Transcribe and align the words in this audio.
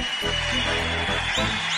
Thank 0.00 1.72
you. 1.72 1.77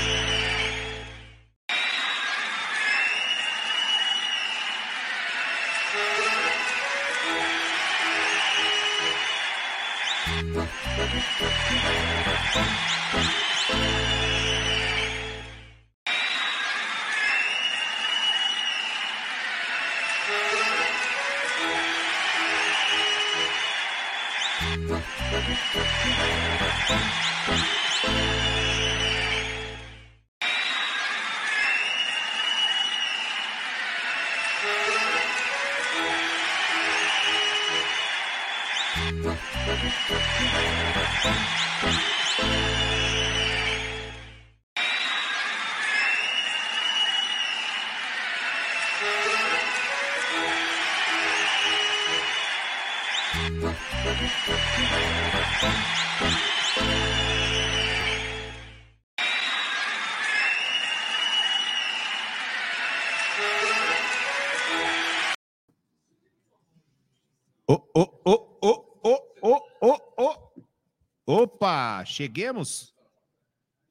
Opa, 72.01 72.05
cheguemos. 72.05 72.93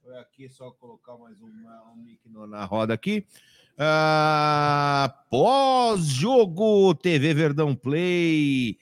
Foi 0.02 0.18
aqui 0.18 0.48
só 0.48 0.70
colocar 0.72 1.16
mais 1.16 1.40
uma, 1.40 1.92
um 1.92 1.96
mic 1.96 2.20
na 2.48 2.64
roda 2.64 2.92
aqui. 2.92 3.24
Ah, 3.78 5.14
Pós-jogo 5.30 6.94
TV 6.94 7.32
Verdão 7.32 7.74
Play. 7.74 8.78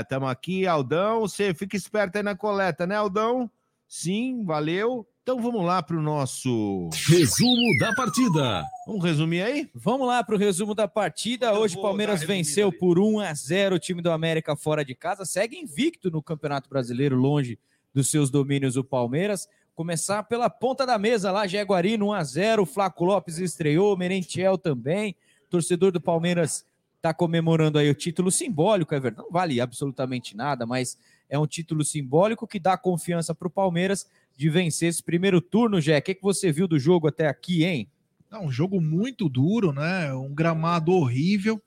Estamos 0.00 0.30
aqui, 0.30 0.66
Aldão. 0.66 1.20
Você 1.22 1.52
fica 1.52 1.76
esperto 1.76 2.16
aí 2.16 2.22
na 2.22 2.34
coleta, 2.34 2.86
né, 2.86 2.96
Aldão? 2.96 3.50
Sim, 3.86 4.44
valeu. 4.44 5.06
Então 5.22 5.40
vamos 5.40 5.64
lá 5.64 5.82
para 5.82 5.96
o 5.96 6.02
nosso. 6.02 6.88
Resumo 7.06 7.78
da 7.80 7.94
partida. 7.94 8.64
Vamos 8.86 9.04
resumir 9.04 9.42
aí? 9.42 9.70
Vamos 9.74 10.06
lá 10.06 10.22
para 10.24 10.34
o 10.34 10.38
resumo 10.38 10.74
da 10.74 10.88
partida. 10.88 11.46
Eu 11.46 11.60
Hoje 11.60 11.76
o 11.76 11.82
Palmeiras 11.82 12.22
venceu 12.22 12.68
ali. 12.68 12.78
por 12.78 12.98
1 12.98 13.20
a 13.20 13.34
0 13.34 13.76
o 13.76 13.78
time 13.78 14.00
do 14.02 14.10
América 14.10 14.56
fora 14.56 14.84
de 14.84 14.94
casa. 14.94 15.24
Segue 15.24 15.56
invicto 15.56 16.10
no 16.10 16.22
Campeonato 16.22 16.68
Brasileiro, 16.68 17.16
longe 17.16 17.58
dos 17.94 18.10
seus 18.10 18.28
domínios 18.30 18.76
o 18.76 18.84
Palmeiras. 18.84 19.48
Começar 19.74 20.24
pela 20.24 20.50
ponta 20.50 20.84
da 20.84 20.98
mesa 20.98 21.32
lá, 21.32 21.46
Jaguarino 21.46 22.08
1 22.08 22.12
a 22.12 22.24
0 22.24 22.66
Flaco 22.66 23.04
Lopes 23.04 23.38
estreou, 23.38 23.96
Merentiel 23.96 24.58
também. 24.58 25.16
Torcedor 25.48 25.92
do 25.92 26.00
Palmeiras 26.00 26.66
está 26.96 27.14
comemorando 27.14 27.78
aí 27.78 27.88
o 27.90 27.94
título 27.94 28.30
simbólico, 28.30 28.94
é 28.94 29.00
verdade. 29.00 29.26
Não 29.26 29.32
vale 29.32 29.60
absolutamente 29.60 30.36
nada, 30.36 30.66
mas 30.66 30.98
é 31.28 31.38
um 31.38 31.46
título 31.46 31.84
simbólico 31.84 32.46
que 32.46 32.58
dá 32.58 32.76
confiança 32.76 33.34
para 33.34 33.48
o 33.48 33.50
Palmeiras 33.50 34.08
de 34.36 34.48
vencer 34.48 34.88
esse 34.88 35.02
primeiro 35.02 35.40
turno, 35.40 35.80
Jé. 35.80 35.98
O 35.98 36.02
que, 36.02 36.14
que 36.14 36.22
você 36.22 36.50
viu 36.50 36.66
do 36.66 36.78
jogo 36.78 37.06
até 37.06 37.28
aqui, 37.28 37.64
hein? 37.64 37.88
É 38.32 38.38
um 38.38 38.50
jogo 38.50 38.80
muito 38.80 39.28
duro, 39.28 39.72
né? 39.72 40.12
Um 40.12 40.34
gramado 40.34 40.92
horrível. 40.92 41.60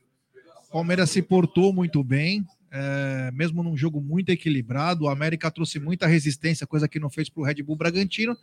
O 0.68 0.72
Palmeiras 0.72 1.12
se 1.12 1.22
portou 1.22 1.72
muito 1.72 2.04
bem, 2.04 2.46
é, 2.80 3.32
mesmo 3.32 3.64
num 3.64 3.76
jogo 3.76 4.00
muito 4.00 4.30
equilibrado. 4.30 5.06
O 5.06 5.10
América 5.10 5.50
trouxe 5.50 5.80
muita 5.80 6.06
resistência, 6.06 6.68
coisa 6.68 6.88
que 6.88 7.00
não 7.00 7.10
fez 7.10 7.28
para 7.30 7.42
o 7.42 7.46
Red 7.46 7.64
Bull 7.64 7.76
Bragantino. 7.76 8.38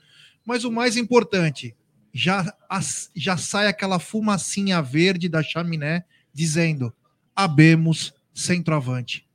Mas 0.45 0.65
o 0.65 0.73
mais 0.73 0.97
importante, 0.97 1.75
já, 2.13 2.53
as- 2.69 3.11
já 3.15 3.37
sai 3.37 3.67
aquela 3.69 3.99
fumacinha 3.99 4.83
verde 4.83 5.29
da 5.29 5.43
chaminé 5.43 6.05
dizendo: 6.33 6.93
abemos 7.35 8.13
centroavante. 8.33 9.27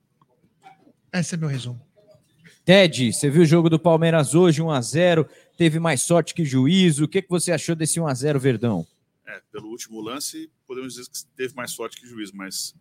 Esse 1.13 1.36
é 1.36 1.38
meu 1.38 1.48
resumo. 1.50 1.81
Ted, 2.66 3.12
você 3.13 3.30
viu 3.30 3.42
o 3.42 3.46
jogo 3.46 3.69
do 3.69 3.80
Palmeiras 3.80 4.36
hoje, 4.36 4.62
1x0, 4.62 5.28
teve 5.57 5.80
mais 5.80 6.01
sorte 6.04 6.34
que 6.36 6.46
juízo. 6.46 7.06
O 7.06 7.07
que, 7.07 7.22
que 7.22 7.30
você 7.30 7.51
achou 7.51 7.75
desse 7.75 8.00
1x0, 8.00 8.38
Verdão? 8.38 8.86
É, 9.25 9.42
pelo 9.51 9.69
último 9.69 10.00
lance, 10.01 10.51
podemos 10.68 10.94
dizer 10.94 11.10
que 11.10 11.25
teve 11.36 11.56
mais 11.56 11.72
sorte 11.72 12.00
que 12.00 12.07
juiz, 12.07 12.31
mas 12.31 12.75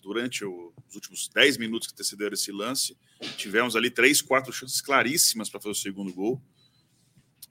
durante 0.00 0.44
o- 0.44 0.72
os 0.88 0.94
últimos 0.94 1.28
10 1.28 1.56
minutos 1.56 1.86
que 1.88 1.94
antecederam 1.94 2.34
esse 2.34 2.50
lance, 2.52 2.96
tivemos 3.36 3.76
ali 3.76 3.90
três, 3.90 4.20
quatro 4.22 4.52
chances 4.52 4.80
claríssimas 4.80 5.48
para 5.48 5.60
fazer 5.60 5.72
o 5.72 5.74
segundo 5.74 6.12
gol. 6.12 6.40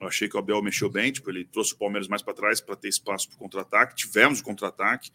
Eu 0.00 0.08
achei 0.08 0.28
que 0.28 0.36
o 0.36 0.38
Abel 0.38 0.62
mexeu 0.62 0.88
bem, 0.88 1.12
tipo, 1.12 1.28
ele 1.30 1.44
trouxe 1.44 1.74
o 1.74 1.76
Palmeiras 1.76 2.08
mais 2.08 2.22
para 2.22 2.32
trás 2.34 2.60
para 2.60 2.74
ter 2.74 2.88
espaço 2.88 3.28
para 3.28 3.36
o 3.36 3.38
contra-ataque. 3.38 3.94
Tivemos 3.96 4.40
o 4.40 4.44
contra-ataque, 4.44 5.10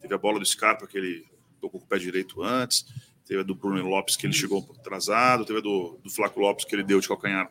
teve 0.00 0.14
a 0.14 0.18
bola 0.18 0.38
do 0.38 0.46
Scarpa 0.46 0.86
que 0.86 0.96
ele 0.96 1.26
tocou 1.60 1.78
com 1.80 1.86
o 1.86 1.88
pé 1.88 1.98
direito 1.98 2.42
antes, 2.42 2.84
teve 3.26 3.40
a 3.40 3.42
do 3.42 3.54
Bruno 3.54 3.86
Lopes 3.88 4.16
que 4.16 4.26
ele 4.26 4.32
chegou 4.32 4.58
um 4.58 4.62
pouco 4.62 4.80
atrasado, 4.80 5.44
teve 5.44 5.58
a 5.58 5.62
do, 5.62 5.98
do 6.02 6.10
Flaco 6.10 6.40
Lopes 6.40 6.64
que 6.64 6.74
ele 6.74 6.82
deu 6.82 6.98
de 6.98 7.06
calcanhar 7.06 7.50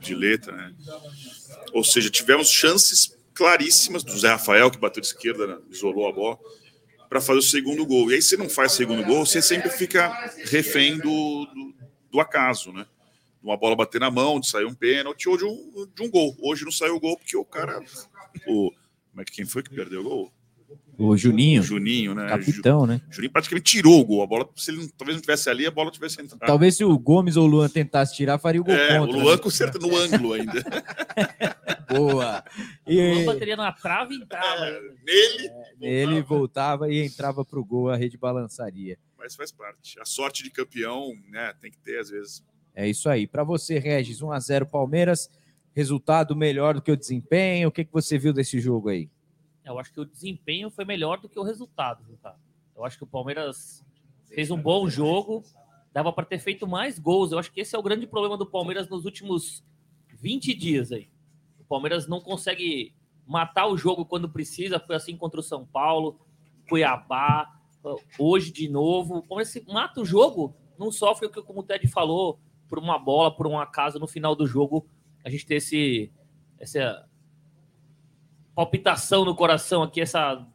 de 0.00 0.14
letra, 0.14 0.56
né? 0.56 0.74
Ou 1.72 1.84
seja, 1.84 2.10
tivemos 2.10 2.48
chances 2.50 3.16
claríssimas 3.34 4.02
do 4.02 4.16
Zé 4.18 4.28
Rafael, 4.30 4.70
que 4.70 4.78
bateu 4.78 5.00
de 5.00 5.06
esquerda, 5.06 5.46
né? 5.46 5.58
isolou 5.70 6.08
a 6.08 6.12
bola, 6.12 6.38
para 7.12 7.20
fazer 7.20 7.40
o 7.40 7.42
segundo 7.42 7.84
gol. 7.84 8.10
E 8.10 8.14
aí, 8.14 8.22
se 8.22 8.38
não 8.38 8.48
faz 8.48 8.72
o 8.72 8.76
segundo 8.76 9.04
gol, 9.04 9.26
você 9.26 9.42
sempre 9.42 9.68
fica 9.68 10.08
refém 10.46 10.96
do, 10.96 11.44
do, 11.44 11.74
do 12.10 12.20
acaso, 12.20 12.72
né? 12.72 12.86
De 13.38 13.46
Uma 13.46 13.54
bola 13.54 13.76
bater 13.76 14.00
na 14.00 14.10
mão, 14.10 14.40
de 14.40 14.48
sair 14.48 14.64
um 14.64 14.72
pênalti 14.72 15.28
ou 15.28 15.36
de 15.36 15.44
um, 15.44 15.86
de 15.94 16.02
um 16.02 16.10
gol. 16.10 16.34
Hoje 16.40 16.64
não 16.64 16.72
saiu 16.72 16.96
o 16.96 17.00
gol 17.00 17.18
porque 17.18 17.36
o 17.36 17.44
cara. 17.44 17.80
O, 18.46 18.70
como 19.10 19.20
é 19.20 19.24
que 19.26 19.32
quem 19.32 19.44
foi 19.44 19.62
que 19.62 19.68
perdeu 19.68 20.00
o 20.00 20.04
gol? 20.04 20.32
O 21.04 21.16
Juninho, 21.16 21.60
O 21.60 21.64
Juninho, 21.64 22.14
né? 22.14 22.28
capitão, 22.28 22.86
né? 22.86 23.00
Ju- 23.08 23.16
Juninho 23.16 23.32
praticamente 23.32 23.70
tirou 23.70 24.00
o 24.00 24.04
gol. 24.04 24.22
A 24.22 24.26
bola, 24.26 24.48
se 24.56 24.70
ele 24.70 24.78
não- 24.82 24.88
talvez 24.96 25.16
não 25.16 25.20
tivesse 25.22 25.50
ali, 25.50 25.66
a 25.66 25.70
bola 25.70 25.90
tivesse 25.90 26.20
entrado. 26.20 26.40
Talvez 26.46 26.76
se 26.76 26.84
o 26.84 26.98
Gomes 26.98 27.36
ou 27.36 27.44
o 27.44 27.46
Luan 27.48 27.68
tentasse 27.68 28.14
tirar, 28.14 28.38
faria 28.38 28.60
o 28.60 28.64
gol 28.64 28.74
É, 28.74 29.00
o 29.00 29.06
contra. 29.06 29.22
Luan 29.22 29.32
né? 29.36 29.38
com 29.42 29.50
certeza 29.50 29.86
no 29.86 29.96
ângulo 29.96 30.32
ainda. 30.34 30.62
Boa. 31.88 32.44
O 32.86 32.90
E 32.92 33.14
Lula 33.14 33.32
bateria 33.32 33.56
na 33.56 33.72
trave 33.72 34.14
e 34.14 34.18
entrava. 34.22 34.64
ainda. 34.64 34.80
Nele, 35.04 35.50
ele 35.80 36.22
voltava 36.22 36.90
e 36.90 37.04
entrava 37.04 37.44
pro 37.44 37.64
gol, 37.64 37.90
a 37.90 37.96
rede 37.96 38.16
balançaria. 38.16 38.96
mas 39.18 39.34
faz 39.34 39.52
parte. 39.52 39.98
A 40.00 40.04
sorte 40.04 40.42
de 40.42 40.50
campeão, 40.50 41.12
né? 41.30 41.52
Tem 41.60 41.70
que 41.70 41.78
ter, 41.78 41.98
às 42.00 42.10
vezes. 42.10 42.44
É 42.74 42.88
isso 42.88 43.08
aí. 43.08 43.26
Para 43.26 43.44
você, 43.44 43.78
Regis, 43.78 44.20
1x0 44.20 44.64
Palmeiras. 44.66 45.30
Resultado 45.74 46.36
melhor 46.36 46.74
do 46.74 46.82
que 46.82 46.92
o 46.92 46.96
desempenho. 46.96 47.68
O 47.68 47.72
que, 47.72 47.84
que 47.84 47.92
você 47.92 48.18
viu 48.18 48.32
desse 48.32 48.60
jogo 48.60 48.88
aí? 48.90 49.08
Eu 49.64 49.78
acho 49.78 49.92
que 49.92 50.00
o 50.00 50.04
desempenho 50.04 50.70
foi 50.70 50.84
melhor 50.84 51.20
do 51.20 51.28
que 51.28 51.38
o 51.38 51.42
resultado, 51.42 52.04
viu, 52.04 52.16
cara? 52.22 52.38
Eu 52.74 52.84
acho 52.84 52.98
que 52.98 53.04
o 53.04 53.06
Palmeiras 53.06 53.84
fez 54.26 54.50
um 54.50 54.60
bom 54.60 54.88
jogo, 54.88 55.44
dava 55.92 56.12
para 56.12 56.24
ter 56.24 56.38
feito 56.38 56.66
mais 56.66 56.98
gols. 56.98 57.32
Eu 57.32 57.38
acho 57.38 57.52
que 57.52 57.60
esse 57.60 57.76
é 57.76 57.78
o 57.78 57.82
grande 57.82 58.06
problema 58.06 58.36
do 58.36 58.46
Palmeiras 58.46 58.88
nos 58.88 59.04
últimos 59.04 59.64
20 60.08 60.54
dias 60.54 60.90
aí. 60.90 61.08
O 61.60 61.64
Palmeiras 61.64 62.08
não 62.08 62.20
consegue 62.20 62.94
matar 63.26 63.66
o 63.66 63.76
jogo 63.76 64.04
quando 64.04 64.28
precisa, 64.28 64.80
foi 64.80 64.96
assim 64.96 65.16
contra 65.16 65.38
o 65.38 65.42
São 65.42 65.64
Paulo, 65.64 66.18
Cuiabá, 66.68 67.60
hoje 68.18 68.50
de 68.50 68.68
novo. 68.68 69.18
O 69.18 69.22
Palmeiras 69.22 69.54
mata 69.66 70.00
o 70.00 70.04
jogo, 70.04 70.56
não 70.78 70.90
sofre 70.90 71.26
o 71.26 71.30
que 71.30 71.42
como 71.42 71.60
o 71.60 71.62
Ted 71.62 71.86
falou, 71.88 72.40
por 72.68 72.78
uma 72.78 72.98
bola, 72.98 73.34
por 73.34 73.46
um 73.46 73.58
acaso 73.58 73.98
no 73.98 74.06
final 74.06 74.34
do 74.34 74.46
jogo, 74.46 74.86
a 75.24 75.30
gente 75.30 75.46
ter 75.46 75.56
esse 75.56 76.10
essa 76.58 77.06
palpitação 78.54 79.24
no 79.24 79.34
coração 79.34 79.82
aqui, 79.82 80.00
essa 80.00 80.46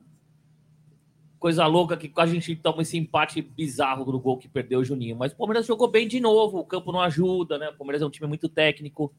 coisa 1.40 1.66
louca 1.66 1.96
que 1.96 2.12
a 2.16 2.26
gente 2.26 2.56
toma 2.56 2.82
esse 2.82 2.98
empate 2.98 3.42
bizarro 3.42 4.12
do 4.12 4.20
gol 4.20 4.38
que 4.38 4.48
perdeu 4.48 4.80
o 4.80 4.84
Juninho. 4.84 5.16
Mas 5.16 5.32
o 5.32 5.36
Palmeiras 5.36 5.66
jogou 5.66 5.88
bem 5.88 6.08
de 6.08 6.20
novo, 6.20 6.60
o 6.60 6.66
campo 6.66 6.92
não 6.92 7.02
ajuda, 7.02 7.58
né? 7.58 7.70
O 7.70 7.78
Palmeiras 7.78 8.02
é 8.02 8.06
um 8.06 8.10
time 8.10 8.28
muito 8.28 8.50
técnico, 8.50 9.14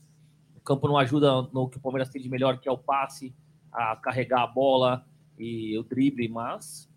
o 0.56 0.60
campo 0.60 0.88
não 0.88 0.98
ajuda 0.98 1.42
no 1.52 1.68
que 1.68 1.76
o 1.76 1.80
Palmeiras 1.80 2.08
tem 2.08 2.20
de 2.20 2.28
melhor, 2.28 2.58
que 2.58 2.68
é 2.68 2.72
o 2.72 2.78
passe, 2.78 3.34
a 3.72 3.96
carregar 3.96 4.42
a 4.42 4.46
bola 4.46 5.06
e 5.38 5.78
o 5.78 5.82
drible, 5.82 6.28
mas 6.28 6.88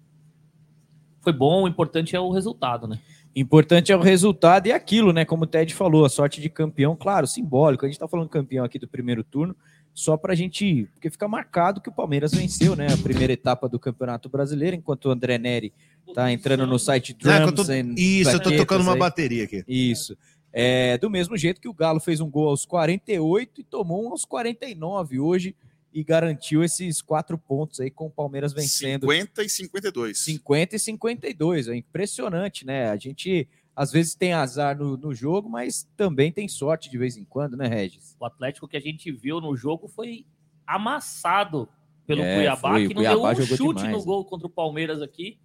foi 1.21 1.31
bom, 1.31 1.63
o 1.63 1.67
importante 1.67 2.15
é 2.15 2.19
o 2.19 2.31
resultado, 2.31 2.87
né? 2.87 2.99
Importante 3.35 3.91
é 3.91 3.95
o 3.95 4.01
resultado 4.01 4.67
e 4.67 4.71
aquilo, 4.71 5.13
né? 5.13 5.23
Como 5.23 5.43
o 5.43 5.47
Ted 5.47 5.73
falou, 5.73 6.03
a 6.03 6.09
sorte 6.09 6.41
de 6.41 6.49
campeão, 6.49 6.95
claro, 6.95 7.27
simbólico. 7.27 7.85
A 7.85 7.87
gente 7.87 7.99
tá 7.99 8.07
falando 8.07 8.27
campeão 8.27 8.65
aqui 8.65 8.79
do 8.79 8.87
primeiro 8.87 9.23
turno, 9.23 9.55
só 9.93 10.15
pra 10.17 10.35
gente. 10.35 10.87
Porque 10.93 11.09
fica 11.09 11.27
marcado 11.27 11.81
que 11.81 11.89
o 11.89 11.91
Palmeiras 11.91 12.33
venceu, 12.33 12.75
né? 12.75 12.87
A 12.91 12.97
primeira 12.97 13.33
etapa 13.33 13.67
do 13.67 13.79
Campeonato 13.79 14.29
Brasileiro, 14.29 14.75
enquanto 14.75 15.05
o 15.05 15.11
André 15.11 15.37
Neri 15.37 15.73
tá 16.13 16.31
entrando 16.31 16.65
no 16.65 16.79
site 16.79 17.11
é 17.11 17.15
eu 17.15 17.51
Drums 17.51 17.67
tô- 17.67 17.73
Isso, 17.97 18.29
eu 18.31 18.39
tô 18.39 18.55
tocando 18.55 18.81
uma 18.81 18.93
aí. 18.93 18.99
bateria 18.99 19.43
aqui. 19.43 19.63
Isso. 19.67 20.17
É, 20.53 20.97
do 20.97 21.09
mesmo 21.09 21.37
jeito 21.37 21.61
que 21.61 21.67
o 21.69 21.73
Galo 21.73 21.99
fez 21.99 22.19
um 22.19 22.29
gol 22.29 22.49
aos 22.49 22.65
48 22.65 23.61
e 23.61 23.63
tomou 23.63 24.05
um 24.05 24.09
aos 24.11 24.25
49 24.25 25.17
hoje 25.19 25.55
e 25.93 26.03
garantiu 26.03 26.63
esses 26.63 27.01
quatro 27.01 27.37
pontos 27.37 27.79
aí 27.79 27.89
com 27.91 28.05
o 28.07 28.09
Palmeiras 28.09 28.53
vencendo 28.53 29.01
50 29.09 29.43
e 29.43 29.49
52. 29.49 30.17
50 30.19 30.75
e 30.75 30.79
52. 30.79 31.67
É 31.67 31.75
impressionante, 31.75 32.65
né? 32.65 32.89
A 32.89 32.95
gente 32.97 33.47
às 33.75 33.91
vezes 33.91 34.15
tem 34.15 34.33
azar 34.33 34.77
no, 34.77 34.97
no 34.97 35.13
jogo, 35.13 35.49
mas 35.49 35.89
também 35.95 36.31
tem 36.31 36.47
sorte 36.47 36.89
de 36.89 36.97
vez 36.97 37.15
em 37.17 37.23
quando, 37.25 37.55
né, 37.55 37.67
Regis? 37.67 38.15
O 38.19 38.25
Atlético 38.25 38.67
que 38.67 38.77
a 38.77 38.81
gente 38.81 39.11
viu 39.11 39.39
no 39.41 39.55
jogo 39.55 39.87
foi 39.87 40.25
amassado 40.67 41.67
pelo 42.05 42.21
É, 42.21 42.35
Cuiabá, 42.35 42.69
foi. 42.71 42.87
que 42.87 42.93
não 42.93 43.01
Cuiabá 43.01 43.33
deu 43.33 43.43
um 43.43 43.47
chute 43.47 43.77
demais, 43.83 43.91
no 43.93 43.99
né? 43.99 44.05
gol 44.05 44.25
contra 44.25 44.47
o 44.47 44.49
Palmeiras 44.49 45.01
aqui, 45.01 45.39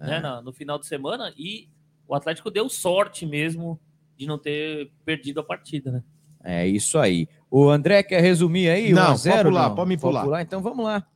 né, 0.00 0.16
É. 0.16 0.20
na- 0.20 0.42
no 0.42 0.52
final 0.52 0.78
de 0.78 0.86
semana, 0.86 1.32
e 1.36 1.68
o 2.06 2.14
Atlético 2.14 2.50
deu 2.50 2.68
sorte 2.68 3.24
mesmo 3.26 3.78
de 4.16 4.26
não 4.26 4.38
ter 4.38 4.90
perdido 5.04 5.40
a 5.40 5.44
partida, 5.44 5.92
né? 5.92 6.02
É 6.42 6.66
isso 6.66 6.98
aí. 6.98 7.28
O 7.50 7.68
André 7.68 8.02
quer 8.02 8.20
resumir 8.20 8.68
aí? 8.68 8.92
Não, 8.92 9.02
1 9.02 9.12
a 9.12 9.16
0, 9.16 9.36
pode 9.36 9.48
pular, 9.48 9.68
não? 9.68 9.74
pode 9.76 9.88
me 9.88 9.96
pular. 9.98 10.42
Então 10.42 10.62
vamos 10.62 10.84
lá. 10.84 11.06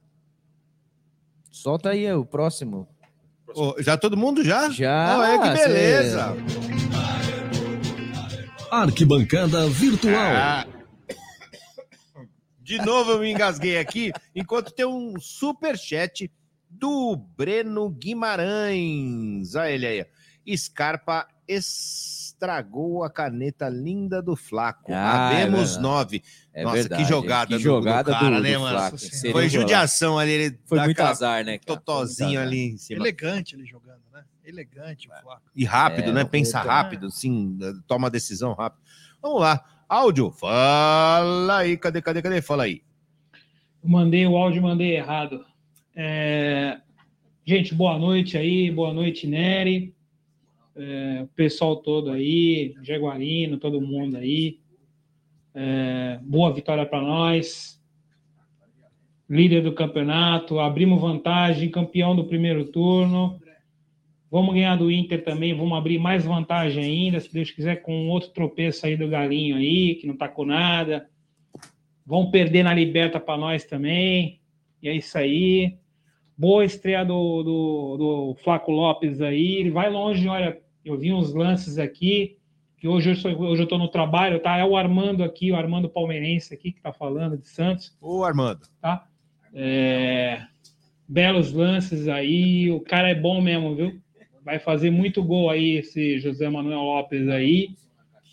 Solta 1.51 1.91
aí 1.91 2.11
o 2.13 2.25
próximo. 2.25 2.89
Ô, 3.55 3.75
já 3.81 3.97
todo 3.97 4.17
mundo 4.17 4.45
já? 4.45 4.69
Já. 4.71 5.33
É 5.35 5.39
que 5.39 5.59
cê- 5.59 5.69
beleza. 5.69 6.37
Arquibancada 8.71 9.69
Virtual. 9.69 10.15
Ah. 10.15 10.67
De 12.61 12.79
novo 12.79 13.13
eu 13.13 13.19
me 13.21 13.31
engasguei 13.31 13.77
aqui, 13.79 14.13
enquanto 14.35 14.73
tem 14.73 14.87
um 14.87 15.21
super 15.21 15.77
chat 15.77 16.31
do 16.71 17.17
Breno 17.37 17.91
Guimarães. 17.91 19.55
Olha 19.55 19.71
ele 19.71 19.87
aí. 19.87 20.57
Scarpa 20.57 21.27
estragou 22.43 23.05
a 23.05 23.11
caneta 23.11 23.69
linda 23.69 24.21
do 24.21 24.35
Flaco. 24.35 24.93
Ah, 24.93 25.31
é 25.33 25.43
Abemos 25.45 25.61
verdade. 25.77 25.83
nove. 25.83 26.23
É 26.53 26.65
Nossa, 26.65 26.75
verdade, 26.77 27.03
que 27.05 27.09
jogada 27.09 27.47
que 27.47 27.53
do- 27.55 27.59
do 27.59 27.63
jogada 27.63 28.13
cara, 28.13 28.37
do, 28.37 28.43
né, 28.43 28.53
do? 28.55 28.59
Flaco. 28.61 28.97
Foi 29.31 29.49
judiação 29.49 30.19
ali. 30.19 30.31
Ele 30.33 30.59
Foi 30.65 30.81
muito 30.81 31.01
azar, 31.01 31.45
né? 31.45 31.59
cara? 31.59 31.79
Totozinho 31.81 32.41
azar. 32.41 32.43
ali 32.49 32.73
em 32.73 32.77
cima. 32.77 33.01
Elegante 33.01 33.55
ele 33.55 33.65
jogando, 33.65 34.03
né? 34.13 34.25
Elegante 34.45 35.09
o 35.09 35.23
Flaco. 35.23 35.43
E 35.55 35.65
rápido, 35.65 36.11
É, 36.11 36.13
né? 36.13 36.23
não, 36.25 36.29
Pensa 36.29 36.59
puta, 36.61 36.73
rápido, 36.73 37.11
sim, 37.11 37.57
toma 37.87 38.11
decisão 38.11 38.53
rápido. 38.55 38.83
Vamos 39.23 39.41
lá. 39.41 39.65
Áudio, 39.89 40.33
fala 40.33 41.59
aí, 41.59 41.77
cadê, 41.77 42.03
cadê, 42.03 42.21
cadê? 42.23 42.43
Fala 42.43 42.65
aí. 42.65 42.83
Mandei 43.85 44.27
o 44.27 44.37
áudio, 44.37 44.63
mandei 44.63 44.97
errado. 44.97 45.45
É, 45.95 46.79
Gente, 47.45 47.75
boa 47.75 47.99
noite 47.99 48.39
aí, 48.39 48.71
boa 48.71 48.93
noite, 48.95 49.27
Nery. 49.27 49.95
É, 50.75 51.23
o 51.23 51.27
pessoal 51.29 51.77
todo 51.77 52.11
aí, 52.11 52.75
Jaguarino, 52.83 53.59
todo 53.59 53.81
mundo 53.81 54.17
aí. 54.17 54.59
É, 55.55 56.19
Boa 56.23 56.53
vitória 56.53 56.87
para 56.87 57.01
nós. 57.01 57.81
Líder 59.29 59.63
do 59.63 59.73
campeonato, 59.73 60.59
abrimos 60.59 61.01
vantagem, 61.01 61.71
campeão 61.71 62.15
do 62.15 62.25
primeiro 62.25 62.65
turno. 62.67 63.41
Vamos 64.31 64.55
ganhar 64.55 64.77
do 64.77 64.91
Inter 64.91 65.23
também, 65.23 65.55
vamos 65.55 65.77
abrir 65.77 65.99
mais 65.99 66.25
vantagem 66.25 66.83
ainda, 66.83 67.21
se 67.21 67.31
Deus 67.31 67.51
quiser, 67.51 67.83
com 67.83 68.09
outro 68.09 68.31
tropeço 68.31 68.87
aí 68.87 68.97
do 68.97 69.07
Galinho 69.07 69.57
aí, 69.57 69.97
que 69.97 70.07
não 70.07 70.17
tá 70.17 70.27
com 70.27 70.47
nada. 70.47 71.07
Vão 72.05 72.31
perder 72.31 72.63
na 72.63 72.73
Liberta 72.73 73.21
para 73.21 73.37
nós 73.39 73.65
também. 73.65 74.41
E 74.83 74.89
é 74.89 74.95
isso 74.95 75.17
aí. 75.19 75.77
Boa 76.37 76.65
estreia 76.65 77.05
do, 77.05 77.43
do, 77.43 77.97
do 77.97 78.35
Flaco 78.43 78.71
Lopes 78.71 79.21
aí. 79.21 79.57
Ele 79.57 79.71
vai 79.71 79.91
longe, 79.91 80.27
olha. 80.29 80.61
Eu 80.85 80.99
vi 80.99 81.13
uns 81.13 81.33
lances 81.33 81.79
aqui. 81.79 82.37
Que 82.79 82.89
hoje 82.89 83.11
eu, 83.11 83.15
sou, 83.15 83.31
hoje 83.43 83.63
eu 83.63 83.69
tô 83.69 83.79
no 83.79 83.87
trabalho, 83.87 84.41
tá? 84.41 84.57
É 84.57 84.65
o 84.65 84.77
Armando 84.77 85.23
aqui, 85.23 85.53
o 85.53 85.57
Armando 85.57 85.89
Palmeirense 85.89 86.53
aqui, 86.53 86.73
que 86.73 86.81
tá 86.81 86.93
falando 86.93 87.39
de 87.39 87.49
Santos, 87.49 87.97
Ô, 88.01 88.25
Armando. 88.25 88.63
tá? 88.81 89.07
É, 89.55 90.41
belos 91.09 91.53
lances 91.53 92.09
aí. 92.09 92.69
O 92.73 92.81
cara 92.81 93.09
é 93.09 93.15
bom 93.15 93.41
mesmo, 93.41 93.77
viu? 93.77 94.01
Vai 94.45 94.59
fazer 94.59 94.91
muito 94.91 95.23
gol 95.23 95.49
aí, 95.49 95.77
esse 95.77 96.19
José 96.19 96.49
Manuel 96.49 96.81
Lopes 96.81 97.29
aí. 97.29 97.69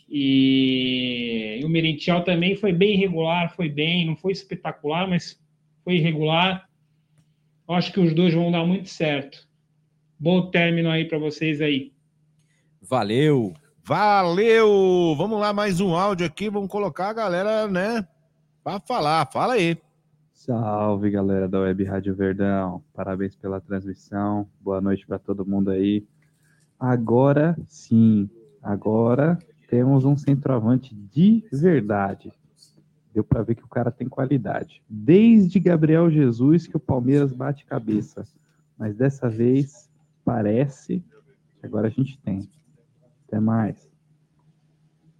E, 0.09 1.59
e 1.61 1.63
o 1.65 1.69
Merentiel 1.69 2.23
também 2.23 2.55
foi 2.55 2.73
bem 2.73 2.95
irregular, 2.95 3.53
foi 3.55 3.69
bem, 3.69 4.07
não 4.07 4.15
foi 4.15 4.31
espetacular, 4.31 5.07
mas 5.07 5.39
foi 5.83 5.97
irregular. 5.97 6.67
Acho 7.69 7.93
que 7.93 7.99
os 7.99 8.15
dois 8.15 8.33
vão 8.33 8.51
dar 8.51 8.65
muito 8.65 8.89
certo. 8.89 9.47
Bom 10.19 10.49
término 10.49 10.89
aí 10.89 11.05
para 11.05 11.19
vocês 11.19 11.61
aí. 11.61 11.93
Valeu. 12.81 13.53
Valeu! 13.85 15.15
Vamos 15.15 15.39
lá, 15.39 15.53
mais 15.53 15.79
um 15.79 15.95
áudio 15.95 16.25
aqui. 16.25 16.49
Vamos 16.49 16.69
colocar 16.69 17.09
a 17.09 17.13
galera, 17.13 17.67
né? 17.67 18.07
Pra 18.63 18.79
falar. 18.79 19.25
Fala 19.31 19.53
aí. 19.53 19.77
Salve 20.33 21.11
galera 21.11 21.47
da 21.47 21.59
Web 21.59 21.83
Rádio 21.83 22.15
Verdão, 22.15 22.81
parabéns 22.93 23.35
pela 23.35 23.59
transmissão, 23.59 24.47
boa 24.61 24.79
noite 24.79 25.05
para 25.05 25.19
todo 25.19 25.45
mundo 25.45 25.69
aí. 25.69 26.07
Agora 26.79 27.57
sim, 27.67 28.29
agora 28.63 29.37
temos 29.69 30.05
um 30.05 30.17
centroavante 30.17 30.95
de 30.95 31.43
verdade. 31.51 32.31
Deu 33.13 33.23
para 33.23 33.41
ver 33.41 33.55
que 33.55 33.63
o 33.63 33.67
cara 33.67 33.91
tem 33.91 34.07
qualidade. 34.07 34.81
Desde 34.87 35.59
Gabriel 35.59 36.09
Jesus 36.09 36.67
que 36.67 36.77
o 36.77 36.79
Palmeiras 36.79 37.33
bate 37.33 37.65
cabeça, 37.65 38.23
mas 38.77 38.95
dessa 38.95 39.29
vez 39.29 39.89
parece 40.23 41.03
que 41.59 41.65
agora 41.65 41.87
a 41.87 41.91
gente 41.91 42.17
tem. 42.19 42.47
Até 43.27 43.39
mais. 43.39 43.89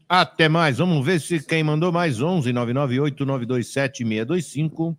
Até 0.08 0.50
mais. 0.50 0.78
Vamos 0.78 1.06
ver 1.06 1.20
se 1.20 1.46
quem 1.46 1.64
mandou 1.64 1.92
mais 1.92 2.22
11 2.22 2.52
998 2.54 3.26
927 3.26 4.04
625 4.04 4.98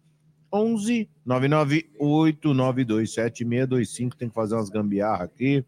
11 0.53 1.09
998 1.25 2.55
927 2.55 3.39
625. 3.45 4.17
Tem 4.17 4.29
que 4.29 4.35
fazer 4.35 4.55
umas 4.55 4.69
gambiarra 4.69 5.25
aqui. 5.25 5.65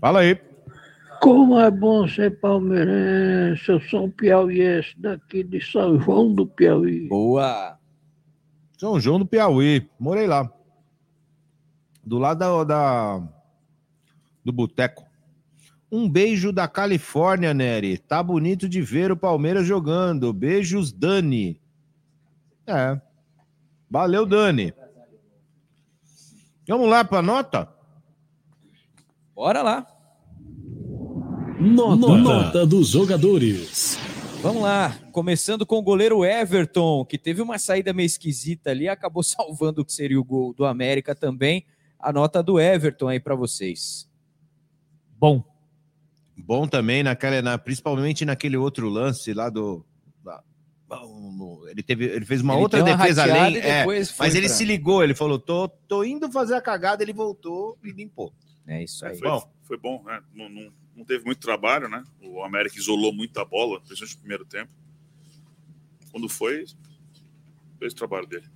Fala 0.00 0.20
aí. 0.20 0.38
Como 1.20 1.58
é 1.60 1.70
bom 1.70 2.06
ser 2.08 2.38
palmeirense, 2.40 3.68
eu 3.68 3.80
sou 3.80 4.04
um 4.06 4.10
piauiense 4.10 4.94
daqui 4.98 5.42
de 5.42 5.60
São 5.60 5.98
João 6.00 6.32
do 6.34 6.46
Piauí. 6.46 7.08
Boa. 7.08 7.78
São 8.78 9.00
João 9.00 9.18
do 9.18 9.26
Piauí. 9.26 9.88
Morei 9.98 10.26
lá. 10.26 10.50
Do 12.04 12.18
lado 12.18 12.38
da, 12.38 12.64
da- 12.64 13.28
do 14.44 14.52
boteco. 14.52 15.04
Um 15.90 16.08
beijo 16.08 16.52
da 16.52 16.68
Califórnia, 16.68 17.54
Nery. 17.54 17.98
Tá 17.98 18.22
bonito 18.22 18.68
de 18.68 18.82
ver 18.82 19.10
o 19.12 19.16
Palmeiras 19.16 19.66
jogando. 19.66 20.32
Beijos, 20.32 20.92
Dani. 20.92 21.60
É. 22.66 23.00
Valeu, 23.90 24.26
Dani. 24.26 24.72
Vamos 26.68 26.88
lá 26.90 27.04
para 27.04 27.22
nota? 27.22 27.72
Bora 29.34 29.62
lá. 29.62 29.86
Nota, 31.58 32.16
Nota 32.18 32.66
dos 32.66 32.88
jogadores. 32.88 33.98
Vamos 34.42 34.62
lá, 34.62 34.94
começando 35.10 35.64
com 35.64 35.76
o 35.76 35.82
goleiro 35.82 36.24
Everton, 36.24 37.04
que 37.04 37.16
teve 37.18 37.40
uma 37.40 37.58
saída 37.58 37.92
meio 37.92 38.06
esquisita 38.06 38.70
ali, 38.70 38.88
acabou 38.88 39.22
salvando 39.24 39.80
o 39.80 39.84
que 39.84 39.92
seria 39.92 40.20
o 40.20 40.24
gol 40.24 40.52
do 40.52 40.64
América 40.64 41.14
também. 41.14 41.64
A 41.98 42.12
nota 42.12 42.42
do 42.42 42.60
Everton 42.60 43.08
aí 43.08 43.18
para 43.18 43.34
vocês. 43.34 44.08
Bom. 45.18 45.42
Bom 46.36 46.68
também, 46.68 47.02
naquela, 47.02 47.40
na, 47.40 47.56
principalmente 47.56 48.24
naquele 48.24 48.56
outro 48.58 48.88
lance 48.90 49.32
lá 49.32 49.48
do. 49.48 49.84
da- 50.22 50.42
ele, 51.70 51.82
teve, 51.82 52.04
ele 52.04 52.26
fez 52.26 52.42
uma 52.42 52.52
Ele 52.54 52.62
outra 52.62 52.84
uma 52.84 52.96
defesa 52.96 53.22
além. 53.22 53.54
e 53.54 53.58
é, 53.58 53.82
foi 53.84 54.02
mas 54.18 54.34
ele 54.34 54.46
pra- 54.46 54.54
se 54.54 54.64
ligou, 54.66 55.02
ele 55.02 55.14
falou: 55.14 55.38
tô, 55.38 55.66
tô 55.88 56.04
indo 56.04 56.30
fazer 56.30 56.54
a 56.54 56.60
cagada, 56.60 57.02
ele 57.02 57.14
voltou 57.14 57.78
e 57.82 57.90
limpou. 57.90 58.32
É 58.66 58.84
isso 58.84 59.04
aí. 59.06 59.18
Foi 59.18 59.28
Bom. 59.28 59.50
foi 59.62 59.78
bom, 59.78 60.02
né? 60.04 60.20
Não, 60.34 60.48
não- 60.50 60.70
não 60.96 61.04
teve 61.04 61.24
muito 61.24 61.38
trabalho, 61.40 61.88
né? 61.88 62.02
O 62.22 62.42
América 62.42 62.78
isolou 62.78 63.12
muito 63.12 63.38
a 63.38 63.44
bola, 63.44 63.78
principalmente 63.80 64.14
no 64.14 64.20
primeiro 64.20 64.44
tempo. 64.46 64.70
Quando 66.10 66.28
foi, 66.28 66.64
fez 67.78 67.92
o 67.92 67.96
trabalho 67.96 68.26
dele. 68.26 68.46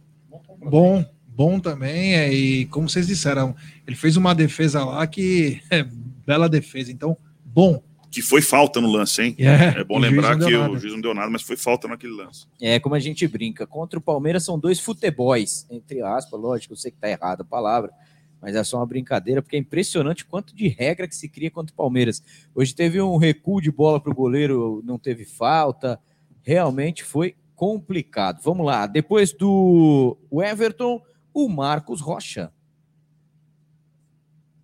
Bom, 0.59 1.05
bom 1.27 1.61
também. 1.61 2.15
é, 2.17 2.33
e 2.33 2.67
como 2.67 2.89
vocês 2.89 3.07
disseram, 3.07 3.55
ele 3.87 3.97
fez 3.97 4.17
uma 4.17 4.35
defesa 4.35 4.85
lá 4.85 5.07
que 5.07 5.61
é 5.71 5.83
bela 5.83 6.49
defesa. 6.49 6.91
Então, 6.91 7.17
bom. 7.45 7.83
Que 8.11 8.23
foi 8.23 8.43
falta 8.43 8.81
no 8.81 8.91
lance, 8.91 9.23
hein? 9.23 9.37
É, 9.39 9.81
É 9.81 9.85
bom 9.85 9.97
lembrar 9.99 10.37
que 10.37 10.51
nada. 10.51 10.71
o 10.73 10.77
juiz 10.79 10.93
não 10.93 11.01
deu 11.01 11.15
nada, 11.15 11.31
mas 11.31 11.43
foi 11.43 11.57
falta 11.57 11.87
naquele 11.87 12.13
lance. 12.13 12.47
É 12.61 12.81
como 12.81 12.95
a 12.97 12.99
gente 12.99 13.27
brinca. 13.29 13.67
Contra 13.69 13.99
o 14.01 14.03
Palmeiras 14.03 14.45
são 14.45 14.59
dois 14.59 14.81
futebols, 14.81 15.65
entre 15.71 16.03
aspas, 16.03 16.41
lógico, 16.41 16.73
eu 16.73 16.77
sei 16.77 16.91
que 16.91 16.97
tá 16.99 17.09
errada 17.09 17.43
a 17.43 17.47
palavra, 17.47 17.93
mas 18.41 18.57
é 18.57 18.65
só 18.65 18.79
uma 18.79 18.87
brincadeira, 18.87 19.43
porque 19.43 19.57
é 19.57 19.59
impressionante 19.59 20.25
o 20.25 20.27
quanto 20.27 20.55
de 20.55 20.69
regra 20.69 21.07
que 21.07 21.15
se 21.15 21.29
cria 21.29 21.51
contra 21.51 21.73
o 21.73 21.77
Palmeiras. 21.77 22.23
Hoje 22.55 22.75
teve 22.75 23.01
um 23.01 23.17
recuo 23.17 23.61
de 23.61 23.71
bola 23.71 24.01
para 24.01 24.13
o 24.13 24.15
goleiro, 24.15 24.83
não 24.85 24.99
teve 24.99 25.25
falta, 25.25 26.01
realmente 26.43 27.05
foi 27.05 27.37
complicado. 27.55 28.41
Vamos 28.43 28.65
lá, 28.65 28.87
depois 28.87 29.33
do 29.33 30.17
Everton, 30.33 31.03
o 31.33 31.49
Marcos 31.49 32.01
Rocha. 32.01 32.53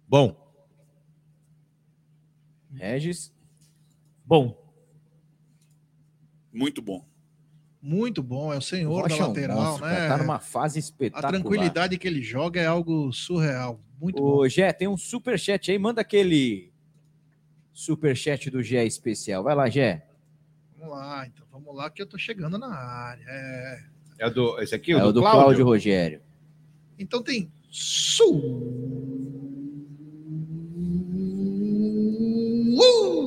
Bom. 0.09 0.35
Regis. 2.73 3.33
Bom. 4.25 4.57
Muito 6.53 6.81
bom. 6.81 7.05
Muito 7.87 8.21
bom, 8.21 8.53
é 8.53 8.57
o 8.59 8.61
senhor 8.61 9.03
Rocha 9.03 9.09
da 9.09 9.15
é 9.15 9.25
um 9.25 9.29
lateral, 9.29 9.57
monstro, 9.63 9.87
né? 9.87 9.95
cara, 9.95 10.09
tá 10.09 10.19
numa 10.19 10.41
fase 10.41 10.77
A 10.77 10.81
espetacular. 10.81 11.31
tranquilidade 11.33 11.97
que 11.97 12.09
ele 12.09 12.21
joga 12.21 12.61
é 12.61 12.67
algo 12.67 13.13
surreal. 13.13 13.81
Muito 14.01 14.21
bom. 14.21 14.39
Ô, 14.39 14.49
Gé, 14.49 14.73
tem 14.73 14.89
um 14.89 14.97
superchat 14.97 15.71
aí, 15.71 15.79
manda 15.79 16.01
aquele 16.01 16.73
superchat 17.73 18.51
do 18.51 18.61
Gé 18.61 18.85
especial. 18.85 19.45
Vai 19.45 19.55
lá, 19.55 19.69
Gé. 19.69 20.05
Vamos 20.77 20.97
lá, 20.97 21.29
então 21.29 21.47
vamos 21.53 21.77
lá 21.77 21.89
que 21.89 22.03
eu 22.03 22.07
tô 22.09 22.19
chegando 22.19 22.59
na 22.59 22.75
área. 22.75 23.23
É. 23.25 23.85
É 24.19 24.31
do, 24.31 24.61
esse 24.61 24.75
aqui, 24.75 24.91
É 24.91 25.05
o 25.05 25.13
do 25.13 25.21
Cláudio 25.21 25.65
Rogério. 25.65 26.21
Então 26.99 27.23
tem 27.23 27.53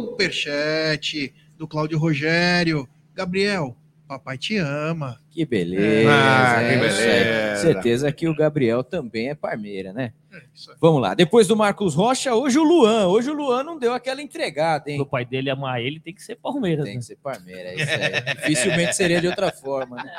superchat 0.10 1.34
do 1.58 1.66
Cláudio 1.66 1.98
Rogério. 1.98 2.86
Gabriel, 3.16 3.78
papai 4.10 4.39
te 4.39 4.58
ama. 4.58 5.22
Que 5.30 5.46
beleza. 5.46 6.10
Ah, 6.12 6.63
é 6.63 6.68
que 6.68 6.74
aí. 6.74 6.80
beleza. 6.80 7.62
Certeza 7.62 8.12
que 8.12 8.28
o 8.28 8.36
Gabriel 8.36 8.84
também 8.84 9.30
é 9.30 9.36
parmeira, 9.36 9.94
né? 9.94 10.13
É. 10.34 10.42
Vamos 10.82 11.00
lá. 11.00 11.13
Depois 11.13 11.48
do 11.48 11.56
Marcos 11.56 11.94
Rocha, 11.94 12.34
hoje 12.34 12.58
o 12.58 12.63
Luan. 12.63 13.06
Hoje 13.06 13.30
o 13.30 13.36
Luan 13.36 13.63
não 13.63 13.78
deu 13.78 13.94
aquela 13.94 14.20
entregada, 14.20 14.89
hein? 14.89 15.00
O 15.00 15.06
pai 15.06 15.25
dele 15.25 15.51
amar 15.51 15.80
ele 15.80 16.00
tem 16.00 16.12
que 16.12 16.24
ser 16.24 16.38
Palmeiras. 16.38 16.86
Tem 16.86 16.96
né? 16.96 17.00
que 17.00 17.06
ser 17.06 17.18
parmeira, 17.18 17.70
é 17.70 17.75
isso 17.75 17.92
aí. 17.92 18.36
Dificilmente 18.36 18.96
seria 18.96 19.22
de 19.22 19.28
outra 19.28 19.51
forma, 19.51 19.98
né? 19.98 20.12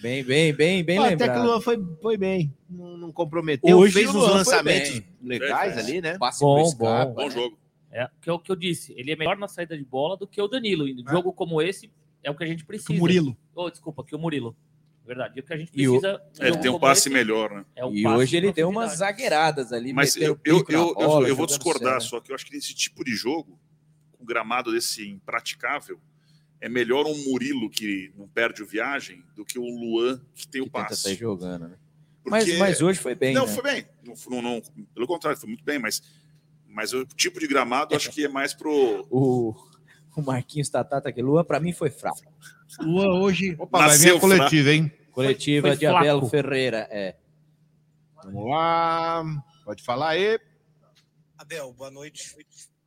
Bem, 0.00 0.22
bem, 0.22 0.54
bem, 0.54 0.84
bem 0.84 0.98
Até 0.98 1.08
que 1.08 1.14
o 1.14 1.18
lembrado. 1.26 1.46
Luan 1.46 1.60
foi, 1.60 1.84
foi 2.00 2.16
bem. 2.16 2.54
Não, 2.70 2.96
não 2.96 3.10
comprometeu. 3.10 3.76
Hoje 3.76 3.92
fez 3.92 4.14
uns 4.14 4.28
lançamentos 4.28 5.02
legais 5.20 5.76
ali, 5.76 6.00
né? 6.00 6.16
Passe 6.16 6.40
Bom, 6.40 6.62
pro 6.62 6.70
Scarpa, 6.70 7.06
bom. 7.06 7.14
Bom 7.14 7.28
né? 7.28 7.30
jogo. 7.30 7.58
É, 7.90 8.08
que 8.20 8.30
é 8.30 8.32
o 8.32 8.38
que 8.38 8.52
eu 8.52 8.56
disse. 8.56 8.94
Ele 8.96 9.10
é 9.10 9.16
melhor 9.16 9.36
na 9.36 9.48
saída 9.48 9.76
de 9.76 9.84
bola 9.84 10.16
do 10.16 10.28
que 10.28 10.40
o 10.40 10.46
Danilo. 10.46 10.86
E 10.86 11.02
um 11.02 11.10
jogo 11.10 11.32
como 11.32 11.60
esse 11.60 11.90
é 12.26 12.30
o 12.30 12.34
que 12.36 12.44
a 12.44 12.46
gente 12.46 12.64
precisa. 12.64 12.92
O 12.92 12.96
Murilo. 12.96 13.36
Oh, 13.54 13.70
desculpa, 13.70 14.04
que 14.04 14.14
o 14.14 14.18
Murilo. 14.18 14.56
Verdade. 15.06 15.34
E 15.36 15.40
o 15.40 15.44
que 15.44 15.52
a 15.54 15.56
gente 15.56 15.70
E 15.72 15.86
o- 15.88 16.00
precisa. 16.00 16.20
É, 16.40 16.48
ele 16.48 16.58
tem 16.58 16.70
um 16.70 16.78
passe 16.80 17.02
esse 17.02 17.10
melhor, 17.10 17.50
né? 17.52 17.64
é 17.76 17.86
um 17.86 17.92
E 17.94 18.06
hoje 18.06 18.36
ele 18.36 18.52
deu 18.52 18.68
umas 18.68 18.96
zagueiradas 18.98 19.72
ali. 19.72 19.92
Mas 19.92 20.16
eu, 20.16 20.32
o 20.34 20.40
eu, 20.44 20.64
eu, 20.68 20.78
eu- 20.88 20.94
bola, 20.94 21.28
eu 21.28 21.36
vou 21.36 21.46
discordar, 21.46 22.00
só 22.00 22.20
que 22.20 22.32
eu 22.32 22.34
acho 22.34 22.44
que 22.44 22.52
nesse 22.54 22.74
tipo 22.74 23.04
de 23.04 23.12
jogo, 23.14 23.58
com 24.12 24.24
um 24.24 24.26
gramado 24.26 24.72
desse 24.72 25.08
impraticável, 25.08 26.00
é 26.60 26.68
melhor 26.68 27.06
um 27.06 27.14
Murilo 27.30 27.70
que 27.70 28.12
não 28.16 28.26
perde 28.26 28.62
o 28.62 28.66
viagem 28.66 29.22
do 29.36 29.44
que 29.44 29.58
um 29.60 29.78
Luan 29.78 30.20
que 30.34 30.48
tem 30.48 30.60
o 30.60 30.64
Que 30.64 30.70
tenta 30.72 30.88
passe. 30.88 31.02
sair 31.02 31.14
jogando, 31.16 31.68
né? 31.68 31.76
Porque- 32.24 32.30
Mas, 32.30 32.58
mas 32.58 32.82
hoje 32.82 32.98
foi 32.98 33.14
bem, 33.14 33.32
não, 33.32 33.46
né? 33.46 33.52
foi 33.52 33.62
bem. 33.62 33.86
Não, 34.04 34.14
não, 34.30 34.42
não- 34.42 34.62
pelo 34.92 35.06
contrário, 35.06 35.38
foi 35.38 35.48
muito 35.48 35.62
bem, 35.62 35.78
mas, 35.78 36.02
mas 36.66 36.92
o 36.92 37.06
tipo 37.06 37.38
de 37.38 37.46
gramado 37.46 37.92
eu 37.94 37.96
acho 37.96 38.10
que 38.10 38.24
é 38.24 38.28
mais 38.28 38.52
pro. 38.52 39.06
O, 39.08 39.54
o 40.20 40.24
Marquinhos 40.24 40.68
Tatata 40.68 41.08
aqui. 41.08 41.22
Luan, 41.22 41.44
pra 41.44 41.60
mim, 41.60 41.72
foi 41.72 41.90
fraco. 41.90 42.20
Luan 42.80 43.20
hoje. 43.20 43.54
Opa, 43.58 43.86
vai 43.86 43.98
vir 43.98 44.16
a 44.16 44.20
coletiva, 44.20 44.70
hein? 44.70 44.92
Coletiva 45.12 45.68
foi 45.68 45.76
de 45.76 45.86
Abel 45.86 46.18
flaco. 46.18 46.30
Ferreira, 46.30 46.88
é. 46.90 47.16
Vamos 48.22 48.50
lá. 48.50 49.24
Pode 49.64 49.82
falar 49.82 50.10
aí. 50.10 50.38
Abel, 51.38 51.72
boa 51.72 51.90
noite. 51.90 52.34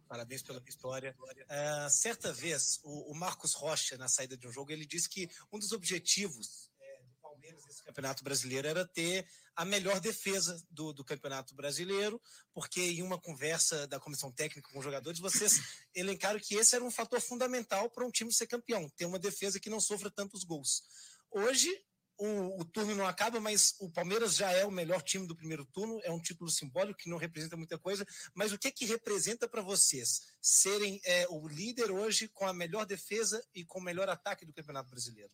Parabéns 0.08 0.42
pela 0.42 0.60
vitória. 0.60 1.16
Ah, 1.48 1.88
certa 1.90 2.34
vez, 2.34 2.80
o, 2.84 3.12
o 3.12 3.16
Marcos 3.16 3.54
Rocha, 3.54 3.96
na 3.98 4.08
saída 4.08 4.36
de 4.36 4.48
um 4.48 4.52
jogo, 4.52 4.72
ele 4.72 4.86
disse 4.86 5.08
que 5.08 5.30
um 5.54 5.60
dos 5.60 5.72
objetivos 5.72 6.72
eh, 6.82 7.02
do 7.04 7.16
Palmeiras 7.22 7.64
nesse 7.66 7.84
Campeonato 7.84 8.24
Brasileiro 8.24 8.68
era 8.68 8.86
ter 8.88 9.28
a 9.60 9.66
melhor 9.66 10.00
defesa 10.00 10.58
do, 10.72 10.94
do 10.94 11.04
Campeonato 11.04 11.54
Brasileiro, 11.54 12.22
porque 12.54 12.80
em 12.80 13.02
uma 13.02 13.20
conversa 13.20 13.86
da 13.88 14.00
comissão 14.00 14.32
técnica 14.32 14.70
com 14.72 14.80
os 14.80 14.86
jogadores, 14.86 15.20
vocês 15.20 15.60
elencaram 15.94 16.40
que 16.40 16.56
esse 16.56 16.78
era 16.78 16.86
um 16.86 16.90
fator 16.90 17.20
fundamental 17.20 17.90
para 17.90 18.06
um 18.06 18.10
time 18.10 18.32
ser 18.32 18.48
campeão, 18.48 18.90
ter 18.96 19.04
uma 19.04 19.20
defesa 19.20 19.60
que 19.60 19.70
não 19.70 19.82
sofra 19.82 20.10
tantos 20.10 20.46
gols. 20.46 20.82
Hoje, 21.30 21.70
o, 22.18 22.62
o, 22.62 22.64
turno 22.64 22.96
não 22.96 23.06
acaba, 23.06 23.42
mas 23.42 23.76
o 23.82 23.92
Palmeiras 23.92 24.38
já 24.38 24.50
é 24.50 24.64
o 24.64 24.72
melhor 24.72 25.02
time 25.02 25.28
do 25.28 25.36
primeiro 25.36 25.66
turno, 25.66 26.00
é 26.06 26.12
um 26.12 26.22
título 26.22 26.50
simbólico 26.50 26.98
que 26.98 27.10
não 27.10 27.18
representa 27.18 27.58
muita 27.58 27.78
coisa, 27.78 28.08
mas 28.34 28.54
o 28.54 28.58
que 28.58 28.70
é 28.70 28.72
que 28.72 28.86
representa 28.86 29.46
para 29.46 29.62
vocês 29.62 30.22
serem 30.42 31.02
é, 31.04 31.28
o 31.30 31.46
líder 31.50 31.92
hoje 31.92 32.30
com 32.30 32.48
a 32.48 32.54
melhor 32.54 32.86
defesa 32.86 33.46
e 33.54 33.66
com 33.66 33.80
o 33.80 33.84
melhor 33.84 34.08
ataque 34.08 34.46
do 34.46 34.54
Campeonato 34.54 34.90
Brasileiro? 34.90 35.34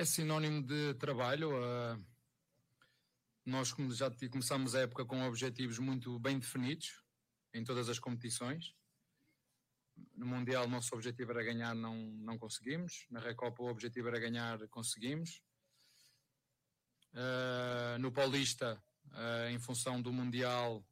É 0.00 0.04
sinônimo 0.06 0.62
de 0.62 0.94
trabalho. 0.94 1.50
Uh, 1.50 2.02
nós 3.44 3.68
já 3.90 4.10
começamos 4.30 4.74
a 4.74 4.80
época 4.80 5.04
com 5.04 5.22
objetivos 5.26 5.78
muito 5.78 6.18
bem 6.18 6.38
definidos 6.38 7.04
em 7.52 7.62
todas 7.62 7.86
as 7.86 7.98
competições 7.98 8.74
no 10.16 10.24
Mundial, 10.24 10.66
nosso 10.66 10.94
objetivo 10.94 11.32
era 11.32 11.44
ganhar, 11.44 11.74
não, 11.74 11.94
não 11.96 12.38
conseguimos. 12.38 13.04
Na 13.10 13.20
Recopa, 13.20 13.62
o 13.62 13.68
objetivo 13.68 14.08
era 14.08 14.18
ganhar, 14.18 14.58
conseguimos. 14.68 15.42
Uh, 17.12 17.98
no 17.98 18.10
Paulista, 18.10 18.82
uh, 19.08 19.50
em 19.50 19.58
função 19.58 20.00
do 20.00 20.10
Mundial, 20.14 20.82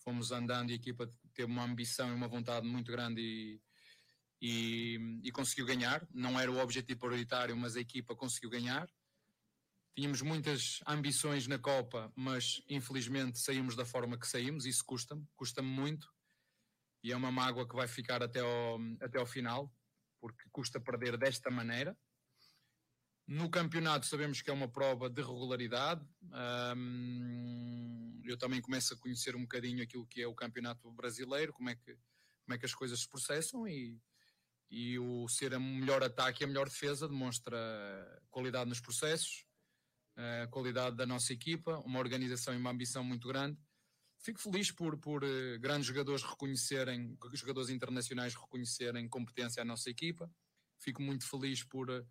fomos 0.00 0.32
andando 0.32 0.68
e 0.68 0.72
a 0.74 0.76
equipa 0.76 1.08
teve 1.32 1.50
uma 1.50 1.64
ambição 1.64 2.10
e 2.10 2.14
uma 2.14 2.28
vontade 2.28 2.66
muito 2.66 2.92
grande 2.92 3.22
e, 3.22 3.62
e, 4.40 5.20
e, 5.22 5.30
conseguiu 5.30 5.66
ganhar. 5.66 6.06
Não 6.12 6.38
era 6.38 6.50
o 6.50 6.58
objetivo 6.58 7.00
prioritário, 7.00 7.56
mas 7.56 7.76
a 7.76 7.80
equipa 7.80 8.16
conseguiu 8.16 8.48
ganhar. 8.48 8.88
Tínhamos 9.94 10.22
muitas 10.22 10.80
ambições 10.86 11.46
na 11.46 11.58
Copa, 11.58 12.12
mas 12.16 12.62
infelizmente 12.68 13.38
saímos 13.38 13.76
da 13.76 13.84
forma 13.84 14.18
que 14.18 14.26
saímos. 14.26 14.64
Isso 14.64 14.84
custa-me, 14.84 15.26
custa-me 15.36 15.68
muito 15.68 16.08
e 17.02 17.12
é 17.12 17.16
uma 17.16 17.32
mágoa 17.32 17.66
que 17.68 17.74
vai 17.74 17.88
ficar 17.88 18.22
até 18.22 18.40
ao, 18.40 18.78
até 19.00 19.18
ao 19.18 19.26
final, 19.26 19.72
porque 20.20 20.48
custa 20.52 20.80
perder 20.80 21.16
desta 21.16 21.50
maneira. 21.50 21.96
No 23.26 23.48
campeonato 23.48 24.06
sabemos 24.06 24.42
que 24.42 24.50
é 24.50 24.52
uma 24.52 24.68
prova 24.68 25.08
de 25.08 25.22
regularidade. 25.22 26.04
Eu 28.24 28.36
também 28.36 28.60
começo 28.60 28.92
a 28.92 28.98
conhecer 28.98 29.34
um 29.34 29.42
bocadinho 29.42 29.82
aquilo 29.82 30.06
que 30.06 30.20
é 30.20 30.26
o 30.26 30.34
campeonato 30.34 30.90
brasileiro, 30.92 31.52
como 31.52 31.70
é 31.70 31.74
que, 31.74 31.96
como 32.44 32.54
é 32.54 32.58
que 32.58 32.66
as 32.66 32.74
coisas 32.74 33.00
se 33.00 33.08
processam 33.08 33.66
e, 33.66 33.98
e 34.70 34.98
o 34.98 35.28
ser 35.28 35.54
a 35.54 35.60
melhor 35.60 36.02
ataque 36.02 36.42
e 36.42 36.44
a 36.44 36.48
melhor 36.48 36.68
defesa 36.68 37.08
demonstra 37.08 37.58
qualidade 38.30 38.68
nos 38.68 38.80
processos, 38.80 39.44
a 40.42 40.46
qualidade 40.48 40.96
da 40.96 41.06
nossa 41.06 41.32
equipa, 41.32 41.78
uma 41.80 41.98
organização 41.98 42.54
e 42.54 42.56
uma 42.56 42.70
ambição 42.70 43.02
muito 43.02 43.26
grande 43.26 43.58
fico 44.20 44.40
feliz 44.40 44.70
por, 44.70 44.98
por 44.98 45.24
uh, 45.24 45.58
grandes 45.58 45.86
jogadores 45.86 46.22
reconhecerem, 46.22 47.16
jogadores 47.32 47.70
internacionais 47.70 48.34
reconhecerem 48.34 49.08
competência 49.08 49.62
à 49.62 49.64
nossa 49.64 49.90
equipa. 49.90 50.30
Fico 50.78 51.02
muito 51.02 51.28
feliz 51.28 51.62
por, 51.62 51.90
eh, 51.90 52.02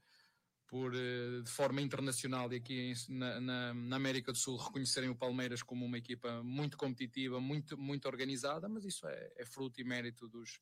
por 0.67 0.91
de 0.91 1.49
forma 1.49 1.81
internacional 1.81 2.53
e 2.53 2.57
aqui 2.57 2.93
na, 3.09 3.39
na, 3.41 3.73
na, 3.73 3.95
América 3.95 4.31
do 4.31 4.37
Sul 4.37 4.57
reconhecerem 4.57 5.09
o 5.09 5.15
Palmeiras 5.15 5.63
como 5.63 5.83
uma 5.83 5.97
equipa 5.97 6.43
muito 6.43 6.77
competitiva, 6.77 7.41
muito, 7.41 7.75
muito 7.75 8.07
organizada, 8.07 8.69
mas 8.69 8.85
isso 8.85 9.07
é, 9.07 9.31
é 9.37 9.43
fruto 9.43 9.81
e 9.81 9.83
mérito 9.83 10.27
dos, 10.27 10.59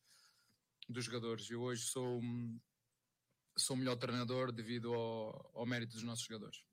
dos 0.88 1.06
jogadores. 1.06 1.50
Eu 1.50 1.62
hoje 1.62 1.86
sou, 1.86 2.22
sou 3.58 3.76
o 3.76 3.80
melhor 3.80 3.96
treinador 3.98 4.52
devido 4.52 4.94
ao, 4.94 5.52
ao 5.54 5.66
mérito 5.66 5.94
dos 5.94 6.04
nossos 6.04 6.26
jogadores. 6.26 6.68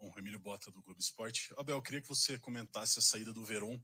Bom, 0.00 0.10
Emílio 0.16 0.40
Bota 0.40 0.70
do 0.70 0.80
Globo 0.80 0.98
Esporte. 0.98 1.52
Abel, 1.58 1.76
eu 1.76 1.82
queria 1.82 2.00
que 2.00 2.08
você 2.08 2.38
comentasse 2.38 2.98
a 2.98 3.02
saída 3.02 3.34
do 3.34 3.44
Veron. 3.44 3.78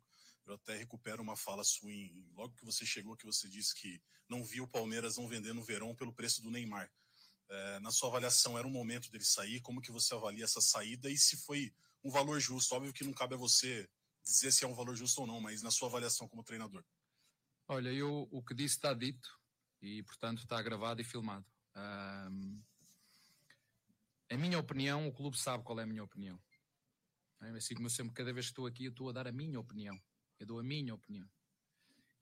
Eu 0.46 0.54
até 0.54 0.74
recupero 0.74 1.22
uma 1.22 1.36
fala 1.36 1.62
sua 1.62 1.92
em, 1.92 2.26
logo 2.34 2.54
que 2.54 2.64
você 2.64 2.86
chegou, 2.86 3.14
que 3.14 3.26
você 3.26 3.46
disse 3.50 3.74
que 3.74 4.00
não 4.26 4.42
viu 4.42 4.64
o 4.64 4.68
Palmeiras 4.68 5.18
não 5.18 5.28
vendendo 5.28 5.60
o 5.60 5.62
Veron 5.62 5.94
pelo 5.94 6.14
preço 6.14 6.40
do 6.40 6.50
Neymar. 6.50 6.90
É, 7.50 7.80
na 7.80 7.90
sua 7.90 8.08
avaliação, 8.08 8.56
era 8.56 8.66
o 8.66 8.70
momento 8.70 9.10
dele 9.10 9.26
sair? 9.26 9.60
Como 9.60 9.82
que 9.82 9.92
você 9.92 10.14
avalia 10.14 10.44
essa 10.44 10.60
saída 10.62 11.10
e 11.10 11.18
se 11.18 11.36
foi 11.36 11.70
um 12.02 12.10
valor 12.10 12.40
justo? 12.40 12.74
Óbvio 12.74 12.94
que 12.94 13.04
não 13.04 13.12
cabe 13.12 13.34
a 13.34 13.38
você 13.38 13.86
dizer 14.24 14.52
se 14.52 14.64
é 14.64 14.66
um 14.66 14.74
valor 14.74 14.96
justo 14.96 15.20
ou 15.20 15.26
não, 15.26 15.38
mas 15.38 15.60
na 15.60 15.70
sua 15.70 15.88
avaliação 15.88 16.26
como 16.26 16.42
treinador. 16.42 16.82
Olha, 17.68 17.92
eu, 17.92 18.28
o 18.30 18.42
que 18.42 18.54
disse 18.54 18.76
está 18.76 18.94
dito 18.94 19.28
e, 19.82 20.02
portanto, 20.04 20.38
está 20.38 20.62
gravado 20.62 21.00
e 21.00 21.04
filmado. 21.04 21.44
Um, 21.76 22.62
a 24.30 24.36
minha 24.36 24.58
opinião, 24.58 25.08
o 25.08 25.12
clube 25.12 25.36
sabe 25.36 25.64
qual 25.64 25.80
é 25.80 25.82
a 25.82 25.86
minha 25.86 26.04
opinião. 26.04 26.40
É 27.42 27.50
assim 27.50 27.74
como 27.74 27.86
eu 27.86 27.90
sempre, 27.90 28.14
cada 28.14 28.32
vez 28.32 28.46
que 28.46 28.52
estou 28.52 28.66
aqui, 28.66 28.84
eu 28.84 28.90
estou 28.90 29.08
a 29.08 29.12
dar 29.12 29.26
a 29.26 29.32
minha 29.32 29.58
opinião. 29.58 30.00
Eu 30.38 30.46
dou 30.46 30.60
a 30.60 30.62
minha 30.62 30.94
opinião. 30.94 31.28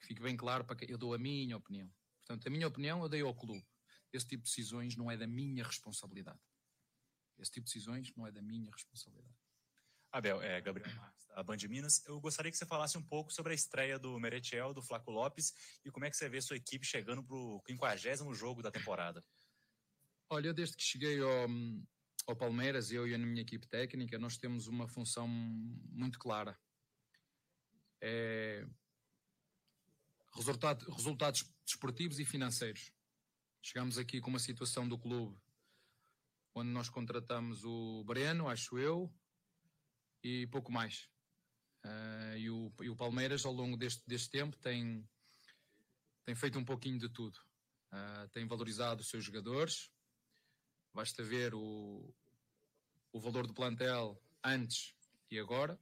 Que 0.01 0.07
fique 0.07 0.23
bem 0.23 0.37
claro 0.37 0.65
para 0.65 0.77
que 0.77 0.91
eu 0.91 0.99
dou 0.99 1.15
a 1.15 1.19
minha 1.19 1.57
opinião. 1.57 1.93
Portanto, 2.19 2.47
a 2.47 2.51
minha 2.51 2.67
opinião 2.67 3.03
eu 3.03 3.09
dei 3.09 3.21
ao 3.21 3.35
clube. 3.35 3.65
Esse 4.13 4.27
tipo 4.27 4.45
de 4.45 4.51
decisões 4.51 4.97
não 4.97 5.11
é 5.11 5.17
da 5.17 5.27
minha 5.27 5.65
responsabilidade. 5.65 6.41
Esse 7.39 7.51
tipo 7.51 7.67
de 7.67 7.73
decisões 7.73 8.13
não 8.17 8.27
é 8.27 8.33
da 8.33 8.41
minha 8.41 8.71
responsabilidade. 8.71 9.34
Abel, 10.15 10.41
é 10.41 10.61
Gabriel 10.61 10.95
Marques, 10.95 11.27
da 11.27 11.43
Band 11.43 11.57
Minas. 11.69 12.01
Eu 12.07 12.21
gostaria 12.21 12.49
que 12.49 12.57
você 12.57 12.65
falasse 12.65 12.97
um 12.97 13.03
pouco 13.03 13.33
sobre 13.33 13.51
a 13.51 13.55
estreia 13.55 13.99
do 13.99 14.17
Meretiel, 14.21 14.73
do 14.73 14.81
Flaco 14.81 15.11
Lopes, 15.11 15.53
e 15.85 15.91
como 15.91 16.05
é 16.05 16.11
que 16.11 16.17
você 16.17 16.29
vê 16.29 16.41
sua 16.41 16.57
equipe 16.57 16.87
chegando 16.87 17.21
para 17.21 17.35
o 17.35 17.61
50 17.67 18.33
jogo 18.33 18.63
da 18.63 18.71
temporada. 18.71 19.21
Olha, 20.31 20.55
desde 20.55 20.77
que 20.77 20.85
cheguei 20.85 21.21
ao, 21.21 21.49
ao 22.29 22.37
Palmeiras, 22.37 22.93
eu 22.93 23.09
e 23.09 23.15
a 23.15 23.19
minha 23.19 23.43
equipe 23.43 23.67
técnica, 23.67 24.17
nós 24.17 24.39
temos 24.39 24.69
uma 24.69 24.87
função 24.87 25.27
muito 25.27 26.17
clara. 26.21 26.57
É 28.01 28.65
resultado, 30.37 30.89
resultados 30.93 31.53
desportivos 31.67 32.21
e 32.21 32.25
financeiros. 32.25 32.93
Chegamos 33.61 33.99
aqui 33.99 34.21
com 34.21 34.31
uma 34.31 34.39
situação 34.39 34.89
do 34.89 34.97
clube 34.97 35.37
onde 36.55 36.71
nós 36.71 36.89
contratamos 36.89 37.65
o 37.65 38.05
Breno, 38.05 38.49
acho 38.49 38.79
eu, 38.79 39.13
e 40.25 40.47
pouco 40.47 40.73
mais. 40.73 41.09
Uh, 41.85 42.37
e, 42.37 42.51
o, 42.51 42.73
e, 42.83 42.89
o, 42.89 42.97
Palmeiras, 42.97 43.45
ao 43.45 43.53
longo 43.53 43.77
deste, 43.77 44.03
deste 44.07 44.31
tempo, 44.31 44.57
tem, 44.57 45.07
tem 46.25 46.35
feito 46.35 46.59
um 46.59 46.65
pouquinho 46.65 46.99
de 46.99 47.09
tudo. 47.09 47.39
Uh, 47.93 48.29
tem 48.31 48.47
valorizado 48.47 49.03
os 49.03 49.09
seus 49.09 49.23
jogadores, 49.23 49.93
Basta 50.95 51.25
ver 51.25 51.53
o, 51.55 52.15
o 53.13 53.19
valor 53.19 53.49
do 53.49 53.53
plantel 53.53 54.17
antes 54.45 54.95
e 55.29 55.37
agora. 55.41 55.77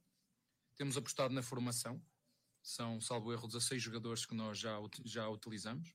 Temos 0.74 0.96
apostado 0.96 1.34
na 1.34 1.42
formação. 1.42 2.02
São, 2.62 2.98
salvo 2.98 3.30
erro, 3.30 3.46
16 3.46 3.82
jogadores 3.82 4.24
que 4.24 4.34
nós 4.34 4.58
já, 4.58 4.78
já 5.04 5.28
utilizamos. 5.28 5.94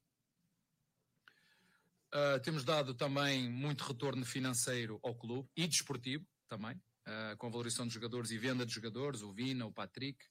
Uh, 2.13 2.39
temos 2.43 2.63
dado 2.63 2.93
também 2.93 3.49
muito 3.49 3.83
retorno 3.83 4.23
financeiro 4.23 4.99
ao 5.01 5.15
clube 5.15 5.49
e 5.55 5.67
desportivo 5.67 6.25
também, 6.47 6.79
uh, 7.07 7.37
com 7.37 7.47
a 7.47 7.49
valorização 7.49 7.85
dos 7.85 7.93
jogadores 7.93 8.31
e 8.31 8.37
venda 8.37 8.65
de 8.65 8.73
jogadores, 8.73 9.21
o 9.21 9.31
Vina, 9.31 9.65
o 9.65 9.71
Patrick. 9.71 10.25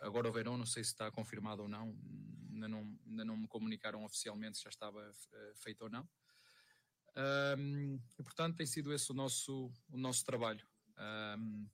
Agora 0.00 0.28
o 0.28 0.32
Verão, 0.32 0.58
não 0.58 0.66
sei 0.66 0.84
se 0.84 0.90
está 0.90 1.10
confirmado 1.10 1.62
ou 1.62 1.68
não, 1.68 1.96
ainda 2.52 2.68
não, 2.68 2.98
ainda 3.06 3.24
não 3.24 3.36
me 3.36 3.48
comunicaram 3.48 4.04
oficialmente 4.04 4.58
se 4.58 4.64
já 4.64 4.70
estava 4.70 5.00
uh, 5.00 5.56
feito 5.56 5.82
ou 5.82 5.90
não. 5.90 6.08
Um, 7.16 8.00
e, 8.18 8.22
portanto, 8.22 8.56
tem 8.56 8.66
sido 8.66 8.92
esse 8.92 9.10
o 9.10 9.14
nosso, 9.14 9.72
o 9.88 9.96
nosso 9.96 10.24
trabalho. 10.24 10.66
Um, 11.38 11.68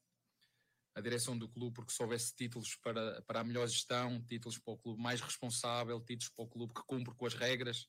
a 0.95 1.01
direção 1.01 1.39
do 1.39 1.49
clube, 1.49 1.75
porque 1.75 1.93
se 1.93 2.03
houvesse 2.03 2.35
títulos 2.35 2.77
para, 2.77 3.23
para 3.23 3.41
a 3.41 3.45
melhor 3.45 3.67
gestão, 3.67 4.23
títulos 4.25 4.59
para 4.59 4.75
o 4.75 4.79
clube 4.79 5.01
mais 5.01 5.21
responsável, 5.21 6.01
títulos 6.01 6.33
para 6.35 6.45
o 6.45 6.49
clube 6.49 6.75
que 6.75 6.83
cumpre 6.83 7.15
com 7.15 7.27
as 7.27 7.35
regras, 7.35 7.89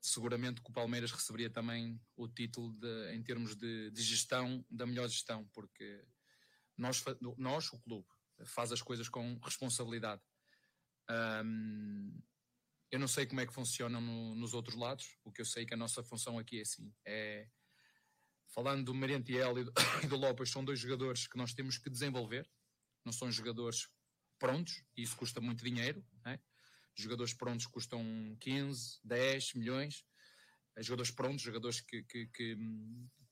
seguramente 0.00 0.62
que 0.62 0.70
o 0.70 0.72
Palmeiras 0.72 1.12
receberia 1.12 1.50
também 1.50 2.00
o 2.16 2.28
título 2.28 2.72
de, 2.72 3.14
em 3.14 3.22
termos 3.22 3.56
de, 3.56 3.90
de 3.90 4.02
gestão, 4.02 4.64
da 4.70 4.86
melhor 4.86 5.08
gestão, 5.08 5.48
porque 5.52 6.04
nós, 6.76 7.02
nós, 7.38 7.72
o 7.72 7.80
clube, 7.80 8.06
faz 8.44 8.72
as 8.72 8.82
coisas 8.82 9.08
com 9.08 9.38
responsabilidade. 9.42 10.22
Um, 11.10 12.20
eu 12.90 12.98
não 12.98 13.08
sei 13.08 13.26
como 13.26 13.40
é 13.40 13.46
que 13.46 13.52
funcionam 13.52 14.00
no, 14.00 14.34
nos 14.34 14.54
outros 14.54 14.76
lados. 14.76 15.16
O 15.24 15.32
que 15.32 15.40
eu 15.40 15.44
sei 15.44 15.64
é 15.64 15.66
que 15.66 15.74
a 15.74 15.76
nossa 15.76 16.02
função 16.02 16.38
aqui 16.38 16.58
é 16.58 16.62
assim. 16.62 16.92
É, 17.04 17.48
falando 18.48 18.84
do 18.84 18.94
Merentiel 18.94 19.58
e 19.58 19.64
do, 19.64 19.72
e 20.04 20.06
do 20.06 20.16
Lopes, 20.16 20.50
são 20.50 20.64
dois 20.64 20.78
jogadores 20.78 21.26
que 21.26 21.36
nós 21.36 21.52
temos 21.52 21.78
que 21.78 21.90
desenvolver. 21.90 22.48
Não 23.04 23.12
são 23.12 23.30
jogadores 23.30 23.88
prontos, 24.38 24.82
e 24.96 25.02
isso 25.02 25.16
custa 25.16 25.40
muito 25.40 25.64
dinheiro. 25.64 26.04
Jogadores 26.96 27.34
prontos 27.34 27.66
custam 27.66 28.02
15, 28.40 28.98
10 29.04 29.54
milhões. 29.54 30.04
Jogadores 30.78 31.10
prontos, 31.10 31.42
jogadores 31.42 31.80
que, 31.80 32.02
que, 32.02 32.26
que, 32.26 32.58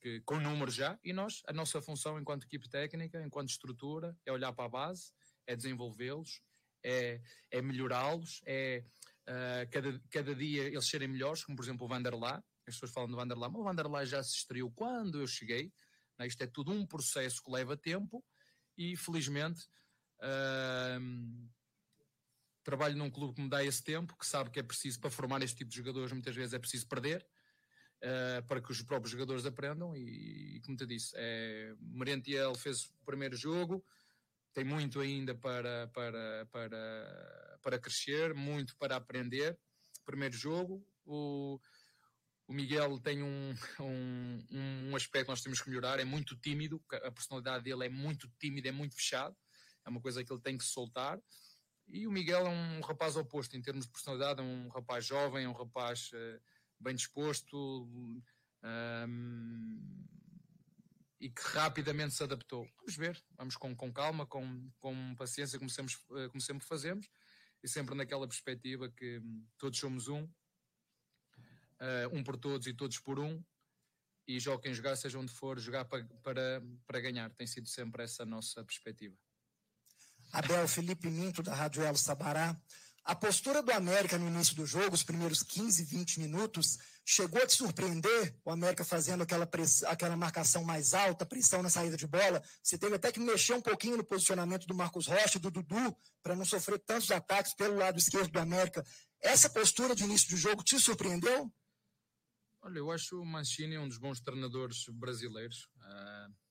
que 0.01 0.21
com 0.21 0.39
números 0.39 0.75
já. 0.75 0.99
E 1.03 1.13
nós, 1.13 1.43
a 1.47 1.53
nossa 1.53 1.81
função 1.81 2.19
enquanto 2.19 2.45
equipe 2.45 2.69
técnica, 2.69 3.23
enquanto 3.23 3.51
estrutura, 3.51 4.17
é 4.25 4.33
olhar 4.33 4.53
para 4.53 4.65
a 4.65 4.69
base, 4.69 5.13
é 5.47 5.55
desenvolvê-los, 5.55 6.41
é, 6.83 7.21
é 7.51 7.63
melhorá-los, 7.63 8.43
é 8.47 8.85
uh, 9.29 9.71
cada, 9.71 10.01
cada 10.11 10.35
dia 10.35 10.65
eles 10.65 10.87
serem 10.87 11.09
melhores, 11.09 11.45
como 11.45 11.57
por 11.57 11.65
exemplo 11.65 11.87
o 11.87 11.89
Vanderlá, 11.89 12.43
as 12.67 12.75
pessoas 12.75 12.93
falam 12.93 13.11
do 13.11 13.17
Vanderlá, 13.17 13.49
mas 13.49 13.61
o 13.61 13.65
Vanderlá 13.65 14.05
já 14.05 14.23
se 14.23 14.37
estreou 14.37 14.71
quando 14.71 15.21
eu 15.21 15.27
cheguei, 15.27 15.73
né? 16.19 16.27
isto 16.27 16.43
é 16.43 16.47
tudo 16.47 16.73
um 16.73 16.87
processo 16.87 17.43
que 17.43 17.51
leva 17.51 17.77
tempo 17.77 18.25
e 18.77 18.97
felizmente 18.97 19.67
uh, 20.21 21.51
trabalho 22.65 22.97
num 22.97 23.11
clube 23.11 23.35
que 23.35 23.43
me 23.43 23.49
dá 23.49 23.63
esse 23.63 23.83
tempo, 23.83 24.17
que 24.19 24.27
sabe 24.27 24.51
que 24.51 24.59
é 24.59 24.63
preciso 24.63 24.99
para 24.99 25.11
formar 25.11 25.43
este 25.43 25.59
tipo 25.59 25.71
de 25.71 25.77
jogadores 25.77 26.13
muitas 26.13 26.35
vezes 26.35 26.55
é 26.55 26.59
preciso 26.59 26.89
perder 26.89 27.25
eh, 28.07 28.43
para 28.43 28.61
que 28.61 28.71
os 28.71 28.83
próprios 28.83 29.13
jogadores 29.13 29.47
aprendam. 29.47 29.97
E, 29.97 30.57
e 30.57 30.61
como 30.61 30.77
te 30.77 30.85
disse, 30.85 31.15
é, 31.17 31.75
Merentiel 31.81 32.55
fez 32.55 32.85
o 32.85 33.05
primeiro 33.07 33.35
jogo, 33.35 33.83
tem 34.53 34.63
muito 34.63 35.01
ainda 35.01 35.35
para, 35.35 35.89
para, 35.89 36.47
para, 36.53 37.59
para 37.63 37.79
crescer, 37.79 38.35
muito 38.35 38.77
para 38.77 38.97
aprender. 38.97 39.59
Primeiro 40.05 40.37
jogo, 40.37 40.87
o, 41.07 41.59
o 42.47 42.53
Miguel 42.53 42.99
tem 43.01 43.23
um, 43.23 43.55
um, 43.81 44.91
um 44.91 44.97
aspecto 44.97 45.25
que 45.25 45.31
nós 45.31 45.43
temos 45.43 45.63
que 45.63 45.71
melhorar, 45.71 45.99
é 45.99 46.05
muito 46.05 46.37
tímido, 46.37 46.83
a 46.91 47.11
personalidade 47.11 47.65
dele 47.65 47.87
é 47.87 47.89
muito 47.89 48.31
tímida, 48.39 48.69
é 48.69 48.73
muito 48.73 48.95
fechado, 48.95 49.35
é 49.83 49.89
uma 49.89 50.01
coisa 50.01 50.23
que 50.23 50.31
ele 50.31 50.43
tem 50.43 50.59
que 50.59 50.65
soltar. 50.65 51.19
E 51.89 52.07
o 52.07 52.13
Miguel 52.13 52.47
é 52.47 52.51
um 52.51 52.81
rapaz 52.81 53.17
oposto 53.17 53.57
em 53.57 53.63
termos 53.63 53.87
de 53.87 53.93
personalidade, 53.93 54.41
é 54.41 54.43
um 54.43 54.69
rapaz 54.69 55.05
jovem, 55.05 55.45
é 55.45 55.49
um 55.49 55.53
rapaz 55.53 56.11
uh, 56.13 56.41
bem 56.81 56.95
disposto 56.95 57.89
um, 58.65 60.07
e 61.21 61.31
que 61.31 61.43
rapidamente 61.43 62.15
se 62.15 62.23
adaptou. 62.23 62.67
Vamos 62.79 62.97
ver, 62.97 63.23
vamos 63.37 63.57
com, 63.57 63.75
com 63.75 63.93
calma, 63.93 64.27
com, 64.27 64.71
com 64.79 65.15
paciência, 65.17 65.59
como 65.59 65.71
sempre, 65.71 65.95
uh, 66.11 66.29
como 66.31 66.41
sempre 66.41 66.67
fazemos, 66.67 67.09
e 67.63 67.69
sempre 67.69 67.95
naquela 67.95 68.27
perspectiva 68.27 68.91
que 68.91 69.19
um, 69.19 69.47
todos 69.57 69.79
somos 69.79 70.09
um, 70.09 70.25
uh, 70.25 72.09
um 72.13 72.23
por 72.23 72.37
todos 72.37 72.67
e 72.67 72.75
todos 72.75 72.99
por 72.99 73.19
um, 73.19 73.43
e 74.27 74.41
joga 74.41 74.63
quem 74.63 74.75
jogar, 74.75 74.97
seja 74.97 75.19
onde 75.19 75.33
for, 75.33 75.59
jogar 75.59 75.85
para, 75.85 76.05
para, 76.23 76.63
para 76.87 77.01
ganhar. 77.01 77.31
Tem 77.35 77.47
sido 77.47 77.69
sempre 77.69 78.03
essa 78.03 78.23
a 78.23 78.27
nossa 78.27 78.65
perspectiva. 78.65 79.17
Abel 80.35 80.67
Felipe 80.67 81.09
Minto, 81.09 81.45
da 81.45 81.55
Rádio 81.55 81.85
Elo 81.85 81.97
Sabará. 81.97 82.61
A 83.05 83.15
postura 83.15 83.63
do 83.63 83.71
América 83.71 84.19
no 84.19 84.27
início 84.27 84.57
do 84.57 84.67
jogo, 84.67 84.97
os 84.97 85.05
primeiros 85.05 85.45
15, 85.45 85.85
20 85.85 86.19
minutos, 86.19 86.77
chegou 87.05 87.41
a 87.41 87.47
te 87.47 87.55
surpreender? 87.55 88.35
O 88.45 88.51
América 88.51 88.85
fazendo 88.85 89.23
aquela, 89.23 89.47
press... 89.47 89.85
aquela 89.85 90.17
marcação 90.17 90.65
mais 90.65 90.93
alta, 90.93 91.25
pressão 91.25 91.63
na 91.63 91.71
saída 91.71 91.97
de 91.97 92.09
bola. 92.09 92.43
Você 92.61 92.77
teve 92.77 92.97
até 92.97 93.13
que 93.13 93.21
mexer 93.21 93.55
um 93.55 93.61
pouquinho 93.61 93.97
no 93.97 94.03
posicionamento 94.05 94.67
do 94.67 94.75
Marcos 94.75 95.07
Rocha, 95.07 95.39
do 95.39 95.53
Dudu, 95.53 95.97
para 96.21 96.35
não 96.35 96.45
sofrer 96.45 96.81
tantos 96.81 97.13
ataques 97.13 97.55
pelo 97.55 97.77
lado 97.77 97.97
esquerdo 97.97 98.33
do 98.33 98.41
América. 98.41 98.85
Essa 99.21 99.49
postura 99.49 99.95
de 99.95 100.03
início 100.03 100.31
do 100.31 100.37
jogo 100.37 100.65
te 100.65 100.81
surpreendeu? 100.81 101.49
Olha, 102.61 102.79
eu 102.79 102.91
acho 102.91 103.21
o 103.21 103.25
Mancini 103.25 103.79
um 103.79 103.87
dos 103.87 103.99
bons 103.99 104.21
treinadores 104.21 104.87
brasileiros. 104.89 105.69
Uh, 105.77 106.44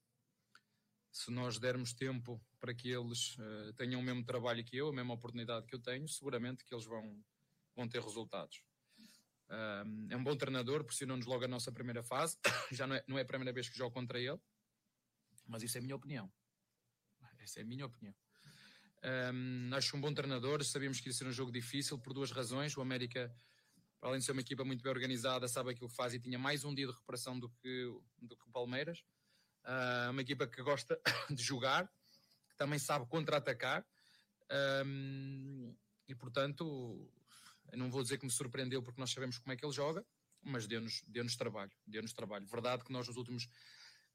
se 1.13 1.31
nós 1.31 1.59
dermos 1.59 1.93
tempo 1.93 2.43
para 2.59 2.73
que 2.73 2.89
eles 2.89 3.37
uh, 3.37 3.71
tenham 3.77 4.01
o 4.01 4.03
mesmo 4.03 4.25
trabalho 4.25 4.63
que 4.65 4.75
eu, 4.75 4.89
a 4.89 4.93
mesma 4.93 5.13
oportunidade 5.13 5.67
que 5.67 5.75
eu 5.75 5.79
tenho, 5.79 6.07
seguramente 6.07 6.65
que 6.65 6.73
eles 6.73 6.85
vão, 6.85 7.23
vão 7.75 7.87
ter 7.87 8.01
resultados. 8.01 8.63
Uh, 9.47 10.09
é 10.09 10.17
um 10.17 10.23
bom 10.23 10.35
treinador, 10.35 10.83
pressionou-nos 10.83 11.27
logo 11.27 11.45
a 11.45 11.47
nossa 11.47 11.71
primeira 11.71 12.01
fase. 12.01 12.37
Já 12.73 12.87
não 12.87 12.95
é, 12.95 13.03
não 13.07 13.17
é 13.17 13.21
a 13.21 13.25
primeira 13.25 13.53
vez 13.53 13.69
que 13.69 13.77
jogo 13.77 13.91
contra 13.93 14.19
ele, 14.19 14.39
mas 15.47 15.61
isso 15.61 15.77
é 15.77 15.79
a 15.79 15.83
minha 15.83 15.95
opinião. 15.95 16.31
Essa 17.39 17.59
é 17.59 17.61
a 17.61 17.65
minha 17.65 17.85
opinião. 17.85 18.15
Um, 19.33 19.69
acho 19.73 19.95
um 19.95 20.01
bom 20.01 20.13
treinador. 20.13 20.63
Sabíamos 20.63 20.99
que 20.99 21.09
ia 21.09 21.13
ser 21.13 21.27
um 21.27 21.31
jogo 21.31 21.51
difícil 21.51 21.99
por 21.99 22.13
duas 22.13 22.31
razões. 22.31 22.75
O 22.75 22.81
América 22.81 23.33
além 24.03 24.19
de 24.19 24.25
ser 24.25 24.33
uma 24.33 24.41
equipa 24.41 24.65
muito 24.65 24.83
bem 24.83 24.91
organizada, 24.91 25.47
sabe 25.47 25.71
aquilo 25.71 25.89
que 25.89 25.95
faz 25.95 26.13
e 26.13 26.19
tinha 26.19 26.37
mais 26.37 26.65
um 26.65 26.73
dia 26.73 26.85
de 26.85 26.91
recuperação 26.91 27.39
do 27.39 27.49
que, 27.49 27.85
do 28.21 28.35
que 28.35 28.43
o 28.47 28.51
Palmeiras. 28.51 29.03
Uh, 29.63 30.11
uma 30.11 30.21
equipa 30.21 30.45
que 30.47 30.61
gosta 30.61 30.99
de 31.29 31.41
jogar, 31.41 31.87
que 32.49 32.55
também 32.57 32.79
sabe 32.79 33.05
contra-atacar. 33.07 33.85
Um, 34.85 35.75
e 36.07 36.13
portanto, 36.15 37.09
não 37.73 37.89
vou 37.89 38.03
dizer 38.03 38.17
que 38.17 38.25
me 38.25 38.31
surpreendeu 38.31 38.83
porque 38.83 38.99
nós 38.99 39.11
sabemos 39.11 39.37
como 39.37 39.53
é 39.53 39.55
que 39.55 39.65
ele 39.65 39.73
joga, 39.73 40.05
mas 40.41 40.67
deu-nos 40.67 41.01
deu 41.07 41.25
trabalho. 41.37 41.71
Deu-nos 41.87 42.13
trabalho. 42.13 42.45
Verdade 42.45 42.83
que 42.83 42.91
nós 42.91 43.07
nos 43.07 43.17
últimos 43.17 43.47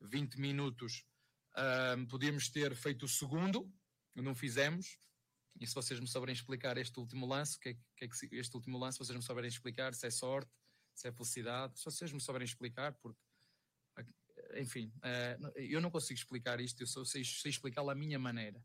20 0.01 0.39
minutos 0.39 1.05
um, 1.97 2.07
podíamos 2.07 2.49
ter 2.49 2.75
feito 2.75 3.05
o 3.05 3.09
segundo, 3.09 3.73
não 4.15 4.35
fizemos, 4.35 4.99
e 5.61 5.67
se 5.67 5.75
vocês 5.75 5.99
me 5.99 6.07
souberem 6.07 6.33
explicar 6.35 6.77
este 6.79 6.99
último 7.01 7.27
lance, 7.27 7.59
que, 7.59 7.71
é, 7.71 7.75
que 7.97 8.05
é 8.05 8.09
que 8.09 8.37
este 8.37 8.55
último 8.55 8.79
lance, 8.79 8.99
vocês 8.99 9.17
me 9.17 9.23
souberem 9.23 9.49
explicar 9.49 9.95
se 9.95 10.07
é 10.07 10.11
sorte, 10.11 10.51
se 10.95 11.09
é 11.09 11.13
felicidade, 11.13 11.79
se 11.79 11.85
vocês 11.85 12.13
me 12.13 12.21
souberem 12.21 12.45
explicar, 12.45 12.93
porque, 12.95 13.21
enfim, 14.57 14.93
uh, 14.99 15.49
eu 15.57 15.81
não 15.81 15.91
consigo 15.91 16.19
explicar 16.19 16.61
isto, 16.61 16.81
eu 16.81 16.87
só 16.87 17.05
sei, 17.05 17.25
sei 17.25 17.51
explicá-lo 17.51 17.91
à 17.91 17.95
minha 17.95 18.19
maneira. 18.19 18.63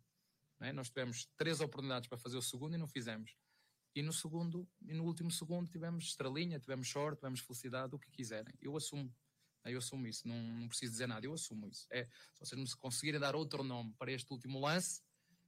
É? 0.61 0.71
Nós 0.71 0.89
tivemos 0.89 1.27
três 1.35 1.59
oportunidades 1.59 2.07
para 2.07 2.17
fazer 2.17 2.37
o 2.37 2.41
segundo 2.41 2.75
e 2.75 2.77
não 2.77 2.87
fizemos. 2.87 3.35
E 3.95 4.01
no 4.01 4.13
segundo, 4.13 4.67
e 4.81 4.93
no 4.93 5.03
último 5.03 5.29
segundo 5.29 5.69
tivemos 5.69 6.05
estrelinha, 6.05 6.59
tivemos 6.59 6.89
sorte, 6.89 7.19
tivemos 7.19 7.41
felicidade, 7.41 7.93
o 7.93 7.99
que 7.99 8.09
quiserem. 8.09 8.53
Eu 8.59 8.75
assumo, 8.75 9.13
eu 9.65 9.77
assumo 9.77 10.07
isso, 10.07 10.27
não, 10.27 10.41
não 10.41 10.67
preciso 10.67 10.93
dizer 10.93 11.07
nada, 11.07 11.25
eu 11.25 11.33
assumo 11.33 11.67
isso. 11.67 11.85
É, 11.91 12.05
se 12.05 12.39
vocês 12.39 12.59
me 12.59 12.77
conseguirem 12.77 13.19
dar 13.19 13.35
outro 13.35 13.63
nome 13.63 13.93
para 13.99 14.11
este 14.11 14.31
último 14.31 14.59
lance, 14.59 15.01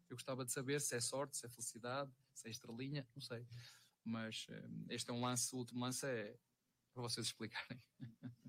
eu 0.10 0.16
gostava 0.16 0.46
de 0.46 0.52
saber 0.52 0.80
se 0.80 0.96
é 0.96 1.02
sorte, 1.02 1.38
se 1.38 1.46
é 1.46 1.50
felicidade, 1.50 2.12
se 2.34 2.48
é 2.48 2.52
estrelinha, 2.52 3.08
não 3.16 3.22
sei. 3.22 3.48
Mas 4.04 4.46
um, 4.50 4.86
este 4.90 5.10
é 5.10 5.14
um 5.14 5.22
lance, 5.22 5.56
o 5.56 5.58
último 5.58 5.80
lance 5.80 6.06
é 6.06 6.38
para 6.94 7.02
vocês 7.02 7.26
explicarem. 7.26 7.82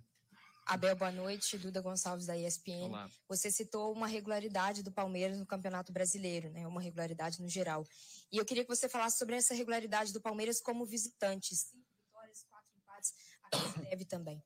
Abel, 0.67 0.97
boa 0.97 1.13
noite. 1.13 1.57
Duda 1.57 1.81
Gonçalves, 1.81 2.27
da 2.27 2.37
ESPN. 2.37 2.87
Olá. 2.87 3.09
Você 3.29 3.53
citou 3.53 3.93
uma 3.93 4.09
regularidade 4.09 4.83
do 4.83 4.91
Palmeiras 4.91 5.39
no 5.39 5.47
Campeonato 5.47 5.93
Brasileiro, 5.93 6.51
né? 6.51 6.67
uma 6.67 6.81
regularidade 6.81 7.41
no 7.41 7.49
geral. 7.49 7.87
E 8.33 8.37
eu 8.37 8.45
queria 8.45 8.65
que 8.65 8.69
você 8.69 8.89
falasse 8.89 9.17
sobre 9.17 9.37
essa 9.37 9.55
regularidade 9.55 10.13
do 10.13 10.21
Palmeiras 10.21 10.61
como 10.61 10.85
visitante. 10.85 11.55
Cinco 11.55 11.87
vitórias, 12.05 12.43
quatro 12.51 12.77
empates, 12.77 13.15
a 13.45 13.51
que 13.51 13.59
se 13.59 13.89
deve 13.89 14.05
também. 14.05 14.43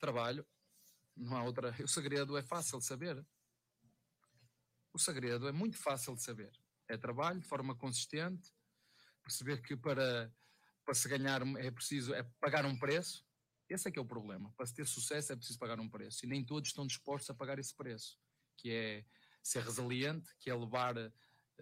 Trabalho. 0.00 0.44
Não 1.16 1.36
há 1.36 1.44
outra. 1.44 1.72
O 1.84 1.88
segredo 1.88 2.36
é 2.36 2.42
fácil 2.42 2.80
de 2.80 2.86
saber. 2.86 3.24
O 4.92 4.98
segredo 4.98 5.46
é 5.46 5.52
muito 5.52 5.78
fácil 5.78 6.16
de 6.16 6.22
saber. 6.24 6.50
É 6.88 6.96
trabalho 6.96 7.38
de 7.38 7.46
forma 7.46 7.76
consistente, 7.76 8.52
perceber 9.22 9.62
que 9.62 9.76
para, 9.76 10.34
para 10.84 10.94
se 10.94 11.08
ganhar 11.08 11.42
é 11.58 11.70
preciso 11.70 12.12
é 12.12 12.24
pagar 12.40 12.66
um 12.66 12.76
preço. 12.76 13.24
Esse 13.70 13.88
é 13.88 13.90
que 13.90 13.98
é 13.98 14.02
o 14.02 14.06
problema. 14.06 14.52
Para 14.56 14.66
se 14.66 14.74
ter 14.74 14.86
sucesso 14.86 15.32
é 15.32 15.36
preciso 15.36 15.58
pagar 15.58 15.78
um 15.78 15.88
preço. 15.88 16.24
E 16.24 16.28
nem 16.28 16.44
todos 16.44 16.70
estão 16.70 16.86
dispostos 16.86 17.30
a 17.30 17.34
pagar 17.34 17.58
esse 17.58 17.74
preço. 17.74 18.18
Que 18.56 18.70
é 18.70 19.04
ser 19.42 19.62
resiliente, 19.62 20.28
que 20.38 20.50
é 20.50 20.54
levar, 20.54 20.94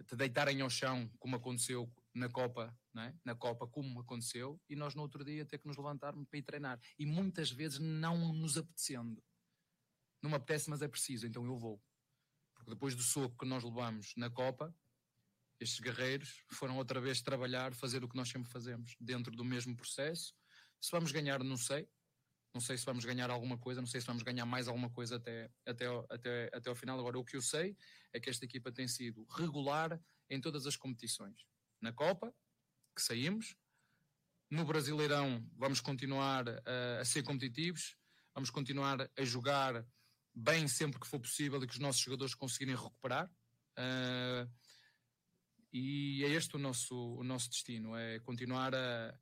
te 0.03 0.15
deitarem 0.15 0.61
ao 0.61 0.69
chão, 0.69 1.09
como 1.19 1.35
aconteceu 1.35 1.91
na 2.13 2.29
Copa, 2.29 2.75
é? 2.97 3.13
na 3.23 3.35
Copa, 3.35 3.67
como 3.67 3.99
aconteceu, 4.01 4.59
e 4.67 4.75
nós 4.75 4.95
no 4.95 5.01
outro 5.01 5.23
dia 5.23 5.45
ter 5.45 5.57
que 5.57 5.67
nos 5.67 5.77
levantarmos 5.77 6.27
para 6.27 6.39
ir 6.39 6.43
treinar. 6.43 6.79
E 6.97 7.05
muitas 7.05 7.51
vezes 7.51 7.79
não 7.79 8.33
nos 8.33 8.57
apetecendo. 8.57 9.23
Não 10.21 10.29
me 10.29 10.35
apetece, 10.35 10.69
mas 10.69 10.81
é 10.81 10.87
preciso, 10.87 11.27
então 11.27 11.45
eu 11.45 11.57
vou. 11.57 11.81
Porque 12.53 12.71
depois 12.71 12.95
do 12.95 13.01
soco 13.01 13.37
que 13.37 13.45
nós 13.45 13.63
levamos 13.63 14.13
na 14.17 14.29
Copa, 14.29 14.75
estes 15.59 15.79
guerreiros 15.79 16.43
foram 16.51 16.77
outra 16.77 16.99
vez 16.99 17.21
trabalhar, 17.21 17.73
fazer 17.73 18.03
o 18.03 18.09
que 18.09 18.15
nós 18.15 18.29
sempre 18.29 18.51
fazemos, 18.51 18.95
dentro 18.99 19.35
do 19.35 19.45
mesmo 19.45 19.75
processo. 19.75 20.33
Se 20.81 20.91
vamos 20.91 21.11
ganhar, 21.11 21.43
não 21.43 21.57
sei. 21.57 21.87
Não 22.53 22.61
sei 22.61 22.77
se 22.77 22.85
vamos 22.85 23.05
ganhar 23.05 23.29
alguma 23.29 23.57
coisa, 23.57 23.79
não 23.79 23.87
sei 23.87 24.01
se 24.01 24.07
vamos 24.07 24.23
ganhar 24.23 24.45
mais 24.45 24.67
alguma 24.67 24.89
coisa 24.89 25.17
até, 25.17 25.51
até, 25.65 25.85
até, 26.09 26.49
até 26.53 26.69
ao 26.69 26.75
final. 26.75 26.99
Agora, 26.99 27.19
o 27.19 27.23
que 27.23 27.35
eu 27.35 27.41
sei 27.41 27.77
é 28.11 28.19
que 28.19 28.29
esta 28.29 28.45
equipa 28.45 28.71
tem 28.71 28.87
sido 28.87 29.25
regular 29.25 29.99
em 30.29 30.41
todas 30.41 30.65
as 30.65 30.75
competições. 30.75 31.45
Na 31.81 31.93
Copa, 31.93 32.33
que 32.95 33.01
saímos, 33.01 33.55
no 34.49 34.65
Brasileirão, 34.65 35.47
vamos 35.55 35.79
continuar 35.79 36.49
a, 36.49 37.01
a 37.01 37.05
ser 37.05 37.23
competitivos, 37.23 37.95
vamos 38.33 38.49
continuar 38.49 39.09
a 39.15 39.23
jogar 39.23 39.85
bem 40.33 40.67
sempre 40.67 40.99
que 40.99 41.07
for 41.07 41.19
possível 41.19 41.61
e 41.61 41.67
que 41.67 41.73
os 41.73 41.79
nossos 41.79 42.01
jogadores 42.01 42.33
conseguirem 42.33 42.75
recuperar. 42.75 43.31
Uh, 43.77 44.49
e 45.71 46.23
é 46.25 46.29
este 46.29 46.55
o 46.55 46.59
nosso, 46.59 46.95
o 46.95 47.23
nosso 47.23 47.49
destino: 47.49 47.95
é 47.95 48.19
continuar 48.19 48.73
a, 48.73 49.19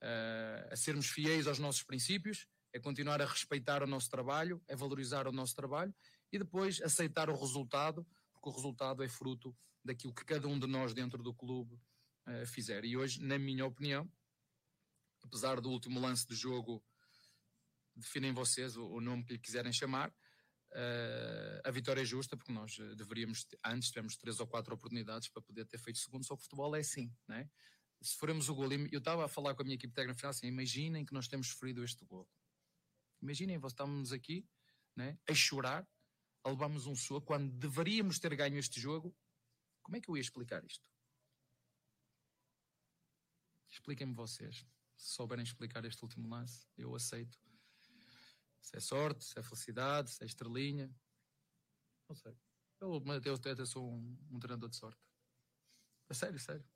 a, 0.00 0.72
a, 0.72 0.76
sermos 0.76 1.06
fiéis 1.08 1.46
aos 1.46 1.58
nossos 1.58 1.82
princípios, 1.82 2.46
é 2.74 2.80
continuar 2.80 3.22
a 3.22 3.24
respeitar 3.24 3.84
o 3.84 3.86
nosso 3.86 4.10
trabalho, 4.10 4.60
é 4.66 4.74
valorizar 4.74 5.28
o 5.28 5.32
nosso 5.32 5.54
trabalho 5.54 5.94
e 6.32 6.38
depois 6.38 6.82
aceitar 6.82 7.30
o 7.30 7.38
resultado, 7.38 8.04
porque 8.32 8.48
o 8.48 8.52
resultado 8.52 9.04
é 9.04 9.08
fruto 9.08 9.56
daquilo 9.84 10.12
que 10.12 10.24
cada 10.24 10.48
um 10.48 10.58
de 10.58 10.66
nós 10.66 10.92
dentro 10.92 11.22
do 11.22 11.32
clube 11.32 11.80
uh, 12.26 12.44
fizer. 12.46 12.84
E 12.84 12.96
hoje, 12.96 13.22
na 13.22 13.38
minha 13.38 13.64
opinião, 13.64 14.10
apesar 15.22 15.60
do 15.60 15.70
último 15.70 16.00
lance 16.00 16.26
do 16.26 16.34
jogo, 16.34 16.84
definem 17.94 18.32
vocês 18.32 18.76
o, 18.76 18.84
o 18.86 19.00
nome 19.00 19.24
que 19.24 19.34
lhe 19.34 19.38
quiserem 19.38 19.72
chamar, 19.72 20.12
Uh, 20.74 21.62
a 21.62 21.70
vitória 21.70 22.02
é 22.02 22.04
justa 22.04 22.36
porque 22.36 22.50
nós 22.50 22.76
eh, 22.80 22.96
deveríamos, 22.96 23.46
antes 23.64 23.90
tivemos 23.90 24.16
três 24.16 24.40
ou 24.40 24.46
quatro 24.48 24.74
oportunidades 24.74 25.28
para 25.28 25.40
poder 25.40 25.64
ter 25.66 25.78
feito 25.78 26.00
segundo, 26.00 26.24
só 26.24 26.34
que 26.34 26.40
o 26.40 26.42
futebol 26.42 26.74
é 26.74 26.80
assim, 26.80 27.14
né? 27.28 27.48
Se 28.02 28.16
formos 28.16 28.48
o 28.48 28.54
gol, 28.56 28.72
eu 28.72 28.98
estava 28.98 29.24
a 29.24 29.28
falar 29.28 29.54
com 29.54 29.62
a 29.62 29.64
minha 29.64 29.76
equipe 29.76 29.94
técnica 29.94 30.18
final 30.18 30.30
assim, 30.30 30.48
imaginem 30.48 31.06
que 31.06 31.14
nós 31.14 31.28
temos 31.28 31.46
sofrido 31.46 31.84
este 31.84 32.04
gol. 32.04 32.28
Imaginem, 33.24 33.58
nós 33.58 33.72
estamos 33.72 34.12
aqui 34.12 34.46
né, 34.94 35.18
a 35.26 35.34
chorar, 35.34 35.88
a 36.44 36.50
levarmos 36.50 36.84
um 36.86 36.94
soco 36.94 37.26
quando 37.26 37.50
deveríamos 37.56 38.18
ter 38.18 38.36
ganho 38.36 38.58
este 38.58 38.78
jogo. 38.78 39.16
Como 39.82 39.96
é 39.96 40.00
que 40.00 40.10
eu 40.10 40.16
ia 40.16 40.20
explicar 40.20 40.62
isto? 40.62 40.86
Expliquem-me 43.70 44.12
vocês. 44.12 44.66
Se 44.94 45.14
souberem 45.14 45.42
explicar 45.42 45.82
este 45.86 46.02
último 46.02 46.28
lance, 46.28 46.68
eu 46.76 46.94
aceito 46.94 47.38
Se 48.60 48.76
é 48.76 48.80
sorte, 48.80 49.24
se 49.24 49.38
é 49.38 49.42
felicidade, 49.42 50.10
se 50.10 50.22
é 50.22 50.26
estrelinha. 50.26 50.94
Não 52.06 52.14
sei. 52.14 52.38
Eu, 52.78 53.02
eu 53.24 53.34
até 53.34 53.64
sou 53.64 53.90
um, 53.90 54.18
um 54.30 54.38
treinador 54.38 54.68
de 54.68 54.76
sorte. 54.76 55.00
É 56.10 56.14
sério, 56.14 56.38
sério. 56.38 56.73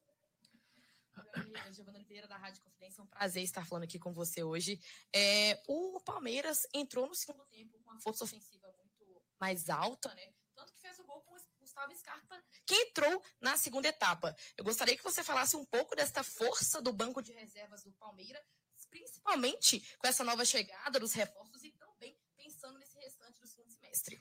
Giovana 1.73 1.99
Oliveira, 1.99 2.27
da 2.27 2.37
Rádio 2.37 2.63
Confidência, 2.63 3.01
é 3.01 3.05
um 3.05 3.07
prazer 3.07 3.43
estar 3.43 3.67
falando 3.67 3.85
aqui 3.85 3.99
com 3.99 4.13
você 4.13 4.43
hoje. 4.43 4.81
É, 5.15 5.63
o 5.69 6.01
Palmeiras 6.01 6.67
entrou 6.73 7.07
no 7.07 7.15
segundo 7.15 7.45
tempo 7.47 7.79
com 7.79 7.91
uma 7.91 8.01
força 8.01 8.25
ofensiva 8.25 8.67
muito 8.79 9.23
mais 9.39 9.69
alta, 9.69 10.15
né? 10.15 10.33
Tanto 10.55 10.73
que 10.73 10.81
fez 10.81 10.99
o 10.99 11.05
gol 11.05 11.21
com 11.23 11.35
o 11.35 11.39
Gustavo 11.61 11.95
Scarpa, 11.95 12.43
que 12.67 12.75
entrou 12.75 13.23
na 13.41 13.57
segunda 13.57 13.89
etapa. 13.89 14.35
Eu 14.57 14.65
gostaria 14.65 14.97
que 14.97 15.05
você 15.05 15.23
falasse 15.23 15.57
um 15.57 15.65
pouco 15.65 15.95
desta 15.95 16.23
força 16.25 16.83
do 16.83 16.93
banco 16.93 17.23
de 17.23 17.33
reservas 17.33 17.85
do 17.85 17.93
Palmeiras, 17.93 18.43
principalmente 18.91 19.81
com 19.99 20.07
essa 20.07 20.25
nova 20.25 20.45
chegada 20.45 20.99
dos 20.99 21.13
reforços 21.13 21.63
e 21.63 21.71
também 21.73 22.19
pensando 22.37 22.79
nesse 22.79 22.99
restante 22.99 23.41
do 23.41 23.47
segundo 23.47 23.71
semestre. 23.71 24.21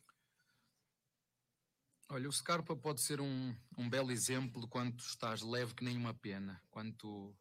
Olha, 2.10 2.30
o 2.30 2.32
Scarpa 2.32 2.74
pode 2.74 3.02
ser 3.02 3.20
um, 3.20 3.54
um 3.78 3.89
belo 3.89 4.13
exemplo 4.13 4.62
de 4.62 4.67
quando 4.67 4.96
tu 4.96 5.04
estás 5.04 5.41
leve 5.41 5.74
que 5.74 5.84
nem 5.84 5.98
uma 5.98 6.13
pena, 6.13 6.62
quando 6.72 6.93
tu 6.93 7.36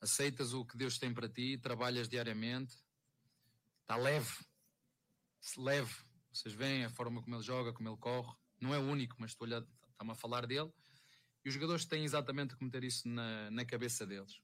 aceitas 0.00 0.52
o 0.52 0.64
que 0.64 0.76
Deus 0.76 0.96
tem 0.96 1.12
para 1.12 1.28
ti, 1.28 1.58
trabalhas 1.58 2.08
diariamente, 2.08 2.76
está 3.80 3.96
leve, 3.96 4.32
leve. 5.56 5.92
Vocês 6.32 6.54
veem 6.54 6.84
a 6.84 6.90
forma 6.90 7.20
como 7.20 7.34
ele 7.34 7.42
joga, 7.42 7.72
como 7.72 7.88
ele 7.88 7.96
corre, 7.96 8.32
não 8.60 8.72
é 8.72 8.78
único, 8.78 9.16
mas 9.18 9.32
estou 9.32 9.48
está-me 9.48 10.12
a 10.12 10.14
falar 10.14 10.46
dele. 10.46 10.72
E 11.44 11.48
os 11.48 11.54
jogadores 11.54 11.84
têm 11.84 12.04
exatamente 12.04 12.56
que 12.56 12.62
meter 12.62 12.84
isso 12.84 13.08
na, 13.08 13.50
na 13.50 13.64
cabeça 13.64 14.06
deles. 14.06 14.40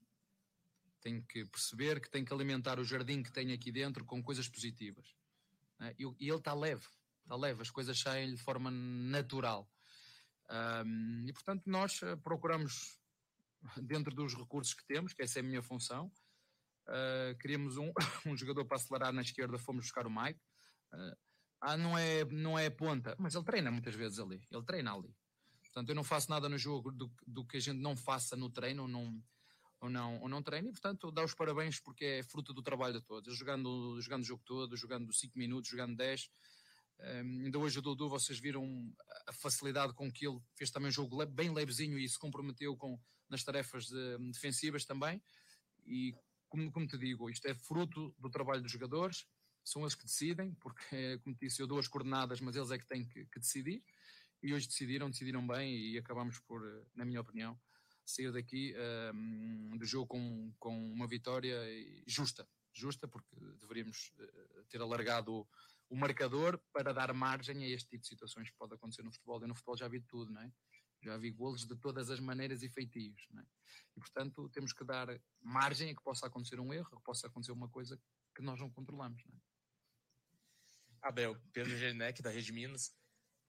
Têm 0.99 1.21
que 1.21 1.45
perceber 1.45 2.01
que 2.01 2.11
têm 2.11 2.25
que 2.25 2.33
alimentar 2.33 2.79
o 2.79 2.83
jardim 2.83 3.23
que 3.23 3.31
tem 3.31 3.53
aqui 3.53 3.71
dentro 3.71 4.03
com 4.03 4.21
coisas 4.21 4.49
positivas. 4.49 5.15
Né? 5.79 5.95
E 5.97 6.03
ele 6.03 6.35
está 6.35 6.53
leve 6.53 6.85
está 7.23 7.35
leve, 7.35 7.61
as 7.61 7.69
coisas 7.69 7.99
saem 7.99 8.33
de 8.33 8.41
forma 8.41 8.69
natural. 8.71 9.69
Um, 10.49 11.25
e 11.27 11.33
portanto, 11.33 11.63
nós 11.65 12.01
eh, 12.03 12.15
procuramos, 12.17 12.99
dentro 13.81 14.13
dos 14.13 14.35
recursos 14.35 14.73
que 14.73 14.85
temos, 14.85 15.13
que 15.13 15.21
essa 15.21 15.39
é 15.39 15.41
a 15.41 15.43
minha 15.43 15.61
função, 15.61 16.11
uh, 16.87 17.37
queríamos 17.39 17.77
um, 17.77 17.91
um 18.25 18.35
jogador 18.35 18.65
para 18.65 18.77
acelerar 18.77 19.13
na 19.13 19.21
esquerda, 19.21 19.57
fomos 19.57 19.85
buscar 19.85 20.05
o 20.05 20.11
Mike. 20.11 20.39
Uh, 20.93 21.15
ah, 21.61 21.77
não 21.77 21.97
é, 21.97 22.25
não 22.25 22.57
é 22.57 22.69
ponta, 22.69 23.15
mas 23.19 23.35
ele 23.35 23.45
treina 23.45 23.69
muitas 23.69 23.93
vezes 23.93 24.19
ali, 24.19 24.43
ele 24.51 24.63
treina 24.63 24.93
ali. 24.93 25.15
Portanto, 25.61 25.89
eu 25.89 25.95
não 25.95 26.03
faço 26.03 26.29
nada 26.29 26.49
no 26.49 26.57
jogo 26.57 26.91
do, 26.91 27.09
do 27.25 27.45
que 27.45 27.57
a 27.57 27.59
gente 27.59 27.79
não 27.79 27.95
faça 27.95 28.35
no 28.35 28.49
treino 28.49 28.81
ou 28.81 28.87
não, 28.87 29.23
ou 29.79 29.89
não, 29.89 30.19
ou 30.21 30.27
não 30.27 30.41
treino, 30.41 30.69
e 30.69 30.71
portanto 30.71 31.11
dá 31.11 31.23
os 31.23 31.35
parabéns 31.35 31.79
porque 31.79 32.03
é 32.03 32.23
fruto 32.23 32.51
do 32.51 32.63
trabalho 32.63 32.99
de 32.99 33.05
todos. 33.05 33.37
Jogando, 33.37 34.01
jogando 34.01 34.23
o 34.23 34.25
jogo 34.25 34.41
todo, 34.43 34.75
jogando 34.75 35.13
5 35.13 35.37
minutos, 35.37 35.69
jogando 35.69 35.95
10, 35.95 36.29
ainda 37.01 37.57
hoje 37.59 37.79
o 37.79 37.81
Dudu, 37.81 38.09
vocês 38.09 38.39
viram 38.39 38.93
a 39.27 39.33
facilidade 39.33 39.93
com 39.93 40.11
que 40.11 40.27
ele 40.27 40.39
fez 40.55 40.69
também 40.69 40.89
um 40.89 40.91
jogo 40.91 41.25
bem 41.25 41.53
levezinho 41.53 41.97
e 41.97 42.07
se 42.07 42.17
comprometeu 42.17 42.75
com, 42.75 42.99
nas 43.29 43.43
tarefas 43.43 43.85
de, 43.85 44.17
defensivas 44.31 44.85
também. 44.85 45.21
E 45.85 46.13
como, 46.47 46.71
como 46.71 46.87
te 46.87 46.97
digo, 46.97 47.29
isto 47.29 47.47
é 47.47 47.55
fruto 47.55 48.13
do 48.19 48.29
trabalho 48.29 48.61
dos 48.61 48.71
jogadores, 48.71 49.25
são 49.63 49.83
eles 49.83 49.95
que 49.95 50.05
decidem, 50.05 50.53
porque, 50.55 51.19
como 51.23 51.35
te 51.35 51.45
disse, 51.45 51.61
eu 51.61 51.67
dou 51.67 51.79
as 51.79 51.87
coordenadas, 51.87 52.41
mas 52.41 52.55
eles 52.55 52.71
é 52.71 52.77
que 52.77 52.87
têm 52.87 53.05
que, 53.05 53.25
que 53.25 53.39
decidir. 53.39 53.83
E 54.43 54.53
hoje 54.53 54.67
decidiram, 54.67 55.09
decidiram 55.09 55.45
bem 55.45 55.77
e 55.77 55.97
acabamos 55.97 56.39
por, 56.39 56.61
na 56.95 57.05
minha 57.05 57.21
opinião, 57.21 57.59
sair 58.03 58.31
daqui 58.31 58.73
um, 59.13 59.77
do 59.77 59.85
jogo 59.85 60.07
com, 60.07 60.53
com 60.59 60.91
uma 60.91 61.07
vitória 61.07 61.55
justa. 62.07 62.47
Justa, 62.73 63.07
porque 63.07 63.35
deveríamos 63.59 64.11
uh, 64.17 64.63
ter 64.69 64.81
alargado 64.81 65.47
o 65.91 65.95
marcador 65.97 66.57
para 66.71 66.93
dar 66.93 67.13
margem 67.13 67.65
a 67.65 67.67
este 67.67 67.89
tipo 67.89 68.01
de 68.03 68.07
situações 68.07 68.49
que 68.49 68.55
pode 68.57 68.73
acontecer 68.73 69.03
no 69.03 69.11
futebol. 69.11 69.41
Eu 69.41 69.49
no 69.49 69.53
futebol 69.53 69.75
já 69.75 69.89
vi 69.89 69.99
tudo, 69.99 70.31
não 70.31 70.41
é? 70.41 70.49
Já 71.03 71.17
vi 71.17 71.29
golos 71.31 71.67
de 71.67 71.75
todas 71.75 72.09
as 72.09 72.19
maneiras 72.21 72.63
e 72.63 72.69
feitios, 72.69 73.27
não 73.29 73.41
é? 73.41 73.45
E 73.97 73.99
portanto 73.99 74.47
temos 74.49 74.71
que 74.71 74.85
dar 74.85 75.07
margem 75.41 75.91
a 75.91 75.95
que 75.95 76.01
possa 76.01 76.27
acontecer 76.27 76.61
um 76.61 76.73
erro, 76.73 76.95
que 76.95 77.03
possa 77.03 77.27
acontecer 77.27 77.51
uma 77.51 77.67
coisa 77.67 78.01
que 78.33 78.41
nós 78.41 78.57
não 78.57 78.69
controlamos, 78.69 79.21
não 79.25 79.35
é? 79.35 79.41
Abel, 81.01 81.35
Pedro 81.51 81.75
Genec, 81.75 82.21
da 82.21 82.29
Rede 82.29 82.53
Minas. 82.53 82.95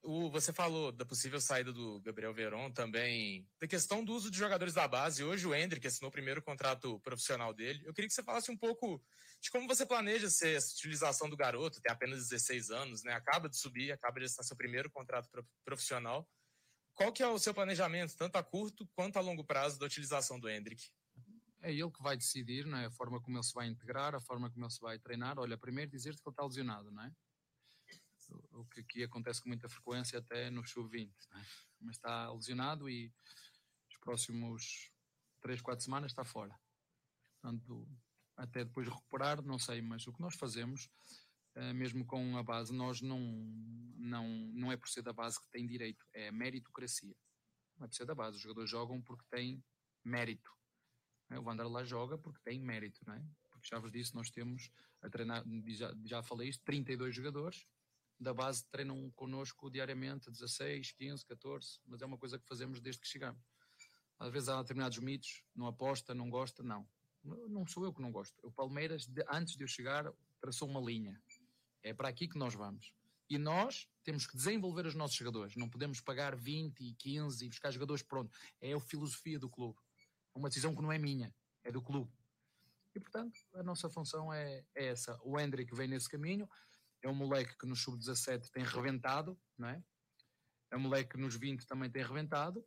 O, 0.05 0.29
você 0.29 0.51
falou 0.51 0.91
da 0.91 1.05
possível 1.05 1.39
saída 1.39 1.71
do 1.71 2.01
Gabriel 2.01 2.33
Veron, 2.33 2.69
também 2.69 3.47
da 3.57 3.65
questão 3.65 4.03
do 4.03 4.13
uso 4.13 4.29
de 4.29 4.37
jogadores 4.37 4.73
da 4.73 4.85
base. 4.85 5.23
Hoje 5.23 5.47
o 5.47 5.55
Hendrick 5.55 5.87
assinou 5.87 6.09
o 6.09 6.11
primeiro 6.11 6.41
contrato 6.41 6.99
profissional 6.99 7.53
dele. 7.53 7.81
Eu 7.85 7.93
queria 7.93 8.09
que 8.09 8.13
você 8.13 8.21
falasse 8.21 8.51
um 8.51 8.57
pouco 8.57 9.01
de 9.39 9.49
como 9.49 9.65
você 9.65 9.85
planeja 9.85 10.29
ser 10.29 10.57
essa 10.57 10.73
utilização 10.73 11.29
do 11.29 11.37
garoto, 11.37 11.79
tem 11.79 11.89
apenas 11.89 12.27
16 12.27 12.69
anos, 12.69 13.01
né? 13.01 13.13
Acaba 13.13 13.47
de 13.47 13.57
subir, 13.57 13.93
acaba 13.93 14.19
de 14.19 14.25
estar 14.25 14.43
seu 14.43 14.57
primeiro 14.57 14.91
contrato 14.91 15.29
profissional. 15.63 16.29
Qual 16.93 17.13
que 17.13 17.23
é 17.23 17.27
o 17.27 17.39
seu 17.39 17.53
planejamento, 17.53 18.17
tanto 18.17 18.35
a 18.35 18.43
curto 18.43 18.85
quanto 18.97 19.15
a 19.15 19.21
longo 19.21 19.45
prazo, 19.45 19.79
da 19.79 19.85
utilização 19.85 20.37
do 20.37 20.49
Hendrick? 20.49 20.83
É 21.61 21.71
ele 21.71 21.89
que 21.89 22.03
vai 22.03 22.17
decidir, 22.17 22.65
não 22.65 22.77
é? 22.77 22.87
A 22.87 22.91
forma 22.91 23.21
como 23.21 23.37
ele 23.37 23.43
se 23.43 23.53
vai 23.53 23.67
integrar, 23.67 24.13
a 24.13 24.19
forma 24.19 24.51
como 24.51 24.65
ele 24.65 24.73
se 24.73 24.81
vai 24.81 24.99
treinar. 24.99 25.39
Olha, 25.39 25.57
primeiro 25.57 25.89
dizer-te 25.89 26.21
que 26.21 26.27
ele 26.27 26.33
está 26.33 26.43
lesionado, 26.43 26.91
não 26.91 27.03
é? 27.03 27.11
O 28.51 28.65
que 28.65 28.81
aqui 28.81 29.03
acontece 29.03 29.41
com 29.41 29.49
muita 29.49 29.69
frequência 29.69 30.19
até 30.19 30.49
no 30.49 30.65
sub-20, 30.65 31.11
né? 31.31 31.45
mas 31.79 31.95
está 31.95 32.31
lesionado 32.31 32.89
e 32.89 33.13
os 33.89 33.97
próximos 33.99 34.91
3, 35.41 35.61
4 35.61 35.83
semanas 35.83 36.11
está 36.11 36.23
fora. 36.23 36.57
Portanto, 37.41 37.87
até 38.37 38.63
depois 38.63 38.87
de 38.87 38.93
recuperar, 38.93 39.41
não 39.41 39.59
sei, 39.59 39.81
mas 39.81 40.07
o 40.07 40.13
que 40.13 40.21
nós 40.21 40.35
fazemos, 40.35 40.89
eh, 41.55 41.73
mesmo 41.73 42.05
com 42.05 42.37
a 42.37 42.43
base, 42.43 42.73
nós 42.73 43.01
não, 43.01 43.19
não, 43.97 44.27
não 44.53 44.71
é 44.71 44.77
por 44.77 44.89
ser 44.89 45.01
da 45.01 45.13
base 45.13 45.39
que 45.39 45.49
tem 45.49 45.67
direito, 45.67 46.05
é 46.13 46.31
meritocracia. 46.31 47.15
Não 47.77 47.85
é 47.85 47.87
por 47.87 47.95
ser 47.95 48.05
da 48.05 48.15
base, 48.15 48.37
os 48.37 48.41
jogadores 48.41 48.69
jogam 48.69 49.01
porque 49.01 49.25
têm 49.29 49.63
mérito. 50.03 50.51
É? 51.29 51.39
O 51.39 51.43
Vanderlei 51.43 51.85
joga 51.85 52.17
porque 52.17 52.41
tem 52.43 52.59
mérito, 52.59 52.99
não 53.05 53.13
é? 53.13 53.25
Porque 53.49 53.67
já 53.67 53.79
vos 53.79 53.91
disse, 53.91 54.15
nós 54.15 54.29
temos 54.29 54.71
a 55.01 55.09
treinar, 55.09 55.43
já, 55.67 55.93
já 56.05 56.23
falei 56.23 56.49
isto, 56.49 56.63
32 56.63 57.15
jogadores, 57.15 57.67
da 58.19 58.33
base 58.33 58.65
treinam 58.71 59.11
connosco 59.11 59.69
diariamente, 59.69 60.31
16, 60.31 60.91
15, 60.91 61.25
14, 61.25 61.79
mas 61.85 62.01
é 62.01 62.05
uma 62.05 62.17
coisa 62.17 62.39
que 62.39 62.47
fazemos 62.47 62.79
desde 62.79 63.01
que 63.01 63.07
chegamos. 63.07 63.41
Às 64.19 64.31
vezes 64.31 64.49
há 64.49 64.61
determinados 64.61 64.97
mitos, 64.99 65.43
não 65.55 65.67
aposta, 65.67 66.13
não 66.13 66.29
gosta, 66.29 66.63
não. 66.63 66.87
Não 67.23 67.65
sou 67.65 67.85
eu 67.85 67.93
que 67.93 68.01
não 68.01 68.11
gosto. 68.11 68.35
O 68.45 68.51
Palmeiras, 68.51 69.09
antes 69.31 69.55
de 69.55 69.63
eu 69.63 69.67
chegar, 69.67 70.11
traçou 70.39 70.67
uma 70.67 70.79
linha. 70.79 71.21
É 71.81 71.93
para 71.93 72.09
aqui 72.09 72.27
que 72.27 72.37
nós 72.37 72.53
vamos. 72.53 72.93
E 73.29 73.37
nós 73.37 73.87
temos 74.03 74.27
que 74.27 74.35
desenvolver 74.35 74.85
os 74.85 74.95
nossos 74.95 75.15
jogadores. 75.15 75.55
Não 75.55 75.69
podemos 75.69 76.01
pagar 76.01 76.35
20 76.35 76.81
e 76.81 76.93
15 76.93 77.45
e 77.45 77.49
buscar 77.49 77.71
jogadores 77.71 78.03
pronto. 78.03 78.37
É 78.61 78.73
a 78.73 78.79
filosofia 78.79 79.39
do 79.39 79.49
clube. 79.49 79.79
É 80.35 80.37
uma 80.37 80.49
decisão 80.49 80.75
que 80.75 80.81
não 80.81 80.91
é 80.91 80.97
minha, 80.97 81.33
é 81.63 81.71
do 81.71 81.81
clube. 81.81 82.11
E 82.95 82.99
portanto, 82.99 83.39
a 83.53 83.63
nossa 83.63 83.89
função 83.89 84.31
é, 84.31 84.63
é 84.75 84.87
essa. 84.87 85.19
O 85.23 85.39
Hendrick 85.39 85.73
vem 85.73 85.87
nesse 85.87 86.07
caminho 86.07 86.47
é 87.03 87.09
um 87.09 87.13
moleque 87.13 87.57
que 87.57 87.65
no 87.65 87.75
sub-17 87.75 88.49
tem 88.49 88.63
rebentado, 88.63 89.37
não 89.57 89.69
é? 89.69 89.83
É 90.71 90.77
um 90.77 90.79
moleque 90.79 91.11
que 91.11 91.17
nos 91.17 91.35
20 91.35 91.67
também 91.67 91.89
tem 91.89 92.03
rebentado. 92.03 92.65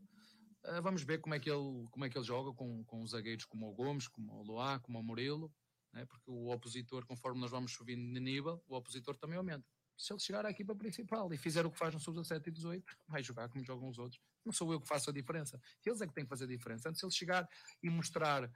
Uh, 0.65 0.83
vamos 0.83 1.03
ver 1.03 1.21
como 1.21 1.35
é 1.35 1.41
que 1.41 1.51
ele, 1.51 1.89
como 1.91 2.05
é 2.05 2.11
que 2.11 2.17
ele 2.17 2.25
joga 2.25 2.53
com, 2.53 2.85
com 2.85 3.03
os 3.03 3.11
zagueiros 3.11 3.45
como 3.45 3.69
o 3.69 3.75
Gomes, 3.75 4.07
como 4.07 4.33
o 4.33 4.43
Loá, 4.43 4.79
como 4.79 4.99
o 4.99 5.03
Murilo, 5.03 5.53
é? 5.95 6.05
porque 6.05 6.31
o 6.31 6.53
opositor, 6.53 7.05
conforme 7.07 7.41
nós 7.41 7.51
vamos 7.51 7.73
subindo 7.73 8.13
de 8.13 8.21
nível, 8.21 8.63
o 8.69 8.77
opositor 8.77 9.17
também 9.17 9.39
aumenta. 9.39 9.67
Se 9.97 10.13
ele 10.13 10.21
chegar 10.21 10.45
à 10.45 10.51
equipa 10.51 10.75
principal 10.77 11.33
e 11.33 11.39
fizer 11.39 11.65
o 11.65 11.71
que 11.71 11.79
faz 11.79 11.95
no 11.95 12.01
sub-17 12.01 12.49
e 12.49 12.51
18, 12.51 12.97
vai 13.09 13.23
jogar 13.23 13.49
como 13.49 13.65
jogam 13.65 13.89
os 13.89 13.99
outros. 13.99 14.21
Não 14.45 14.53
sou 14.53 14.73
eu 14.73 14.81
que 14.81 14.87
faço 14.87 15.09
a 15.09 15.13
diferença. 15.13 15.59
Eles 15.85 16.01
é 16.01 16.07
que 16.07 16.13
têm 16.13 16.25
que 16.25 16.29
fazer 16.29 16.45
a 16.45 16.49
diferença. 16.49 16.89
Antes, 16.89 17.01
se 17.01 17.07
ele 17.07 17.13
chegar 17.13 17.49
e 17.83 17.89
mostrar 17.89 18.51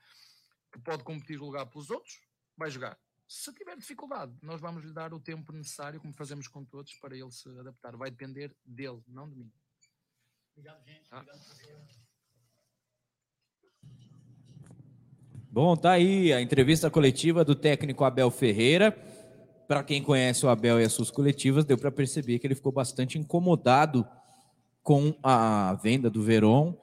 que 0.71 0.79
pode 0.81 1.03
competir 1.03 1.41
lugar 1.41 1.67
pelos 1.67 1.91
outros, 1.91 2.21
vai 2.57 2.71
jogar. 2.71 2.99
Se 3.31 3.55
tiver 3.55 3.77
dificuldade, 3.77 4.33
nós 4.43 4.61
vamos 4.61 4.83
lhe 4.83 4.93
dar 4.93 5.15
o 5.15 5.21
tempo 5.21 5.53
necessário, 5.53 6.01
como 6.01 6.13
fazemos 6.13 6.49
com 6.49 6.65
todos, 6.65 6.93
para 6.95 7.17
ele 7.17 7.31
se 7.31 7.49
adaptar. 7.61 7.97
Vai 7.97 8.11
depender 8.11 8.53
dele, 8.67 9.01
não 9.07 9.31
de 9.31 9.37
mim. 9.37 9.53
Obrigado, 10.53 10.85
gente. 10.85 11.09
Tá? 11.09 11.21
Obrigado 11.21 11.87
Bom, 15.49 15.77
tá 15.77 15.93
aí 15.93 16.33
a 16.33 16.41
entrevista 16.41 16.91
coletiva 16.91 17.45
do 17.45 17.55
técnico 17.55 18.03
Abel 18.03 18.33
Ferreira. 18.33 18.91
Para 19.69 19.85
quem 19.85 20.03
conhece 20.03 20.45
o 20.45 20.49
Abel 20.49 20.81
e 20.81 20.85
as 20.85 20.93
suas 20.93 21.13
coletivas, 21.13 21.65
deu 21.65 21.79
para 21.79 21.93
perceber 21.93 22.41
que 22.41 22.49
ele 22.49 22.57
ficou 22.57 22.73
bastante 22.73 23.17
incomodado 23.17 24.05
com 24.83 25.17
a 25.23 25.75
venda 25.75 26.11
do 26.11 26.21
Veron. 26.21 26.77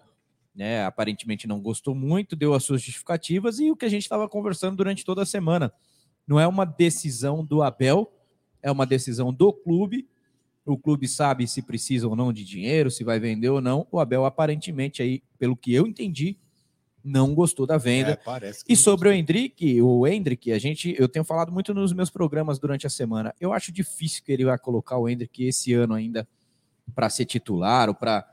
Né? 0.55 0.85
Aparentemente 0.85 1.45
não 1.45 1.59
gostou 1.59 1.93
muito, 1.93 2.37
deu 2.37 2.53
as 2.53 2.63
suas 2.63 2.81
justificativas 2.81 3.59
e 3.59 3.69
o 3.69 3.75
que 3.75 3.83
a 3.83 3.89
gente 3.89 4.03
estava 4.03 4.29
conversando 4.29 4.77
durante 4.77 5.03
toda 5.03 5.23
a 5.23 5.25
semana 5.25 5.73
não 6.27 6.39
é 6.39 6.47
uma 6.47 6.65
decisão 6.65 7.43
do 7.43 7.63
Abel, 7.63 8.11
é 8.61 8.71
uma 8.71 8.85
decisão 8.85 9.33
do 9.33 9.53
clube. 9.53 10.07
O 10.65 10.77
clube 10.77 11.07
sabe 11.07 11.47
se 11.47 11.61
precisa 11.61 12.07
ou 12.07 12.15
não 12.15 12.33
de 12.33 12.43
dinheiro, 12.43 12.91
se 12.91 13.03
vai 13.03 13.19
vender 13.19 13.49
ou 13.49 13.61
não. 13.61 13.87
O 13.89 13.99
Abel, 13.99 14.25
aparentemente, 14.25 15.01
aí, 15.01 15.23
pelo 15.39 15.55
que 15.55 15.73
eu 15.73 15.87
entendi, 15.87 16.37
não 17.01 17.33
gostou 17.33 17.65
da 17.65 17.77
venda. 17.77 18.19
É, 18.41 18.51
e 18.67 18.75
sobre 18.75 19.07
o 19.07 19.11
Hendrick, 19.13 19.81
o 19.81 20.05
Hendrick, 20.05 20.51
a 20.51 20.59
gente, 20.59 20.93
eu 20.99 21.07
tenho 21.07 21.23
falado 21.23 21.53
muito 21.53 21.73
nos 21.73 21.93
meus 21.93 22.09
programas 22.09 22.59
durante 22.59 22.85
a 22.85 22.89
semana. 22.89 23.33
Eu 23.39 23.53
acho 23.53 23.71
difícil 23.71 24.21
que 24.25 24.31
ele 24.31 24.43
vai 24.43 24.57
colocar 24.57 24.97
o 24.97 25.07
Hendrick 25.07 25.45
esse 25.45 25.73
ano 25.73 25.93
ainda 25.93 26.27
para 26.93 27.09
ser 27.09 27.25
titular 27.25 27.87
ou 27.87 27.95
para 27.95 28.27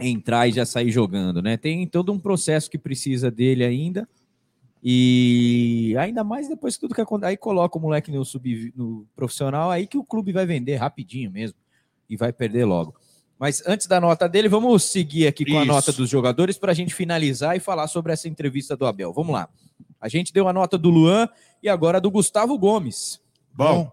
entrar 0.00 0.48
e 0.48 0.52
já 0.52 0.66
sair 0.66 0.90
jogando, 0.90 1.40
né? 1.40 1.56
Tem 1.56 1.86
todo 1.86 2.12
um 2.12 2.18
processo 2.18 2.70
que 2.70 2.78
precisa 2.78 3.30
dele 3.30 3.64
ainda. 3.64 4.08
E 4.82 5.94
ainda 5.98 6.22
mais 6.22 6.48
depois 6.48 6.74
que 6.76 6.80
tudo 6.80 6.94
que 6.94 7.00
acontece, 7.00 7.30
aí 7.30 7.36
coloca 7.36 7.76
o 7.76 7.80
moleque 7.80 8.10
no 8.10 8.24
sub 8.24 8.72
no 8.76 9.06
profissional, 9.16 9.70
aí 9.70 9.86
que 9.86 9.98
o 9.98 10.04
clube 10.04 10.32
vai 10.32 10.46
vender 10.46 10.76
rapidinho 10.76 11.30
mesmo 11.30 11.58
e 12.08 12.16
vai 12.16 12.32
perder 12.32 12.64
logo. 12.64 12.94
Mas 13.38 13.62
antes 13.66 13.86
da 13.86 14.00
nota 14.00 14.28
dele, 14.28 14.48
vamos 14.48 14.84
seguir 14.84 15.26
aqui 15.26 15.44
com 15.44 15.58
a 15.58 15.62
Isso. 15.62 15.66
nota 15.72 15.92
dos 15.92 16.08
jogadores 16.08 16.56
para 16.56 16.72
a 16.72 16.74
gente 16.74 16.94
finalizar 16.94 17.56
e 17.56 17.60
falar 17.60 17.86
sobre 17.88 18.12
essa 18.12 18.28
entrevista 18.28 18.76
do 18.76 18.86
Abel. 18.86 19.12
Vamos 19.12 19.32
lá. 19.34 19.48
A 20.00 20.08
gente 20.08 20.32
deu 20.32 20.48
a 20.48 20.52
nota 20.52 20.78
do 20.78 20.88
Luan 20.88 21.28
e 21.62 21.68
agora 21.68 21.98
a 21.98 22.00
do 22.00 22.10
Gustavo 22.10 22.56
Gomes. 22.58 23.20
Bom. 23.52 23.90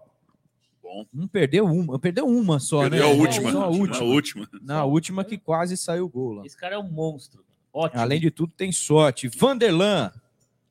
Bom. 0.82 1.04
Não 1.12 1.26
perdeu 1.26 1.64
uma, 1.66 1.98
perdeu 1.98 2.26
uma 2.26 2.58
só, 2.60 2.82
Perdeu 2.82 3.00
né? 3.06 3.12
a 3.12 3.16
última. 3.20 3.52
Só 3.52 3.60
a 3.62 3.64
A 3.64 3.68
última. 3.68 4.04
última. 4.06 4.48
Na 4.62 4.84
última 4.84 5.24
que 5.24 5.36
quase 5.36 5.76
saiu 5.76 6.06
o 6.06 6.08
gol 6.08 6.34
lá. 6.34 6.46
Esse 6.46 6.56
cara 6.56 6.76
é 6.76 6.78
um 6.78 6.88
monstro. 6.88 7.44
Ótimo. 7.72 8.00
Além 8.00 8.20
de 8.20 8.30
tudo, 8.30 8.52
tem 8.56 8.70
sorte. 8.70 9.28
Vanderlan. 9.28 10.12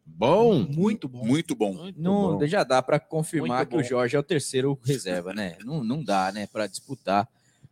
Bom. 0.06 0.66
Muito 0.70 1.08
bom. 1.08 1.26
Muito 1.26 1.56
bom. 1.56 1.92
Não, 1.98 2.46
já 2.46 2.64
dá 2.64 2.82
para 2.82 3.00
confirmar 3.00 3.60
Muito 3.60 3.70
que 3.70 3.76
o 3.76 3.80
bom. 3.80 3.84
Jorge 3.84 4.16
é 4.16 4.20
o 4.20 4.24
terceiro 4.24 4.78
reserva, 4.84 5.34
né? 5.34 5.58
Não, 5.64 5.84
não 5.84 6.04
dá, 6.04 6.32
né, 6.32 6.46
para 6.48 6.68
disputar 6.68 7.28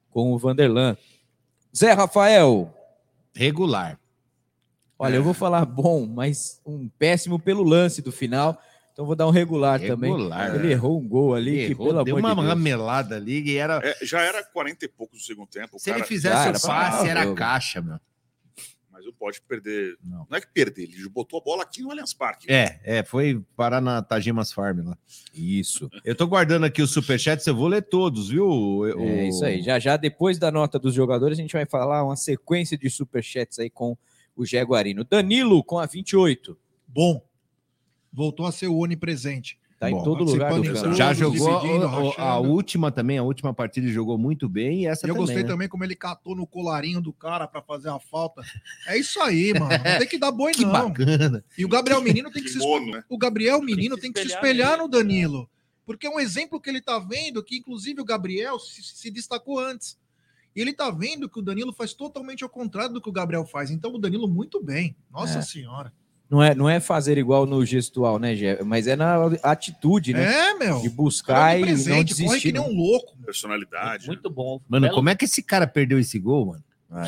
com 0.10 0.32
o 0.34 0.38
Vanderlan. 0.38 0.98
Zé 1.76 1.92
Rafael. 1.94 2.74
Regular. 3.36 3.98
Olha, 5.00 5.16
eu 5.16 5.24
vou 5.24 5.34
falar 5.34 5.66
bom, 5.66 6.06
mas 6.06 6.62
um 6.66 6.88
péssimo 6.88 7.40
pelo 7.40 7.64
lance 7.64 8.02
do 8.02 8.12
final. 8.12 8.60
Então 8.94 9.06
vou 9.06 9.16
dar 9.16 9.26
um 9.26 9.32
regular, 9.32 9.80
também. 9.80 10.12
Regular, 10.12 10.54
Ele 10.56 10.68
é. 10.68 10.72
errou 10.72 11.00
um 11.00 11.08
gol 11.08 11.34
ali, 11.34 11.66
que 11.68 11.72
Errou, 11.72 11.88
pelo 11.88 12.04
deu 12.04 12.18
amor 12.18 12.30
uma 12.30 12.36
de 12.36 12.42
Deus. 12.42 12.48
ramelada 12.50 13.16
ali 13.16 13.42
e 13.42 13.56
era. 13.58 13.80
É, 13.84 14.06
já 14.06 14.22
era 14.22 14.44
40 14.44 14.86
e 14.86 14.88
poucos 14.90 15.20
do 15.20 15.26
segundo 15.26 15.48
tempo. 15.48 15.80
Se 15.80 15.90
ele 15.90 16.00
cara- 16.00 16.08
fizesse 16.08 16.36
Já 16.36 16.46
o 16.46 16.50
era 16.50 16.60
passe, 16.60 17.08
era 17.08 17.24
jogo. 17.24 17.36
caixa, 17.36 17.82
meu. 17.82 18.00
Mas 19.02 19.06
não 19.08 19.14
pode 19.14 19.42
perder. 19.42 19.98
Não. 20.04 20.28
é 20.32 20.40
que 20.40 20.48
perder, 20.48 20.84
ele 20.84 21.10
botou 21.10 21.40
a 21.40 21.44
bola 21.44 21.64
aqui 21.64 21.82
no 21.82 21.90
Allianz 21.90 22.14
Parque. 22.14 22.46
É, 22.52 22.80
é, 22.84 23.04
foi 23.04 23.44
parar 23.56 23.82
na 23.82 24.02
Tajimas 24.04 24.54
Farm 24.54 24.86
lá. 24.86 24.98
Isso. 25.34 25.90
Eu 26.06 26.16
tô 26.16 26.28
guardando 26.28 26.66
aqui 26.66 26.82
os 26.84 26.92
superchats, 26.92 27.48
eu 27.48 27.56
vou 27.56 27.68
ler 27.68 27.82
todos, 27.82 28.30
viu? 28.30 28.48
O- 28.48 28.86
É 28.88 28.94
o- 28.96 29.28
isso 29.28 29.44
aí. 29.44 29.62
Já 29.64 29.80
já 29.80 29.98
depois 29.98 30.38
da 30.38 30.52
nota 30.52 30.78
dos 30.78 30.94
jogadores, 30.94 31.40
a 31.40 31.42
gente 31.42 31.54
vai 31.54 31.66
falar 31.66 32.04
uma 32.04 32.16
sequência 32.16 32.78
de 32.78 32.90
superchats 32.90 33.58
aí 33.58 33.70
com 33.70 33.98
o 34.36 34.46
Jaguarino. 34.46 35.04
Danilo 35.04 35.64
com 35.64 35.80
a 35.80 35.86
28. 35.88 36.58
Bom. 36.88 37.26
Voltou 38.14 38.46
a 38.46 38.52
ser 38.52 38.68
o 38.68 38.78
onipresente. 38.78 39.58
Tá 39.82 39.90
em 39.90 39.96
Bom, 39.96 40.04
todo 40.04 40.24
lugar 40.24 40.54
do 40.54 40.60
em 40.64 40.74
campo. 40.76 40.94
Já 40.94 41.12
jogou 41.12 41.58
a 41.58 41.88
rachando. 41.88 42.50
última 42.52 42.92
também, 42.92 43.18
a 43.18 43.24
última 43.24 43.52
partida 43.52 43.88
ele 43.88 43.92
jogou 43.92 44.16
muito 44.16 44.48
bem 44.48 44.84
e 44.84 44.86
essa 44.86 45.08
E 45.08 45.10
eu 45.10 45.16
também. 45.16 45.26
gostei 45.26 45.42
né? 45.42 45.50
também 45.50 45.68
como 45.68 45.84
ele 45.84 45.96
catou 45.96 46.36
no 46.36 46.46
colarinho 46.46 47.02
do 47.02 47.12
cara 47.12 47.48
pra 47.48 47.64
fazer 47.64 47.90
a 47.90 47.98
falta. 48.00 48.44
É 48.86 48.96
isso 48.96 49.20
aí, 49.20 49.52
mano. 49.54 49.72
Não 49.72 49.98
tem 49.98 50.08
que 50.08 50.20
dar 50.20 50.32
boi, 50.32 50.52
Que 50.52 50.64
não. 50.64 50.72
bacana. 50.92 51.44
E 51.58 51.66
o 51.66 51.68
Gabriel 51.68 52.00
Menino 52.00 52.30
tem 52.30 52.44
que 52.44 52.50
se 52.50 52.60
Kimono, 52.60 52.92
né? 52.92 53.04
O 53.10 53.18
Gabriel 53.18 53.60
Menino 53.60 53.98
tem 53.98 54.12
que 54.14 54.20
se 54.22 54.28
espelhar 54.28 54.78
no 54.78 54.88
Danilo. 54.88 55.50
Porque 55.84 56.06
é 56.06 56.10
um 56.12 56.20
exemplo 56.20 56.62
que 56.62 56.70
ele 56.70 56.80
tá 56.80 57.00
vendo 57.00 57.44
que, 57.44 57.58
inclusive, 57.58 58.00
o 58.00 58.06
Gabriel 58.06 58.60
se, 58.60 58.84
se 58.84 59.10
destacou 59.10 59.58
antes. 59.60 59.98
E 60.56 60.62
ele 60.62 60.74
tá 60.74 60.92
vendo 60.92 61.28
que 61.28 61.40
o 61.40 61.42
Danilo 61.42 61.74
faz 61.74 61.92
totalmente 61.96 62.44
ao 62.44 62.50
contrário 62.50 62.94
do 62.94 63.02
que 63.02 63.10
o 63.10 63.12
Gabriel 63.12 63.48
faz. 63.48 63.72
Então, 63.72 63.92
o 63.96 63.98
Danilo, 63.98 64.28
muito 64.28 64.64
bem. 64.64 64.96
Nossa 65.10 65.40
É. 65.40 65.42
Senhora. 65.42 65.92
Não 66.32 66.42
é, 66.42 66.56
não 66.56 66.70
é 66.70 66.80
fazer 66.80 67.18
igual 67.18 67.46
no 67.46 67.66
gestual, 67.66 68.18
né, 68.18 68.34
Gé? 68.38 68.64
Mas 68.64 68.88
é 68.88 68.96
na 68.96 69.18
atitude, 69.44 70.14
né? 70.14 70.52
É, 70.52 70.54
meu. 70.54 70.80
De 70.80 70.90
buscar 70.90 71.56
é 71.56 71.58
e 71.58 71.60
não 71.60 71.68
presente, 71.68 71.92
corre 71.92 72.06
que 72.06 72.14
desistir. 72.14 72.52
nem 72.54 72.62
não. 72.62 72.70
um 72.70 72.74
louco. 72.74 73.18
Personalidade. 73.26 74.08
Muito 74.08 74.30
bom. 74.30 74.62
Mano, 74.70 74.86
Belo- 74.86 74.96
como 74.96 75.10
é 75.10 75.16
que 75.16 75.26
esse 75.26 75.44
cara 75.44 75.68
perdeu 75.68 76.00
esse 76.00 76.18
gol, 76.18 76.46
mano? 76.46 76.64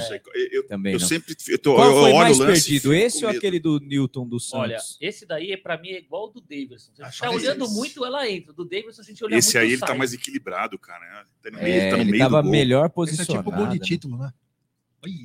Sei, 0.07 0.21
eu, 0.51 0.65
Também 0.67 0.93
eu 0.93 0.99
não. 0.99 1.07
sempre. 1.07 1.35
Eu, 1.47 1.57
tô, 1.59 1.75
Qual 1.75 1.87
eu 1.87 1.93
foi 1.93 2.03
olho 2.11 2.17
mais 2.17 2.39
o 2.39 2.43
lance 2.43 2.69
perdido? 2.69 2.93
Esse 2.93 3.25
ou 3.25 3.31
aquele 3.31 3.59
do 3.59 3.79
Newton 3.81 4.27
dos 4.27 4.47
Santos? 4.49 4.61
Olha, 4.61 4.77
esse 5.01 5.25
daí, 5.25 5.57
pra 5.57 5.77
mim, 5.77 5.89
é 5.89 5.99
igual 5.99 6.23
ao 6.23 6.29
do 6.31 6.39
Davidson. 6.41 6.91
Você 6.93 7.03
Acho 7.03 7.19
tá 7.21 7.29
que 7.29 7.35
olhando 7.35 7.65
esse- 7.65 7.73
muito, 7.75 8.05
ela 8.05 8.29
entra. 8.29 8.53
Do 8.53 8.63
Davidson, 8.63 9.01
a 9.01 9.05
gente 9.05 9.23
olha 9.25 9.35
Esse 9.35 9.47
muito 9.55 9.57
aí 9.65 9.67
ele 9.71 9.77
sai. 9.79 9.87
tá 9.89 9.95
mais 9.95 10.13
equilibrado, 10.13 10.77
cara. 10.79 10.99
né? 11.01 11.23
Tá 11.41 11.51
no 11.51 11.57
meio, 11.63 11.67
É, 11.67 11.77
ele 11.81 11.89
tá 11.89 11.95
no 11.97 12.01
ele 12.03 12.11
meio 12.11 12.23
tava 12.23 12.37
do 12.37 12.43
gol. 12.43 12.51
melhor 12.51 12.79
Esse 12.85 12.85
é 12.85 12.93
posicionado. 12.93 13.45
tipo 13.45 13.57
gol 13.57 13.67
de 13.67 13.79
né? 13.79 13.85
título, 13.85 14.17
né? 14.17 14.33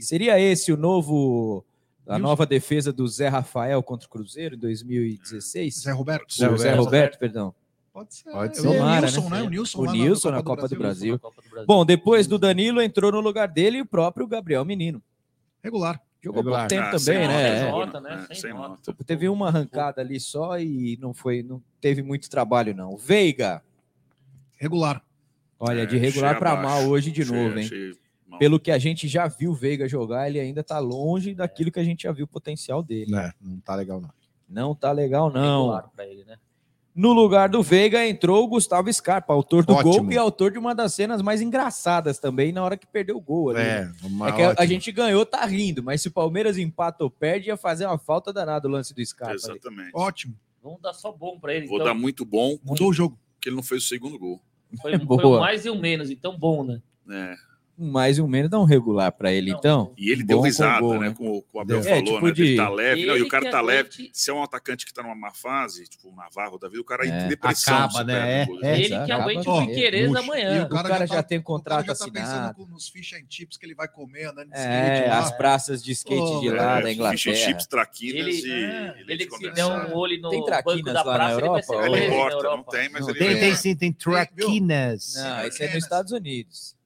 Seria 0.00 0.40
esse 0.40 0.72
o 0.72 0.76
novo, 0.76 1.64
a 2.08 2.18
nova 2.18 2.46
defesa 2.46 2.92
do 2.92 3.06
Zé 3.06 3.28
Rafael 3.28 3.82
contra 3.82 4.06
o 4.06 4.10
Cruzeiro 4.10 4.54
em 4.54 4.58
2016? 4.58 5.82
Zé 5.82 5.92
Roberto. 5.92 6.32
Zé, 6.34 6.56
Zé 6.56 6.74
Roberto, 6.74 7.18
perdão. 7.18 7.54
Pode 7.92 8.14
ser. 8.14 8.30
Pode 8.30 8.56
Eu- 8.56 8.62
ser. 8.62 8.68
O 8.68 8.72
Tomara, 8.74 9.00
Nilson, 9.06 9.28
né? 9.28 9.36
né? 9.40 9.42
O 9.42 9.50
Nilson, 9.50 9.78
O 9.80 9.84
lá 9.84 9.92
Nilson 9.92 10.30
na 10.30 10.42
Copa 10.42 10.68
do 10.68 10.76
Brasil. 10.76 11.20
Bom, 11.66 11.84
depois 11.84 12.26
do 12.26 12.38
Danilo 12.38 12.80
entrou 12.80 13.10
no 13.12 13.20
lugar 13.20 13.48
dele 13.48 13.80
o 13.80 13.86
próprio 13.86 14.26
Gabriel 14.26 14.64
Menino. 14.64 15.02
Regular. 15.62 16.00
Jogou 16.20 16.40
Regular. 16.40 16.60
pouco 16.62 16.68
tempo 16.68 16.82
Ah, 16.82 16.90
também, 16.90 17.00
sem 17.00 17.28
né? 17.28 17.70
nota, 17.70 17.98
É. 17.98 18.00
né? 18.00 18.26
é, 18.30 18.34
Sem 18.34 18.36
Sem 18.36 18.52
nota. 18.54 18.94
Teve 19.06 19.28
uma 19.28 19.48
arrancada 19.48 20.00
ali 20.00 20.18
só 20.18 20.58
e 20.58 20.96
não 21.00 21.12
foi, 21.14 21.42
não 21.42 21.62
teve 21.80 22.02
muito 22.02 22.28
trabalho 22.30 22.74
não. 22.74 22.96
Veiga, 22.96 23.62
Regular. 24.56 25.02
olha, 25.60 25.82
É, 25.82 25.86
de 25.86 25.96
regular 25.96 26.30
achei 26.30 26.38
para 26.40 26.56
mal 26.60 26.84
hoje 26.88 27.10
de 27.12 27.22
Achei- 27.22 27.34
novo, 27.36 27.58
hein? 27.58 27.64
achei 27.66 27.92
mal. 28.28 28.38
Pelo 28.38 28.60
que 28.60 28.70
a 28.70 28.78
gente 28.78 29.08
já 29.08 29.26
viu 29.26 29.50
o 29.50 29.54
Veiga 29.54 29.88
jogar, 29.88 30.28
ele 30.28 30.38
ainda 30.38 30.62
tá 30.62 30.78
longe 30.78 31.34
daquilo 31.34 31.70
que 31.72 31.80
a 31.80 31.84
gente 31.84 32.02
já 32.04 32.12
viu 32.12 32.24
o 32.24 32.28
potencial 32.28 32.82
dele. 32.82 33.10
Não, 33.10 33.32
não 33.40 33.60
tá 33.60 33.74
legal, 33.74 34.00
não. 34.00 34.10
Não 34.48 34.74
tá 34.74 34.92
legal 34.92 35.30
não. 35.30 35.82
Pra 35.94 36.06
ele, 36.06 36.24
né? 36.24 36.36
No 36.94 37.12
lugar 37.12 37.48
do 37.48 37.62
Veiga 37.62 38.04
entrou 38.04 38.42
o 38.42 38.48
Gustavo 38.48 38.92
Scarpa, 38.92 39.32
autor 39.32 39.64
do 39.64 39.72
Ótimo. 39.72 39.92
gol 40.04 40.12
e 40.12 40.18
autor 40.18 40.50
de 40.50 40.58
uma 40.58 40.74
das 40.74 40.94
cenas 40.94 41.22
mais 41.22 41.40
engraçadas 41.40 42.18
também 42.18 42.50
na 42.50 42.64
hora 42.64 42.76
que 42.76 42.86
perdeu 42.88 43.16
o 43.16 43.20
gol. 43.20 43.50
Ali, 43.50 43.60
É, 43.60 43.84
né? 43.84 43.92
É 44.28 44.32
que 44.32 44.42
a, 44.42 44.54
a 44.58 44.66
gente 44.66 44.90
ganhou, 44.90 45.24
tá 45.24 45.44
rindo, 45.44 45.80
mas 45.80 46.02
se 46.02 46.08
o 46.08 46.10
Palmeiras 46.10 46.58
empata 46.58 47.04
ou 47.04 47.10
perde, 47.10 47.48
ia 47.48 47.56
fazer 47.56 47.86
uma 47.86 47.98
falta 47.98 48.32
danada 48.32 48.66
o 48.66 48.70
lance 48.70 48.92
do 48.92 49.04
Scarpa. 49.06 49.34
ali. 49.34 49.40
Exatamente. 49.58 49.90
Ótimo. 49.94 50.34
Vamos 50.60 50.80
dar 50.82 50.92
só 50.92 51.12
bom 51.12 51.38
pra 51.38 51.54
ele. 51.54 51.66
Vou 51.68 51.76
então. 51.76 51.86
dar 51.86 51.94
muito 51.94 52.24
bom, 52.24 52.58
Mudou 52.64 52.88
o 52.88 52.92
jogo. 52.92 53.16
porque 53.34 53.48
ele 53.48 53.56
não 53.56 53.62
fez 53.62 53.84
o 53.84 53.86
segundo 53.86 54.18
gol. 54.18 54.40
Foi, 54.82 54.98
foi 54.98 54.98
Boa. 55.06 55.36
um 55.36 55.40
mais 55.40 55.64
e 55.64 55.70
um 55.70 55.78
menos, 55.78 56.10
então 56.10 56.36
bom, 56.36 56.64
né? 56.64 56.82
É. 57.08 57.36
Um 57.80 57.92
mais 57.92 58.18
e 58.18 58.22
um 58.22 58.26
menos 58.26 58.50
dá 58.50 58.58
um 58.58 58.64
regular 58.64 59.12
pra 59.12 59.32
ele, 59.32 59.52
Não, 59.52 59.58
então. 59.58 59.92
E 59.96 60.10
ele 60.10 60.24
deu 60.24 60.38
com 60.38 60.44
risada, 60.44 60.80
gol, 60.80 60.98
né? 60.98 61.14
Como 61.16 61.44
o 61.52 61.60
Abel 61.60 61.78
É, 61.78 61.82
falou, 61.84 62.04
tipo 62.04 62.26
né? 62.26 62.32
de- 62.32 62.42
Ele 62.42 62.56
tá 62.56 62.68
leve, 62.68 63.06
não, 63.06 63.16
e 63.16 63.22
o 63.22 63.28
cara 63.28 63.50
tá 63.50 63.60
leve. 63.60 63.88
aguente- 63.94 64.10
Se 64.12 64.30
é 64.30 64.34
um 64.34 64.42
atacante 64.42 64.84
que 64.84 64.92
tá 64.92 65.00
numa 65.02 65.14
má 65.14 65.30
fase, 65.32 65.84
tipo 65.84 66.08
o 66.08 66.16
Navarro 66.16 66.58
da 66.58 66.68
vida, 66.68 66.80
o 66.80 66.84
cara 66.84 67.04
É. 67.04 67.06
entra 67.06 67.24
em 67.26 67.28
depressão. 67.28 67.76
Acaba, 67.76 68.02
né? 68.02 68.42
É, 68.42 68.46
o 68.50 68.64
é. 68.64 68.80
ele 68.80 69.04
que 69.04 69.12
aguente 69.12 69.48
o 69.48 69.66
Piqueires 69.66 70.08
Puxa. 70.08 70.18
amanhã. 70.20 70.56
E 70.56 70.60
O 70.64 70.68
cara, 70.68 71.06
já, 71.06 71.22
tem 71.22 71.38
O 71.38 71.40
cara 71.42 71.44
contrato 71.44 71.80
já 71.86 71.86
tá 71.86 71.92
assinado. 71.92 72.54
pensando 72.56 72.68
nos 72.72 72.88
fish 72.88 73.12
and 73.14 73.26
chips 73.30 73.56
que 73.56 73.64
ele 73.64 73.74
vai 73.76 73.86
comer, 73.86 74.24
andando 74.24 74.48
de 74.50 74.56
É, 74.58 74.94
skate 74.96 75.08
lá. 75.10 75.18
as 75.20 75.30
praças 75.36 75.82
de 75.84 75.92
skate 75.92 76.20
Oh, 76.20 76.40
de 76.40 76.48
É, 76.48 76.50
lá 76.52 76.56
da 76.56 76.74
fish 76.80 76.86
and 76.88 76.92
Inglaterra. 76.92 77.36
chips, 77.36 77.66
traquinas 77.68 78.26
Ele- 78.26 78.48
e 78.48 78.64
é, 78.64 78.94
Ele 79.06 79.30
se 79.30 79.50
der 79.52 79.66
um 79.66 79.94
olho 79.96 80.20
no 80.20 80.30
Tem 80.30 80.38
banco 80.40 80.50
traquinas 80.50 80.94
da 80.94 81.04
praça, 81.04 81.38
ele 81.38 81.48
vai 81.48 81.62
ser 81.62 81.76
na 81.76 81.86
importa, 81.86 82.34
não 82.36 82.42
Europa. 82.50 82.70
tem, 82.72 82.88
mas 82.90 83.02
Não 83.02 83.10
ele 83.10 83.18
Tem, 83.20 83.28
vai- 83.30 83.38
tem 83.40 83.54
sim, 83.54 83.76
tem 83.76 83.92
traquinas. 83.92 85.14
Não, 85.16 85.44
esse 85.46 85.62
é 85.62 85.66
nos. 85.74 85.84
Estados 85.84 86.12
Unidos. 86.12 86.76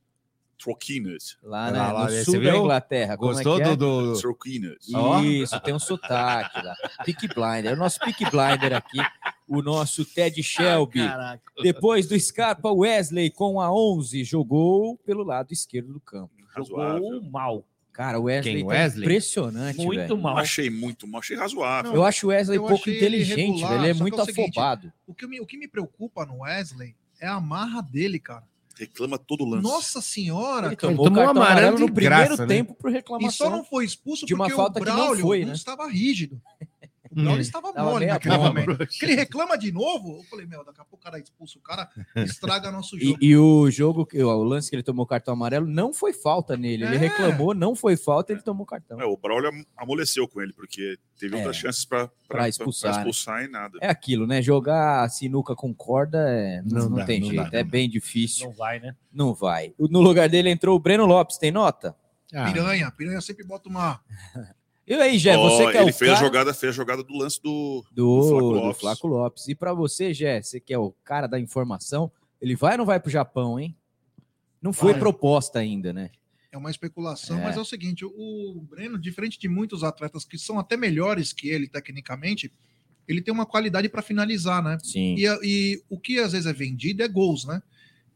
Troquinas. 0.62 1.36
Lá, 1.42 1.70
né, 1.70 1.78
Lá, 1.78 1.92
lá, 1.92 2.04
no 2.10 2.24
sul 2.24 2.40
da? 2.42 2.56
Inglaterra. 2.56 3.16
Como 3.16 3.32
Gostou 3.32 3.58
é 3.58 3.62
é? 3.62 3.76
do, 3.76 4.12
do- 4.12 4.20
Troquinas. 4.20 4.76
Isso, 5.24 5.58
tem 5.60 5.74
um 5.74 5.78
sotaque 5.78 6.64
lá. 6.64 6.74
Peak 7.04 7.28
Blinder. 7.28 7.72
É 7.72 7.74
o 7.74 7.76
nosso 7.76 7.98
Peak 8.00 8.24
Blinder 8.30 8.74
aqui. 8.74 8.98
O 9.48 9.60
nosso 9.62 10.04
Ted 10.04 10.42
Shelby. 10.42 11.00
Depois 11.62 12.06
do 12.06 12.18
Scarpa, 12.18 12.70
Wesley 12.70 13.30
com 13.30 13.60
a 13.60 13.72
11 13.74 14.24
jogou 14.24 14.96
pelo 14.98 15.22
lado 15.24 15.52
esquerdo 15.52 15.92
do 15.92 16.00
campo. 16.00 16.30
Razoável. 16.54 16.98
Jogou 17.02 17.22
mal. 17.30 17.64
Cara, 17.92 18.18
o 18.18 18.22
Wesley, 18.22 18.54
Quem, 18.54 18.62
tá 18.64 18.68
Wesley? 18.68 19.04
impressionante, 19.04 19.76
Muito 19.84 20.00
velho. 20.00 20.16
mal. 20.16 20.38
Achei 20.38 20.70
muito 20.70 21.06
mal, 21.06 21.18
achei 21.20 21.36
razoável. 21.36 21.92
Eu 21.92 22.02
acho 22.04 22.26
o 22.26 22.30
Wesley 22.30 22.56
Eu 22.56 22.64
pouco 22.66 22.88
inteligente, 22.88 23.38
regular, 23.60 23.70
velho. 23.72 23.82
Ele 23.82 23.90
é 23.90 23.94
muito 23.94 24.18
é 24.18 24.22
o 24.22 24.24
seguinte, 24.24 24.58
afobado. 24.58 24.92
O 25.06 25.14
que, 25.14 25.26
me, 25.26 25.40
o 25.40 25.46
que 25.46 25.58
me 25.58 25.68
preocupa 25.68 26.24
no 26.24 26.40
Wesley 26.40 26.96
é 27.20 27.26
a 27.26 27.38
marra 27.38 27.82
dele, 27.82 28.18
cara. 28.18 28.44
Reclama 28.82 29.16
todo 29.16 29.44
lance. 29.44 29.62
Nossa 29.62 30.00
senhora, 30.00 30.66
Ele 30.66 30.76
cara. 30.76 30.92
tomou, 30.92 31.04
tomou 31.06 31.24
cartão 31.24 31.42
amarelo 31.42 31.58
amarelo 31.68 31.78
no 31.86 31.92
primeiro 31.94 32.26
graça, 32.26 32.46
né? 32.46 32.54
tempo 32.56 32.74
por 32.74 32.90
E 32.90 32.94
reclamação. 32.94 33.30
só 33.30 33.50
não 33.50 33.64
foi 33.64 33.84
expulso 33.84 34.26
de 34.26 34.34
uma 34.34 34.44
porque 34.44 34.56
falta 34.56 34.80
o 34.80 34.82
que 34.82 34.88
não 34.90 34.96
Braulio 34.96 35.22
foi, 35.22 35.40
não 35.42 35.48
né? 35.48 35.54
estava 35.54 35.86
rígido. 35.88 36.40
O 37.12 37.22
Braulio 37.22 37.42
estava 37.42 37.72
Tava 37.72 37.90
mole 37.90 38.06
naquele 38.06 38.38
momento. 38.38 38.86
Que 38.86 39.04
ele 39.04 39.14
reclama 39.14 39.56
de 39.58 39.70
novo. 39.70 40.16
Eu 40.18 40.22
falei, 40.24 40.46
meu, 40.46 40.64
daqui 40.64 40.80
a 40.80 40.84
pouco 40.84 40.96
o 40.96 40.98
cara 41.04 41.18
expulsa 41.18 41.58
o 41.58 41.62
cara, 41.62 41.88
estraga 42.16 42.70
nosso 42.72 42.96
E, 42.96 43.04
jogo. 43.10 43.18
e 43.20 43.36
o 43.36 43.70
jogo, 43.70 44.06
que- 44.06 44.22
o 44.22 44.42
lance 44.42 44.70
que 44.70 44.76
ele 44.76 44.82
tomou 44.82 45.06
cartão 45.06 45.34
amarelo, 45.34 45.66
não 45.66 45.92
foi 45.92 46.12
falta 46.12 46.56
nele. 46.56 46.84
Ele 46.84 46.96
É. 46.96 46.98
reclamou, 46.98 47.54
não 47.54 47.76
foi 47.76 47.96
falta, 47.96 48.32
ele 48.32 48.40
tomou 48.42 48.64
cartão. 48.64 49.00
É, 49.00 49.04
o 49.04 49.16
Braulio 49.16 49.50
am- 49.50 49.64
amoleceu 49.76 50.26
com 50.26 50.40
ele, 50.40 50.52
porque 50.54 50.96
teve 51.18 51.34
É. 51.34 51.38
outras 51.38 51.56
chances 51.56 51.84
para 51.84 52.10
Pra 52.26 52.48
expulsar, 52.48 52.92
né? 52.92 52.98
expulsar 52.98 53.44
e 53.44 53.48
nada. 53.48 53.78
É 53.82 53.88
aquilo, 53.88 54.26
né? 54.26 54.40
Jogar 54.40 55.08
sinuca 55.10 55.54
com 55.54 55.74
corda 55.74 56.18
é- 56.30 56.62
não, 56.62 56.82
Não 56.84 56.88
não 56.90 56.96
dá, 56.98 57.04
tem 57.04 57.20
não 57.20 57.28
jeito, 57.28 57.50
dá, 57.50 57.58
é 57.58 57.62
não 57.62 57.70
bem 57.70 57.88
difícil. 57.90 58.46
Não 58.48 58.56
vai, 58.56 58.80
né? 58.80 58.96
Não 59.12 59.34
vai. 59.34 59.74
No 59.78 60.00
lugar 60.00 60.28
dele 60.30 60.48
entrou 60.48 60.74
o 60.76 60.80
Breno 60.80 61.04
Lopes, 61.04 61.36
tem 61.36 61.50
nota? 61.50 61.94
Ah, 62.34 62.50
Piranha, 62.50 62.90
piranha 62.90 63.20
sempre 63.20 63.44
bota 63.44 63.68
uma. 63.68 64.00
E 64.92 65.00
aí, 65.02 65.18
você 65.18 65.30
Ó, 65.30 65.70
que 65.70 65.78
é 65.78 65.82
ele 65.82 65.90
o 65.90 65.94
fez 65.94 66.10
cara 66.10 66.20
a 66.20 66.24
jogada, 66.24 66.54
fez 66.54 66.70
a 66.70 66.76
jogada 66.76 67.02
do 67.02 67.16
lance 67.16 67.40
do, 67.42 67.84
do, 67.92 68.20
do 68.20 68.22
Flaco 68.28 68.40
do 68.40 68.50
Lopes. 68.52 68.80
Flaco 68.80 69.06
Lopes. 69.06 69.48
E 69.48 69.54
pra 69.54 69.72
você, 69.72 70.12
Gé, 70.12 70.42
você 70.42 70.60
que 70.60 70.72
é 70.74 70.78
o 70.78 70.92
cara 71.04 71.26
da 71.26 71.40
informação, 71.40 72.10
ele 72.40 72.54
vai 72.54 72.72
ou 72.72 72.78
não 72.78 72.84
vai 72.84 73.00
pro 73.00 73.10
Japão, 73.10 73.58
hein? 73.58 73.74
Não 74.60 74.72
foi 74.72 74.92
Vai. 74.92 75.00
proposta 75.00 75.58
ainda, 75.58 75.92
né? 75.92 76.10
É 76.52 76.58
uma 76.58 76.70
especulação, 76.70 77.38
É. 77.38 77.42
mas 77.44 77.56
é 77.56 77.60
o 77.60 77.64
seguinte: 77.64 78.04
o 78.04 78.62
Breno, 78.68 78.98
diferente 78.98 79.38
de 79.38 79.48
muitos 79.48 79.82
atletas 79.82 80.24
que 80.24 80.36
são 80.38 80.58
até 80.58 80.76
melhores 80.76 81.32
que 81.32 81.48
ele 81.48 81.66
tecnicamente, 81.66 82.52
ele 83.08 83.22
tem 83.22 83.32
uma 83.32 83.46
qualidade 83.46 83.88
para 83.88 84.02
finalizar, 84.02 84.62
né? 84.62 84.76
Sim. 84.82 85.16
E, 85.16 85.26
e 85.42 85.82
o 85.88 85.98
que 85.98 86.18
às 86.18 86.32
vezes 86.32 86.46
é 86.46 86.52
vendido 86.52 87.02
é 87.02 87.08
gols, 87.08 87.44
né? 87.46 87.60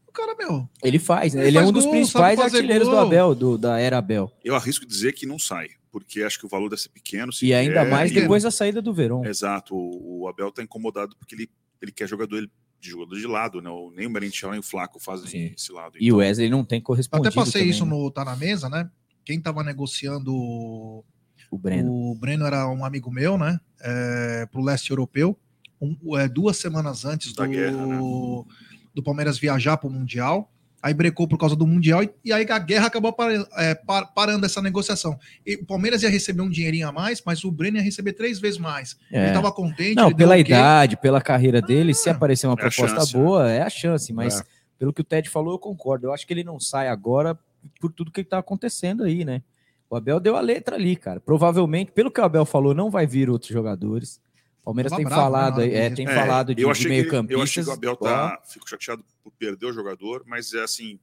O 0.07 0.11
cara, 0.11 0.35
meu. 0.35 0.69
Ele 0.83 0.99
faz, 0.99 1.33
né? 1.33 1.41
Ele 1.41 1.49
Ele, 1.49 1.57
é 1.57 1.61
faz 1.61 1.69
um 1.69 1.73
dos 1.73 1.83
gol, 1.83 1.93
principais 1.93 2.39
artilheiros 2.39 2.87
do 2.87 2.91
gol. 2.93 3.01
Abel, 3.05 3.35
do, 3.35 3.57
da 3.57 3.79
era 3.79 3.97
Abel. 3.97 4.31
Eu 4.43 4.55
arrisco 4.55 4.85
dizer 4.85 5.13
que 5.13 5.25
não 5.25 5.37
sai, 5.39 5.69
porque 5.99 6.21
acho 6.21 6.39
que 6.39 6.45
o 6.45 6.49
valor 6.49 6.69
deve 6.69 6.81
ser 6.81 6.89
pequeno. 6.89 7.31
se 7.33 7.45
E 7.47 7.53
ainda 7.53 7.81
vier, 7.81 7.89
mais 7.91 8.11
depois 8.11 8.43
da 8.43 8.51
saída 8.51 8.81
do 8.81 8.93
Verón. 8.93 9.25
Exato. 9.25 9.75
O, 9.75 10.21
o 10.21 10.27
Abel 10.27 10.51
tá 10.51 10.61
incomodado 10.61 11.15
porque 11.17 11.35
ele, 11.35 11.49
ele 11.81 11.91
quer 11.91 12.07
jogador 12.07 12.37
ele- 12.37 12.51
de 12.79 12.89
jogador 12.91 13.15
de 13.17 13.25
lado, 13.25 13.59
né? 13.61 13.69
O- 13.71 13.91
Nem 13.91 14.05
o 14.05 14.09
Merentiel 14.09 14.51
nem 14.51 14.59
o 14.59 14.63
Flaco 14.63 14.99
fazem 14.99 15.53
esse 15.57 15.71
lado. 15.71 15.97
E 15.99 16.11
o 16.11 16.17
Wesley 16.17 16.47
não 16.49 16.63
tem 16.63 16.77
Eu 16.79 16.83
correspondido 16.83 17.27
até 17.29 17.35
passei 17.35 17.61
também, 17.61 17.69
isso 17.71 17.85
né? 17.85 17.91
no 17.91 18.11
Tá 18.11 18.23
na 18.23 18.35
Mesa, 18.35 18.69
né? 18.69 18.89
Quem 19.25 19.41
tava 19.41 19.63
negociando 19.63 20.31
o 20.33 21.03
O 21.49 21.57
Breno. 21.57 21.91
O 21.91 22.15
Breno 22.15 22.45
era 22.45 22.67
um 22.69 22.85
amigo 22.85 23.11
meu, 23.11 23.37
né? 23.37 23.59
É, 23.81 24.45
pro 24.51 24.61
leste 24.63 24.91
europeu. 24.91 25.35
Um- 25.81 26.17
é, 26.17 26.27
duas 26.27 26.57
semanas 26.57 27.03
antes 27.05 27.33
do, 27.33 28.45
do 28.93 29.03
Palmeiras 29.03 29.37
viajar 29.37 29.77
para 29.77 29.87
o 29.87 29.91
Mundial. 29.91 30.51
Aí 30.81 30.93
brecou 30.93 31.27
por 31.27 31.37
causa 31.39 31.55
do 31.55 31.65
Mundial 31.65 32.03
e, 32.03 32.09
e 32.23 32.31
aí 32.31 32.45
a 32.49 32.59
guerra 32.59 32.85
acabou 32.87 33.11
par- 33.11 33.31
é, 33.57 33.73
par- 33.73 34.13
parando 34.13 34.45
essa 34.45 34.61
negociação. 34.61 35.17
E 35.45 35.55
o 35.55 35.65
Palmeiras 35.65 36.03
ia 36.03 36.09
receber 36.09 36.41
um 36.43 36.49
dinheirinho 36.49 36.87
a 36.87 36.91
mais, 36.91 37.21
mas 37.25 37.43
o 37.43 37.51
Breno 37.51 37.77
ia 37.77 37.83
receber 37.83 38.13
três 38.13 38.39
vezes 38.39 38.59
mais. 38.59 38.95
É. 39.11 39.17
Ele 39.19 39.27
estava 39.29 39.51
contente. 39.51 39.95
Não, 39.95 40.13
pela 40.13 40.37
idade, 40.37 40.95
pela 40.95 41.19
carreira 41.19 41.61
dele, 41.61 41.93
se 41.95 42.09
aparecer 42.09 42.45
uma 42.47 42.53
é 42.53 42.57
proposta 42.57 42.95
chance, 42.99 43.13
boa, 43.13 43.49
é 43.51 43.63
a 43.63 43.69
chance. 43.69 44.13
Mas 44.13 44.39
É. 44.39 44.43
pelo 44.77 44.93
que 44.93 45.01
o 45.01 45.03
Ted 45.03 45.27
falou, 45.29 45.53
eu 45.55 45.59
concordo. 45.59 46.07
Eu 46.07 46.13
acho 46.13 46.27
que 46.27 46.33
ele 46.33 46.43
não 46.43 46.59
sai 46.59 46.87
agora 46.87 47.37
por 47.81 47.91
tudo 47.91 48.11
que 48.11 48.21
está 48.21 48.37
acontecendo 48.37 49.03
aí, 49.03 49.25
né? 49.25 49.41
O 49.89 49.95
Abel 49.95 50.19
deu 50.19 50.35
a 50.35 50.41
letra 50.41 50.75
ali, 50.75 50.95
cara. 50.95 51.19
Provavelmente, 51.19 51.91
pelo 51.91 52.11
que 52.11 52.21
o 52.21 52.23
Abel 52.23 52.45
falou, 52.45 52.73
não 52.75 52.91
vai 52.91 53.07
vir 53.07 53.29
outros 53.29 53.51
jogadores. 53.51 54.19
O 54.67 54.69
Palmeiras 54.69 54.91
tem 54.91 55.05
bravo, 55.05 55.21
falado, 55.21 55.57
né, 55.59 55.65
na 55.67 55.71
hora 55.71 55.77
é, 55.85 55.89
tem 55.91 56.05
É, 56.05 56.13
falado 56.13 56.53
de, 56.53 56.61
eu 56.61 56.67
de 56.67 56.71
achei 56.71 56.89
meio 56.89 57.01
ele- 57.15 57.33
Eu 57.33 57.41
achei 57.41 57.63
que 57.63 57.69
o 57.69 57.71
Abel 57.71 57.95
tá. 57.95 58.41
Fico 58.45 58.69
chateado 58.69 59.01
por 59.23 59.31
perder 59.31 59.65
o 59.67 59.71
jogador, 59.71 60.23
mas 60.27 60.53
é 60.53 60.61
assim. 60.61 60.99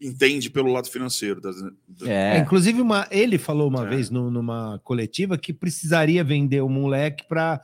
Entende 0.00 0.48
pelo 0.48 0.72
lado 0.72 0.88
financeiro. 0.88 1.40
Das, 1.40 1.56
das- 1.88 2.08
É, 2.08 2.38
inclusive, 2.38 2.80
uma, 2.80 3.08
ele 3.10 3.36
falou 3.38 3.68
uma 3.68 3.84
vez 3.84 4.08
no- 4.08 4.30
numa 4.30 4.80
coletiva 4.84 5.36
que 5.36 5.52
precisaria 5.52 6.22
vender 6.22 6.60
o 6.62 6.68
moleque 6.68 7.24
para 7.28 7.60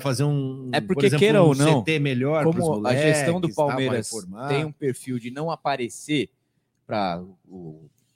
fazer 0.00 0.24
um. 0.24 0.70
É 0.72 0.80
por 0.80 0.88
porque 0.88 1.06
exemplo, 1.06 1.20
queira 1.20 1.42
um 1.42 1.46
ou 1.46 1.54
não, 1.54 1.80
CT 1.84 1.98
melhor 2.00 2.44
como 2.44 2.84
a 2.84 2.94
gestão 2.96 3.40
do 3.40 3.48
moleques, 3.48 3.54
Palmeiras 3.54 4.10
tem 4.48 4.64
um 4.64 4.72
perfil 4.72 5.20
de 5.20 5.30
não 5.30 5.50
aparecer 5.52 6.28
para 6.84 7.22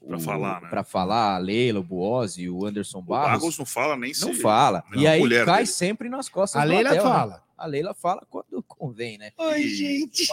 Pra 0.07 0.18
falar, 0.18 0.61
né? 0.62 0.68
para 0.68 0.82
falar 0.84 1.34
a 1.36 1.38
Leila, 1.38 1.80
o 1.80 1.82
Buozzi, 1.82 2.48
o 2.48 2.64
Anderson 2.66 2.98
O 2.98 3.03
Barros. 3.03 3.40
Barros 3.40 3.59
não 3.59 3.64
fala 3.66 3.96
nem 3.96 4.11
Não 4.20 4.34
se- 4.34 4.40
fala. 4.40 4.82
nem 4.90 5.03
E 5.03 5.07
a 5.07 5.12
aí 5.12 5.28
cai 5.44 5.55
dele. 5.62 5.66
sempre 5.66 6.09
nas 6.09 6.28
costas 6.28 6.61
A 6.61 6.64
do 6.64 6.70
Leila 6.72 6.90
né? 6.92 7.00
fala. 7.00 7.42
A 7.57 7.66
Leila 7.66 7.94
fala 7.94 8.26
quando 8.28 8.62
convém, 8.64 9.18
né? 9.18 9.30
Oi, 9.38 9.68
gente, 9.68 10.26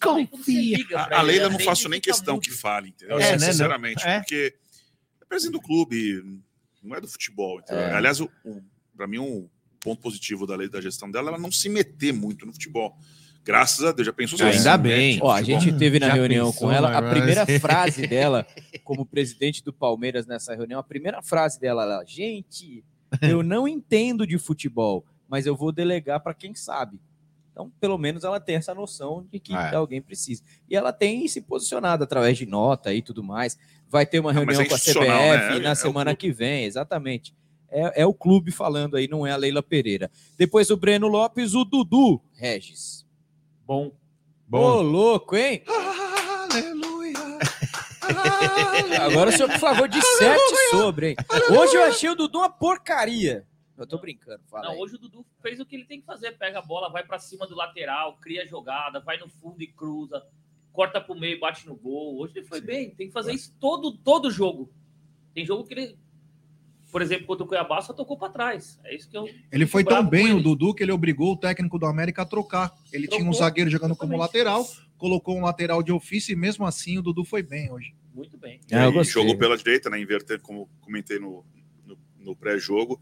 confia. 0.00 0.78
A, 0.94 1.18
a 1.18 1.22
Leila 1.22 1.48
não 1.48 1.58
faço 1.58 1.88
nem 1.88 2.00
questão 2.00 2.38
que 2.38 2.50
fale, 2.50 2.90
entendeu? 2.90 3.18
É, 3.18 3.32
né, 3.32 3.38
Sinceramente, 3.50 4.04
não- 4.04 4.10
é. 4.12 4.18
porque 4.20 4.54
é 5.20 5.24
presidente 5.24 5.54
do 5.54 5.60
clube, 5.60 6.22
não 6.82 6.96
é 6.96 7.00
do 7.00 7.08
futebol. 7.08 7.60
É. 7.68 7.92
Aliás, 7.92 8.20
o, 8.20 8.30
o, 8.44 8.62
para 8.96 9.06
mim, 9.06 9.18
um 9.18 9.48
ponto 9.80 10.00
positivo 10.00 10.46
da 10.46 10.54
lei 10.56 10.68
da 10.68 10.80
gestão 10.80 11.10
dela 11.10 11.28
é 11.28 11.32
ela 11.32 11.38
não 11.42 11.50
se 11.50 11.68
meter 11.68 12.12
muito 12.12 12.46
no 12.46 12.52
futebol. 12.52 12.96
Graças 13.46 13.84
a 13.84 13.92
Deus, 13.92 14.04
já 14.06 14.12
pensou 14.12 14.44
Ainda 14.44 14.76
bem. 14.76 15.20
Ó, 15.22 15.30
a 15.30 15.40
gente 15.40 15.72
teve 15.72 16.00
na 16.00 16.08
Já 16.08 16.14
reunião 16.14 16.50
pensou, 16.50 16.68
com 16.68 16.74
ela, 16.74 16.90
a 16.96 17.00
mas- 17.00 17.10
primeira 17.10 17.46
frase 17.60 18.04
dela, 18.06 18.44
como 18.82 19.06
presidente 19.06 19.62
do 19.62 19.72
Palmeiras 19.72 20.26
nessa 20.26 20.52
reunião, 20.54 20.80
a 20.80 20.82
primeira 20.82 21.22
frase 21.22 21.60
dela, 21.60 21.84
ela, 21.84 22.04
gente, 22.04 22.84
eu 23.22 23.44
não 23.44 23.68
entendo 23.68 24.26
de 24.26 24.36
futebol, 24.36 25.04
mas 25.28 25.46
eu 25.46 25.54
vou 25.54 25.70
delegar 25.70 26.18
para 26.20 26.34
quem 26.34 26.56
sabe. 26.56 26.98
Então, 27.52 27.72
pelo 27.80 27.96
menos 27.96 28.24
ela 28.24 28.38
tem 28.40 28.56
essa 28.56 28.74
noção 28.74 29.24
de 29.32 29.38
que 29.38 29.54
É. 29.54 29.74
alguém 29.76 30.02
precisa. 30.02 30.42
E 30.68 30.76
ela 30.76 30.92
tem 30.92 31.26
se 31.28 31.40
posicionado 31.40 32.02
através 32.04 32.36
de 32.36 32.44
nota 32.46 32.92
e 32.92 33.00
tudo 33.00 33.22
mais. 33.22 33.56
Vai 33.88 34.04
ter 34.04 34.18
uma 34.18 34.32
Não, 34.32 34.44
mas 34.44 34.58
reunião 34.58 34.66
é 34.66 34.68
com 34.68 34.74
a 34.74 34.78
CBF 34.78 35.08
né? 35.08 35.56
É- 35.56 35.60
na 35.60 35.68
é 35.70 35.72
o 35.72 35.76
semana 35.76 36.14
que 36.16 36.30
vem, 36.32 36.64
exatamente. 36.64 37.32
É, 37.70 38.02
é 38.02 38.06
o 38.06 38.12
clube 38.12 38.50
falando 38.50 38.96
aí, 38.96 39.08
não 39.08 39.26
é 39.26 39.30
a 39.32 39.36
Leila 39.36 39.62
Pereira. 39.62 40.10
Depois 40.36 40.68
o 40.68 40.76
Breno 40.76 41.06
Lopes, 41.08 41.54
o 41.54 41.64
Dudu 41.64 42.20
Regis. 42.34 43.05
Bom. 43.66 43.90
Ô, 44.50 44.80
louco, 44.80 45.34
hein? 45.36 45.64
Agora 49.04 49.30
o 49.30 49.32
senhor, 49.32 49.50
por 49.50 49.58
favor, 49.58 49.88
disserte 49.88 50.54
sobre, 50.70 51.10
hein? 51.10 51.16
Hoje 51.50 51.74
eu 51.76 51.82
achei 51.84 52.08
o 52.08 52.14
Dudu 52.14 52.38
uma 52.38 52.48
porcaria. 52.48 53.44
Eu 53.76 53.86
tô 53.86 53.98
brincando, 53.98 54.40
fala 54.48 54.66
Não, 54.66 54.72
aí. 54.72 54.78
hoje 54.78 54.94
o 54.94 54.98
Dudu 54.98 55.26
fez 55.42 55.58
o 55.60 55.66
que 55.66 55.74
ele 55.74 55.84
tem 55.84 56.00
que 56.00 56.06
fazer. 56.06 56.38
Pega 56.38 56.60
a 56.60 56.62
bola, 56.62 56.88
vai 56.88 57.04
pra 57.04 57.18
cima 57.18 57.46
do 57.46 57.56
lateral, 57.56 58.16
cria 58.18 58.42
a 58.44 58.46
jogada, 58.46 59.00
vai 59.00 59.18
no 59.18 59.28
fundo 59.28 59.60
e 59.60 59.66
cruza, 59.66 60.24
corta 60.72 61.00
pro 61.00 61.14
meio 61.14 61.36
e 61.36 61.40
bate 61.40 61.66
no 61.66 61.74
gol. 61.74 62.18
Hoje 62.18 62.38
ele 62.38 62.46
foi 62.46 62.60
bem. 62.60 62.90
Tem 62.94 63.08
que 63.08 63.12
fazer 63.12 63.32
isso 63.32 63.52
todo, 63.60 63.92
todo 63.98 64.30
jogo. 64.30 64.72
Tem 65.34 65.44
jogo 65.44 65.64
que 65.64 65.74
ele, 65.74 65.98
por 66.96 67.02
exemplo, 67.02 67.26
contra 67.26 67.44
o 67.44 67.46
Cuiabá, 67.46 67.82
só 67.82 67.92
tocou 67.92 68.16
pra 68.16 68.30
trás. 68.30 68.80
É 68.82 68.96
isso 68.96 69.06
que 69.10 69.14
eu. 69.14 69.28
Ele 69.52 69.66
foi 69.66 69.84
tão 69.84 70.02
bem, 70.02 70.32
o 70.32 70.36
ele. 70.36 70.42
Dudu, 70.42 70.74
que 70.74 70.82
ele 70.82 70.92
obrigou 70.92 71.34
o 71.34 71.36
técnico 71.36 71.78
do 71.78 71.84
América 71.84 72.22
a 72.22 72.24
trocar. 72.24 72.72
Ele 72.90 73.06
tinha 73.06 73.20
um 73.20 73.24
Trocou, 73.24 73.38
zagueiro 73.38 73.68
jogando 73.68 73.94
como 73.94 74.14
exatamente. 74.14 74.46
lateral, 74.46 74.66
colocou 74.96 75.36
um 75.36 75.42
lateral 75.42 75.82
de 75.82 75.92
ofício 75.92 76.32
e 76.32 76.36
mesmo 76.36 76.64
assim 76.64 76.96
o 76.96 77.02
Dudu 77.02 77.22
foi 77.22 77.42
bem 77.42 77.70
hoje. 77.70 77.94
Muito 78.14 78.38
bem. 78.38 78.62
Aí 78.72 79.04
jogou 79.04 79.36
pela 79.36 79.58
direita, 79.58 79.90
né? 79.90 80.00
Inverter, 80.00 80.40
como 80.40 80.70
comentei 80.80 81.18
no, 81.18 81.44
no, 81.84 81.98
no 82.18 82.34
pré-jogo. 82.34 82.98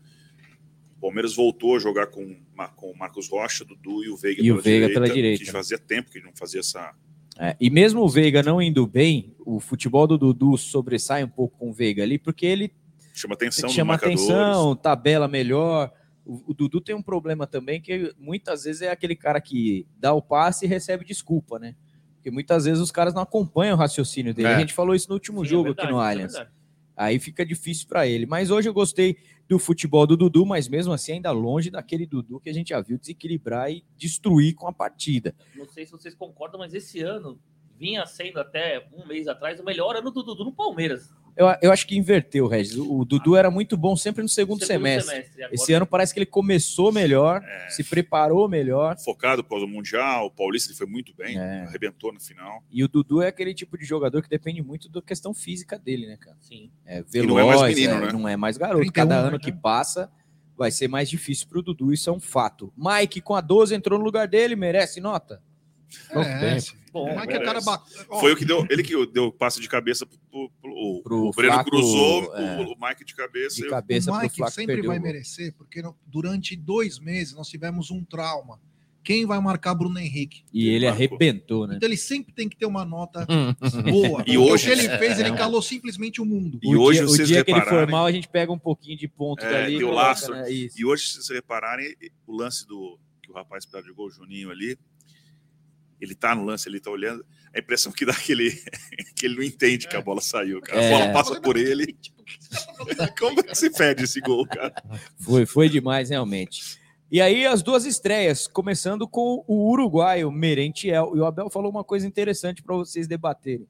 O 0.97 1.01
Palmeiras 1.01 1.37
voltou 1.37 1.77
a 1.77 1.79
jogar 1.79 2.09
com, 2.09 2.37
com 2.75 2.91
o 2.91 2.99
Marcos 2.99 3.29
Rocha, 3.29 3.65
Dudu 3.65 4.03
e 4.03 4.09
o 4.11 4.17
Veiga 4.17 4.43
E 4.43 4.51
o 4.51 4.61
Veiga 4.61 4.89
pela 4.89 5.09
direita. 5.09 5.45
Que 5.45 5.53
fazia 5.53 5.79
tempo 5.79 6.11
que 6.11 6.19
não 6.19 6.33
fazia 6.35 6.59
essa. 6.59 6.93
É, 7.39 7.57
e 7.61 7.71
mesmo 7.71 8.01
o 8.01 8.09
Veiga 8.09 8.43
não 8.43 8.61
indo 8.61 8.89
bem, 8.89 9.37
o 9.47 9.61
futebol 9.61 10.05
do 10.09 10.19
Dudu 10.19 10.59
sobressai 10.59 11.23
um 11.23 11.29
pouco 11.29 11.57
com 11.57 11.71
o 11.71 11.73
Veiga 11.73 12.03
ali, 12.03 12.19
porque 12.19 12.45
ele 12.45 12.75
Chama 13.15 13.35
atenção 13.35 13.71
chama 13.71 13.93
marcadores. 13.93 14.21
atenção, 14.23 14.75
tabela 14.75 15.29
melhor. 15.29 15.93
O, 16.27 16.51
o 16.51 16.55
Dudu 16.55 16.81
tem 16.81 16.95
um 16.95 17.03
problema 17.03 17.47
também 17.47 17.81
que 17.81 18.13
muitas 18.19 18.65
vezes 18.65 18.83
é 18.83 18.91
aquele 18.91 19.15
cara 19.15 19.41
que 19.41 19.87
dá 19.97 20.13
o 20.13 20.21
passe 20.21 20.65
e 20.65 20.69
recebe 20.69 21.05
desculpa, 21.05 21.59
né? 21.59 21.77
Porque 22.17 22.31
muitas 22.31 22.65
vezes 22.65 22.81
os 22.83 22.91
caras 22.91 23.15
não 23.15 23.23
acompanham 23.23 23.77
o 23.77 23.79
raciocínio 23.79 24.35
dele. 24.35 24.49
É. 24.49 24.55
A 24.55 24.59
gente 24.59 24.73
falou 24.75 24.95
isso 24.95 25.09
no 25.09 25.15
último 25.15 25.41
Sim, 25.41 25.47
é 25.47 25.49
jogo 25.51 25.65
verdade, 25.65 25.87
aqui 25.87 25.95
no 25.95 26.03
é 26.03 26.11
Allianz. 26.11 26.33
verdade. 26.33 26.55
Aí 26.97 27.19
fica 27.19 27.45
difícil 27.45 27.87
para 27.87 28.07
ele. 28.07 28.27
Mas 28.27 28.51
hoje 28.51 28.69
eu 28.69 28.75
gostei 28.75 29.17
do 29.49 29.59
futebol 29.59 30.07
do 30.07 30.17
Dudu, 30.17 30.47
mas 30.47 30.69
mesmo 30.69 30.93
assim 30.93 31.13
ainda 31.13 31.31
longe 31.31 31.71
daquele 31.71 32.07
Dudu 32.07 32.41
que 32.41 32.49
a 32.49 32.53
gente 32.55 32.69
já 32.71 32.81
viu 32.81 32.99
desequilibrar 32.99 33.71
e 33.71 33.85
destruir 33.97 34.55
com 34.55 34.67
a 34.67 34.73
partida. 34.73 35.35
Não 35.55 35.67
sei 35.67 35.85
se 35.87 35.93
vocês 35.93 36.15
concordam, 36.15 36.59
mas 36.59 36.73
esse 36.73 37.01
ano 37.01 37.39
vinha 37.77 38.07
sendo 38.07 38.41
até 38.41 38.89
um 38.93 39.07
mês 39.07 39.29
atrás 39.29 39.61
o 39.61 39.65
melhor 39.65 39.95
ano 39.97 40.11
do 40.11 40.23
Dudu 40.23 40.45
no 40.45 40.53
Palmeiras. 40.53 41.13
Eu, 41.37 41.47
eu 41.63 41.73
acho 41.73 41.87
que 41.87 41.97
inverteu, 41.97 42.47
Regis. 42.47 42.77
O, 42.77 43.01
o 43.01 43.05
Dudu 43.05 43.35
era 43.35 43.51
muito 43.51 43.77
bom 43.77 43.97
sempre 43.97 44.23
no 44.23 44.29
segundo, 44.29 44.61
Segundo 44.61 44.67
semestre. 44.67 45.11
semestre, 45.15 45.43
agora- 45.43 45.55
Esse 45.55 45.73
ano 45.73 45.85
parece 45.87 46.13
que 46.15 46.19
ele 46.21 46.27
começou 46.27 46.93
melhor, 46.93 47.43
se 47.71 47.83
preparou 47.83 48.49
melhor. 48.49 48.97
Focado 48.99 49.41
após 49.41 49.63
o 49.63 49.67
Mundial, 49.67 50.27
o 50.27 50.31
Paulista 50.31 50.71
ele 50.71 50.79
foi 50.79 50.87
muito 50.87 51.13
bem, 51.17 51.37
É. 51.37 51.63
arrebentou 51.63 52.13
no 52.13 52.21
final. 52.21 52.63
E 52.71 52.85
o 52.85 52.89
Dudu 52.89 53.21
é 53.21 53.29
aquele 53.29 53.53
tipo 53.53 53.77
de 53.77 53.85
jogador 53.85 54.23
que 54.23 54.29
depende 54.29 54.63
muito 54.63 54.89
da 54.89 55.03
questão 55.03 55.35
física 55.35 55.77
dele, 55.79 56.07
né, 56.07 56.17
cara? 56.17 56.37
Sim. 56.41 56.71
É 56.87 57.03
veloz, 57.03 57.29
não 57.29 57.39
é 57.41 57.45
mais 57.45 57.75
menino, 57.75 57.95
é, 57.95 58.01
né? 58.01 58.13
não 58.13 58.29
é 58.29 58.37
mais 58.37 58.57
garoto. 58.57 58.79
31, 58.83 58.93
Cada 58.93 59.23
né, 59.23 59.29
ano 59.29 59.39
que 59.41 59.51
já. 59.51 59.57
passa 59.57 60.13
vai 60.57 60.71
ser 60.71 60.87
mais 60.87 61.11
difícil 61.11 61.49
pro 61.49 61.63
Dudu, 61.63 61.93
isso 61.93 62.09
é 62.09 62.13
um 62.13 62.21
fato. 62.21 62.73
Mike 62.77 63.21
com 63.21 63.35
a 63.35 63.41
12 63.41 63.75
entrou 63.75 63.99
no 63.99 64.05
lugar 64.05 64.29
dele, 64.29 64.55
merece 64.55 65.01
nota? 65.01 65.43
É, 66.13 66.59
Bom, 66.95 67.09
é 67.09 67.39
o 67.39 67.45
cara 67.45 67.61
ba- 67.61 67.83
Foi 68.21 68.33
o 68.33 68.37
que 68.37 68.45
deu, 68.45 68.65
ele 68.71 68.83
que 68.85 68.95
deu 69.09 69.25
o 69.25 69.33
passe 69.33 69.61
de 69.61 69.69
cabeça 69.69 70.07
pro, 70.07 70.17
pro- 70.31 70.51
pro- 70.63 70.73
o- 70.73 71.03
Pro 71.03 71.27
o 71.27 71.31
Breno 71.33 71.55
Flaco, 71.55 71.71
cruzou, 71.71 72.35
é. 72.37 72.61
o, 72.63 72.73
o 72.73 72.75
Mike 72.81 73.05
de 73.05 73.15
cabeça. 73.17 73.57
De 73.57 73.65
eu- 73.65 73.71
cabeça 73.71 74.11
o 74.11 74.15
pro 74.15 74.23
Mike 74.23 74.51
sempre 74.53 74.75
perdeu 74.77 74.91
vai 74.91 74.99
o 74.99 75.03
merecer, 75.03 75.53
porque 75.59 75.83
durante 76.07 76.55
dois 76.55 77.01
meses 77.01 77.35
nós 77.35 77.49
tivemos 77.49 77.91
um 77.91 78.05
trauma. 78.05 78.61
Quem 79.03 79.27
vai 79.27 79.39
marcar 79.39 79.75
Bruno 79.75 79.99
Henrique? 79.99 80.45
E 80.51 80.67
ele 80.69 80.87
arrebentou, 80.87 81.67
né? 81.67 81.75
Então 81.77 81.87
ele 81.87 81.97
sempre 81.97 82.33
tem 82.33 82.49
que 82.49 82.57
ter 82.57 82.65
uma 82.65 82.87
nota 82.87 83.27
boa. 83.85 84.25
E 84.27 84.39
hoje- 84.39 84.71
o 84.71 84.75
que 84.75 84.81
ele 84.81 84.89
fez, 84.99 85.19
ele 85.19 85.29
É. 85.31 85.37
calou 85.37 85.61
simplesmente 85.61 86.23
o 86.23 86.25
mundo. 86.25 86.59
E 86.63 86.75
o 86.75 86.81
hoje 86.81 87.01
dia, 87.01 87.07
o 87.07 87.11
vocês 87.11 87.29
dia 87.29 87.45
que 87.45 87.51
ele 87.51 87.61
for 87.63 87.87
mal, 87.91 88.07
a 88.07 88.13
gente 88.13 88.29
pega 88.29 88.51
um 88.51 88.59
pouquinho 88.59 88.97
de 88.97 89.07
ponto 89.07 89.45
É, 89.45 89.51
dali. 89.51 89.75
e 89.75 89.79
deu 89.79 89.89
coloca, 89.89 90.07
laço. 90.07 90.31
né? 90.33 90.45
E 90.51 90.85
hoje, 90.87 91.09
se 91.09 91.15
vocês 91.17 91.29
repararem, 91.29 91.95
o 92.27 92.35
lance 92.35 92.67
do 92.67 92.99
que 93.23 93.31
o 93.31 93.35
rapaz 93.35 93.67
perde 93.67 93.91
o 93.91 93.95
gol, 93.95 94.07
o 94.07 94.11
Juninho 94.11 94.51
ali, 94.51 94.79
ele 96.01 96.15
tá 96.15 96.35
no 96.35 96.45
lance, 96.45 96.69
ele 96.69 96.81
tá 96.81 96.91
olhando, 96.91 97.25
a 97.55 97.59
impressão 97.59 97.93
que 97.93 98.05
dá 98.05 98.13
é 98.13 98.17
que 98.17 98.33
ele, 98.33 98.51
que 99.17 99.27
ele 99.27 99.37
não 99.37 99.43
entende 99.43 99.87
que 99.89 99.97
a 99.97 100.01
bola 100.03 100.21
saiu, 100.21 100.61
cara. 100.61 100.81
É. 100.83 100.93
A 100.95 100.99
bola 100.99 101.13
passa 101.13 101.41
por 101.41 101.57
ele. 101.57 101.97
Como 103.19 103.43
que 103.43 103.55
se 103.55 103.71
pede 103.71 104.05
esse 104.05 104.21
gol, 104.21 104.47
cara? 104.47 104.75
Foi, 105.19 105.47
foi 105.47 105.69
demais, 105.69 106.11
realmente. 106.11 106.79
E 107.11 107.21
aí, 107.21 107.47
as 107.47 107.63
duas 107.63 107.85
estreias, 107.85 108.47
começando 108.49 109.07
com 109.07 109.45
o 109.47 109.71
uruguaio 109.71 110.33
Merentiel. 110.33 111.13
E 111.15 111.21
o 111.21 111.25
Abel 111.27 111.49
falou 111.51 111.71
uma 111.71 111.85
coisa 111.85 112.07
interessante 112.07 112.63
para 112.63 112.75
vocês 112.75 113.07
debaterem. 113.07 113.69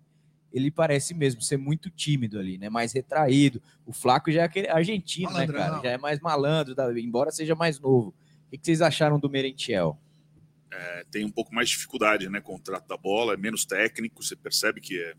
Ele 0.53 0.71
parece 0.71 1.13
mesmo 1.15 1.43
ser 1.43 1.57
muito 1.59 1.91
tímido 1.91 2.39
ali, 2.39 2.57
né? 2.57 2.71
Mais 2.71 2.93
retraído. 2.93 3.61
O 3.85 3.93
Flaco 3.93 4.31
já 4.31 4.43
é 4.43 4.45
aquele 4.45 4.69
argentino, 4.69 5.31
né, 5.33 5.47
Malandrão. 5.47 5.61
cara? 5.61 5.83
Já 5.83 5.91
é 5.91 5.99
mais 5.99 6.21
malandro, 6.21 6.75
da- 6.75 6.99
embora 6.99 7.31
seja 7.33 7.55
mais 7.57 7.79
novo. 7.81 8.15
O 8.47 8.51
que 8.53 8.59
que 8.59 8.67
vocês 8.67 8.81
acharam 8.81 9.19
do 9.19 9.29
Merentiel? 9.29 9.99
É, 10.77 11.05
tem 11.11 11.25
um 11.25 11.31
pouco 11.31 11.55
mais 11.55 11.69
de 11.69 11.77
dificuldade, 11.77 12.29
né, 12.29 12.41
com 12.41 12.57
o 12.57 12.59
trato 12.59 12.89
da 12.89 12.97
bola, 12.97 13.35
é 13.35 13.37
menos 13.37 13.65
técnico, 13.65 14.23
você 14.23 14.35
percebe 14.35 14.81
que 14.81 14.99
é 15.01 15.15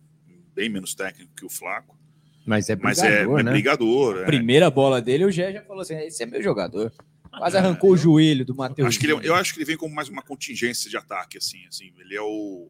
bem 0.53 0.69
menos 0.69 0.93
técnico 0.93 1.33
que 1.35 1.45
o 1.45 1.49
Flaco. 1.49 1.97
Mas 2.45 2.69
é 2.69 2.75
Mas 2.75 2.99
é, 2.99 3.09
brigador, 3.25 3.39
é 3.39 3.43
né? 3.43 3.51
brigador. 3.51 4.17
é. 4.19 4.25
Primeira 4.25 4.69
bola 4.69 5.01
dele, 5.01 5.25
o 5.25 5.31
Gé 5.31 5.51
já 5.53 5.61
falou 5.63 5.81
assim: 5.81 5.95
esse 5.97 6.21
é 6.21 6.25
meu 6.25 6.41
jogador. 6.43 6.91
Quase 7.37 7.57
arrancou 7.57 7.91
o 7.91 7.97
joelho 7.97 8.45
do 8.45 8.55
Matheus. 8.55 8.87
Acho 8.87 8.99
que 8.99 9.05
ele, 9.07 9.13
é- 9.13 9.27
eu 9.27 9.35
acho 9.35 9.53
que 9.53 9.59
ele 9.59 9.65
vem 9.65 9.75
como 9.77 9.93
mais 9.93 10.07
uma 10.09 10.21
contingência 10.21 10.89
de 10.89 10.95
ataque, 10.95 11.37
assim, 11.37 11.65
assim. 11.67 11.91
Ele 11.99 12.15
é 12.15 12.21
o, 12.21 12.69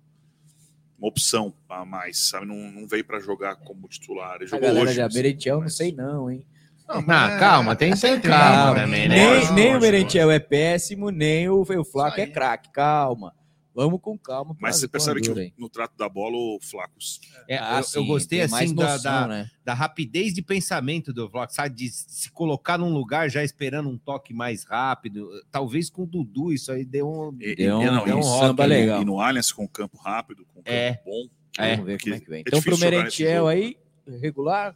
uma 0.98 1.08
opção 1.08 1.54
a 1.70 1.86
mais, 1.86 2.30
sabe? 2.30 2.46
Não, 2.48 2.56
não 2.72 2.88
veio 2.88 3.04
para 3.06 3.20
jogar 3.20 3.58
como 3.58 3.88
titular. 3.88 4.36
Ele 4.38 4.46
A 4.46 4.48
jogou 4.48 4.62
galera 4.68 4.86
hoje. 4.86 4.96
já, 4.96 5.08
Merentiel, 5.10 5.62
não 5.62 5.70
sei 5.70 5.92
não, 5.92 6.32
hein? 6.32 6.46
Ah, 6.88 7.38
calma, 7.40 7.76
tem 7.76 7.94
que 7.94 8.00
ter 8.00 8.22
calma 8.22 8.80
também, 8.82 9.08
né? 9.08 9.16
Nem, 9.16 9.54
nem 9.54 9.76
o 9.76 9.80
Merentiel 9.80 10.30
é 10.30 10.40
péssimo, 10.40 11.10
nem 11.10 11.50
o, 11.50 11.62
o 11.62 11.84
Flaco 11.86 12.20
é 12.20 12.28
craque. 12.28 12.70
Calma. 12.72 13.34
Vamos 13.76 14.00
com 14.00 14.18
calma. 14.18 14.56
Mas 14.58 14.78
você 14.78 14.88
percebe 14.88 15.20
que 15.20 15.54
no 15.58 15.68
trato 15.68 15.98
da 15.98 16.08
bola 16.08 16.38
o 16.38 16.60
Flacos. 16.62 17.20
É, 17.46 17.58
Ah, 17.58 17.80
eu, 17.80 17.84
sim, 17.84 18.00
eu 18.00 18.06
gostei 18.06 18.40
tem 18.40 18.48
mais 18.48 18.68
assim 18.68 18.76
da, 18.76 18.94
noção, 18.94 19.12
da, 19.12 19.28
né? 19.28 19.50
da 19.66 19.74
rapidez 19.74 20.34
de 20.34 20.42
pensamento 20.42 21.12
do 21.12 21.30
Vlog, 21.30 21.54
sabe? 21.54 21.76
De 21.76 21.90
se 21.90 22.32
colocar 22.32 22.78
num 22.78 22.94
lugar 22.94 23.30
já 23.30 23.44
esperando 23.44 23.90
um 23.90 23.98
toque 23.98 24.34
mais 24.34 24.64
rápido. 24.64 25.28
Talvez 25.52 25.90
com 25.90 26.04
o 26.04 26.08
Dudu 26.08 26.54
isso 26.54 26.72
aí 26.72 26.86
deu 26.86 27.06
um, 27.10 27.36
E, 27.42 27.54
deu, 27.54 27.82
e, 27.82 27.86
não, 27.86 28.06
deu 28.06 28.16
e 28.16 28.20
um 28.20 28.24
samba 28.24 28.64
rock 28.64 28.68
legal. 28.68 29.02
E 29.02 29.06
no 29.06 29.20
Allianz 29.20 29.52
com 29.52 29.66
o 29.66 29.70
campo 29.70 29.98
rápido, 29.98 30.46
com 30.46 30.62
o 30.62 30.64
campo 30.64 30.70
É. 30.70 31.02
bom. 31.06 31.28
É. 31.58 31.72
Vamos 31.72 31.86
ver 31.86 32.00
como 32.02 32.16
é 32.16 32.20
que 32.22 32.30
vem. 32.30 32.40
é 32.40 32.44
Então, 32.48 32.62
pro 32.62 32.78
Merentiel 32.78 33.46
aí, 33.46 33.76
regular, 34.22 34.74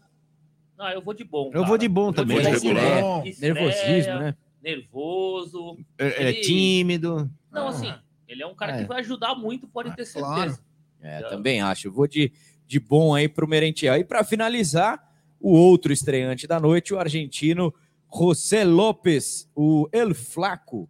Não, 0.79 0.89
eu 0.89 1.01
vou 1.01 1.13
de 1.13 1.23
bom. 1.25 1.47
Eu 1.47 1.51
cara. 1.51 1.65
vou 1.67 1.77
de 1.77 1.87
bom 1.89 2.11
também. 2.13 2.41
vou 2.41 2.45
de 2.45 2.67
Regular. 2.67 3.01
bom. 3.01 3.23
Nervosismo, 3.39 4.13
né? 4.19 4.35
Nervoso. 4.63 5.77
É, 5.97 6.07
é 6.07 6.29
Ele- 6.29 6.41
tímido. 6.41 7.29
Não, 7.51 7.67
assim, 7.67 7.93
ele 8.27 8.41
é 8.43 8.47
um 8.47 8.55
cara 8.55 8.75
É. 8.77 8.81
que 8.81 8.87
vai 8.87 8.99
ajudar 9.01 9.35
muito, 9.35 9.67
pode 9.67 9.93
ter 9.95 10.05
certeza. 10.05 10.59
É, 11.01 11.21
também 11.23 11.61
acho. 11.61 11.87
Eu 11.87 11.91
vou 11.91 12.07
de, 12.07 12.31
de 12.65 12.79
bom 12.79 13.13
aí 13.13 13.27
pro 13.27 13.47
Merentiel. 13.47 13.95
E 13.97 14.03
para 14.03 14.23
finalizar, 14.23 15.05
o 15.39 15.51
outro 15.53 15.91
estreante 15.93 16.47
da 16.47 16.59
noite, 16.59 16.93
o 16.93 16.99
argentino 16.99 17.73
José 18.13 18.63
Lopes, 18.63 19.49
o 19.55 19.87
El 19.91 20.13
Flaco. 20.15 20.89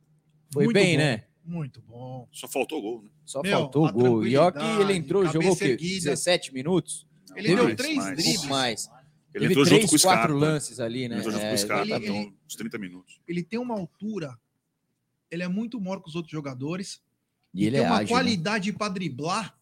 Foi 0.51 0.65
Muito 0.65 0.73
bem, 0.73 0.93
bom, 0.97 1.03
né? 1.03 1.23
Muito 1.45 1.81
bom. 1.81 2.27
Só 2.31 2.47
faltou 2.47 2.81
gol, 2.81 3.01
né? 3.03 3.09
Só 3.25 3.41
Meu, 3.41 3.51
faltou 3.59 3.91
gol. 3.91 4.25
E 4.25 4.35
ó 4.37 4.51
que 4.51 4.63
ele 4.81 4.93
entrou, 4.93 5.25
jogou 5.25 5.51
o 5.51 5.55
quê? 5.57 5.65
erguida. 5.65 6.09
17 6.11 6.53
minutos? 6.53 7.07
Ele 7.35 7.49
Teve 7.49 7.65
deu 7.67 7.75
três 7.75 7.97
mais. 7.97 8.17
dribles. 8.17 8.45
Mais. 8.45 8.89
Ele 9.33 9.41
Teve 9.43 9.45
entrou 9.53 9.65
junto 9.65 9.75
três, 9.87 9.89
com 9.91 9.95
o 9.97 9.99
quatro 10.01 10.27
Scarpa. 10.33 10.45
lances 10.45 10.79
ali, 10.79 11.07
né? 11.07 11.15
Ele 11.15 11.19
entrou 11.19 11.31
junto 11.33 11.41
com 11.43 11.47
É, 11.47 11.53
o 11.53 11.57
Scarpa, 11.57 11.85
exatamente. 11.85 12.11
então, 12.11 12.33
uns 12.47 12.55
30 12.55 12.77
minutos. 12.79 13.19
Ele 13.27 13.43
tem 13.43 13.59
uma 13.59 13.75
altura, 13.75 14.37
ele 15.29 15.43
é 15.43 15.47
muito 15.47 15.79
maior 15.79 15.99
que 16.01 16.09
os 16.09 16.15
outros 16.15 16.31
jogadores. 16.31 17.01
E 17.53 17.65
ele 17.65 17.77
tem 17.77 17.85
é 17.85 17.87
uma 17.87 17.95
ágil, 17.97 18.07
né? 18.07 18.09
qualidade 18.11 18.73
para 18.73 18.89
driblar. 18.93 19.55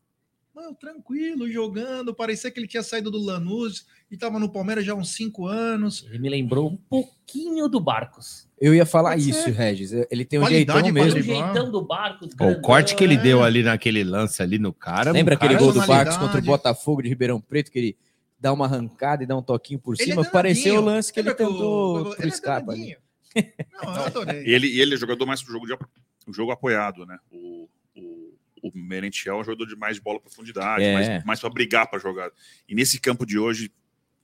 Mano, 0.56 0.74
tranquilo, 0.74 1.50
jogando. 1.52 2.16
Parecia 2.16 2.50
que 2.50 2.60
ele 2.60 2.68
tinha 2.68 2.82
saído 2.82 3.12
do 3.12 3.20
Lanús 3.20 3.86
e 4.10 4.16
estava 4.16 4.40
no 4.40 4.50
Palmeiras 4.50 4.84
já 4.84 4.94
há 4.94 4.96
uns 4.96 5.10
cinco 5.14 5.46
anos. 5.46 6.04
Ele 6.10 6.18
me 6.18 6.30
lembrou 6.30 6.68
um 6.72 6.76
pouquinho 6.76 7.68
do 7.68 7.80
Barcos. 7.80 8.48
Eu 8.60 8.74
ia 8.74 8.86
falar 8.86 9.12
Pode 9.12 9.30
isso, 9.30 9.44
ser. 9.44 9.52
Regis. 9.52 9.92
Ele 10.10 10.26
tem 10.26 10.40
um 10.40 10.42
Qualidade 10.44 10.80
jeitão 10.88 10.94
mesmo. 10.94 11.20
driblar. 11.20 11.54
Jeitão 11.54 11.72
do 11.72 11.82
Barcos. 11.86 12.34
Pô, 12.34 12.48
o 12.48 12.60
corte 12.62 12.96
que 12.96 13.04
ele 13.04 13.14
É. 13.14 13.18
deu 13.22 13.44
ali 13.44 13.62
naquele 13.62 14.04
lance 14.04 14.42
ali 14.42 14.58
no 14.58 14.74
cara. 14.74 15.12
Lembra 15.12 15.38
cara 15.38 15.52
aquele 15.54 15.64
gol 15.64 15.72
do. 15.72 15.86
Barcos 15.86 16.18
contra 16.18 16.40
o 16.40 16.44
Botafogo 16.44 17.04
de 17.04 17.10
Ribeirão 17.10 17.40
Preto, 17.40 17.70
que 17.72 17.78
ele 17.78 17.98
dá 18.40 18.54
uma 18.54 18.66
arrancada 18.66 19.24
e 19.24 19.26
dá 19.26 19.36
um 19.36 19.42
toquinho 19.42 19.80
por 19.80 19.94
Ele 19.96 20.02
é 20.04 20.06
cima? 20.06 20.16
danadinho. 20.24 20.32
Pareceu 20.34 20.76
o 20.80 20.82
lance 20.82 21.12
que 21.14 21.20
ele 21.20 21.32
o- 21.32 21.36
tentou 21.36 22.08
ele 22.08 22.16
pro 22.16 22.28
é 22.28 22.32
Scarpa 22.32 22.72
ali. 22.72 22.98
Não, 23.84 23.96
eu 23.96 24.04
adorei. 24.06 24.44
E 24.46 24.52
ele, 24.54 24.80
ele 24.80 24.94
é 24.94 24.98
jogador 24.98 25.26
mais 25.26 25.42
pro 25.44 25.52
jogo, 25.54 25.66
de, 25.68 25.76
jogo 26.34 26.52
apoiado, 26.52 27.06
né? 27.06 27.18
O, 27.32 27.70
o, 27.96 28.34
o 28.64 28.72
Merentiel 28.74 29.38
é 29.38 29.40
um 29.42 29.44
jogador 29.44 29.66
de 29.68 29.76
mais 29.76 29.96
de 29.98 30.02
bola 30.02 30.20
profundidade, 30.20 30.84
É. 30.84 30.94
mais, 30.94 31.24
mais 31.26 31.40
para 31.40 31.50
brigar 31.50 31.88
para 31.90 32.00
jogar. 32.00 32.32
E 32.68 32.74
nesse 32.76 33.00
campo 33.00 33.26
de 33.26 33.38
hoje, 33.38 33.72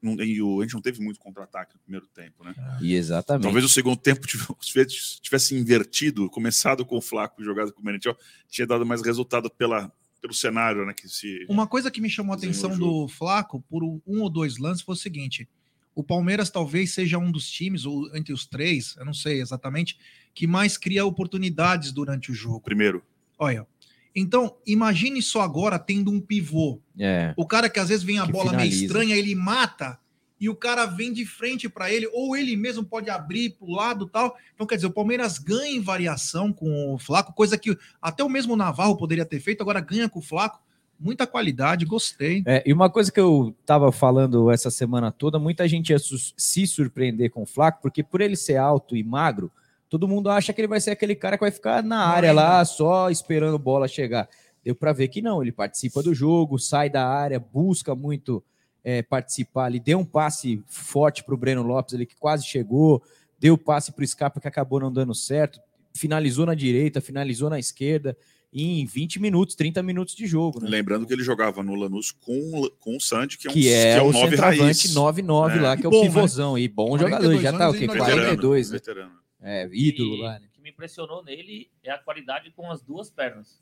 não, 0.02 0.14
e 0.22 0.42
o- 0.42 0.60
a 0.60 0.64
gente 0.64 0.74
não 0.74 0.82
teve 0.82 1.02
muito 1.02 1.20
contra-ataque 1.20 1.76
no 1.76 1.80
primeiro 1.82 2.08
tempo, 2.08 2.44
né? 2.44 2.54
E 2.82 2.96
exatamente. 2.96 3.44
Talvez 3.44 3.64
o 3.66 3.70
segundo 3.70 3.98
tempo 3.98 4.22
tivesse, 4.60 5.22
tivesse 5.22 5.56
invertido, 5.56 6.30
começado 6.30 6.86
com 6.86 6.98
o 6.98 7.02
Flaco 7.02 7.42
e 7.42 7.46
jogado 7.46 7.72
com 7.72 7.82
o 7.82 7.86
Merentiel, 7.86 8.18
tinha 8.50 8.66
dado 8.68 8.86
mais 8.86 9.02
resultado 9.04 9.50
pela, 9.50 9.92
pelo 10.24 10.34
cenário, 10.34 10.86
né? 10.86 10.94
Que 10.94 11.10
se 11.10 11.46
Uma 11.50 11.68
coisa 11.68 11.92
que 11.92 12.00
me 12.00 12.10
chamou 12.10 12.34
a 12.34 12.38
atenção 12.38 12.78
do 12.78 13.10
Flaco 13.10 13.62
por 13.70 13.84
um 13.84 14.22
ou 14.22 14.30
dois 14.30 14.58
lances 14.58 14.82
foi 14.82 14.94
o 14.96 14.98
seguinte: 14.98 15.48
o 15.94 16.02
Palmeiras 16.02 16.50
talvez 16.50 16.92
seja 16.94 17.18
um 17.18 17.30
dos 17.30 17.50
times, 17.50 17.86
ou 17.86 18.16
entre 18.16 18.32
os 18.34 18.48
três, 18.48 18.96
eu 18.98 19.04
não 19.06 19.14
sei 19.14 19.42
exatamente, 19.42 19.98
que 20.34 20.48
mais 20.48 20.78
cria 20.78 21.06
oportunidades 21.06 21.92
durante 21.92 22.32
o 22.32 22.34
jogo. 22.34 22.62
primeiro. 22.62 23.04
Olha. 23.38 23.68
Então, 24.16 24.56
imagine 24.66 25.22
só 25.24 25.42
agora 25.42 25.78
tendo 25.80 26.10
um 26.12 26.22
pivô. 26.22 26.80
É. 26.98 27.34
O 27.36 27.46
cara 27.48 27.68
que 27.70 27.80
às 27.80 27.90
vezes 27.90 28.04
vem 28.04 28.20
a 28.20 28.26
Que 28.28 28.32
bola 28.32 28.52
meio 28.52 28.60
finaliza. 28.62 28.86
estranha, 28.86 29.16
ele 29.16 29.34
mata 29.36 30.00
e 30.40 30.50
o 30.50 30.56
cara 30.56 30.86
vem 30.86 31.14
de 31.14 31.26
frente 31.26 31.70
para 31.70 31.92
ele, 31.92 32.10
ou 32.14 32.36
ele 32.36 32.56
mesmo 32.56 32.84
pode 32.84 33.10
abrir 33.10 33.52
para 33.52 33.68
o 33.68 33.72
lado 33.72 34.08
tal. 34.08 34.36
Então, 34.54 34.68
quer 34.68 34.76
dizer, 34.76 34.88
o 34.88 34.94
Palmeiras 34.94 35.38
ganha 35.38 35.76
em 35.76 35.82
variação 35.82 36.52
com 36.52 36.94
o 36.94 36.98
Flaco, 36.98 37.34
coisa 37.34 37.58
que 37.58 37.78
até 38.02 38.24
o 38.24 38.30
mesmo 38.30 38.56
Navarro 38.56 38.98
poderia 38.98 39.26
ter 39.26 39.40
feito, 39.40 39.62
agora 39.62 39.80
ganha 39.80 40.10
com 40.10 40.20
o 40.20 40.22
Flaco. 40.22 40.62
Muita 41.00 41.28
qualidade, 41.28 41.86
gostei. 41.86 42.44
É, 42.46 42.64
e 42.66 42.72
uma 42.72 42.90
coisa 42.90 43.12
que 43.12 43.20
eu 43.20 43.56
tava 43.66 43.92
falando 43.92 44.50
essa 44.52 44.70
semana 44.70 45.12
toda, 45.12 45.40
muita 45.40 45.68
gente 45.68 45.90
ia 45.90 45.98
se 46.00 46.68
surpreender 46.68 47.30
com 47.30 47.44
o 47.44 47.46
Flaco, 47.48 47.82
porque 47.82 48.04
por 48.04 48.22
ele 48.22 48.36
ser 48.36 48.58
alto 48.58 48.96
e 48.96 49.04
magro, 49.04 49.52
todo 49.90 50.08
mundo 50.08 50.30
acha 50.30 50.54
que 50.54 50.62
ele 50.62 50.68
vai 50.68 50.80
ser 50.80 50.92
aquele 50.92 51.16
cara 51.16 51.38
que 51.38 51.44
vai 51.44 51.52
ficar 51.52 51.84
na 51.84 52.06
área 52.06 52.32
lá, 52.32 52.64
só 52.64 53.10
esperando 53.10 53.60
bola 53.60 53.88
chegar. 53.88 54.30
Deu 54.64 54.76
para 54.76 54.94
ver 54.94 55.10
que 55.10 55.22
não, 55.22 55.42
ele 55.42 55.52
participa 55.52 56.02
do 56.02 56.14
jogo, 56.14 56.58
sai 56.58 56.90
da 56.90 57.06
área, 57.06 57.40
busca 57.40 57.94
muito 57.94 58.44
é, 58.84 59.02
participar 59.02 59.66
ali, 59.66 59.80
deu 59.80 60.00
um 60.00 60.06
passe 60.06 60.62
forte 60.68 61.24
para 61.24 61.34
o 61.34 61.38
Breno 61.38 61.64
Lopes 61.64 61.94
ali, 61.96 62.06
que 62.06 62.16
quase 62.16 62.46
chegou, 62.46 63.02
deu 63.40 63.58
passe 63.58 63.92
para 63.92 64.04
o 64.04 64.08
Scarpa 64.08 64.40
que 64.42 64.48
acabou 64.48 64.80
não 64.80 64.92
dando 64.92 65.16
certo, 65.16 65.60
finalizou 65.96 66.46
na 66.46 66.54
direita, 66.56 67.00
finalizou 67.02 67.50
na 67.50 67.60
esquerda, 67.60 68.18
em 68.56 68.86
20 68.86 69.20
minutos, 69.20 69.56
30 69.56 69.82
minutos 69.82 70.14
de 70.16 70.28
jogo, 70.28 70.62
né? 70.62 70.70
Lembrando 70.70 71.08
que 71.08 71.14
ele 71.14 71.24
jogava 71.24 71.64
no 71.64 71.74
Lanús 71.74 72.12
com, 72.12 72.70
com 72.80 72.98
o 72.98 73.02
Sandy, 73.02 73.38
que 73.38 73.48
é 73.48 73.50
um, 73.50 73.54
que 73.54 73.74
é, 73.74 74.02
um 74.02 74.10
o 74.10 74.12
nove 74.12 74.30
centroavante 74.30 74.62
raiz. 74.62 74.94
9-9 74.96 75.58
É. 75.58 75.62
lá, 75.62 75.78
que 75.78 75.86
é 75.86 75.88
o 75.88 75.92
bom, 75.92 76.02
né? 76.02 76.08
pivôzão. 76.08 76.58
E 76.58 76.68
bom 76.68 76.90
42 76.90 77.02
jogador, 77.02 77.42
já 77.42 77.58
tá 77.58 77.70
o 77.70 77.74
quê? 77.74 77.86
e 77.86 77.88
não- 77.88 77.96
42, 77.98 78.70
né? 78.70 78.78
Veterano. 78.78 79.12
É, 79.42 79.70
ídolo 79.74 80.16
E 80.16 80.22
lá, 80.22 80.40
né? 80.40 80.46
O 80.48 80.50
que 80.56 80.62
me 80.62 80.70
impressionou 80.70 81.24
nele 81.24 81.70
é 81.84 81.90
a 81.90 81.98
qualidade 81.98 82.52
com 82.52 82.70
as 82.72 82.82
duas 82.84 83.10
pernas. 83.10 83.60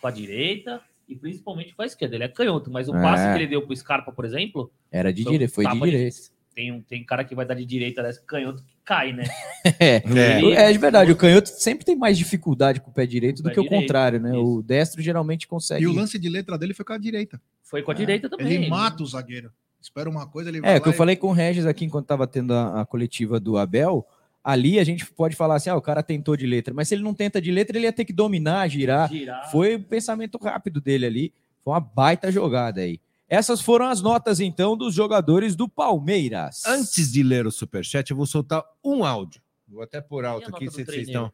Com 0.00 0.08
a 0.08 0.10
direita 0.10 0.82
e 1.08 1.14
principalmente 1.16 1.74
com 1.74 1.82
a 1.82 1.86
esquerda. 1.86 2.14
Ele 2.16 2.24
é 2.24 2.28
canhoto, 2.28 2.70
mas 2.70 2.88
o 2.88 2.96
É. 2.96 3.02
passe 3.02 3.24
que 3.30 3.38
ele 3.42 3.46
deu 3.46 3.62
pro 3.62 3.76
Scarpa, 3.76 4.10
por 4.12 4.24
exemplo. 4.24 4.70
Era 4.90 5.12
de 5.12 5.24
direita, 5.24 5.52
foi 5.54 5.66
de 5.66 5.80
direita. 5.80 6.16
Tem, 6.54 6.70
um, 6.70 6.80
tem 6.80 7.04
cara 7.04 7.24
que 7.24 7.34
vai 7.34 7.44
dar 7.44 7.54
de 7.54 7.64
direita 7.64 8.00
dessa 8.02 8.20
canhoto 8.24 8.62
que 8.62 8.76
cai, 8.84 9.12
né? 9.12 9.24
É, 9.80 10.02
Ele- 10.38 10.52
é 10.52 10.70
de 10.72 10.78
verdade. 10.78 11.10
O 11.10 11.16
canhoto 11.16 11.48
sempre 11.48 11.84
tem 11.84 11.96
mais 11.96 12.16
dificuldade 12.16 12.80
com 12.80 12.90
o 12.90 12.94
pé 12.94 13.04
direito 13.06 13.42
do 13.42 13.48
pé 13.48 13.54
que 13.54 13.60
o 13.60 13.62
direito, 13.64 13.80
contrário, 13.82 14.20
né? 14.20 14.32
O 14.34 14.62
destro 14.62 15.02
geralmente 15.02 15.48
consegue. 15.48 15.82
E 15.82 15.86
o 15.86 15.92
lance 15.92 16.18
de 16.18 16.28
letra 16.28 16.56
dele 16.56 16.72
foi 16.74 16.84
com 16.84 16.92
a 16.92 16.98
direita. 16.98 17.40
Foi 17.62 17.82
com 17.82 17.90
a 17.90 17.94
direita 17.94 18.28
também. 18.28 18.46
Ele 18.46 18.58
né? 18.60 18.68
mata 18.68 19.02
o 19.02 19.06
zagueiro. 19.06 19.50
Espera 19.80 20.08
uma 20.08 20.26
coisa, 20.26 20.48
ele 20.48 20.60
vai 20.60 20.76
É, 20.76 20.80
que 20.80 20.88
eu 20.88 20.92
e- 20.92 20.96
falei 20.96 21.16
com 21.16 21.28
o 21.28 21.32
Regis 21.32 21.66
aqui 21.66 21.84
enquanto 21.84 22.06
tava 22.06 22.26
tendo 22.26 22.54
a, 22.54 22.82
a 22.82 22.86
coletiva 22.86 23.40
do 23.40 23.58
Abel. 23.58 24.06
Ali 24.44 24.78
a 24.78 24.84
gente 24.84 25.06
pode 25.06 25.34
falar 25.34 25.54
assim: 25.54 25.70
ah, 25.70 25.76
o 25.76 25.80
cara 25.80 26.02
tentou 26.02 26.36
de 26.36 26.46
letra, 26.46 26.74
mas 26.74 26.88
se 26.88 26.94
ele 26.94 27.02
não 27.02 27.14
tenta 27.14 27.40
de 27.40 27.50
letra, 27.50 27.78
ele 27.78 27.86
ia 27.86 27.92
ter 27.92 28.04
que 28.04 28.12
dominar, 28.12 28.68
girar. 28.68 29.08
Girar. 29.10 29.50
Foi 29.50 29.76
o 29.76 29.82
pensamento 29.82 30.36
rápido 30.36 30.82
dele 30.82 31.06
ali. 31.06 31.32
Foi 31.64 31.72
uma 31.72 31.80
baita 31.80 32.30
jogada 32.30 32.82
aí. 32.82 33.00
Essas 33.26 33.62
foram 33.62 33.86
as 33.86 34.02
notas, 34.02 34.38
então, 34.38 34.76
dos 34.76 34.94
jogadores 34.94 35.56
do 35.56 35.66
Palmeiras. 35.66 36.62
Antes 36.66 37.10
de 37.10 37.22
ler 37.22 37.46
o 37.46 37.50
superchat, 37.50 38.10
eu 38.10 38.16
vou 38.16 38.26
soltar 38.26 38.62
um 38.84 39.02
áudio. 39.02 39.40
Vou 39.66 39.82
até 39.82 40.00
pôr 40.02 40.26
alto 40.26 40.54
aqui, 40.54 40.66
vocês 40.66 41.08
estão. 41.08 41.32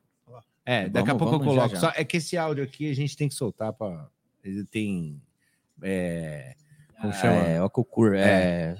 É, 0.64 0.88
daqui 0.88 1.10
a 1.10 1.14
Vamos- 1.14 1.18
pouco 1.18 1.34
eu 1.34 1.38
vamos 1.40 1.54
já, 1.54 1.60
coloco. 1.62 1.74
já. 1.74 1.80
Só 1.80 1.92
é 2.00 2.04
que 2.04 2.18
esse 2.18 2.36
áudio 2.36 2.62
aqui 2.62 2.88
a 2.88 2.94
gente 2.94 3.16
tem 3.16 3.28
que 3.28 3.34
soltar 3.34 3.72
para. 3.72 4.06
Ele 4.44 4.64
tem. 4.64 5.20
É, 5.82 6.54
como 7.00 7.12
chama? 7.12 7.42
É, 7.42 7.60
o 7.62 7.68
Cocur, 7.68 8.14
é. 8.14 8.76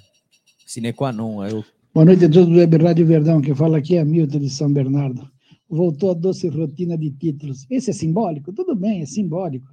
Sine 0.66 0.92
qua 0.92 1.10
non. 1.10 1.44
Eu... 1.44 1.64
Boa 1.92 2.04
noite 2.04 2.24
a 2.24 2.30
todos 2.30 2.46
do 2.46 2.54
Web 2.54 2.76
Rádio 2.76 3.04
Verdão. 3.04 3.40
Quem 3.40 3.52
fala 3.52 3.78
aqui 3.78 3.96
é 3.96 4.04
Milton 4.04 4.38
de 4.38 4.48
São 4.48 4.72
Bernardo. 4.72 5.28
voltou 5.68 6.12
a 6.12 6.14
doce 6.14 6.46
rotina 6.46 6.96
de 6.96 7.10
títulos. 7.10 7.66
Esse 7.68 7.90
é 7.90 7.92
simbólico? 7.92 8.52
Tudo 8.52 8.76
bem, 8.76 9.02
é 9.02 9.06
simbólico. 9.06 9.66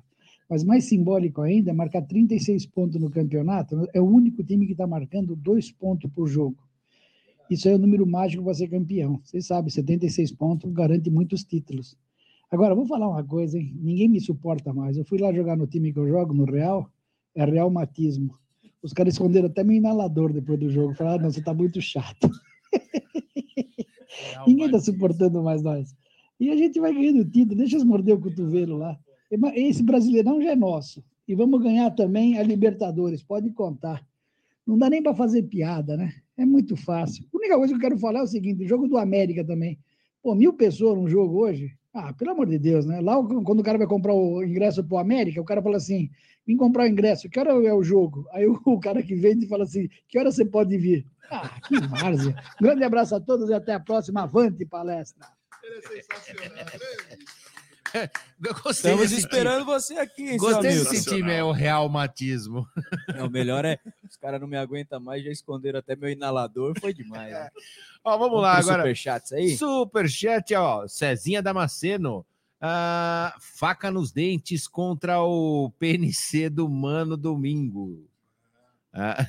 Mas 0.50 0.64
mais 0.64 0.86
simbólico 0.86 1.44
ainda 1.44 1.70
é 1.70 1.74
marcar 1.76 2.02
36 2.02 2.66
pontos 2.66 3.00
no 3.00 3.12
campeonato. 3.12 3.88
É 3.94 4.02
o 4.02 4.06
único 4.06 4.44
time 4.44 4.66
que 4.66 4.72
está 4.72 4.88
marcando 4.88 5.36
dois 5.36 5.72
pontos 5.72 6.10
por 6.12 6.28
jogo. 6.28 6.58
Isso 7.52 7.70
é 7.70 7.76
o 7.76 7.78
número 7.78 8.08
mágico 8.08 8.44
para 8.44 8.56
ser 8.56 8.68
campeão. 8.68 9.22
Vocês 9.24 9.46
sabem, 9.46 9.70
76 9.70 10.32
pontos 10.32 10.74
garante 10.74 11.12
muitos 11.12 11.44
títulos. 11.44 11.96
Agora, 12.50 12.74
vou 12.74 12.88
falar 12.88 13.10
uma 13.10 13.24
coisa, 13.24 13.60
hein? 13.60 13.76
Ninguém 13.80 14.10
me 14.10 14.20
suporta 14.20 14.74
mais. 14.74 14.98
Eu 14.98 15.06
fui 15.06 15.20
lá 15.20 15.32
jogar 15.32 15.56
no 15.56 15.68
time 15.68 15.94
que 15.94 16.00
eu 16.00 16.08
jogo, 16.08 16.34
no 16.34 16.46
Real, 16.46 16.90
é 17.36 17.46
Real 17.46 17.70
Matismo. 17.70 18.34
Os 18.82 18.94
caras 18.94 19.14
esconderam 19.14 19.48
até 19.48 19.64
meu 19.64 19.76
inalador 19.76 20.32
depois 20.32 20.60
do 20.60 20.70
jogo. 20.70 20.94
Falaram, 20.94 21.20
ah, 21.20 21.24
não, 21.24 21.32
você 21.32 21.42
tá 21.42 21.54
muito 21.54 21.82
chato. 21.82 22.30
Ninguém 24.46 24.66
está 24.68 24.80
suportando 24.80 25.44
mais 25.44 25.62
nós. 25.62 25.96
E 26.40 26.50
a 26.50 26.56
gente 26.56 26.80
vai 26.80 26.94
ganhando 26.94 27.26
título, 27.26 27.58
deixa 27.58 27.76
eles 27.76 27.86
morder 27.86 28.16
o 28.16 28.22
cotovelo 28.22 28.78
lá. 28.78 28.98
Esse 29.56 29.84
brasileirão 29.84 30.42
já 30.42 30.52
é 30.52 30.56
nosso. 30.56 31.04
E 31.28 31.36
vamos 31.36 31.62
ganhar 31.62 31.92
também 31.92 32.38
a 32.38 32.44
Libertadores, 32.44 33.24
pode 33.24 33.50
contar. 33.52 34.06
Não 34.66 34.78
dá 34.78 34.90
nem 34.90 35.02
para 35.02 35.14
fazer 35.14 35.44
piada, 35.44 35.98
né? 35.98 36.14
É 36.38 36.46
muito 36.46 36.76
fácil. 36.76 37.26
A 37.34 37.38
única 37.38 37.58
coisa 37.58 37.74
que 37.74 37.78
eu 37.78 37.82
quero 37.82 37.98
falar 37.98 38.20
é 38.20 38.24
o 38.24 38.28
seguinte: 38.28 38.64
o 38.64 38.68
jogo 38.68 38.88
do 38.88 38.98
América 38.98 39.44
também. 39.44 39.80
Pô, 40.22 40.36
mil 40.36 40.54
pessoas 40.54 40.98
num 40.98 41.08
jogo 41.08 41.40
hoje? 41.40 41.74
Ah, 42.00 42.14
pelo 42.14 42.30
amor 42.30 42.46
de 42.46 42.60
Deus, 42.60 42.86
né? 42.86 43.02
Lá, 43.02 43.16
quando 43.44 43.60
o 43.60 43.64
cara 43.64 43.80
vai 43.80 43.88
comprar 43.88 44.14
o 44.14 44.44
ingresso 44.44 44.84
para 44.84 44.96
o 44.96 45.00
América, 45.00 45.42
o 45.42 45.46
cara 45.46 45.64
fala 45.64 45.78
assim: 45.78 46.12
vim 46.46 46.56
comprar 46.56 46.84
o 46.84 46.88
ingresso, 46.88 47.28
que 47.28 47.40
hora 47.40 47.50
é 47.50 47.74
o 47.74 47.82
jogo? 47.82 48.28
Aí 48.34 48.46
o, 48.46 48.80
cara 48.80 49.02
que 49.02 49.16
vende 49.16 49.48
fala 49.48 49.64
assim: 49.64 49.90
que 50.08 50.20
hora 50.20 50.32
você 50.32 50.46
pode 50.46 50.78
vir? 50.78 51.08
Ah, 51.32 51.60
que 51.68 51.80
várzea. 51.80 52.36
Grande 52.62 52.84
abraço 52.84 53.16
a 53.16 53.20
todos 53.20 53.50
e 53.50 53.54
até 53.54 53.74
a 53.74 53.80
próxima. 53.80 54.22
Avante 54.22 54.64
palestra. 54.64 55.28
Ele 55.64 55.80
é 55.80 55.82
sensacional, 55.82 56.66
Gostei 58.40 58.92
Estamos 58.92 59.12
esperando 59.12 59.66
time. 59.66 59.74
você 59.74 59.98
aqui. 59.98 60.38
Gostei 60.38 60.72
desse 60.72 61.06
time, 61.06 61.32
é 61.32 61.44
o 61.44 61.52
Real 61.52 61.88
Matismo. 61.90 62.68
o 63.24 63.30
melhor 63.30 63.66
é, 63.66 63.80
os 64.08 64.16
caras 64.16 64.40
não 64.40 64.48
me 64.48 64.58
aguentam 64.58 65.00
mais, 65.00 65.24
já 65.24 65.32
esconderam 65.32 65.80
até 65.80 65.96
meu 65.96 66.10
inalador, 66.10 66.74
foi 66.80 66.94
demais. 66.94 67.32
Né? 67.32 67.50
Ó, 68.04 68.12
vamos, 68.12 68.28
vamos 68.28 68.42
lá 68.42 68.58
agora. 68.58 68.84
Superchats 68.84 69.32
aí? 69.34 69.58
Superchat, 69.58 70.56
ó, 70.56 70.88
Cezinha 70.88 71.42
Damasceno. 71.42 72.26
Ah, 72.60 73.36
faca 73.40 73.92
nos 73.92 74.12
dentes 74.12 74.68
contra 74.68 75.22
o 75.22 75.72
PNC 75.78 76.50
do 76.50 76.70
Mano 76.70 77.18
Domingo. 77.18 78.08
Ah, 78.94 79.26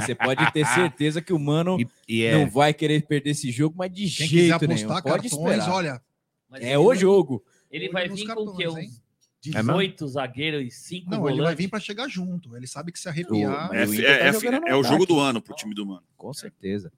você 0.00 0.14
pode 0.14 0.50
ter 0.52 0.66
certeza 0.66 1.20
que 1.20 1.32
o 1.32 1.38
Mano 1.38 1.78
e, 1.80 1.88
e 2.08 2.24
é... 2.24 2.38
não 2.38 2.48
vai 2.48 2.72
querer 2.72 3.02
perder 3.06 3.30
esse 3.30 3.50
jogo, 3.50 3.74
mas 3.76 3.92
de 3.92 4.08
Quem 4.08 4.26
jeito 4.26 4.66
nenhum. 4.66 4.88
Pode 4.88 5.02
cartões, 5.02 5.32
esperar. 5.32 5.70
olha, 5.70 6.02
mas 6.50 6.62
é 6.62 6.78
o 6.78 6.94
jogo. 6.94 7.42
Ele 7.70 7.88
vai 7.88 8.08
vir 8.08 8.26
com 8.26 8.42
o 8.42 8.56
quê? 8.56 8.68
Uns 8.68 9.00
18 9.42 10.04
é 10.04 10.08
zagueiros 10.08 10.66
e 10.66 10.70
5 10.70 11.10
Não, 11.10 11.18
volantes? 11.18 11.38
ele 11.38 11.46
vai 11.46 11.54
vir 11.54 11.68
para 11.68 11.80
chegar 11.80 12.08
junto. 12.08 12.56
Ele 12.56 12.66
sabe 12.66 12.92
que 12.92 12.98
se 12.98 13.08
arrepiar. 13.08 13.70
É, 13.72 13.82
é, 13.82 14.32
tá 14.32 14.68
é, 14.68 14.70
é 14.72 14.76
o 14.76 14.82
jogo 14.82 15.06
do 15.06 15.18
ano 15.18 15.40
pro 15.40 15.54
time 15.54 15.74
do 15.74 15.86
Mano. 15.86 16.02
Com 16.16 16.32
certeza. 16.34 16.92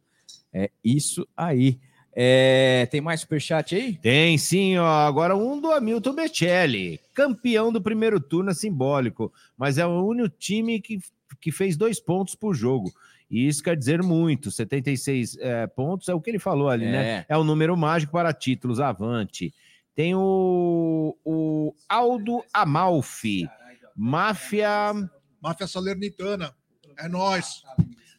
É 0.53 0.71
isso 0.83 1.27
aí. 1.37 1.79
É, 2.15 2.87
tem 2.91 3.01
mais 3.01 3.21
superchat 3.21 3.75
aí? 3.75 3.97
Tem 3.97 4.37
sim, 4.37 4.77
ó. 4.77 4.87
Agora 4.87 5.37
um 5.37 5.59
do 5.61 5.73
Hamilton 5.73 6.15
Becelli, 6.15 7.01
campeão 7.15 7.73
do 7.73 7.81
primeiro 7.81 8.21
turno 8.21 8.51
é 8.51 8.55
simbólico, 8.55 9.33
mas 9.57 9.79
é 9.79 9.87
o 9.87 10.05
único 10.05 10.29
time 10.29 10.81
que, 10.81 11.01
que 11.41 11.51
fez 11.51 11.77
dois 11.77 11.99
pontos 11.99 12.35
por 12.35 12.55
jogo. 12.55 12.93
E 13.33 13.49
isso 13.49 13.63
quer 13.63 13.75
dizer 13.75 14.03
muito. 14.03 14.51
76 14.51 15.39
é, 15.39 15.67
pontos 15.67 16.07
é 16.11 16.15
o 16.15 16.21
que 16.21 16.29
ele 16.29 16.39
falou 16.39 16.69
ali, 16.69 16.85
né? 16.85 16.91
é. 16.91 17.17
né? 17.17 17.27
É 17.31 17.37
o 17.39 17.43
número 17.43 17.75
mágico 17.75 18.13
para 18.13 18.31
títulos. 18.31 18.79
Avante. 18.79 19.55
Tem 19.95 20.15
o, 20.15 21.17
o 21.25 21.75
Aldo 21.89 22.45
Amalfi. 22.53 23.49
Máfia. 23.97 24.93
Máfia 25.41 25.67
Salernitana. 25.67 26.55
É 26.99 27.09
nós. 27.09 27.63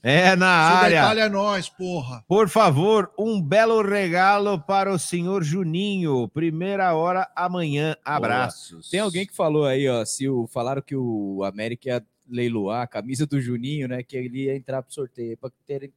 É 0.02 0.36
na 0.36 0.48
área. 0.48 1.02
Detalhe 1.02 1.20
é 1.22 1.30
nós, 1.30 1.70
porra. 1.70 2.26
Por 2.28 2.50
favor, 2.50 3.10
um 3.18 3.42
belo 3.42 3.82
regalo 3.82 4.60
para 4.60 4.92
o 4.92 5.00
senhor 5.00 5.44
Juninho. 5.44 6.28
Primeira 6.28 6.94
hora 6.94 7.32
amanhã. 7.36 7.96
Abraços. 8.04 8.90
Tem 8.90 9.00
alguém 9.00 9.26
que 9.26 9.36
falou 9.36 9.66
aí, 9.66 9.88
ó, 9.88 10.04
se 10.04 10.28
o 10.28 10.46
falaram 10.48 10.82
que 10.82 10.96
o 10.96 11.44
América 11.46 11.88
ia 11.88 12.06
leiloar 12.30 12.84
a 12.84 12.88
camisa 12.88 13.26
do 13.26 13.40
Juninho, 13.40 13.88
né? 13.88 14.04
Que 14.04 14.18
ele 14.18 14.46
ia 14.46 14.56
entrar 14.56 14.82
pro 14.82 14.94
sorteio 14.94 15.38
para 15.38 15.52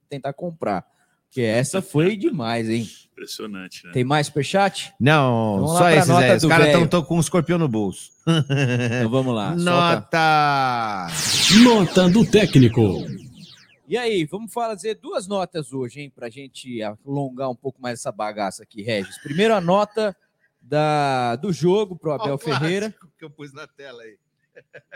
tentar 0.09 0.33
comprar. 0.33 0.85
Porque 1.27 1.41
essa 1.43 1.83
foi 1.83 2.17
demais, 2.17 2.69
hein? 2.69 2.89
Impressionante, 3.13 3.85
né? 3.87 3.93
Tem 3.93 4.05
mais 4.05 4.29
superchat? 4.29 4.95
Não, 4.99 5.57
vamos 5.57 5.79
só 5.79 5.91
esses 5.91 6.11
aí. 6.11 6.37
Os 6.37 6.47
caras 6.47 6.83
estão 6.83 7.03
com 7.03 7.17
um 7.17 7.21
escorpião 7.21 7.59
no 7.59 7.69
bolso. 7.69 8.11
Então 8.27 9.11
vamos 9.11 9.35
lá. 9.35 9.55
Nota! 9.55 11.09
Solta. 11.13 11.63
Nota 11.63 12.09
do 12.09 12.25
técnico. 12.25 13.07
E 13.89 13.97
aí, 13.97 14.25
vamos 14.25 14.53
fazer 14.53 14.95
duas 14.97 15.29
notas 15.29 15.73
hoje, 15.73 16.01
hein? 16.01 16.13
Pra 16.15 16.29
gente 16.29 16.83
alongar 16.83 17.51
um 17.51 17.55
pouco 17.55 17.81
mais 17.81 18.01
essa 18.01 18.11
bagaça 18.11 18.63
aqui, 18.63 18.83
Regis. 18.83 19.17
Primeiro 19.23 19.55
a 19.55 19.61
nota 19.61 20.17
da, 20.61 21.37
do 21.37 21.53
jogo 21.53 21.97
pro 21.97 22.13
Abel 22.13 22.35
oh, 22.35 22.39
Ferreira. 22.39 22.93
que 23.17 23.25
eu 23.25 23.31
pus 23.31 23.53
na 23.53 23.67
tela 23.67 24.03
aí. 24.03 24.17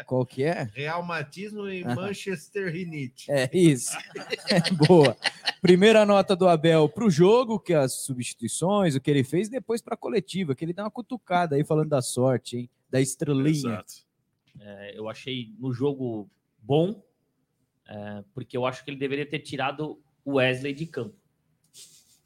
Qual 0.06 0.24
que 0.26 0.42
é? 0.42 0.68
Realmatismo 0.72 1.68
e 1.68 1.84
Manchester 1.84 2.72
Rinite. 2.72 3.30
É 3.30 3.48
isso. 3.52 3.96
boa. 4.88 5.16
Primeira 5.60 6.04
nota 6.06 6.34
do 6.34 6.48
Abel 6.48 6.88
para 6.88 7.04
o 7.04 7.10
jogo, 7.10 7.60
que 7.60 7.72
é 7.72 7.76
as 7.76 8.04
substituições, 8.04 8.94
o 8.94 9.00
que 9.00 9.10
ele 9.10 9.24
fez, 9.24 9.48
depois 9.48 9.80
para 9.80 9.94
a 9.94 9.98
coletiva, 9.98 10.54
que 10.54 10.64
ele 10.64 10.72
dá 10.72 10.84
uma 10.84 10.90
cutucada 10.90 11.56
aí 11.56 11.64
falando 11.64 11.90
da 11.90 12.02
sorte, 12.02 12.56
hein? 12.56 12.70
Da 12.88 13.00
estrelinha. 13.00 13.50
Exato. 13.50 13.92
É, 14.60 14.98
eu 14.98 15.08
achei 15.08 15.54
no 15.58 15.72
jogo 15.72 16.28
bom, 16.60 17.02
é, 17.88 18.24
porque 18.34 18.56
eu 18.56 18.66
acho 18.66 18.84
que 18.84 18.90
ele 18.90 18.98
deveria 18.98 19.26
ter 19.26 19.38
tirado 19.40 20.00
o 20.24 20.34
Wesley 20.34 20.72
de 20.72 20.86
campo. 20.86 21.16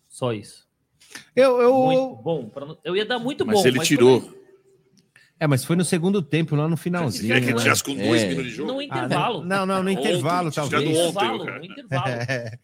Só 0.08 0.32
isso. 0.32 0.68
Eu, 1.34 1.60
eu... 1.60 1.74
Muito 1.74 2.22
bom. 2.22 2.48
Pra... 2.48 2.76
Eu 2.84 2.96
ia 2.96 3.04
dar 3.04 3.18
muito 3.18 3.44
mas 3.44 3.56
bom. 3.56 3.66
Ele 3.66 3.78
mas 3.78 3.90
ele 3.90 3.96
tirou. 3.96 4.43
É, 5.44 5.46
mas 5.46 5.62
foi 5.62 5.76
no 5.76 5.84
segundo 5.84 6.22
tempo, 6.22 6.56
lá 6.56 6.66
no 6.66 6.74
finalzinho. 6.74 7.34
Quer 7.34 7.42
que 7.42 7.82
com 7.82 7.94
dois 7.94 8.22
é. 8.22 8.28
minutos 8.28 8.50
de 8.50 8.56
jogo? 8.56 8.72
No 8.72 8.80
intervalo. 8.80 9.42
Ah, 9.42 9.44
não, 9.44 9.66
não, 9.66 9.82
no 9.82 9.90
intervalo, 9.90 10.48
ontem, 10.48 10.54
talvez. 10.54 10.84
No 10.84 10.90
intervalo, 10.90 11.44
no 11.44 11.64
intervalo. 11.64 12.08
É. 12.08 12.58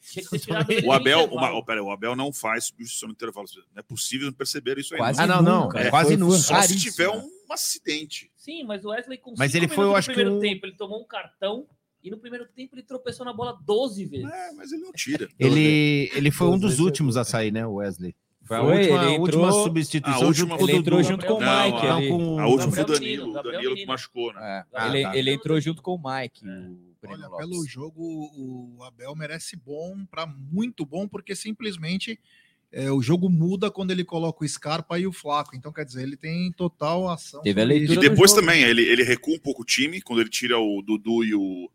O 0.86 0.92
Abel, 0.92 1.26
uma, 1.26 1.52
oh, 1.52 1.62
pera, 1.62 1.84
o 1.84 1.90
Abel 1.90 2.16
não 2.16 2.32
faz 2.32 2.64
substituição 2.68 3.08
no 3.08 3.12
intervalo. 3.12 3.46
Não 3.74 3.80
é 3.80 3.82
possível 3.82 4.28
não 4.28 4.32
perceber 4.32 4.78
isso 4.78 4.94
aí. 4.94 4.98
Quase 4.98 5.20
ah, 5.20 5.26
não, 5.26 5.42
não. 5.42 5.72
É, 5.72 5.90
quase 5.90 6.16
nunca. 6.16 6.38
Só 6.38 6.62
se 6.62 6.78
tiver 6.78 7.10
um 7.10 7.28
acidente. 7.50 8.30
Sim, 8.34 8.64
mas 8.64 8.82
o 8.82 8.88
Wesley 8.88 9.18
com 9.18 9.34
Mas 9.36 9.54
ele 9.54 9.68
foi, 9.68 9.84
eu 9.84 9.94
acho 9.94 10.08
no 10.08 10.14
que. 10.14 10.24
No 10.24 10.30
primeiro 10.38 10.54
tempo, 10.54 10.66
ele 10.66 10.76
tomou 10.76 11.02
um 11.02 11.06
cartão 11.06 11.66
e 12.02 12.10
no 12.10 12.16
primeiro 12.16 12.46
tempo 12.46 12.74
ele 12.74 12.82
tropeçou 12.82 13.26
na 13.26 13.34
bola 13.34 13.60
12 13.62 14.06
vezes. 14.06 14.30
É, 14.30 14.52
mas 14.52 14.72
ele 14.72 14.82
não 14.82 14.92
tira. 14.92 15.28
Ele, 15.38 16.10
ele 16.14 16.30
foi 16.30 16.46
um 16.46 16.58
dos 16.58 16.78
últimos 16.78 17.18
a 17.18 17.24
sair, 17.24 17.52
né, 17.52 17.66
o 17.66 17.74
Wesley? 17.74 18.16
Foi 18.50 18.56
a 18.56 18.62
última, 18.62 19.04
ele 19.04 19.12
entrou, 19.12 19.44
última 19.44 19.52
substituição. 19.52 20.22
A 20.22 20.26
última 20.26 20.58
junto 20.58 20.68
ele 20.68 20.78
entrou 20.78 21.02
junto 21.04 21.24
com 21.24 21.34
o 21.34 21.38
Mike. 21.38 21.86
Não, 21.86 22.00
ele... 22.00 22.08
com... 22.08 22.40
A 22.40 22.46
última 22.48 22.72
foi 22.72 22.82
o 22.82 22.86
Danilo. 22.86 23.30
O 23.30 23.42
Danilo 23.44 23.74
que 23.76 23.86
machucou, 23.86 24.32
né? 24.32 24.40
É. 24.42 24.64
Ah, 24.74 24.88
ele, 24.88 25.02
tá. 25.04 25.16
ele 25.16 25.30
entrou 25.30 25.60
junto 25.60 25.80
com 25.80 25.94
o 25.94 26.02
Mike. 26.02 26.42
É. 26.44 27.08
Olha, 27.08 27.28
Lopes. 27.28 27.46
pelo 27.46 27.64
jogo, 27.64 28.02
o 28.02 28.82
Abel 28.82 29.14
merece 29.14 29.54
bom 29.54 30.04
para 30.10 30.26
muito 30.26 30.84
bom, 30.84 31.06
porque 31.06 31.36
simplesmente 31.36 32.18
é, 32.72 32.90
o 32.90 33.00
jogo 33.00 33.30
muda 33.30 33.70
quando 33.70 33.92
ele 33.92 34.04
coloca 34.04 34.44
o 34.44 34.48
Scarpa 34.48 34.98
e 34.98 35.06
o 35.06 35.12
Flaco. 35.12 35.54
Então, 35.54 35.72
quer 35.72 35.84
dizer, 35.84 36.02
ele 36.02 36.16
tem 36.16 36.50
total 36.50 37.08
ação. 37.08 37.42
Teve 37.42 37.62
a 37.62 37.64
leitura 37.64 38.04
e 38.04 38.08
depois 38.08 38.32
também, 38.32 38.64
ele, 38.64 38.82
ele 38.82 39.04
recua 39.04 39.36
um 39.36 39.38
pouco 39.40 39.62
o 39.62 39.64
time, 39.64 40.02
quando 40.02 40.22
ele 40.22 40.28
tira 40.28 40.58
o 40.58 40.82
Dudu 40.82 41.22
e 41.22 41.36
o, 41.36 41.70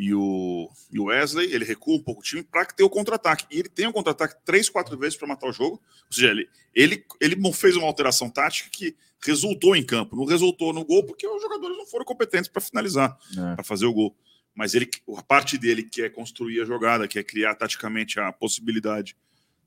e 0.00 0.14
o, 0.14 0.70
e 0.92 1.00
o 1.00 1.06
Wesley, 1.06 1.52
ele 1.52 1.64
recua 1.64 1.96
um 1.96 2.00
pouco 2.00 2.20
o 2.20 2.24
time 2.24 2.40
para 2.40 2.64
ter 2.66 2.84
o 2.84 2.88
contra-ataque. 2.88 3.44
E 3.50 3.58
ele 3.58 3.68
tem 3.68 3.84
o 3.84 3.88
um 3.88 3.92
contra-ataque 3.92 4.36
três, 4.44 4.68
quatro 4.68 4.96
vezes 4.96 5.18
para 5.18 5.26
matar 5.26 5.48
o 5.48 5.52
jogo. 5.52 5.82
Ou 6.06 6.12
seja, 6.12 6.28
ele, 6.28 6.48
ele, 6.72 7.04
ele 7.20 7.52
fez 7.52 7.74
uma 7.74 7.88
alteração 7.88 8.30
tática 8.30 8.70
que 8.70 8.94
resultou 9.20 9.74
em 9.74 9.84
campo. 9.84 10.14
Não 10.14 10.24
resultou 10.24 10.72
no 10.72 10.84
gol 10.84 11.02
porque 11.02 11.26
os 11.26 11.42
jogadores 11.42 11.76
não 11.76 11.84
foram 11.84 12.04
competentes 12.04 12.48
para 12.48 12.62
finalizar, 12.62 13.18
é. 13.36 13.56
para 13.56 13.64
fazer 13.64 13.86
o 13.86 13.92
gol. 13.92 14.16
Mas 14.54 14.72
ele, 14.72 14.88
a 15.16 15.22
parte 15.22 15.58
dele 15.58 15.82
que 15.82 16.02
é 16.02 16.08
construir 16.08 16.60
a 16.60 16.64
jogada, 16.64 17.08
que 17.08 17.18
é 17.18 17.24
criar 17.24 17.56
taticamente 17.56 18.20
a 18.20 18.30
possibilidade 18.30 19.16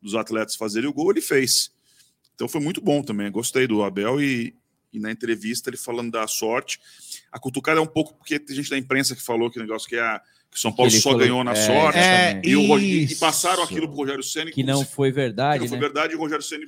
dos 0.01 0.15
atletas 0.15 0.55
fazerem 0.55 0.89
o 0.89 0.93
gol, 0.93 1.11
ele 1.11 1.19
fez. 1.19 1.73
Então 2.36 2.47
foi 2.47 2.61
muito 2.61 2.79
bom 2.79 3.03
também. 3.03 3.29
Gostei 3.29 3.67
do 3.67 3.84
Abel 3.84 4.21
e, 4.21 4.55
e 4.93 4.99
na 4.99 5.11
entrevista 5.11 5.69
ele 5.69 5.77
falando 5.77 6.11
da 6.11 6.27
sorte. 6.27 6.79
A 7.31 7.39
cutucada 7.39 7.79
é 7.79 7.81
um 7.81 7.87
pouco 7.87 8.13
porque 8.15 8.39
tem 8.39 8.55
gente 8.55 8.69
da 8.69 8.77
imprensa 8.77 9.15
que 9.15 9.21
falou 9.21 9.49
que 9.49 9.59
o 9.59 9.61
negócio 9.61 9.87
que 9.87 9.95
é 9.95 10.01
a 10.01 10.21
que 10.51 10.59
São 10.59 10.71
Paulo 10.71 10.91
só 10.91 11.11
falou, 11.11 11.19
ganhou 11.19 11.43
na 11.45 11.53
é, 11.53 11.55
sorte 11.55 11.97
é, 11.97 12.41
e, 12.43 12.57
o, 12.57 12.77
e, 12.77 13.15
passaram 13.15 13.63
aquilo 13.63 13.87
para 13.87 13.95
o 13.95 13.97
Rogério 13.97 14.21
Ceni 14.21 14.51
que 14.51 14.63
não 14.63 14.85
foi 14.85 15.09
verdade, 15.09 15.59
que 15.59 15.61
não 15.63 15.69
foi 15.69 15.77
né? 15.77 15.81
verdade 15.81 16.13
e 16.13 16.17
o 16.17 16.19
Rogério 16.19 16.43
Ceni 16.43 16.67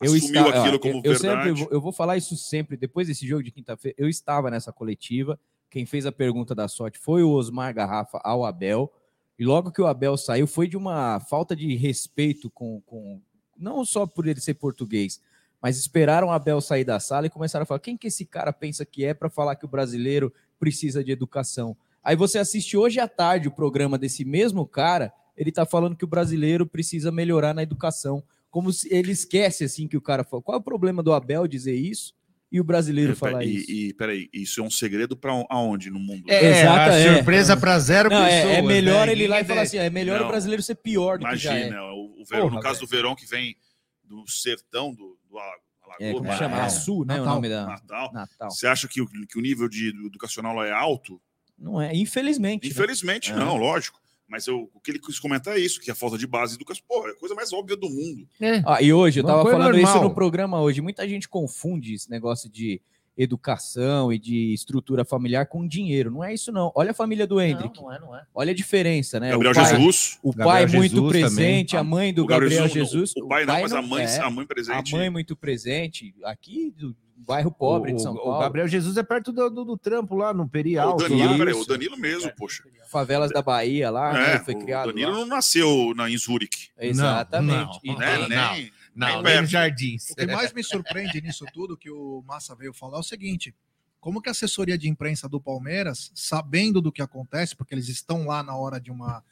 assumiu 0.00 0.16
está, 0.16 0.60
aquilo 0.60 0.76
ó, 0.76 0.78
como 0.78 1.02
eu, 1.04 1.12
verdade. 1.12 1.58
Sempre, 1.58 1.74
eu 1.74 1.80
vou 1.80 1.92
falar 1.92 2.16
isso 2.16 2.36
sempre 2.36 2.76
depois 2.76 3.08
desse 3.08 3.26
jogo 3.26 3.42
de 3.42 3.50
quinta-feira. 3.50 3.96
Eu 3.98 4.08
estava 4.08 4.50
nessa 4.50 4.72
coletiva. 4.72 5.38
Quem 5.70 5.84
fez 5.84 6.06
a 6.06 6.12
pergunta 6.12 6.54
da 6.54 6.68
sorte 6.68 6.98
foi 6.98 7.22
o 7.22 7.30
Osmar 7.30 7.74
Garrafa 7.74 8.20
ao 8.22 8.44
Abel. 8.44 8.92
E 9.38 9.44
logo 9.44 9.70
que 9.70 9.80
o 9.80 9.86
Abel 9.86 10.16
saiu, 10.16 10.46
foi 10.46 10.66
de 10.66 10.76
uma 10.76 11.20
falta 11.20 11.54
de 11.54 11.74
respeito 11.76 12.50
com, 12.50 12.80
com 12.82 13.20
não 13.56 13.84
só 13.84 14.06
por 14.06 14.26
ele 14.26 14.40
ser 14.40 14.54
português, 14.54 15.20
mas 15.62 15.78
esperaram 15.78 16.28
o 16.28 16.30
Abel 16.30 16.60
sair 16.60 16.84
da 16.84 17.00
sala 17.00 17.26
e 17.26 17.30
começaram 17.30 17.64
a 17.64 17.66
falar: 17.66 17.80
quem 17.80 17.96
que 17.96 18.06
esse 18.06 18.24
cara 18.24 18.52
pensa 18.52 18.84
que 18.84 19.04
é 19.04 19.12
para 19.12 19.28
falar 19.28 19.56
que 19.56 19.64
o 19.64 19.68
brasileiro 19.68 20.32
precisa 20.58 21.02
de 21.02 21.10
educação? 21.12 21.76
Aí 22.02 22.16
você 22.16 22.38
assiste 22.38 22.76
hoje 22.76 23.00
à 23.00 23.08
tarde 23.08 23.48
o 23.48 23.52
programa 23.52 23.98
desse 23.98 24.24
mesmo 24.24 24.66
cara, 24.66 25.12
ele 25.36 25.52
tá 25.52 25.66
falando 25.66 25.96
que 25.96 26.04
o 26.04 26.08
brasileiro 26.08 26.66
precisa 26.66 27.10
melhorar 27.12 27.52
na 27.54 27.62
educação. 27.62 28.22
Como 28.50 28.72
se 28.72 28.92
ele 28.92 29.12
esquece 29.12 29.64
assim 29.64 29.86
que 29.86 29.96
o 29.96 30.00
cara 30.00 30.24
fala. 30.24 30.42
Qual 30.42 30.56
é 30.56 30.60
o 30.60 30.64
problema 30.64 31.02
do 31.02 31.12
Abel 31.12 31.46
dizer 31.46 31.74
isso 31.74 32.14
e 32.50 32.58
o 32.58 32.64
brasileiro 32.64 33.14
falar 33.14 33.44
e, 33.44 33.56
isso? 33.56 33.70
E, 33.70 33.92
peraí, 33.92 34.28
isso 34.32 34.60
é 34.60 34.64
um 34.64 34.70
segredo 34.70 35.14
para 35.14 35.32
aonde 35.50 35.90
no 35.90 35.98
mundo? 35.98 36.24
É, 36.28 36.62
Exato, 36.62 36.92
a 36.92 36.94
é. 36.94 37.14
surpresa 37.16 37.56
para 37.56 37.78
zero 37.78 38.08
Não, 38.08 38.24
é- 38.24 38.40
pessoas. 38.42 38.56
é 38.56 38.62
melhor 38.62 39.06
né? 39.06 39.12
ele 39.12 39.24
ir 39.24 39.28
lá 39.28 39.40
e 39.40 39.44
falar 39.44 39.62
assim: 39.62 39.76
é 39.76 39.90
melhor 39.90 40.20
Não. 40.20 40.26
o 40.26 40.30
brasileiro 40.30 40.62
ser 40.62 40.76
pior 40.76 41.18
do 41.18 41.26
que 41.26 41.36
já 41.36 41.50
Imagina, 41.54 41.76
é. 41.76 41.80
o, 41.82 42.22
o 42.22 42.24
Verão, 42.24 42.44
Porra, 42.44 42.54
no 42.56 42.62
caso 42.62 42.74
velho. 42.76 42.86
do 42.86 42.90
Verão 42.90 43.14
que 43.14 43.26
vem 43.26 43.54
do 44.02 44.26
sertão 44.26 44.94
do, 44.94 45.17
do 45.28 45.38
Ala- 45.38 45.54
É, 46.00 46.12
como 46.12 46.24
chama? 46.32 46.48
Natal. 46.48 46.66
Açu, 46.66 47.04
né, 47.04 47.20
o 47.20 47.24
nome 47.24 47.48
da- 47.48 47.66
Natal. 47.66 48.12
Natal. 48.12 48.50
Você 48.50 48.66
acha 48.66 48.86
que 48.86 49.00
o, 49.00 49.06
que 49.26 49.38
o 49.38 49.40
nível 49.42 49.68
de, 49.68 49.88
educacional 50.06 50.54
lá 50.54 50.66
é 50.66 50.72
alto? 50.72 51.20
Não 51.58 51.80
é, 51.80 51.94
infelizmente. 51.96 52.64
né? 52.64 52.70
Infelizmente, 52.70 53.32
É. 53.32 53.34
não, 53.34 53.56
lógico. 53.56 53.98
Mas 54.28 54.46
eu- 54.46 54.70
o 54.74 54.80
que 54.80 54.90
ele 54.90 54.98
quis 54.98 55.18
comentar 55.18 55.56
é 55.56 55.58
isso, 55.58 55.80
que 55.80 55.90
a 55.90 55.94
falta 55.94 56.18
de 56.18 56.26
base 56.26 56.56
educacional, 56.56 56.86
pô, 56.86 57.08
é 57.08 57.12
a 57.12 57.16
coisa 57.16 57.34
mais 57.34 57.50
óbvia 57.52 57.74
do 57.76 57.88
mundo. 57.88 58.28
Ah, 58.66 58.82
e 58.82 58.92
hoje, 58.92 59.20
eu 59.20 59.24
tava 59.24 59.42
falando 59.50 59.74
isso 59.76 59.86
normal. 59.86 60.02
no 60.10 60.14
programa 60.14 60.60
hoje. 60.60 60.82
Muita 60.82 61.08
gente 61.08 61.26
confunde 61.28 61.94
esse 61.94 62.10
negócio 62.10 62.50
de 62.50 62.80
educação 63.18 64.12
e 64.12 64.18
de 64.18 64.54
estrutura 64.54 65.04
familiar 65.04 65.46
com 65.46 65.66
dinheiro. 65.66 66.10
Não 66.10 66.22
é 66.22 66.32
isso, 66.32 66.52
não. 66.52 66.70
Olha 66.74 66.92
a 66.92 66.94
família 66.94 67.26
do 67.26 67.40
Hendrick. 67.40 67.76
Não, 67.76 67.84
não 67.88 67.92
é, 67.92 67.98
não 68.00 68.16
é. 68.16 68.22
Olha 68.34 68.52
a 68.52 68.54
diferença, 68.54 69.18
né? 69.18 69.30
Gabriel 69.32 69.52
o 69.52 69.54
pai, 69.54 69.64
Jesus. 69.76 70.18
O 70.22 70.30
Gabriel 70.30 70.48
pai 70.48 70.66
muito 70.78 70.90
Jesus 70.94 71.10
presente, 71.10 71.70
também. 71.72 71.80
a 71.80 71.84
mãe 71.84 72.14
do 72.14 72.22
O 72.22 72.26
Gabriel 72.26 72.50
Gabriel, 72.62 72.68
Jesus 72.68 72.92
não, 72.92 73.00
Jesus. 73.00 73.24
o 73.24 73.28
pai 73.28 73.44
não, 73.44 73.60
mas 73.60 73.72
a 73.72 73.82
mãe- 73.82 74.06
a 74.06 74.30
mãe 74.30 74.46
presente. 74.46 74.94
A 74.94 74.98
mãe 74.98 75.10
muito 75.10 75.34
presente. 75.36 76.14
Aqui, 76.24 76.72
do 76.76 76.96
bairro 77.16 77.50
pobre 77.50 77.92
de 77.92 78.00
São 78.00 78.14
o, 78.14 78.16
Paulo. 78.16 78.36
O 78.36 78.40
Gabriel 78.40 78.68
Jesus 78.68 78.96
é 78.96 79.02
perto 79.02 79.32
do, 79.32 79.50
do, 79.50 79.64
do 79.64 79.76
trampo 79.76 80.14
lá, 80.14 80.32
no 80.32 80.48
Peri 80.48 80.78
O. 80.78 80.94
Danilo, 80.94 81.36
peraí, 81.36 81.54
o 81.54 81.64
Danilo 81.66 81.96
mesmo, 81.98 82.32
poxa. 82.36 82.62
Favelas 82.88 83.30
da 83.30 83.42
Bahia 83.42 83.90
lá, 83.90 84.12
né? 84.14 84.26
É, 84.26 84.34
Ele 84.36 84.44
foi 84.44 84.54
o 84.54 84.58
criado 84.60 84.86
Danilo 84.86 85.10
lá. 85.12 85.18
não 85.18 85.26
nasceu 85.26 85.92
na, 85.94 86.08
em 86.08 86.16
Zurique. 86.16 86.68
Exatamente. 86.78 87.80
Não, 87.84 87.94
E 87.94 87.98
né? 87.98 88.16
tem- 88.18 88.28
nem, 88.28 88.72
não, 88.98 89.22
nem 89.22 89.40
nos 89.40 89.50
jardins. 89.50 90.10
O 90.10 90.16
que 90.16 90.26
mais 90.26 90.52
me 90.52 90.62
surpreende 90.62 91.20
nisso 91.20 91.44
tudo 91.52 91.76
que 91.76 91.90
o 91.90 92.22
Massa 92.26 92.54
veio 92.54 92.72
falar 92.72 92.96
é 92.96 93.00
o 93.00 93.04
seguinte: 93.04 93.54
como 94.00 94.20
que 94.20 94.28
a 94.28 94.32
assessoria 94.32 94.76
de 94.76 94.88
imprensa 94.88 95.28
do 95.28 95.40
Palmeiras, 95.40 96.10
sabendo 96.14 96.80
do 96.80 96.92
que 96.92 97.02
acontece, 97.02 97.56
porque 97.56 97.74
eles 97.74 97.88
estão 97.88 98.26
lá 98.26 98.42
na 98.42 98.56
hora 98.56 98.80
de 98.80 98.90
uma. 98.90 99.22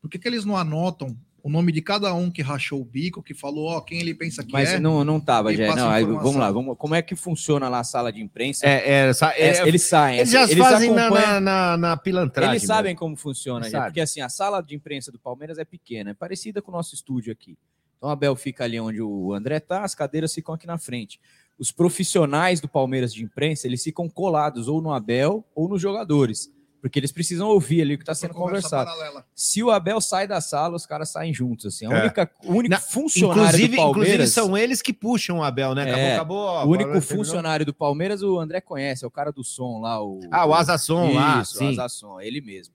Por 0.00 0.10
que, 0.10 0.18
que 0.18 0.28
eles 0.28 0.44
não 0.44 0.56
anotam 0.56 1.16
o 1.44 1.50
nome 1.50 1.70
de 1.72 1.82
cada 1.82 2.14
um 2.14 2.30
que 2.30 2.40
rachou 2.40 2.80
o 2.80 2.84
bico, 2.86 3.22
que 3.22 3.34
falou, 3.34 3.66
ó, 3.66 3.80
quem 3.82 4.00
ele 4.00 4.14
pensa 4.14 4.42
que 4.42 4.50
Mas 4.50 4.70
é? 4.70 4.80
não, 4.80 5.04
não 5.04 5.20
tava, 5.20 5.50
passa 5.52 5.76
Não, 5.76 5.90
aí, 5.90 6.02
vamos 6.02 6.36
lá, 6.36 6.50
vamos, 6.50 6.74
como 6.78 6.94
é 6.94 7.02
que 7.02 7.14
funciona 7.14 7.68
lá 7.68 7.80
a 7.80 7.84
sala 7.84 8.10
de 8.10 8.22
imprensa? 8.22 8.66
É, 8.66 9.08
é, 9.08 9.12
sa- 9.12 9.34
é- 9.36 9.68
eles 9.68 9.82
saem. 9.82 10.20
Eles 10.20 10.30
já 10.30 10.44
assim, 10.44 10.56
fazem 10.56 10.90
na, 10.90 11.10
na, 11.10 11.40
na, 11.40 11.76
na 11.76 11.96
pilantragem. 11.98 12.52
Eles 12.52 12.62
sabem 12.66 12.92
mesmo. 12.92 12.98
como 12.98 13.14
funciona, 13.14 13.66
já, 13.66 13.72
Sabe. 13.72 13.86
porque 13.88 14.00
assim, 14.00 14.22
a 14.22 14.30
sala 14.30 14.62
de 14.62 14.74
imprensa 14.74 15.12
do 15.12 15.18
Palmeiras 15.18 15.58
é 15.58 15.66
pequena, 15.66 16.12
é 16.12 16.14
parecida 16.14 16.62
com 16.62 16.70
o 16.70 16.74
nosso 16.74 16.94
estúdio 16.94 17.30
aqui. 17.30 17.58
Então 18.04 18.12
a 18.12 18.16
Bel 18.16 18.36
fica 18.36 18.64
ali 18.64 18.78
onde 18.78 19.00
o 19.00 19.32
André 19.32 19.58
tá, 19.60 19.82
as 19.82 19.94
cadeiras 19.94 20.34
ficam 20.34 20.54
aqui 20.54 20.66
na 20.66 20.76
frente. 20.76 21.18
Os 21.58 21.72
profissionais 21.72 22.60
do 22.60 22.68
Palmeiras 22.68 23.14
de 23.14 23.24
imprensa, 23.24 23.66
eles 23.66 23.82
ficam 23.82 24.10
colados 24.10 24.68
ou 24.68 24.82
no 24.82 24.92
Abel 24.92 25.42
ou 25.54 25.70
nos 25.70 25.80
jogadores, 25.80 26.52
porque 26.82 26.98
eles 26.98 27.10
precisam 27.10 27.48
ouvir 27.48 27.80
ali 27.80 27.94
o 27.94 27.96
que 27.96 28.02
está 28.02 28.14
sendo 28.14 28.34
conversa 28.34 28.68
conversado. 28.68 28.90
paralela. 28.98 29.24
Se 29.34 29.62
o 29.62 29.70
Abel 29.70 30.02
sai 30.02 30.26
da 30.28 30.38
sala, 30.42 30.76
os 30.76 30.84
caras 30.84 31.08
saem 31.08 31.32
juntos, 31.32 31.64
assim. 31.64 31.86
A 31.86 31.96
É. 31.96 32.00
única, 32.02 32.30
o 32.44 32.52
único 32.52 32.68
Na- 32.74 32.78
funcionário 32.78 33.42
inclusive, 33.44 33.68
do 33.68 33.76
Palmeiras... 33.76 34.12
inclusive 34.16 34.26
são 34.26 34.54
eles 34.58 34.82
que 34.82 34.92
puxam 34.92 35.38
o 35.38 35.42
Abel, 35.42 35.74
né? 35.74 35.84
Acabou, 35.84 35.98
É, 36.04 36.14
acabou. 36.14 36.36
ó, 36.36 36.42
o 36.42 36.58
agora 36.58 36.68
único 36.68 36.90
terminou. 37.00 37.02
funcionário 37.24 37.64
do 37.64 37.72
Palmeiras, 37.72 38.22
o 38.22 38.38
André 38.38 38.60
conhece, 38.60 39.02
é 39.02 39.08
o 39.08 39.10
cara 39.10 39.32
do 39.32 39.42
som 39.42 39.80
lá. 39.80 40.02
O, 40.04 40.20
Ah, 40.30 40.44
o 40.44 40.52
Asa 40.52 40.76
Som 40.76 41.14
lá, 41.14 41.40
Isso, 41.40 41.56
sim. 41.56 41.68
o 41.68 41.70
Asa 41.80 41.88
Som, 41.88 42.20
é 42.20 42.26
ele 42.26 42.42
mesmo. 42.42 42.74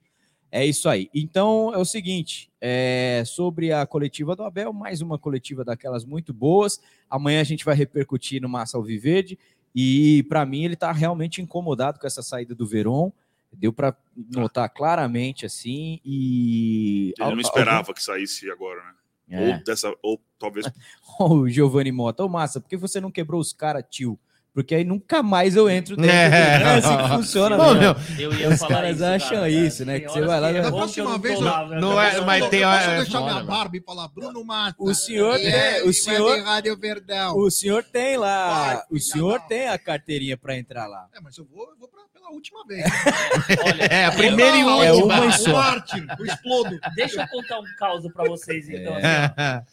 É 0.52 0.66
isso 0.66 0.88
aí. 0.88 1.08
Então 1.14 1.72
é 1.72 1.78
o 1.78 1.84
seguinte: 1.84 2.50
é, 2.60 3.22
sobre 3.24 3.72
a 3.72 3.86
coletiva 3.86 4.34
do 4.34 4.42
Abel, 4.42 4.72
mais 4.72 5.00
uma 5.00 5.18
coletiva 5.18 5.64
daquelas 5.64 6.04
muito 6.04 6.32
boas. 6.32 6.80
Amanhã 7.08 7.40
a 7.40 7.44
gente 7.44 7.64
vai 7.64 7.74
repercutir 7.74 8.42
no 8.42 8.48
Massa 8.48 8.76
Alviverde. 8.76 9.38
E 9.74 10.24
para 10.28 10.44
mim 10.44 10.64
ele 10.64 10.74
está 10.74 10.90
realmente 10.90 11.40
incomodado 11.40 12.00
com 12.00 12.06
essa 12.06 12.22
saída 12.22 12.54
do 12.54 12.66
Veron. 12.66 13.12
Deu 13.52 13.72
para 13.72 13.96
notar 14.16 14.68
claramente 14.70 15.46
assim. 15.46 16.00
E 16.04 17.12
Ele 17.18 17.32
não 17.32 17.40
esperava 17.40 17.92
que 17.92 18.02
saísse 18.02 18.50
agora, 18.50 18.82
né? 18.82 18.94
É. 19.30 19.54
Ou, 19.54 19.64
dessa, 19.64 19.94
ou 20.02 20.20
talvez. 20.38 20.66
o 21.20 21.48
Giovanni 21.48 21.92
Mota, 21.92 22.24
ô 22.24 22.28
Massa, 22.28 22.60
por 22.60 22.68
que 22.68 22.76
você 22.76 23.00
não 23.00 23.10
quebrou 23.10 23.40
os 23.40 23.52
caras, 23.52 23.84
tio? 23.88 24.18
Porque 24.52 24.74
aí 24.74 24.82
nunca 24.84 25.22
mais 25.22 25.54
eu 25.54 25.70
entro 25.70 25.96
dentro. 25.96 26.10
É. 26.12 26.58
do... 26.58 26.64
é 26.66 26.74
assim 26.74 26.96
que 26.96 27.08
funciona, 27.14 27.56
Bom, 27.56 27.72
meu. 27.74 27.94
meu, 27.94 27.96
Eu 28.18 28.34
ia 28.34 28.48
Os 28.48 28.58
falar 28.58 28.74
caras 28.74 28.96
isso, 28.96 29.04
acham 29.04 29.28
cara. 29.36 29.48
isso, 29.50 29.84
né? 29.84 29.92
Tem 29.98 30.06
Que 30.06 30.12
você 30.12 30.20
vai 30.22 30.40
lá. 30.40 30.50
é 30.50 30.62
Da 30.62 30.72
próxima 30.72 31.10
eu 31.10 31.18
vez, 31.20 31.34
eu- 31.38 31.44
lá, 31.44 31.66
né? 31.68 31.80
não 31.80 32.00
é- 32.02 32.16
eu- 32.18 32.24
mas 32.24 32.42
eu 32.42 32.50
tem- 32.50 32.62
posso 32.62 32.90
é 32.90 32.96
deixar 32.96 33.20
minha 33.20 33.44
barba 33.44 33.76
e 33.76 33.80
falar 33.80 34.08
Bruno 34.08 34.44
Mata. 34.44 34.76
O 34.80 34.92
senhor 34.94 35.38
e 35.38 35.42
tem- 35.42 35.52
é- 35.52 35.82
o 35.84 35.92
senhor- 35.92 36.40
Rádio 36.42 36.76
Verdão. 36.76 37.36
O 37.38 37.50
senhor 37.50 37.84
tem 37.84 38.16
lá, 38.16 38.74
Vai, 38.74 38.82
o 38.90 38.98
senhor 39.00 39.40
tem 39.42 39.68
a 39.68 39.78
carteirinha 39.78 40.36
para 40.36 40.56
entrar 40.58 40.86
lá. 40.88 41.06
É, 41.14 41.20
mas 41.20 41.38
eu 41.38 41.44
vou, 41.44 41.70
eu 41.70 41.76
vou 41.78 41.88
pra- 41.88 42.00
pela 42.12 42.30
última 42.32 42.64
vez. 42.66 42.84
É, 43.88 44.04
a 44.06 44.12
primeira 44.12 44.56
e 44.56 44.62
Não, 44.64 44.82
É 44.82 44.92
última. 44.92 45.14
uma 45.14 45.26
O 45.26 45.32
só. 45.32 45.76
o 46.18 46.26
explodo. 46.26 46.78
Deixa 46.96 47.22
eu 47.22 47.28
contar 47.28 47.60
um 47.60 47.64
caos 47.78 48.04
pra 48.12 48.24
vocês, 48.24 48.68
então. 48.68 48.96
É. 48.96 49.26
assim, 49.36 49.64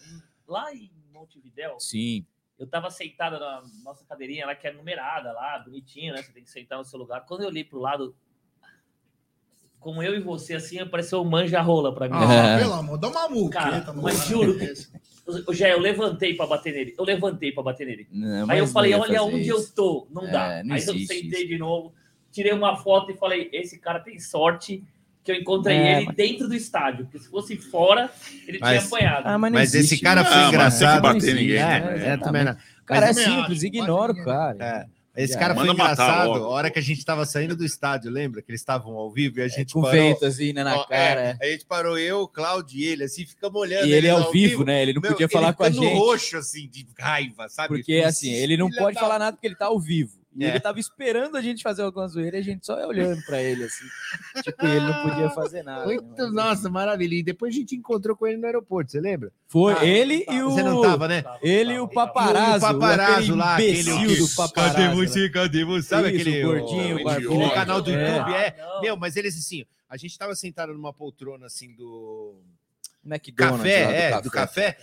ó. 0.47 0.53
Lá 0.53 0.73
em 0.73 0.91
Montevidéu, 1.13 1.75
Sim. 1.79 2.23
Eu 2.59 2.67
tava 2.67 2.89
sentada 2.89 3.39
na 3.39 3.63
nossa 3.83 4.03
cadeirinha 4.05 4.45
lá, 4.45 4.55
que 4.55 4.67
é 4.67 4.73
numerada 4.73 5.31
lá, 5.31 5.59
bonitinha, 5.59 6.13
né? 6.13 6.21
Você 6.23 6.31
tem 6.33 6.43
que 6.43 6.49
sentar 6.49 6.77
no 6.79 6.85
seu 6.85 6.97
lugar. 6.99 7.25
Quando 7.25 7.41
eu 7.41 7.47
olhei 7.47 7.63
pro 7.63 7.79
lado, 7.79 8.15
como 9.79 10.01
eu 10.01 10.15
e 10.15 10.19
você, 10.19 10.55
assim, 10.55 10.79
apareceu 10.79 11.21
um 11.21 11.25
manja-rola 11.29 11.93
pra 11.93 12.09
mim. 12.09 12.15
Ah, 12.17 12.33
É. 12.55 12.59
pelo 12.59 12.73
amor, 12.73 12.97
dá 12.97 13.07
uma 13.09 13.29
multa. 13.29 13.59
Cara, 13.59 13.93
mas 13.93 14.25
juro, 14.25 14.57
eu, 15.47 15.53
já 15.53 15.69
eu 15.69 15.79
levantei 15.79 16.33
pra 16.35 16.47
bater 16.47 16.73
nele. 16.73 16.95
Eu 16.97 17.03
levantei 17.05 17.51
pra 17.51 17.61
bater 17.63 17.85
nele. 17.85 18.07
Não, 18.11 18.49
Aí 18.49 18.59
eu 18.59 18.67
falei, 18.67 18.93
olha 18.93 19.21
onde 19.21 19.47
eu 19.47 19.57
isso. 19.59 19.75
tô. 19.75 20.07
Não 20.09 20.25
dá. 20.29 20.53
É, 20.55 20.63
não 20.63 20.75
Aí 20.75 20.81
eu 20.81 20.93
sentei 20.93 21.21
isso. 21.21 21.47
de 21.47 21.57
novo, 21.57 21.93
tirei 22.31 22.53
uma 22.53 22.75
foto 22.77 23.11
e 23.11 23.17
falei, 23.17 23.49
esse 23.53 23.79
cara 23.79 23.99
tem 23.99 24.19
sorte 24.19 24.83
que 25.27 25.31
eu 25.33 25.35
encontrei 25.35 25.75
É, 25.77 25.97
ele 25.97 26.05
mas- 26.07 26.15
dentro 26.15 26.47
do 26.47 26.55
estádio. 26.55 27.05
Porque 27.05 27.19
se 27.19 27.29
fosse 27.29 27.57
fora, 27.57 28.09
ele 28.47 28.57
Mas- 28.59 28.83
tinha 28.83 28.87
apanhado. 28.87 29.27
Ah, 29.27 29.37
mas 29.37 29.51
não 29.51 29.59
Mas 29.59 29.75
existe 29.75 29.95
esse 29.95 30.03
cara 30.03 30.23
foi 30.25 30.41
que 30.41 30.47
engraçado. 30.47 31.01
bater 31.01 31.27
Não 31.33 31.41
ninguém, 31.41 31.55
existe, 31.57 31.61
É, 31.61 31.79
né? 31.97 32.07
é, 32.13 32.17
também 32.17 32.43
não. 32.45 32.55
Cara, 32.85 33.09
é 33.09 33.13
simples, 33.13 33.63
ignora 33.63 34.13
o 34.13 34.23
cara. 34.23 34.57
É. 34.93 34.97
Esse 35.23 35.33
cara 35.37 35.53
é. 35.53 35.57
foi 35.57 35.65
Manda 35.65 35.77
matar 35.79 35.93
engraçado. 35.93 36.27
logo. 36.29 36.45
A 36.45 36.49
hora 36.49 36.69
que 36.69 36.77
a 36.77 36.81
gente 36.81 37.03
tava 37.03 37.25
saindo 37.25 37.55
do 37.55 37.65
estádio, 37.65 38.11
lembra? 38.11 38.39
Que 38.41 38.51
eles 38.51 38.61
estavam 38.61 38.93
ao 38.95 39.11
vivo 39.11 39.39
e 39.39 39.41
a 39.41 39.47
gente 39.47 39.73
Com 39.73 39.81
parou. 39.81 39.95
vento 39.99 40.23
assim, 40.25 40.53
né, 40.53 40.63
na 40.63 40.75
Ó, 40.77 40.83
cara. 40.85 41.35
é, 41.41 41.47
a 41.47 41.51
gente 41.51 41.65
parou 41.65 41.97
eu, 41.97 42.21
o 42.21 42.27
Cláudio 42.27 42.77
e 42.79 42.85
ele, 42.85 43.03
assim, 43.03 43.25
ficamos 43.25 43.59
olhando. 43.59 43.87
E 43.87 43.93
ele 43.93 44.05
é 44.05 44.11
ao 44.11 44.31
vivo, 44.31 44.63
né? 44.63 44.81
Ele 44.83 44.93
não 44.93 45.01
Meu, 45.01 45.11
podia 45.13 45.27
falar 45.27 45.47
ele 45.47 45.55
com 45.57 45.63
a 45.63 45.69
gente. 45.71 45.95
roxo, 45.97 46.37
assim, 46.37 46.69
de 46.69 46.85
raiva, 46.99 47.49
sabe? 47.49 47.69
Porque 47.69 47.95
Falou 47.95 48.07
assim, 48.09 48.29
ele 48.31 48.55
não 48.57 48.67
filha 48.69 48.79
pode 48.81 48.93
da- 48.95 49.01
falar 49.01 49.17
nada 49.19 49.35
porque 49.35 49.47
ele 49.47 49.55
tá 49.55 49.65
ao 49.65 49.79
vivo. 49.79 50.11
E 50.37 50.45
É. 50.45 50.49
ele 50.49 50.59
tava 50.59 50.79
esperando 50.79 51.35
a 51.35 51.41
gente 51.41 51.63
fazer 51.63 51.81
alguma 51.81 52.07
zoeira 52.07 52.37
e 52.37 52.39
a 52.39 52.43
gente 52.43 52.63
só 52.63 52.77
ia 52.79 52.87
olhando 52.87 53.19
pra 53.25 53.41
ele, 53.41 53.63
assim. 53.63 53.85
tipo, 54.43 54.63
ele 54.65 54.79
não 54.81 55.01
podia 55.09 55.29
fazer 55.31 55.63
nada. 55.63 55.85
né? 55.87 55.93
Muito, 55.95 56.31
nossa, 56.31 56.69
maravilha. 56.69 57.15
E 57.15 57.23
depois 57.23 57.55
a 57.55 57.57
gente 57.57 57.75
encontrou 57.75 58.15
com 58.15 58.27
ele 58.27 58.37
no 58.37 58.45
aeroporto, 58.45 58.91
você 58.91 58.99
lembra? 59.01 59.31
Foi 59.47 59.73
Ah, 59.73 59.83
ele 59.83 60.23
e 60.29 60.43
o. 60.43 60.51
Você 60.51 60.61
não 60.61 60.81
tava, 60.81 61.07
né? 61.07 61.23
Ele 61.41 61.73
e 61.73 61.79
o 61.79 61.87
paparazzo. 61.87 62.65
O 62.65 62.69
paparazzo 62.79 63.35
lá, 63.35 63.55
aquele 63.55 63.79
imbecil 63.89 64.27
do 64.27 64.35
paparazzo. 64.35 64.75
Cadê 64.75 64.87
lá. 64.89 64.93
você? 64.95 65.29
Cadê 65.29 65.65
você? 65.65 65.87
Sabe 65.87 66.11
Isso, 66.11 66.21
aquele 66.21 66.45
o 66.45 66.47
gordinho, 66.47 66.97
o, 66.97 67.01
o 67.01 67.03
barbudo. 67.03 67.33
aquele 67.35 67.49
canal 67.55 67.81
do 67.81 67.91
É. 67.91 67.93
YouTube? 68.17 68.33
É. 68.33 68.47
Ah, 68.59 68.65
não. 68.75 68.81
Meu, 68.81 68.95
mas 68.97 69.15
eles 69.15 69.35
assim, 69.37 69.65
a 69.89 69.97
gente 69.97 70.17
tava 70.19 70.35
sentado 70.35 70.71
numa 70.73 70.93
poltrona 70.93 71.47
assim 71.47 71.73
do 71.73 72.39
McDonald's, 73.03 73.61
café, 73.63 73.85
lá, 73.85 74.17
é, 74.17 74.21
do 74.21 74.29
café. 74.31 74.77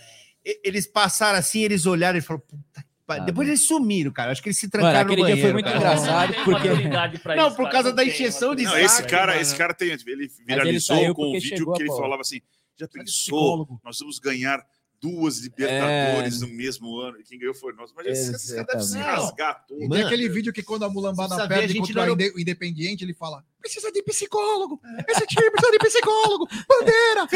E- 0.45 0.59
Eles 0.63 0.85
passaram 0.85 1.39
assim, 1.39 1.61
eles 1.63 1.85
olharam 1.85 2.17
e 2.19 2.21
falaram, 2.21 2.45
puta. 2.47 2.84
Ah, 3.07 3.19
Depois 3.19 3.47
eles 3.47 3.67
sumiram, 3.67 4.11
cara. 4.11 4.31
Acho 4.31 4.41
que 4.41 4.49
eles 4.49 4.57
se 4.57 4.65
Mano, 4.65 4.71
trancaram 4.71 4.99
aquele 5.01 5.21
no 5.21 5.27
dia 5.27 5.35
banheiro. 5.35 5.41
foi 5.47 5.53
muito 5.53 5.65
cara. 5.65 5.77
engraçado, 5.77 6.33
Não 6.35 6.43
porque- 6.43 7.35
Não, 7.35 7.47
isso, 7.47 7.55
por 7.55 7.69
causa 7.69 7.89
não 7.89 7.95
da 7.95 8.03
injeção 8.05 8.55
de 8.55 8.63
Não, 8.63 8.71
maturidade. 8.71 8.85
esse 8.85 8.95
saco, 8.97 9.09
cara, 9.09 9.27
mano. 9.33 9.41
esse 9.41 9.55
cara 9.55 9.73
tem. 9.73 9.89
Ele 9.89 10.01
ele 10.07 10.29
viralizou 10.47 10.95
saiu 10.97 11.13
com 11.13 11.21
o 11.29 11.33
vídeo 11.33 11.73
que 11.73 11.83
ele 11.83 11.89
falava 11.95 12.21
assim: 12.21 12.41
já 12.77 12.87
pensou? 12.87 13.79
Nós 13.83 13.99
vamos 13.99 14.17
ganhar 14.19 14.65
duas 15.01 15.39
Libertadores 15.39 16.41
É. 16.41 16.45
no 16.45 16.53
mesmo 16.53 16.97
ano. 16.99 17.19
E 17.19 17.23
quem 17.23 17.37
ganhou 17.39 17.53
foi 17.53 17.73
nós. 17.73 17.91
Mas 17.95 18.07
esse, 18.07 18.55
cara 18.55 18.67
deve 18.67 18.83
se 18.83 18.97
rasgar 18.97 19.65
todo. 19.67 19.83
E 19.83 19.89
tem 19.89 20.03
aquele 20.03 20.27
vídeo 20.29 20.51
que 20.53 20.63
quando 20.63 20.83
a 20.85 20.89
mulambada 20.89 21.47
perde 21.47 21.73
gente 21.73 21.87
contra 21.93 22.05
no 22.05 22.11
o 22.11 22.13
Inde- 22.15 22.31
o 22.35 22.39
Independiente, 22.39 23.03
ele 23.03 23.13
fala: 23.13 23.43
precisa 23.61 23.91
de 23.91 24.01
psicólogo. 24.03 24.79
Esse 25.07 25.25
time 25.27 25.49
precisa 25.51 25.71
de 25.71 25.77
psicólogo. 25.79 26.47
Bandeira! 26.67 27.27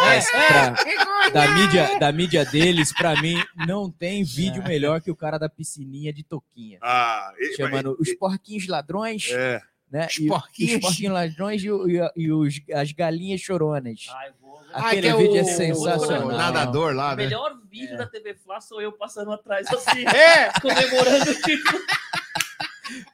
Mas 0.00 0.30
pra- 0.30 1.30
da, 1.32 1.54
mídia, 1.54 1.98
da 1.98 2.12
mídia 2.12 2.44
deles, 2.44 2.92
pra 2.92 3.20
mim, 3.20 3.36
não 3.66 3.90
tem 3.90 4.22
vídeo 4.24 4.62
melhor 4.62 5.00
que 5.00 5.10
o 5.10 5.16
cara 5.16 5.38
da 5.38 5.48
piscininha 5.48 6.12
de 6.12 6.22
Toquinha. 6.22 6.78
Ah, 6.82 7.32
e- 7.38 7.56
Chamando 7.56 7.96
os 7.98 8.12
porquinhos 8.14 8.66
ladrões, 8.66 9.28
É. 9.32 9.60
né? 9.90 10.06
Os 10.06 10.18
e, 10.18 10.26
porquinhos. 10.26 10.74
os 10.74 10.80
porquinhos 10.80 11.14
ladrões 11.14 11.62
e, 11.62 11.68
e 11.68 12.10
e 12.24 12.32
os- 12.32 12.60
as 12.72 12.92
galinhas 12.92 13.40
choronas. 13.40 14.06
Ai, 14.10 14.32
Aquele 14.74 15.02
que 15.02 15.08
é 15.08 15.16
vídeo 15.16 15.36
é 15.38 15.42
o- 15.42 15.44
sensacional. 15.46 16.28
o 16.28 16.32
nadador 16.32 16.94
lá, 16.94 17.12
O 17.12 17.16
né? 17.16 17.24
melhor 17.24 17.58
vídeo 17.70 17.96
da 17.96 18.06
TV 18.06 18.34
Fla 18.34 18.60
sou 18.60 18.80
eu 18.80 18.92
passando 18.92 19.32
atrás 19.32 19.66
assim, 19.68 20.04
É! 20.14 20.50
comemorando 20.60 21.30
o 21.30 21.34
título. 21.42 21.78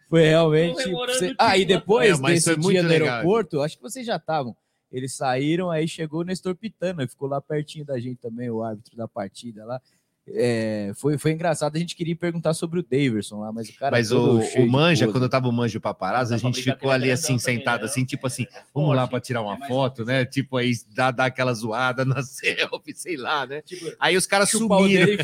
Foi 0.09 0.23
realmente. 0.23 0.83
Você- 0.91 1.31
o 1.31 1.35
Ah, 1.39 1.57
e 1.57 1.65
depois 1.65 2.19
É, 2.19 2.23
desse 2.23 2.57
dia 2.57 2.83
no 2.83 2.89
legal, 2.89 3.09
aeroporto, 3.17 3.61
acho 3.63 3.77
que 3.77 3.83
vocês 3.83 4.05
já 4.05 4.17
estavam. 4.17 4.57
Eles 4.91 5.15
saíram, 5.17 5.71
aí 5.71 5.87
chegou 5.87 6.21
o 6.21 6.25
Nestor 6.25 6.57
Pitana, 6.57 7.07
ficou 7.07 7.29
lá 7.29 7.41
pertinho 7.41 7.85
da 7.85 7.99
gente 8.01 8.17
também, 8.21 8.51
o 8.51 8.63
árbitro 8.63 8.97
da 8.97 9.07
partida 9.07 9.65
lá. 9.65 9.81
É, 10.29 10.93
foi, 10.95 11.19
foi 11.19 11.33
engraçado, 11.33 11.75
a 11.75 11.79
gente 11.79 11.97
queria 11.97 12.15
perguntar 12.15 12.55
sobre 12.55 12.79
o 12.79 12.83
Daverson 12.83 13.41
lá, 13.41 13.51
mas 13.53 13.69
o 13.69 13.75
cara. 13.77 13.91
Mas 13.97 14.11
todo 14.11 14.39
o, 14.39 14.63
o 14.63 14.71
Manja, 14.71 15.09
quando 15.09 15.25
eu 15.25 15.29
tava 15.29 15.49
o 15.49 15.53
Manja 15.53 15.81
paparazzo, 15.81 16.35
a 16.35 16.37
gente 16.37 16.63
ficou 16.63 16.91
ali 16.91 17.09
é 17.11 17.13
assim, 17.13 17.39
sentado, 17.39 17.81
né? 17.81 17.87
assim, 17.87 18.05
tipo 18.05 18.27
assim, 18.27 18.47
vamos 18.73 18.95
lá 18.95 19.09
pra 19.09 19.21
tirar 19.21 19.43
uma 19.43 19.57
foto, 19.67 20.05
né? 20.05 20.25
Tipo, 20.25 20.57
aí 20.59 20.73
dá, 20.95 21.11
dá 21.11 21.25
aquela 21.25 21.53
zoada 21.53 22.05
na 22.05 22.23
selfie, 22.23 22.95
sei 22.95 23.17
lá, 23.17 23.47
né? 23.47 23.63
Aí 23.99 24.17
os 24.17 24.27
caras 24.27 24.53
o 24.55 24.59
sumiram. 24.59 25.09
e 25.09 25.17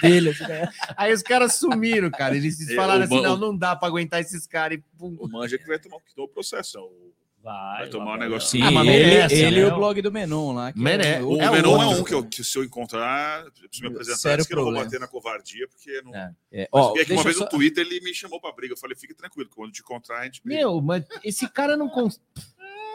dele. 0.00 0.30
assim, 0.30 0.46
né? 0.46 0.68
Aí 0.96 1.12
os 1.12 1.22
caras 1.22 1.54
sumiram, 1.54 2.10
cara. 2.10 2.36
Eles 2.36 2.60
É, 2.70 2.74
falaram 2.76 3.00
o 3.00 3.04
assim: 3.04 3.20
não, 3.22 3.36
não 3.36 3.56
dá 3.56 3.74
pra 3.74 3.88
aguentar 3.88 4.20
esses 4.20 4.46
caras. 4.46 4.78
E. 4.78 4.82
O 5.00 5.28
Manja 5.28 5.58
que 5.58 5.66
vai 5.66 5.78
tomar 5.78 5.96
o 6.16 6.28
processo. 6.28 6.78
o- 6.78 7.12
Vai, 7.46 7.78
Vai 7.82 7.88
tomar 7.90 8.18
um. 8.18 8.40
Sim, 8.40 8.60
Ah, 8.60 8.70
mas 8.72 8.88
ele, 8.88 9.04
merece, 9.06 9.34
ele 9.36 9.60
e 9.60 9.62
né? 9.62 9.72
o 9.72 9.76
blog 9.76 10.02
do 10.02 10.10
Menon 10.10 10.52
lá. 10.52 10.72
que 10.72 10.80
Mere- 10.80 11.06
é 11.06 11.22
O 11.22 11.40
É 11.40 11.48
Menon 11.52 11.80
é 11.80 11.86
outro. 11.86 12.00
um 12.00 12.04
que, 12.04 12.12
eu, 12.14 12.24
que 12.24 12.42
se 12.42 12.58
eu 12.58 12.64
encontrar, 12.64 13.44
eu 13.44 13.52
preciso 13.52 13.82
me 13.82 13.88
apresentar. 13.88 14.18
Sério 14.18 14.34
Antes 14.34 14.46
que 14.48 14.52
eu 14.52 14.56
não 14.56 14.64
vou 14.64 14.74
bater 14.74 14.98
na 14.98 15.06
covardia, 15.06 15.68
porque 15.68 16.02
não. 16.02 16.12
É, 16.12 16.32
é. 16.52 16.68
Ó, 16.72 16.92
vi 16.94 17.02
aqui 17.02 17.12
uma 17.12 17.22
vez 17.22 17.36
só- 17.36 17.44
no 17.44 17.48
Twitter 17.50 17.86
ele 17.86 18.00
me 18.00 18.12
chamou 18.12 18.40
pra 18.40 18.50
briga. 18.50 18.74
Eu 18.74 18.78
falei, 18.78 18.96
fique 18.96 19.14
tranquilo, 19.14 19.48
quando 19.54 19.70
te 19.70 19.80
encontrar, 19.80 20.18
a 20.20 20.24
gente 20.24 20.42
briga. 20.42 20.58
Meu, 20.60 20.80
mas 20.82 21.04
esse 21.22 21.48
cara 21.48 21.76
não 21.76 21.88
consegue. 21.88 22.20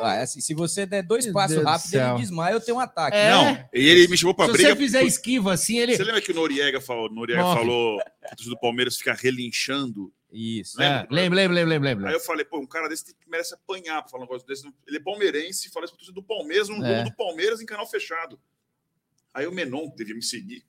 Ah, 0.02 0.16
é 0.16 0.24
assim, 0.24 0.42
se 0.42 0.54
você 0.54 0.86
der 0.86 1.04
dois 1.04 1.24
Meu 1.26 1.34
passos 1.34 1.52
Deus 1.58 1.64
do 1.64 1.70
rápido, 1.70 1.96
ele 1.96 2.18
desmaia 2.22 2.56
ou 2.56 2.60
tem 2.62 2.74
um 2.74 2.80
ataque. 2.80 3.16
É. 3.16 3.30
Não, 3.32 3.52
e 3.74 3.88
ele 3.88 4.08
me 4.10 4.18
chamou 4.18 4.34
pra 4.34 4.48
Se 4.48 4.52
briga. 4.54 4.70
você 4.70 4.76
fizer 4.76 5.04
esquiva 5.04 5.54
assim, 5.54 5.78
ele. 5.78 5.96
Você 5.96 6.04
lembra 6.04 6.20
que 6.20 6.32
o 6.32 6.36
Noriega 6.36 6.82
falou, 6.82 7.08
Noriega 7.10 7.42
Morre. 7.44 7.60
falou 7.60 8.02
que 8.36 8.48
o 8.48 8.50
do 8.50 8.60
Palmeiras 8.60 8.98
fica 8.98 9.14
relinchando? 9.14 10.12
Isso. 10.32 10.82
É, 10.82 11.06
lembra, 11.10 11.36
lembra, 11.36 11.36
lembra, 11.56 11.64
lembra, 11.66 11.90
lembra. 11.90 12.10
Aí 12.10 12.16
eu 12.16 12.20
falei, 12.22 12.46
pô, 12.46 12.58
um 12.60 12.66
cara 12.66 12.88
desse 12.88 13.06
tem- 13.06 13.16
merece 13.28 13.54
apanhar 13.54 14.02
pra 14.02 14.10
falar 14.10 14.24
um 14.24 14.28
negócio 14.28 14.48
desse. 14.48 14.66
Ele 14.88 14.98
é 14.98 15.00
palmeirense 15.02 15.68
e 15.68 15.72
fala 15.72 15.86
isso 15.86 16.12
do 16.14 16.24
Palmeiras 16.24 16.70
num 16.70 16.84
É. 16.86 17.04
do 17.04 17.14
Palmeiras 17.16 17.60
em 17.62 17.66
canal 17.66 17.86
fechado. 17.86 18.40
Aí 19.34 19.46
o 19.48 19.52
Menon, 19.52 19.90
que 19.92 19.98
devia 19.98 20.16
me 20.16 20.24
seguir, 20.24 20.64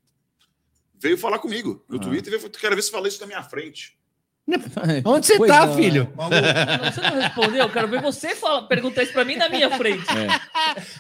veio 0.99 1.17
falar 1.17 1.39
comigo 1.39 1.85
no 1.89 1.97
Ah. 1.97 2.01
Twitter 2.01 2.33
e 2.33 2.39
veio, 2.39 2.51
quero 2.51 2.75
ver 2.77 2.83
se 2.83 2.91
fala 2.91 3.07
isso 3.09 3.21
na 3.21 3.27
minha 3.27 3.43
frente. 3.43 3.97
Onde 5.07 5.25
você 5.27 5.37
Pois 5.37 5.49
tá, 5.51 5.67
não, 5.67 5.77
filho? 5.77 6.13
Não, 6.17 6.29
você 6.29 7.01
não 7.01 7.21
respondeu? 7.21 7.59
Eu 7.65 7.71
quero 7.73 7.87
ver 7.89 8.03
você 8.03 8.35
fala, 8.35 8.67
perguntar 8.67 9.05
isso 9.05 9.13
pra 9.13 9.25
mim 9.25 9.37
na 9.37 9.49
minha 9.49 9.71
frente. 9.79 10.05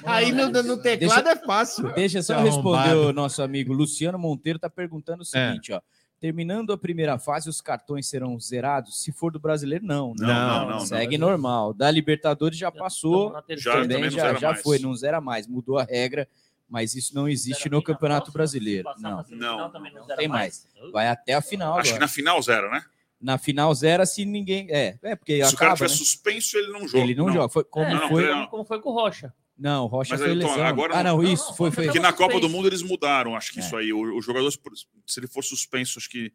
Aí 0.04 0.30
no, 0.30 0.48
no 0.50 0.80
teclado 0.80 1.28
é 1.28 1.36
fácil. 1.36 1.92
Deixa 1.92 2.22
só 2.22 2.34
Seu 2.34 2.44
responder 2.44 2.94
o 2.94 3.12
nosso 3.12 3.42
amigo 3.42 3.72
Luciano 3.72 4.16
Monteiro, 4.18 4.58
tá 4.60 4.70
perguntando 4.70 5.22
o 5.22 5.24
seguinte, 5.24 5.72
ó. 5.72 5.80
Terminando 6.22 6.72
a 6.72 6.78
primeira 6.78 7.18
fase, 7.18 7.48
os 7.48 7.60
cartões 7.60 8.06
serão 8.06 8.38
zerados? 8.38 9.02
Se 9.02 9.10
for 9.10 9.32
do 9.32 9.40
brasileiro, 9.40 9.84
não. 9.84 10.14
Não, 10.16 10.28
não, 10.28 10.70
não, 10.70 10.80
Segue 10.86 11.18
normal. 11.18 11.74
Da 11.74 11.90
Libertadores 11.90 12.56
já 12.56 12.70
passou. 12.70 13.34
Já, 13.56 13.72
também 13.72 13.88
também 13.88 14.02
não 14.04 14.10
já, 14.10 14.34
já 14.34 14.50
mais. 14.50 14.62
foi, 14.62 14.78
não 14.78 14.94
zera 14.94 15.20
mais. 15.20 15.48
Mudou 15.48 15.78
a 15.78 15.82
regra, 15.82 16.28
mas 16.70 16.94
isso 16.94 17.12
não 17.12 17.28
existe 17.28 17.68
no 17.68 17.82
Campeonato 17.82 18.30
Brasileiro. 18.30 18.88
Não, 18.98 19.24
Não, 19.30 19.72
não 19.72 20.06
tem 20.16 20.28
mais. 20.28 20.64
Vai 20.92 21.08
até 21.08 21.34
a 21.34 21.42
final 21.42 21.72
Acho 21.72 21.82
que 21.82 21.88
agora. 21.88 22.04
na 22.04 22.08
final 22.08 22.40
zero, 22.40 22.70
né? 22.70 22.84
Na 23.20 23.36
final 23.36 23.74
zera 23.74 24.06
se 24.06 24.24
ninguém... 24.24 24.68
É, 24.70 24.96
é 25.02 25.16
porque 25.16 25.44
se 25.44 25.54
o 25.54 25.58
cara 25.58 25.72
acaba, 25.72 25.88
tiver 25.88 25.90
né? 25.90 25.96
suspenso, 25.96 26.56
ele 26.56 26.68
não 26.72 26.86
joga. 26.86 27.02
Ele 27.02 27.14
não, 27.16 27.32
joga. 27.32 27.48
Foi, 27.48 27.64
como 27.64 27.86
É, 27.86 27.94
não, 27.94 28.08
foi... 28.08 28.28
não. 28.28 28.46
Como 28.46 28.64
foi 28.64 28.80
com 28.80 28.90
o 28.90 28.92
Rocha. 28.92 29.34
Não, 29.58 29.84
o 29.84 29.86
Rocha 29.86 30.14
Mas 30.14 30.20
foi 30.20 30.30
aí, 30.30 30.36
então, 30.36 30.50
lesão. 30.50 30.64
agora 30.66 30.98
ah, 30.98 31.02
não. 31.04 31.22
isso. 31.22 31.46
não, 31.48 31.54
foi, 31.54 31.70
foi. 31.70 31.84
Porque 31.84 32.00
na 32.00 32.12
Copa 32.12 32.40
do. 32.40 32.48
Mundo 32.48 32.66
eles 32.68 32.82
mudaram, 32.82 33.36
acho 33.36 33.52
que 33.52 33.60
É. 33.60 33.62
isso 33.62 33.76
aí. 33.76 33.92
O- 33.92 34.16
Os 34.16 34.24
jogadores, 34.24 34.56
por- 34.56 34.72
se 35.06 35.20
ele 35.20 35.26
for 35.28 35.42
suspenso, 35.44 35.98
acho 35.98 36.08
que 36.10 36.32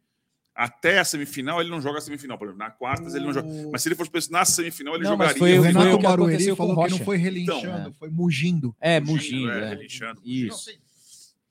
até 0.54 0.98
a 0.98 1.04
semifinal 1.04 1.60
ele 1.60 1.68
não 1.70 1.80
joga 1.80 1.98
a 1.98 2.00
semifinal. 2.00 2.38
Por 2.38 2.46
exemplo, 2.48 2.58
na 2.64 2.70
quartas 2.70 3.14
ele 3.14 3.24
não 3.26 3.32
joga. 3.32 3.48
Mas 3.70 3.82
se 3.82 3.88
ele 3.88 3.94
for 3.96 4.04
suspenso 4.04 4.32
na 4.32 4.44
semifinal, 4.44 4.94
ele 4.94 5.04
Não, 5.04 5.16
mas 5.16 5.28
jogaria. 5.36 5.38
foi 5.40 5.58
O 5.58 5.60
o- 5.60 5.64
Renato 5.64 5.94
o 5.94 5.98
que 5.98 6.02
Barueri 6.04 6.56
falou 6.56 6.72
o 6.78 6.84
que 6.84 6.90
não 6.90 6.98
foi 7.00 7.16
relinchando, 7.16 7.66
Então, 7.80 7.92
foi 7.92 8.08
mugindo. 8.08 8.74
É, 8.80 8.98
Mugindo, 9.00 9.12
Mugindo, 9.46 9.50
é, 9.52 9.60
é. 9.64 9.68
relinchando. 9.70 10.20
Isso. 10.24 10.70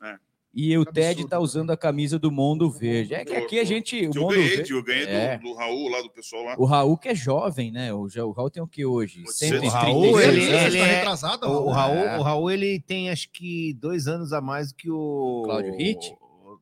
É. 0.04 0.18
E 0.60 0.76
o 0.76 0.84
Ted 0.84 1.10
Absurdo, 1.12 1.30
tá 1.30 1.40
usando 1.40 1.70
a 1.70 1.78
camisa 1.78 2.18
do 2.18 2.32
Mundo 2.32 2.68
Verde. 2.72 3.14
É 3.14 3.24
que 3.24 3.36
aqui 3.36 3.60
a 3.60 3.64
gente. 3.64 3.96
O 4.08 4.12
eu 4.16 4.22
Mundo 4.24 4.34
ganhei, 4.34 4.56
Verde. 4.56 4.72
eu 4.74 4.84
ganhei 4.84 5.06
do- 5.06 5.12
É. 5.12 5.38
do, 5.38 5.54
Raul 5.54 5.90
lá, 5.90 6.02
do 6.02 6.10
pessoal 6.10 6.44
lá. 6.46 6.56
O 6.58 6.66
Raul 6.66 6.98
que 6.98 7.10
é 7.10 7.14
jovem, 7.16 7.72
né? 7.72 7.94
O, 7.94 8.08
o 8.08 8.32
Raul 8.32 8.50
tem 8.50 8.64
o 8.64 8.68
que 8.68 8.84
hoje? 8.84 9.22
Pode 9.22 9.38
ser. 9.38 9.46
O 9.46 9.62
136 9.62 9.74
Raul, 9.74 10.20
ele, 10.20 10.52
anos. 10.52 10.66
ele 10.74 10.80
Tá 10.80 10.86
é. 10.88 10.96
retrasado, 10.96 11.48
O, 11.48 11.66
o 11.68 11.70
Raul, 11.70 11.96
É. 11.98 12.18
o 12.18 12.22
Raul, 12.24 12.50
ele 12.50 12.80
tem 12.80 13.12
acho 13.12 13.30
que 13.32 13.76
dois 13.76 14.08
anos 14.08 14.34
a 14.34 14.42
mais 14.42 14.72
que 14.74 14.90
o. 14.90 15.44
Cláudio 15.46 15.76
Ritt? 15.78 16.16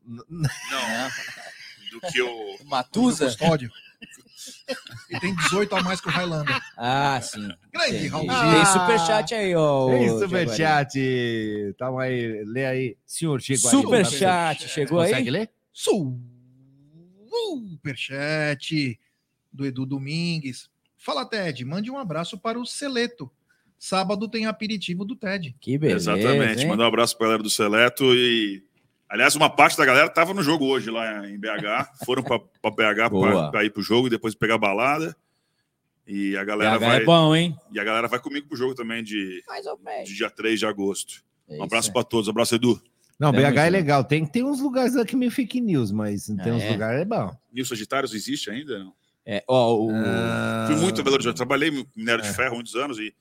Não, 0.05 0.19
do 1.91 2.01
que 2.11 2.21
o. 2.21 2.27
O 2.61 2.65
Matusa? 2.69 3.27
Custódio. 3.27 3.71
E 5.09 5.19
tem 5.19 5.35
18 5.35 5.75
a 5.75 5.83
mais 5.83 6.01
que 6.01 6.07
o 6.07 6.11
Highlander. 6.11 6.59
Ah, 6.75 7.19
sim. 7.21 7.47
Grande 7.71 7.89
Entendi. 7.95 8.07
Raulzinho. 8.07 8.51
Tem 8.51 8.65
superchat 8.65 9.35
aí, 9.35 9.55
ó. 9.55 9.87
Tem 9.87 10.09
superchat. 10.19 10.99
Tava 11.77 12.01
aí, 12.03 12.43
lê 12.43 12.65
aí. 12.65 12.97
Senhor, 13.05 13.39
chegou 13.39 13.69
aí. 13.69 13.77
Superchat, 13.77 14.67
chegou 14.67 14.99
aí? 14.99 15.11
Consegue 15.11 15.29
ler? 15.29 15.49
Superchat 17.29 18.99
do 19.53 19.65
Edu 19.65 19.85
Domingues. 19.85 20.69
Fala, 20.97 21.23
Ted. 21.25 21.63
Mande 21.63 21.91
um 21.91 21.97
abraço 21.97 22.37
para 22.37 22.59
o 22.59 22.65
Seleto. 22.65 23.29
Sábado 23.77 24.27
tem 24.27 24.47
aperitivo 24.47 25.05
do 25.05 25.15
Ted. 25.15 25.55
Que 25.59 25.77
beleza. 25.77 26.13
Exatamente. 26.13 26.63
hein? 26.63 26.67
Mandar 26.67 26.85
um 26.85 26.87
abraço 26.87 27.15
pra 27.17 27.27
galera 27.27 27.43
do 27.43 27.49
Seleto 27.49 28.03
e. 28.15 28.63
Aliás, 29.09 29.35
uma 29.35 29.49
parte 29.49 29.77
da 29.77 29.85
galera 29.85 30.09
tava 30.09 30.33
no 30.33 30.41
jogo 30.41 30.65
hoje 30.65 30.89
lá 30.89 31.27
em 31.29 31.37
BH. 31.39 32.05
Foram 32.05 32.23
pra, 32.23 32.39
pra 32.39 32.71
BH 32.71 33.51
pra 33.51 33.63
ir 33.63 33.69
pro 33.71 33.81
jogo 33.83 34.07
e 34.07 34.09
depois 34.09 34.33
pegar 34.35 34.57
balada. 34.57 35.15
E 36.07 36.35
a 36.37 36.43
galera 36.43 36.77
BH 36.77 36.85
vai. 36.85 36.97
é 37.01 37.05
bom, 37.05 37.35
hein? 37.35 37.55
E 37.71 37.79
a 37.79 37.83
galera 37.83 38.07
vai 38.07 38.19
comigo 38.19 38.47
pro 38.47 38.57
jogo 38.57 38.75
também 38.75 39.03
de, 39.03 39.43
Mais 39.47 39.65
ou 39.65 39.77
menos. 39.79 40.07
de 40.09 40.15
dia 40.15 40.29
3 40.29 40.59
de 40.59 40.65
agosto. 40.65 41.23
É 41.47 41.57
Um 41.57 41.63
abraço 41.63 41.87
isso, 41.87 41.93
pra 41.93 42.03
todos. 42.03 42.27
Abraço, 42.29 42.55
Edu. 42.55 42.81
Não, 43.19 43.31
Tamo 43.31 43.43
BH 43.47 43.57
é 43.57 43.69
legal. 43.69 44.03
Tem, 44.03 44.25
tem 44.25 44.43
uns 44.43 44.59
lugares 44.59 44.95
aqui 44.97 45.15
meio 45.15 45.31
fake 45.31 45.61
news, 45.61 45.91
mas 45.91 46.25
tem 46.25 46.51
uns 46.51 46.63
É. 46.63 46.71
lugares 46.71 47.01
é 47.01 47.05
bom. 47.05 47.35
Nil 47.51 47.65
Sagitários 47.65 48.13
existe 48.13 48.49
ainda? 48.49 48.79
Não? 48.79 48.93
É, 49.25 49.43
ó, 49.47 49.73
o... 49.75 49.89
Ah, 49.91 50.65
Fui 50.67 50.75
muito 50.75 50.99
a 50.99 51.03
Belo 51.03 51.15
Horizonte. 51.15 51.37
Trabalhei 51.37 51.71
minério 51.95 52.21
de 52.23 52.29
ferro 52.33 52.51
há 52.51 52.55
muitos 52.55 52.75
anos 52.75 52.99
e 52.99 53.13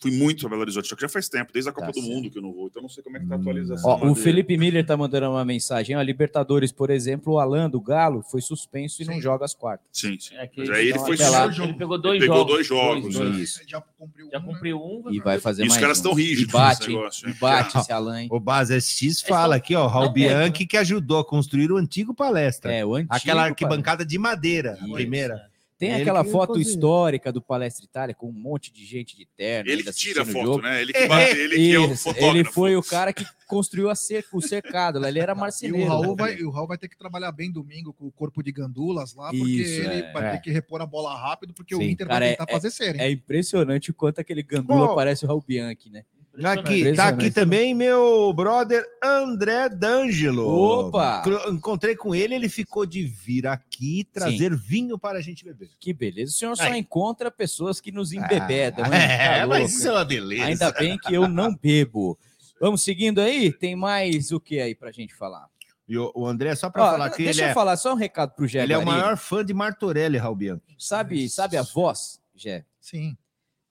fui 0.00 0.10
muito 0.10 0.46
a 0.46 0.48
Belo 0.50 0.62
Horizonte. 0.62 0.88
Só 0.88 0.94
que 0.96 1.02
já 1.02 1.08
faz 1.08 1.28
tempo, 1.28 1.52
desde 1.52 1.68
a 1.68 1.72
Copa 1.72 1.86
Tá 1.88 1.92
do 1.92 2.00
certo. 2.00 2.10
Mundo 2.14 2.30
que 2.30 2.38
eu 2.38 2.42
não 2.42 2.52
vou. 2.52 2.66
Então 2.68 2.80
não 2.82 2.88
sei 2.88 3.02
como 3.04 3.16
é 3.16 3.20
que 3.20 3.26
tá 3.26 3.34
a 3.34 3.38
atualização. 3.38 3.90
Ó, 3.90 3.96
o 3.96 4.00
dele. 4.00 4.14
Felipe 4.14 4.56
Miller 4.56 4.84
tá 4.86 4.96
mandando 4.96 5.30
uma 5.30 5.44
mensagem. 5.44 5.96
Ó, 5.96 6.02
Libertadores, 6.02 6.72
por 6.72 6.90
exemplo, 6.90 7.34
o 7.34 7.38
Alan 7.38 7.68
do 7.68 7.80
Galo 7.80 8.22
foi 8.22 8.40
suspenso 8.40 9.02
e 9.02 9.04
não 9.04 9.14
Sim. 9.14 9.20
joga 9.20 9.44
as 9.44 9.54
quartas. 9.54 9.86
Sim, 9.92 10.16
sim. 10.18 10.34
É 10.36 10.46
que 10.46 10.62
aí 10.70 10.88
ele 10.88 10.98
foi 10.98 11.16
sujo. 11.16 11.62
Ele 11.64 11.74
pegou 11.74 11.98
dois 12.00 12.16
Ele 12.16 12.24
pegou 12.26 12.36
jogos. 12.38 12.52
dois 12.54 12.66
jogos, 12.66 13.02
Dois, 13.14 13.18
né? 13.18 13.36
dois. 13.36 13.60
Ele 13.60 13.68
já 13.70 13.80
cumpriu 13.80 14.28
Já 14.32 14.38
um, 14.38 14.42
né? 14.42 14.46
cumpriu 14.52 14.76
um. 14.78 15.04
E 15.12 15.20
vai 15.20 15.38
fazer 15.38 15.62
E 15.62 15.66
os 15.66 15.70
mais 15.70 15.80
caras 15.80 15.98
um. 15.98 16.00
estão 16.00 16.14
rígidos 16.14 16.48
E 16.48 16.52
bate, 16.52 16.80
nesse 16.80 16.92
negócio, 16.92 17.24
e 17.26 17.30
né? 17.30 17.36
bate 17.40 17.78
esse 17.78 17.92
Alan. 17.92 18.22
hein? 18.22 18.28
O 18.30 18.40
Base 18.40 18.80
SX 18.80 19.20
fala 19.22 19.56
aqui, 19.56 19.74
ó, 19.74 19.86
Raul 19.86 20.06
Não, 20.06 20.12
Bianchi 20.12 20.66
que 20.66 20.76
ajudou 20.76 21.18
a 21.18 21.24
construir 21.24 21.70
o 21.70 21.76
antigo 21.76 22.14
palestra. 22.14 22.72
É, 22.72 22.84
o 22.84 22.94
antigo. 22.94 23.14
Aquela 23.14 23.44
arquibancada 23.44 24.04
de 24.04 24.18
madeira, 24.18 24.78
a 24.80 24.92
primeira. 24.94 25.49
Tem 25.80 25.92
Ele 25.92 26.02
aquela 26.02 26.22
que 26.22 26.30
foto 26.30 26.48
conseguiu. 26.48 26.70
histórica 26.70 27.32
do 27.32 27.40
Palestra 27.40 27.82
Itália 27.86 28.14
com 28.14 28.28
um 28.28 28.32
monte 28.32 28.70
de 28.70 28.84
gente 28.84 29.16
de 29.16 29.24
terno. 29.24 29.70
Ele 29.70 29.82
que 29.82 29.90
tira 29.92 30.20
a 30.20 30.24
o 30.24 30.26
foto, 30.26 30.44
jogo. 30.44 30.60
né? 30.62 30.82
Ele 30.82 30.92
que, 30.92 31.06
bate, 31.08 31.38
ele 31.38 31.56
que 31.56 31.74
é 31.74 31.78
o 31.78 31.96
fotógrafo. 31.96 32.36
ele 32.36 32.44
foi 32.44 32.76
o 32.76 32.82
cara 32.82 33.14
que 33.14 33.24
construiu 33.48 33.88
a 33.88 33.94
cer- 33.94 34.26
o 34.30 34.42
cercado. 34.42 34.98
lá, 35.00 35.08
Ele 35.08 35.18
era 35.20 35.32
E 35.32 35.36
marceneiro. 35.36 35.86
o, 35.86 35.88
Raul 35.88 36.08
né? 36.08 36.14
vai, 36.22 36.36
e 36.36 36.44
o 36.44 36.50
Raul 36.50 36.68
vai 36.68 36.76
ter 36.76 36.86
que 36.86 36.98
trabalhar 36.98 37.32
bem 37.32 37.50
domingo 37.50 37.94
com 37.94 38.04
o 38.06 38.12
corpo 38.12 38.42
de 38.42 38.52
gandulas 38.52 39.14
lá, 39.14 39.30
porque 39.30 39.42
Isso, 39.42 39.80
ele 39.80 40.02
é. 40.02 40.12
vai 40.12 40.26
É. 40.28 40.30
ter 40.32 40.40
que 40.42 40.50
repor 40.50 40.82
a 40.82 40.86
bola 40.86 41.16
rápido, 41.18 41.54
porque 41.54 41.74
o 41.74 41.78
Sim. 41.78 41.88
Inter 41.88 42.06
Cara, 42.06 42.18
vai 42.20 42.28
é- 42.28 42.36
tentar 42.36 42.52
fazer 42.52 42.70
série. 42.70 43.00
É 43.00 43.10
impressionante 43.10 43.90
o 43.90 43.94
quanto 43.94 44.20
aquele 44.20 44.42
gandula 44.42 44.88
Pô. 44.88 44.94
parece 44.94 45.24
o 45.24 45.28
Raul 45.28 45.42
Bianchi, 45.48 45.88
né? 45.88 46.04
Aqui, 46.44 46.92
tá 46.94 47.08
aqui 47.08 47.30
também 47.30 47.74
meu 47.74 48.32
brother 48.32 48.84
André 49.02 49.68
D'Angelo. 49.68 50.46
Opa! 50.46 51.22
Encontrei 51.50 51.96
com 51.96 52.14
ele, 52.14 52.34
ele 52.34 52.48
ficou 52.48 52.86
de 52.86 53.04
vir 53.04 53.46
aqui 53.46 54.04
trazer 54.12 54.56
vinho 54.56 54.98
para 54.98 55.18
a 55.18 55.20
gente 55.22 55.44
beber. 55.44 55.70
Que 55.78 55.92
beleza. 55.92 56.30
O 56.30 56.34
senhor 56.34 56.56
só 56.56 56.62
Aí. 56.64 56.78
encontra 56.78 57.30
pessoas 57.30 57.80
que 57.80 57.90
nos 57.90 58.12
embebedam. 58.12 58.84
hein? 58.86 58.92
É, 58.94 59.40
Tá 59.40 59.46
mas 59.46 59.74
isso 59.74 59.88
é 59.88 59.92
uma 59.92 60.04
beleza. 60.04 60.44
Ainda 60.44 60.72
bem 60.72 60.96
que 60.98 61.12
eu 61.12 61.26
não 61.28 61.54
bebo. 61.54 62.18
Vamos 62.60 62.82
seguindo 62.82 63.20
aí? 63.20 63.52
Tem 63.52 63.74
mais 63.74 64.30
o 64.32 64.38
que 64.38 64.60
aí 64.60 64.74
pra 64.74 64.92
gente 64.92 65.14
falar? 65.14 65.46
E 65.88 65.98
o, 65.98 66.26
André, 66.26 66.54
só 66.54 66.70
para 66.70 66.84
Ó, 66.84 66.90
falar 66.92 67.10
que 67.10 67.24
deixa 67.24 67.40
ele 67.40 67.48
eu 67.48 67.50
é, 67.50 67.54
falar 67.54 67.76
só 67.76 67.92
um 67.92 67.96
recado 67.96 68.32
pro 68.36 68.46
Gé. 68.46 68.62
ele 68.62 68.72
é 68.72 68.78
o 68.78 68.86
maior 68.86 69.16
fã 69.16 69.44
de 69.44 69.52
Martorelli, 69.52 70.16
Raul 70.18 70.36
Bianchi. 70.36 70.62
Sabe, 70.78 71.28
sabe 71.28 71.56
a 71.56 71.62
voz, 71.62 72.20
Gé? 72.36 72.64
Sim. 72.80 73.16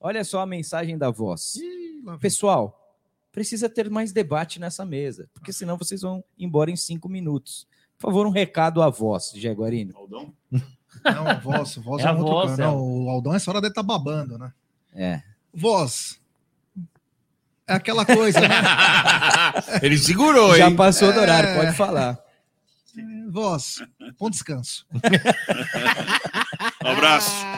Olha 0.00 0.24
só 0.24 0.40
a 0.40 0.46
mensagem 0.46 0.96
da 0.96 1.10
voz. 1.10 1.56
Ih. 1.56 2.02
Pessoal, 2.18 2.80
precisa 3.30 3.68
ter 3.68 3.90
mais 3.90 4.12
debate 4.12 4.58
nessa 4.58 4.84
mesa, 4.84 5.28
porque 5.34 5.52
senão 5.52 5.76
vocês 5.76 6.00
vão 6.00 6.24
embora 6.38 6.70
em 6.70 6.76
cinco 6.76 7.08
minutos. 7.08 7.68
Por 7.98 8.06
favor, 8.08 8.26
um 8.26 8.30
recado 8.30 8.80
à 8.82 8.88
voz, 8.88 9.32
Gé 9.34 9.52
Guarino. 9.52 9.94
Aldão? 9.96 10.32
Não, 11.04 11.40
voz, 11.40 11.76
voz 11.76 12.02
É 12.02 12.06
é, 12.06 12.10
a 12.10 12.12
voz, 12.14 12.58
é. 12.58 12.62
Não, 12.62 12.76
o 13.04 13.10
Aldão 13.10 13.34
essa 13.34 13.50
hora 13.50 13.60
deve 13.60 13.72
estar 13.72 13.82
babando, 13.82 14.38
né? 14.38 14.52
É. 14.94 15.22
Voz. 15.54 16.18
É 17.66 17.74
aquela 17.74 18.04
coisa, 18.04 18.40
né? 18.40 18.48
Ele 19.82 19.96
segurou, 19.98 20.56
Já 20.56 20.68
hein? 20.68 20.74
passou 20.76 21.12
do 21.12 21.20
horário, 21.20 21.50
É. 21.50 21.56
pode 21.64 21.76
falar. 21.76 22.18
Voz, 23.30 23.76
bom 24.18 24.28
descanso. 24.28 24.84
Um 26.84 26.88
abraço. 26.88 27.30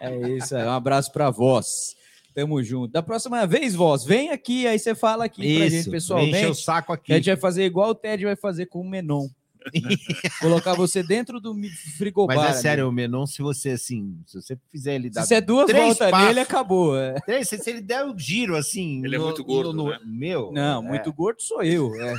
É 0.00 0.16
isso 0.30 0.56
aí, 0.56 0.64
um 0.64 0.70
abraço 0.70 1.12
pra 1.12 1.30
vós. 1.30 1.94
Tamo 2.34 2.62
junto. 2.62 2.90
Da 2.92 3.02
próxima 3.02 3.46
vez, 3.46 3.74
vós, 3.74 4.04
vem 4.04 4.30
aqui, 4.30 4.66
aí 4.66 4.78
você 4.78 4.94
fala 4.94 5.24
aqui 5.26 5.42
pra 5.42 5.66
Isso, 5.66 5.76
gente 5.76 5.84
vem 5.84 5.92
pessoalmente. 5.92 6.36
encher 6.36 6.50
o 6.50 6.54
saco 6.54 6.92
aqui. 6.92 7.12
A 7.12 7.16
gente 7.16 7.26
vai 7.26 7.36
fazer 7.36 7.64
igual 7.64 7.90
o 7.90 7.94
Ted 7.94 8.24
vai 8.24 8.36
fazer 8.36 8.66
com 8.66 8.80
o 8.80 8.88
Menon. 8.88 9.28
Colocar 10.40 10.74
você 10.74 11.02
dentro 11.02 11.40
do 11.40 11.54
frigobar. 11.98 12.36
Mas 12.36 12.46
é 12.46 12.50
ali. 12.52 12.58
sério, 12.62 12.88
o 12.88 12.92
Menon, 12.92 13.26
se 13.26 13.42
você 13.42 13.70
assim, 13.70 14.18
se 14.26 14.40
você 14.40 14.56
fizer 14.70 14.94
ele 14.94 15.10
dar 15.10 15.22
Se 15.22 15.28
você 15.28 15.40
duas 15.40 15.70
voltas 15.70 16.10
passos- 16.10 16.26
nele, 16.28 16.40
acabou. 16.40 16.96
é. 16.98 17.14
Três, 17.26 17.48
se, 17.48 17.58
se 17.58 17.68
ele 17.70 17.80
der 17.82 18.04
o 18.06 18.16
giro 18.18 18.56
assim. 18.56 19.04
Ele 19.04 19.16
é 19.16 19.18
no- 19.18 19.24
muito 19.26 19.44
gordo, 19.44 19.72
no- 19.72 19.90
né? 19.90 19.98
Meu. 20.06 20.50
Não, 20.52 20.82
é. 20.84 20.88
muito 20.88 21.12
gordo 21.12 21.42
sou 21.42 21.62
eu. 21.62 21.92
é. 22.00 22.14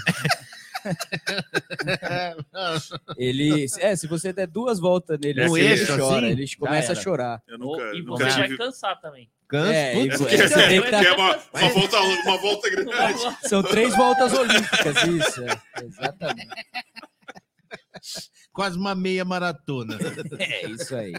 Ele, 3.17 3.65
é, 3.79 3.95
se 3.95 4.07
você 4.07 4.31
der 4.33 4.47
duas 4.47 4.79
voltas 4.79 5.17
nele, 5.19 5.45
No 5.45 5.53
assim, 5.55 5.63
ele 5.63 5.73
eixo, 5.73 5.97
chora, 5.97 6.17
assim, 6.17 6.25
ele 6.27 6.55
começa 6.57 6.91
a 6.91 6.95
chorar. 6.95 7.41
Eu 7.47 7.57
nunca, 7.57 7.83
E 7.95 8.01
nunca 8.01 8.25
você 8.25 8.37
vai 8.37 8.43
tive. 8.47 8.57
cansar 8.57 8.99
também. 9.01 9.29
Canso, 9.47 9.71
É, 9.71 10.05
É 10.05 10.17
porque 10.17 10.35
é. 10.35 10.39
é, 10.39 10.91
dar- 10.91 11.05
é 11.05 11.11
uma, 11.13 11.37
uma 11.53 11.69
volta, 11.69 11.99
uma 11.99 12.37
volta 12.37 12.69
grande. 12.69 12.91
São 13.49 13.63
três 13.63 13.95
voltas 13.95 14.33
olímpicas, 14.33 15.03
isso. 15.03 15.43
é, 15.43 15.61
exatamente. 15.83 16.47
Quase 18.53 18.77
uma 18.77 18.95
meia 18.95 19.25
maratona. 19.25 19.97
É 20.39 20.67
isso 20.69 20.95
aí. 20.95 21.13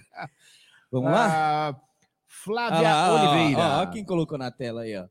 Vamos 0.90 1.10
lá? 1.10 1.68
Ah, 1.70 1.74
Flávia 2.26 2.78
Ah 2.78 2.82
lá, 2.82 3.12
ó, 3.12 3.32
Oliveira. 3.34 3.60
Ó, 3.62 3.82
ó 3.82 3.86
quem 3.86 4.04
colocou 4.04 4.38
na 4.38 4.50
tela 4.50 4.82
aí, 4.82 4.96
ó. 4.96 5.06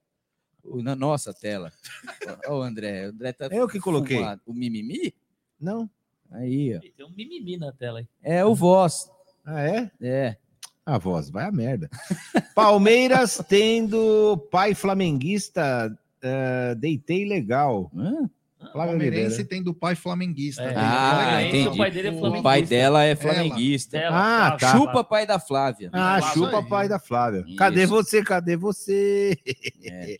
Na 0.83 0.95
nossa 0.95 1.33
tela. 1.33 1.71
Ó, 2.47 2.59
o 2.59 2.61
André. 2.61 3.07
O 3.07 3.09
André 3.09 3.33
tá 3.33 3.47
Eu 3.47 3.67
que 3.67 3.79
coloquei. 3.79 4.17
fumado. 4.17 4.41
O 4.45 4.53
mimimi? 4.53 5.13
Não. 5.59 5.89
Aí, 6.31 6.75
ó. 6.77 6.79
Tem 6.79 7.05
um 7.05 7.09
mimimi 7.09 7.57
na 7.57 7.71
tela 7.71 7.99
aí. 7.99 8.07
É 8.21 8.45
o 8.45 8.53
voz. 8.53 9.11
Ah, 9.43 9.61
é? 9.63 9.91
É. 9.99 10.37
A 10.85 10.97
voz, 10.97 11.29
vai 11.29 11.45
a 11.45 11.51
merda. 11.51 11.89
Palmeiras 12.55 13.41
tendo 13.47 14.37
pai 14.51 14.73
flamenguista, 14.75 15.95
eh, 16.21 16.75
deitei 16.75 17.25
legal. 17.25 17.91
Hã? 17.95 18.29
Flávia 18.59 18.73
Palmeirense 18.91 19.25
Oliveira. 19.25 19.49
tem 19.49 19.63
do 19.63 19.73
pai 19.73 19.95
flamenguista. 19.95 20.61
É. 20.61 20.67
né? 20.67 20.73
Ah, 20.77 21.17
Legal. 21.37 21.41
entendi. 21.41 21.67
O 21.69 21.77
pai 21.77 21.91
dele 21.91 22.07
é 22.07 22.11
O 22.11 22.43
pai 22.43 22.61
dela 22.63 23.03
é 23.03 23.15
flamenguista. 23.15 23.97
Ela, 23.97 24.17
Ah, 24.17 24.39
Flávia, 24.49 24.57
tá. 24.59 24.77
Chupa 24.77 25.03
pai 25.03 25.25
da 25.25 25.39
Flávia. 25.39 25.89
Ah, 25.93 26.19
Isso 26.19 26.33
chupa 26.33 26.59
aí. 26.59 26.65
pai 26.67 26.89
da 26.89 26.99
Flávia. 26.99 27.45
Cadê 27.57 27.83
Isso. 27.83 27.89
você? 27.93 28.23
Cadê 28.23 28.57
você? 28.57 29.37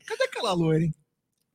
Cadê 0.07 0.23
aquela 0.23 0.53
loira, 0.53 0.83
hein? 0.85 0.93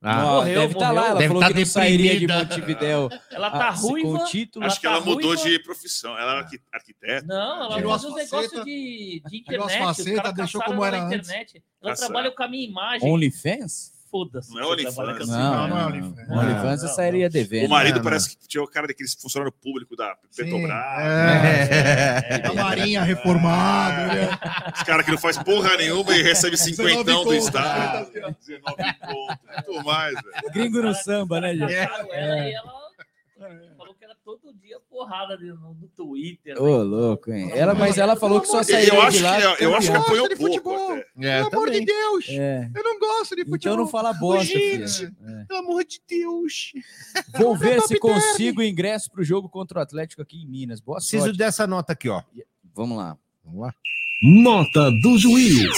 Ah, 0.07 0.21
morreu, 0.21 0.61
deve 0.61 0.73
estar 0.73 0.87
morreu. 0.93 1.01
lá. 1.01 1.07
Ela 1.09 1.15
Deve 1.17 1.27
falou 1.29 1.41
tá 1.41 1.47
que 1.51 1.59
não 1.59 1.65
sairia 1.65 2.19
de. 2.19 2.27
Montevidéu. 2.27 3.09
Ela 3.31 3.49
tá 3.49 3.69
Ah. 3.69 3.73
Com 3.81 3.93
o 3.93 4.25
título. 4.25 4.65
Acho 4.65 4.75
que 4.79 4.85
tá 4.87 4.93
ela 4.93 4.99
mudou 5.01 5.33
ruiva. 5.33 5.49
de 5.49 5.59
profissão. 5.63 6.11
Ela 6.15 6.31
era 6.33 6.39
arqui- 6.41 6.59
arquiteta. 6.71 7.25
Não, 7.25 7.63
ela 7.65 7.75
Tirou 7.77 7.91
faz 7.91 8.03
uns 8.05 8.15
negócios 8.15 8.63
de, 8.65 9.21
de 9.27 9.41
tirou 9.43 9.65
as 9.65 9.73
internet. 9.73 9.97
facetas, 9.97 10.33
deixou 10.35 10.61
como 10.61 10.85
ela 10.85 10.97
era 10.97 11.05
na 11.09 11.15
antes. 11.15 11.27
internet. 11.27 11.63
Ela 11.81 11.91
Caçaram. 11.93 12.13
trabalha 12.13 12.35
com 12.35 12.43
a 12.43 12.47
minha 12.47 12.67
imagem. 12.69 13.09
OnlyFans? 13.11 13.94
Foda-se. 14.15 14.53
Não 14.53 14.61
é 14.61 14.65
OnlyFans. 14.67 15.27
Não, 15.27 15.37
não 15.37 15.65
é 15.65 15.67
não. 15.67 15.87
OnlyFans. 15.87 16.29
OnlyFans 16.29 16.81
eu 16.83 16.87
Não, 16.87 16.95
sairia 16.95 17.29
devendo. 17.29 17.65
O 17.67 17.69
marido 17.69 17.95
não. 17.97 18.03
parece 18.03 18.29
que 18.37 18.47
tinha 18.47 18.63
o 18.63 18.67
cara 18.67 18.87
daqueles 18.87 19.13
funcionário 19.13 19.51
público 19.51 19.93
da 19.95 20.15
Petrobras. 20.35 20.71
É, 20.71 22.27
É. 22.29 22.39
da 22.39 22.53
Marinha 22.53 23.03
reformado. 23.03 24.07
né? 24.15 24.29
Os 24.73 24.83
caras 24.83 25.03
que 25.05 25.11
não 25.11 25.17
faz 25.17 25.37
porra 25.39 25.75
nenhuma 25.75 26.15
e 26.15 26.21
recebe 26.21 26.55
19 26.55 26.75
cinquentão 26.93 27.23
do. 27.25 27.33
Estado. 27.33 28.09
19 28.11 28.33
conto. 29.01 29.39
Muito 29.67 29.85
mais, 29.85 30.13
velho. 30.15 30.53
Gringo 30.53 30.81
no 30.81 30.93
samba, 30.95 31.41
né, 31.41 31.53
gente? 31.55 31.73
Caçaram 31.75 32.07
todo 34.25 34.51
dia 34.55 34.79
porrada 34.89 35.37
no, 35.37 35.75
no 35.75 35.87
Twitter. 35.95 36.59
Ô, 36.61 36.81
louco, 36.81 37.31
hein? 37.31 37.51
Ela, 37.53 37.75
mas 37.75 37.97
ela 37.99 38.15
falou 38.15 38.41
que 38.41 38.47
só 38.47 38.57
Eu 38.59 38.63
sairia 38.63 38.99
acho 39.03 39.17
de 39.17 39.23
lá. 39.23 39.55
que, 39.55 39.63
eu 39.63 39.75
acho 39.75 39.91
que 39.91 39.97
Gosta 39.97 40.11
de 40.29 40.35
pouco. 40.35 40.37
futebol. 40.37 40.91
até. 40.93 41.07
É, 41.19 41.43
Pelo 41.43 41.55
amor 41.63 41.71
de. 41.71 41.85
Deus. 41.85 42.25
É. 42.29 42.71
Eu 42.75 42.83
não 42.83 42.99
gosto 42.99 43.35
de 43.35 43.45
futebol. 43.45 43.55
Então 43.55 43.77
não 43.77 43.87
fala 43.87 44.11
bosta. 44.13 44.45
Gente, 44.45 45.05
É. 45.05 45.45
Pelo 45.45 45.59
amor 45.59 45.85
de 45.85 46.01
Deus. 46.09 46.73
Vou 47.37 47.55
ver 47.55 47.79
se 47.83 47.99
top 47.99 48.01
term. 48.01 48.13
consigo 48.15 48.63
ingresso 48.63 49.11
para 49.11 49.21
o 49.21 49.23
jogo 49.23 49.47
contra 49.47 49.77
o 49.79 49.81
Atlético 49.83 50.23
aqui 50.23 50.41
em 50.41 50.47
Minas. 50.47 50.81
Boa 50.81 50.97
Preciso 50.97 51.25
sorte. 51.25 51.37
dessa 51.37 51.67
nota 51.67 51.93
aqui, 51.93 52.09
ó. 52.09 52.23
Vamos 52.73 52.97
lá. 52.97 53.15
Vamos 53.43 53.61
lá. 53.61 53.73
Nota 54.23 54.89
do 55.03 55.17
juiz. 55.19 55.69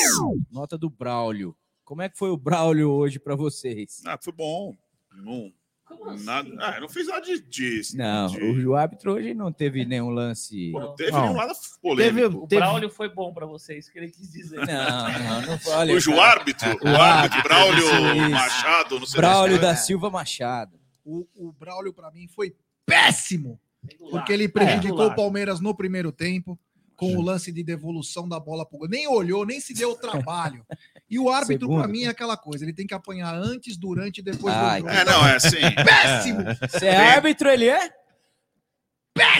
Nota 0.49 0.77
do 0.77 0.89
Braulio. 0.89 1.53
Como 1.83 2.01
é 2.01 2.07
que 2.09 2.17
foi 2.17 2.29
o 2.29 2.37
Braulio 2.37 2.91
hoje 2.91 3.19
para 3.19 3.35
vocês? 3.35 4.01
Ah, 4.05 4.17
foi 4.21 4.31
bom. 4.33 4.73
Não, 5.13 5.51
Como 5.87 6.09
assim? 6.09 6.25
nada, 6.25 6.49
ah, 6.59 6.79
não 6.81 6.89
fez 6.89 7.07
nada 7.07 7.21
de. 7.21 7.39
de 7.41 7.81
Não, 7.95 8.27
de- 8.27 8.41
o, 8.65 8.69
o 8.71 8.75
árbitro 8.75 9.13
hoje 9.13 9.33
não 9.33 9.51
teve 9.51 9.85
nenhum 9.85 10.09
lance. 10.09 10.71
Pô, 10.71 10.79
Não, 10.79 10.87
não 10.87 10.95
teve 10.95 11.11
Não. 11.11 11.21
nenhum 11.21 11.33
nada 11.35 11.53
polêmico. 11.81 12.37
O 12.43 12.47
Teve- 12.47 12.59
Braulio 12.61 12.89
foi 12.89 13.09
bom 13.09 13.33
pra 13.33 13.45
vocês, 13.45 13.89
que 13.89 13.97
ele 13.97 14.09
quis 14.09 14.31
dizer. 14.31 14.57
não, 14.65 15.41
não 15.43 15.57
foi. 15.59 15.73
Olha, 15.73 15.93
Hoje 15.95 16.09
o 16.09 16.15
cara, 16.15 16.31
árbitro, 16.39 16.69
o 16.81 16.87
O 16.89 16.95
árbitro, 17.01 17.43
Braulio. 17.43 18.29
Machado, 18.31 18.99
não 18.99 19.05
sei 19.05 19.17
Braulio 19.21 19.61
da 19.61 19.75
Silva 19.75 20.09
Machado. 20.09 20.77
O, 21.05 21.25
o 21.35 21.51
Braulio, 21.53 21.93
pra 21.93 22.11
mim, 22.11 22.27
foi 22.27 22.53
péssimo. 22.85 23.59
Regular. 23.89 24.11
Porque 24.11 24.33
ele 24.33 24.49
prejudicou 24.49 24.97
Regular. 24.97 25.13
o 25.13 25.15
Palmeiras 25.15 25.59
no 25.61 25.73
primeiro 25.73 26.11
tempo, 26.11 26.59
com 26.97 27.15
o 27.15 27.21
lance 27.21 27.51
de 27.51 27.63
devolução 27.63 28.27
da 28.27 28.39
bola 28.39 28.65
pro 28.67 28.79
gol. 28.79 28.89
Nem 28.89 29.07
olhou, 29.07 29.45
nem 29.45 29.61
se 29.61 29.73
deu 29.73 29.91
o 29.91 29.95
trabalho. 29.95 30.65
E 31.09 31.17
o 31.17 31.29
árbitro, 31.29 31.69
pra 31.69 31.87
mim, 31.87 32.03
é 32.03 32.07
aquela 32.07 32.35
coisa: 32.35 32.65
ele 32.65 32.73
tem 32.73 32.85
que 32.87 32.93
apanhar 32.93 33.33
antes, 33.35 33.77
durante 33.77 34.17
e 34.17 34.21
depois 34.23 34.53
Ai, 34.53 34.81
do 34.81 34.89
jogo. 34.89 34.99
É, 34.99 35.05
não, 35.05 35.25
é 35.27 35.35
assim. 35.35 35.57
Péssimo! 35.85 36.39
Você 36.69 36.87
é 36.87 36.95
árbitro, 36.97 37.47
ele 37.49 37.69
é? 37.69 37.93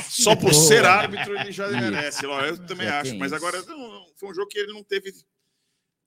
Só 0.07 0.35
por 0.35 0.53
ser 0.53 0.85
árbitro 0.85 1.37
ele 1.37 1.51
já 1.51 1.67
merece. 1.67 2.23
Eu 2.25 2.57
também 2.65 2.87
Já 2.87 3.01
acho. 3.01 3.15
Mas 3.17 3.33
agora 3.33 3.61
foi 4.15 4.29
um 4.29 4.33
jogo 4.33 4.47
que 4.47 4.57
ele 4.59 4.71
não 4.73 4.83
teve. 4.83 5.11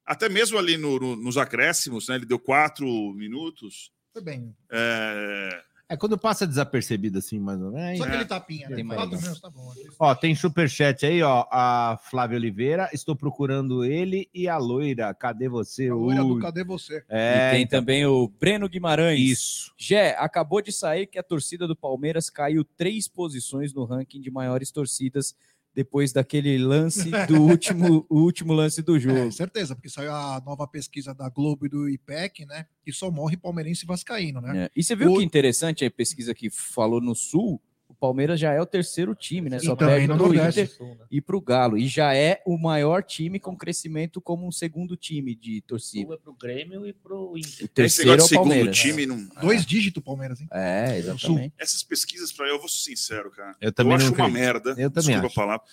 Até 0.06 0.28
mesmo 0.28 0.58
ali 0.58 0.76
no- 0.76 0.98
no- 0.98 1.16
nos 1.16 1.36
acréscimos, 1.36 2.08
né? 2.08 2.16
Ele 2.16 2.26
deu 2.26 2.38
quatro 2.38 2.86
minutos. 3.12 3.92
Foi 4.12 4.22
bem. 4.22 4.56
É, 4.70 5.62
É 5.90 5.96
quando 5.96 6.16
passa 6.16 6.46
desapercebido 6.46 7.18
assim, 7.18 7.40
mais 7.40 7.60
ou 7.60 7.72
menos. 7.72 7.98
Só 7.98 8.04
É. 8.04 8.08
aquele 8.08 8.24
tapinha, 8.24 8.68
né? 8.68 8.76
Tem 8.76 8.84
mais 8.84 9.00
Quatro 9.00 9.16
minutos, 9.20 9.40
tá 9.40 9.50
bom. 9.50 9.72
Ó, 9.98 10.14
tem 10.14 10.34
superchat 10.36 11.04
aí, 11.04 11.20
ó. 11.20 11.44
A 11.50 11.98
Flávia 12.08 12.36
Oliveira. 12.38 12.88
Estou 12.92 13.16
procurando 13.16 13.84
ele 13.84 14.28
e 14.32 14.46
a 14.48 14.56
loira. 14.56 15.12
Cadê 15.12 15.48
você? 15.48 15.88
A 15.88 15.94
loira 15.96 16.22
do 16.22 16.34
Ui. 16.34 16.40
Cadê 16.40 16.62
Você? 16.62 17.02
É, 17.08 17.48
e 17.48 17.56
tem 17.56 17.66
também 17.66 18.06
o 18.06 18.28
Breno 18.28 18.68
Guimarães. 18.68 19.18
isso. 19.20 19.74
Gé, 19.76 20.14
acabou 20.16 20.62
de 20.62 20.70
sair 20.70 21.08
que 21.08 21.18
a 21.18 21.22
torcida 21.24 21.66
do 21.66 21.74
Palmeiras 21.74 22.30
caiu 22.30 22.64
três 22.64 23.08
posições 23.08 23.74
no 23.74 23.84
ranking 23.84 24.20
de 24.20 24.30
maiores 24.30 24.70
torcidas 24.70 25.34
depois 25.74 26.12
daquele 26.12 26.58
lance 26.58 27.10
do 27.28 27.42
último, 27.42 28.04
o 28.08 28.20
último 28.20 28.52
lance 28.52 28.82
do 28.82 28.96
É, 28.96 29.00
jogo. 29.00 29.32
certeza, 29.32 29.74
porque 29.74 29.88
saiu 29.88 30.12
a 30.12 30.42
nova 30.44 30.66
pesquisa 30.66 31.14
da 31.14 31.28
Globo 31.28 31.66
e 31.66 31.68
do 31.68 31.88
IPEC, 31.88 32.44
né? 32.46 32.66
E 32.86 32.92
só 32.92 33.10
morre 33.10 33.36
palmeirense 33.36 33.84
e 33.84 33.86
vascaíno, 33.86 34.40
né? 34.40 34.64
É. 34.66 34.70
E 34.76 34.82
você 34.82 34.96
viu 34.96 35.12
O- 35.12 35.18
que 35.18 35.24
interessante 35.24 35.84
a 35.84 35.90
pesquisa 35.90 36.34
que 36.34 36.50
falou 36.50 37.00
no 37.00 37.14
Sul? 37.14 37.60
O 38.00 38.08
Palmeiras 38.08 38.40
já 38.40 38.50
é 38.52 38.58
o 38.58 38.64
terceiro 38.64 39.14
time, 39.14 39.50
né? 39.50 39.58
Só 39.58 39.74
E 39.74 39.76
perde 39.76 40.06
pro 40.06 40.16
Nordeste. 40.16 40.60
Inter 40.62 41.06
e 41.10 41.20
pro 41.20 41.38
Galo. 41.38 41.76
E 41.76 41.86
já 41.86 42.14
é 42.14 42.42
o 42.46 42.56
maior 42.56 43.02
time 43.02 43.38
com 43.38 43.54
crescimento 43.54 44.22
como 44.22 44.46
um 44.46 44.50
segundo 44.50 44.96
time 44.96 45.34
de 45.34 45.60
torcida. 45.60 46.06
Sul 46.06 46.14
é 46.14 46.16
pro 46.16 46.32
Grêmio 46.32 46.86
e 46.86 46.94
pro 46.94 47.36
Inter. 47.36 47.66
O 47.66 47.68
terceiro 47.68 48.12
é 48.12 48.24
o 48.24 48.28
Palmeiras. 48.30 48.78
time. 48.78 49.04
Não... 49.04 49.28
Dois 49.42 49.66
dígitos 49.66 50.02
Palmeiras, 50.02 50.40
hein? 50.40 50.48
É, 50.50 50.96
exatamente. 50.96 51.52
Essas 51.58 51.82
pesquisas, 51.82 52.32
para 52.32 52.48
eu 52.48 52.58
vou 52.58 52.70
ser 52.70 52.90
sincero, 52.90 53.30
cara. 53.30 53.54
Eu 53.60 53.70
também 53.70 53.92
acho 53.92 54.06
não 54.06 54.14
uma 54.14 54.30
merda. 54.30 54.70
Eu 54.78 54.90
também 54.90 55.16
desculpa 55.16 55.26
acho. 55.26 55.40
a 55.40 55.42
palavra. 55.42 55.66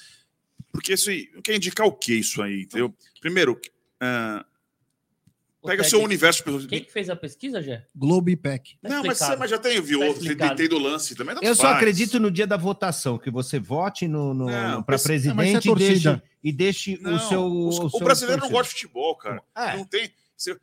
Porque 0.74 0.96
isso 0.96 1.10
aí, 1.10 1.28
quer 1.42 1.56
indicar 1.56 1.88
o 1.88 1.94
que 1.94 2.14
isso 2.14 2.42
aí, 2.42 2.64
entendeu? 2.64 2.94
Primeiro, 3.22 3.58
Ô, 4.02 4.46
pega 5.68 5.84
Ted, 5.84 5.90
seu 5.90 6.02
universo. 6.02 6.44
Quem 6.68 6.84
que 6.84 6.92
fez 6.92 7.10
a 7.10 7.16
pesquisa, 7.16 7.62
Jé? 7.62 7.86
Globo 7.96 8.30
e 8.30 8.34
IPEC. 8.34 8.78
Tá 8.82 8.90
Não, 8.90 9.04
mas, 9.04 9.20
mas 9.38 9.50
já 9.50 9.58
tem, 9.58 9.80
viu? 9.82 10.00
Tá 10.38 10.56
tem, 10.56 10.68
do 10.68 10.78
lance 10.78 11.16
também. 11.16 11.36
Eu 11.42 11.56
só 11.56 11.64
faz. 11.64 11.78
acredito 11.78 12.20
no 12.20 12.32
dia 12.32 12.48
da 12.48 12.58
votação, 12.58 13.18
que 13.18 13.30
você 13.30 13.60
vote 13.60 14.08
no, 14.08 14.34
no, 14.34 14.46
Não, 14.48 14.82
para 14.84 14.96
mas- 14.96 15.04
presidente 15.04 15.40
é 15.40 15.44
e 15.44 15.52
deixe, 15.54 15.68
torcida. 15.70 16.24
e 16.44 16.52
deixe 16.52 16.98
Não, 17.02 17.16
o 17.16 17.20
seu. 17.20 17.44
os- 17.46 17.80
o 17.80 17.86
o 17.86 17.90
seu 17.90 18.00
brasileiro 18.00 18.42
não 18.42 18.50
torcedor. 18.50 18.52
gosta 18.52 18.74
de 18.76 18.82
futebol, 18.82 19.16
cara. 19.16 19.44
É. 19.56 19.78
Não 19.78 19.86
tem 19.86 20.10
seu 20.36 20.58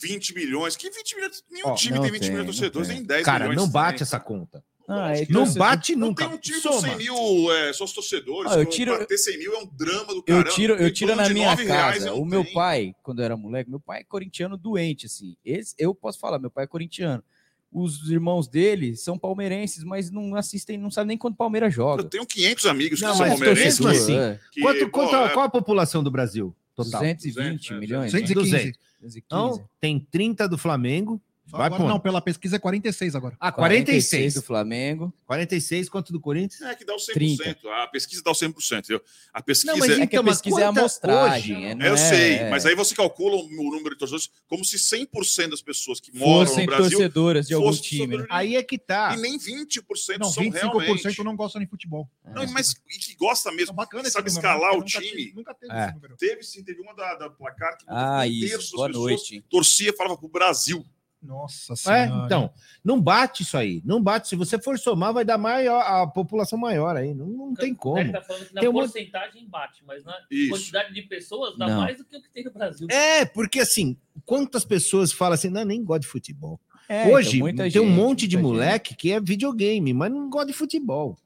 20 0.00 0.34
milhões. 0.34 0.76
Que 0.76 0.90
20 0.90 1.14
milhões? 1.16 1.44
Nenhum 1.50 1.68
Ó, 1.68 1.74
time 1.74 1.94
não 1.96 2.02
tem 2.02 2.12
20 2.12 2.20
tem, 2.22 2.30
milhões 2.30 2.46
de 2.46 2.62
não 2.62 2.70
torcedores, 2.70 2.88
nem 2.88 3.02
10 3.04 3.24
Cara, 3.24 3.48
milhões. 3.48 3.56
não 3.56 3.68
bate 3.68 3.98
tem. 3.98 4.02
essa 4.04 4.20
conta. 4.20 4.62
Ah, 4.90 5.14
é 5.14 5.26
Não 5.28 5.40
torcedor- 5.42 5.58
bate 5.58 5.94
Não 5.94 6.06
nunca. 6.08 6.24
tem 6.26 6.34
um 6.34 6.38
time 6.38 6.58
Soma. 6.60 6.74
com 6.76 6.80
100 6.80 6.96
mil 6.96 7.52
é, 7.52 7.72
só 7.74 7.84
os 7.84 7.92
torcedores. 7.92 8.50
Ah, 8.50 8.58
eu 8.58 8.64
tiro- 8.64 8.96
pra 8.96 9.04
ter 9.04 9.18
100 9.18 9.38
mil 9.38 9.52
é 9.54 9.58
um 9.58 9.66
drama 9.66 10.06
do 10.14 10.18
Eu 10.20 10.22
caramba. 10.22 10.50
tiro, 10.50 10.74
eu 10.74 10.90
tiro 10.92 11.14
na 11.14 11.28
minha 11.28 11.50
9 11.50 11.64
reais, 11.64 11.94
casa. 11.98 12.08
eu 12.08 12.14
O 12.14 12.20
não 12.20 12.24
meu 12.24 12.42
tenho. 12.42 12.54
pai, 12.54 12.94
quando 13.02 13.18
eu 13.18 13.24
era 13.26 13.36
moleque, 13.36 13.68
meu 13.68 13.78
pai 13.80 14.00
é 14.00 14.04
corintiano 14.04 14.56
doente, 14.56 15.04
assim. 15.04 15.36
Esse, 15.44 15.74
eu 15.78 15.94
posso 15.94 16.18
falar, 16.18 16.38
meu 16.38 16.50
pai 16.50 16.64
é 16.64 16.66
corintiano. 16.66 17.22
Os 17.70 18.08
irmãos 18.10 18.48
dele 18.48 18.96
são 18.96 19.18
palmeirenses, 19.18 19.84
mas 19.84 20.10
não 20.10 20.34
assistem, 20.34 20.78
não 20.78 20.90
sabem 20.90 21.08
nem 21.08 21.18
quando 21.18 21.34
o 21.34 21.36
Palmeiras 21.36 21.68
Eu 21.74 21.76
joga. 21.76 22.04
tenho 22.04 22.24
500 22.24 22.64
amigos 22.64 22.98
que 22.98 23.04
Não, 23.04 23.14
são 23.14 23.28
palmeirenses. 23.28 23.84
assim, 23.84 24.16
é. 24.16 24.40
que, 24.50 24.62
Quanto, 24.62 24.84
pô, 24.86 24.90
quanto- 24.90 25.14
é- 25.16 25.28
qual 25.34 25.44
a 25.44 25.50
população 25.50 26.02
do 26.02 26.10
Brasil? 26.10 26.56
Total. 26.74 27.00
220 27.02 27.34
200, 27.68 27.78
milhões. 27.80 28.10
215. 28.10 28.72
200. 29.02 29.16
Então, 29.16 29.68
tem 29.78 30.00
30 30.00 30.48
do 30.48 30.56
Flamengo, 30.56 31.20
Vai, 31.50 31.66
agora 31.66 31.82
pô. 31.82 31.88
não, 31.88 31.98
pela 31.98 32.20
pesquisa 32.20 32.56
é 32.56 32.58
46 32.58 33.14
agora. 33.14 33.36
Ah, 33.40 33.50
46. 33.50 34.08
46 34.10 34.34
do 34.34 34.42
Flamengo. 34.42 35.14
46 35.24 35.88
quanto 35.88 36.12
do 36.12 36.20
Corinthians? 36.20 36.60
É 36.62 36.74
que 36.74 36.84
dá 36.84 36.94
o 36.94 36.98
100%. 36.98 37.12
30. 37.14 37.56
A 37.82 37.86
pesquisa 37.86 38.22
dá 38.22 38.30
o 38.30 38.34
100%. 38.34 38.78
Entendeu? 38.84 39.02
A 39.32 39.42
pesquisa 39.42 39.72
Não, 39.72 39.78
mas 39.78 39.90
É 39.90 39.94
que 39.94 40.00
a 40.00 40.04
Então, 40.04 40.22
mas 40.22 40.34
pesquisa 40.36 40.60
é 40.60 40.64
amostragem. 40.64 41.56
hoje? 41.56 41.64
é, 41.82 41.88
Eu 41.88 41.94
é- 41.94 41.96
sei, 41.96 42.32
é. 42.34 42.50
mas 42.50 42.66
aí 42.66 42.74
você 42.74 42.94
calcula 42.94 43.36
o 43.36 43.48
número 43.48 43.90
de 43.90 43.98
torcedores 43.98 44.30
como 44.46 44.64
se 44.64 44.78
100% 44.78 45.50
das 45.50 45.62
pessoas 45.62 46.00
que 46.00 46.14
moram 46.16 46.46
Fossem 46.46 46.66
no 46.66 46.72
Brasil 46.72 46.90
torcedoras 46.98 47.46
de 47.48 47.54
algum 47.54 47.72
time. 47.72 48.18
né? 48.18 48.26
Aí 48.30 48.56
é 48.56 48.62
que 48.62 48.76
tá. 48.78 49.14
E 49.16 49.20
nem 49.20 49.38
20% 49.38 50.18
Não, 50.20 50.30
são 50.30 50.42
25% 50.42 50.52
realmente. 50.62 51.24
não 51.24 51.36
gostam 51.36 51.60
de 51.62 51.66
futebol. 51.68 52.08
Não, 52.34 52.46
mas 52.52 52.72
e 52.90 52.98
que 52.98 53.14
gosta 53.16 53.50
mesmo, 53.52 53.74
bacana 53.74 54.02
esse 54.02 54.12
sabe 54.12 54.28
número, 54.30 54.46
escalar 54.46 54.70
né? 54.72 54.76
o 54.76 54.80
Nunca 54.80 54.90
time. 54.90 55.06
tive- 55.06 55.32
nunca 55.34 55.54
teve 55.54 55.72
É. 55.72 55.84
esse 55.86 55.94
número. 55.94 56.16
Teve 56.16 56.42
sim, 56.42 56.62
teve 56.62 56.80
uma 56.82 56.94
da, 56.94 57.14
da 57.14 57.30
placar 57.30 57.76
que 57.78 57.84
Ah, 57.88 58.20
um 58.20 58.24
isso. 58.24 58.48
terço 58.48 58.70
das 58.70 58.70
Boa 58.72 58.88
pessoas 58.88 59.10
noite. 59.10 59.44
torcia 59.48 59.92
falava 59.96 60.16
pro 60.16 60.28
Brasil. 60.28 60.84
Nossa 61.20 61.72
É, 61.72 61.76
senhora. 62.06 62.24
então, 62.26 62.50
não 62.84 63.00
bate 63.00 63.42
isso 63.42 63.56
aí. 63.58 63.82
Não 63.84 64.00
bate. 64.00 64.28
Se 64.28 64.36
você 64.36 64.56
for 64.58 64.78
somar, 64.78 65.12
vai 65.12 65.24
dar 65.24 65.36
maior, 65.36 65.80
a 65.80 66.06
população 66.06 66.56
maior 66.58 66.96
aí. 66.96 67.12
Não, 67.12 67.26
não 67.26 67.54
tem 67.54 67.74
como. 67.74 67.98
Ele 67.98 68.12
tá 68.12 68.22
falando 68.22 68.46
que 68.46 68.54
na 68.54 68.60
Tem 68.60 68.68
uma- 68.70 68.82
porcentagem 68.82 69.48
bate, 69.48 69.82
mas 69.84 70.04
na 70.04 70.14
Isso. 70.30 70.50
quantidade 70.50 70.94
de 70.94 71.02
pessoas 71.02 71.58
dá 71.58 71.66
Não. 71.66 71.80
mais 71.80 71.98
do 71.98 72.04
que 72.04 72.16
o 72.16 72.22
que 72.22 72.30
tem 72.30 72.44
no 72.44 72.52
Brasil. 72.52 72.86
É, 72.90 73.24
porque 73.24 73.58
assim, 73.60 73.96
quantas 74.24 74.64
pessoas 74.64 75.12
falam 75.12 75.34
assim, 75.34 75.48
não, 75.50 75.64
nem 75.64 75.82
gosto 75.82 76.02
de 76.02 76.08
futebol. 76.08 76.60
É, 76.88 77.06
Hoje 77.08 77.30
então, 77.36 77.40
muita 77.40 77.70
tem 77.70 77.82
um 77.82 77.86
gente, 77.86 77.96
monte 77.96 78.26
de 78.28 78.36
moleque 78.38 78.94
que 78.94 79.12
é 79.12 79.20
videogame, 79.20 79.92
mas 79.92 80.10
não 80.10 80.30
gosta 80.30 80.46
de 80.46 80.52
futebol. 80.54 81.18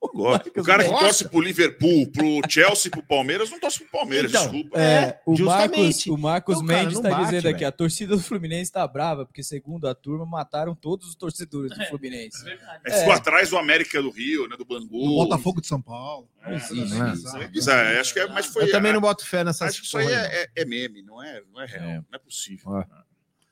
Gosta. 0.00 0.48
O 0.60 0.64
cara 0.64 0.84
que 0.84 0.90
torce 0.90 1.28
pro 1.28 1.40
Liverpool, 1.40 2.06
pro 2.10 2.40
Chelsea, 2.48 2.90
pro 2.90 3.02
Palmeiras, 3.02 3.50
não 3.50 3.58
torce 3.58 3.80
pro 3.80 3.88
Palmeiras, 3.90 4.30
Então, 4.30 4.42
desculpa. 4.50 4.78
É, 4.80 5.20
o 5.26 5.30
Marcos, 5.32 5.38
justamente. 5.38 6.10
o 6.10 6.16
Marcos 6.16 6.54
Então, 6.56 6.66
Mendes 6.66 6.96
está 6.96 7.22
dizendo 7.22 7.46
aqui: 7.48 7.58
velho. 7.58 7.68
a 7.68 7.72
torcida 7.72 8.16
do 8.16 8.22
Fluminense 8.22 8.62
está 8.62 8.86
brava, 8.86 9.26
porque, 9.26 9.42
segundo 9.42 9.88
a 9.88 9.94
turma, 9.94 10.24
mataram 10.24 10.74
todos 10.74 11.08
os 11.08 11.14
torcedores 11.14 11.76
do 11.76 11.84
Fluminense. 11.86 12.38
É, 12.86 12.98
ficou 13.00 13.12
atrás 13.12 13.50
do 13.50 13.58
América 13.58 14.00
do 14.00 14.10
Rio, 14.10 14.48
né, 14.48 14.56
do 14.56 14.64
Bangu. 14.64 14.88
Do 14.88 15.16
Botafogo 15.16 15.60
de 15.60 15.66
São 15.66 15.80
Paulo. 15.82 16.28
É, 16.44 16.54
existe, 16.54 16.94
não 16.96 17.06
é? 17.08 17.50
isso. 17.52 17.70
É. 17.70 18.00
Acho 18.00 18.12
que 18.14 18.20
é, 18.20 18.26
mas 18.28 18.46
foi, 18.46 18.64
Eu 18.64 18.70
também 18.70 18.92
não 18.92 19.00
boto 19.00 19.26
fé 19.26 19.42
nessas 19.44 19.68
Acho 19.70 19.80
que 19.80 19.86
isso 19.86 19.98
aí 19.98 20.06
é, 20.06 20.42
é- 20.42 20.48
é 20.56 20.64
meme, 20.64 21.02
não 21.02 21.22
é, 21.22 21.42
não 21.52 21.60
é 21.60 21.66
real. 21.66 21.84
É. 21.84 21.94
Não 21.96 22.04
é 22.14 22.18
possível. 22.18 22.84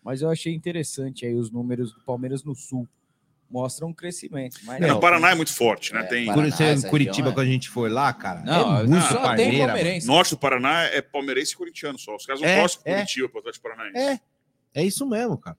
Mas 0.03 0.22
eu 0.22 0.30
achei 0.30 0.55
interessante 0.55 1.26
aí 1.26 1.34
os 1.34 1.51
números 1.51 1.92
do 1.92 2.01
Palmeiras 2.05 2.44
no 2.44 2.55
Sul. 2.55 2.88
Mostram 3.49 3.88
um 3.88 3.92
crescimento. 3.94 4.59
Mas 4.64 4.82
É, 4.82 4.86
não, 4.88 4.97
no 4.97 5.01
Paraná 5.01 5.30
é 5.30 5.34
muito 5.34 5.53
forte, 5.53 5.92
né? 5.94 6.01
É, 6.01 6.03
Tem 6.05 6.26
Paraná, 6.26 6.42
Curitiba, 6.90 6.99
região, 7.12 7.32
quando 7.32 7.40
a 7.40 7.44
gente 7.51 7.68
foi 7.68 7.88
lá, 7.88 8.12
cara. 8.12 8.40
Não, 8.40 8.78
é 8.78 8.86
muito 8.86 9.03
só 9.03 9.09
tem 9.14 9.22
parmeira, 9.22 9.66
palmeirense. 9.66 10.07
Norte 10.07 10.30
do 10.30 10.38
Paraná 10.38 10.82
é 10.84 11.01
palmeirense 11.01 11.53
e 11.53 11.57
corintiano 11.57 11.99
só. 11.99 12.16
Os 12.16 12.26
caras 12.26 12.40
não 12.42 12.49
É, 12.49 12.61
torcem 12.61 12.80
pro 12.82 12.90
é. 12.92 12.94
Curitiba 12.97 13.28
pro 13.28 13.38
Atlético 13.38 13.62
Paranaense. 13.68 13.99
É, 14.74 14.80
é 14.80 14.84
isso 14.84 15.07
mesmo, 15.09 15.38
cara. 15.38 15.57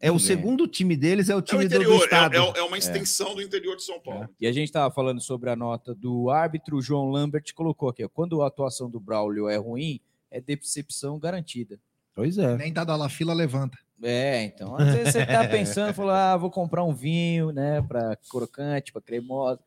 É 0.00 0.10
o 0.12 0.14
Bem. 0.14 0.22
segundo 0.22 0.68
time 0.68 0.96
deles, 0.96 1.28
é 1.28 1.34
o 1.34 1.38
É 1.38 1.40
o 1.40 1.42
time 1.42 1.64
do- 1.64 1.70
do, 1.70 1.74
interior, 1.74 2.00
é, 2.00 2.04
estado. 2.04 2.34
é- 2.36 2.58
é 2.60 2.62
uma 2.62 2.78
extensão 2.78 3.34
do 3.34 3.42
interior 3.42 3.74
de 3.74 3.82
São 3.82 3.98
Paulo. 3.98 4.28
E 4.40 4.46
a 4.46 4.52
gente 4.52 4.68
estava 4.68 4.94
falando 4.94 5.20
sobre 5.20 5.50
a 5.50 5.56
nota 5.56 5.92
do 5.92 6.30
árbitro, 6.30 6.76
o 6.76 6.80
João 6.80 7.10
Lambert 7.10 7.52
colocou 7.52 7.88
aqui: 7.88 8.04
ó, 8.04 8.08
quando 8.08 8.40
a 8.42 8.46
atuação 8.46 8.88
do 8.88 9.00
Braulio 9.00 9.48
é 9.48 9.56
ruim, 9.56 10.00
é 10.30 10.40
decepção 10.40 11.18
garantida. 11.18 11.80
Pois 12.14 12.38
é. 12.38 12.56
Nem 12.56 12.72
dada 12.72 12.94
lá 12.94 13.08
fila, 13.08 13.34
levanta. 13.34 13.76
É, 14.02 14.44
então, 14.44 14.76
às 14.76 14.94
vezes 14.94 15.12
você 15.12 15.26
tá 15.26 15.46
pensando, 15.48 15.92
falou, 15.92 16.12
ah, 16.12 16.36
vou 16.36 16.50
comprar 16.50 16.84
um 16.84 16.94
vinho, 16.94 17.50
né, 17.50 17.82
para 17.82 18.16
crocante, 18.30 18.92
para 18.92 19.02
cremosa. 19.02 19.60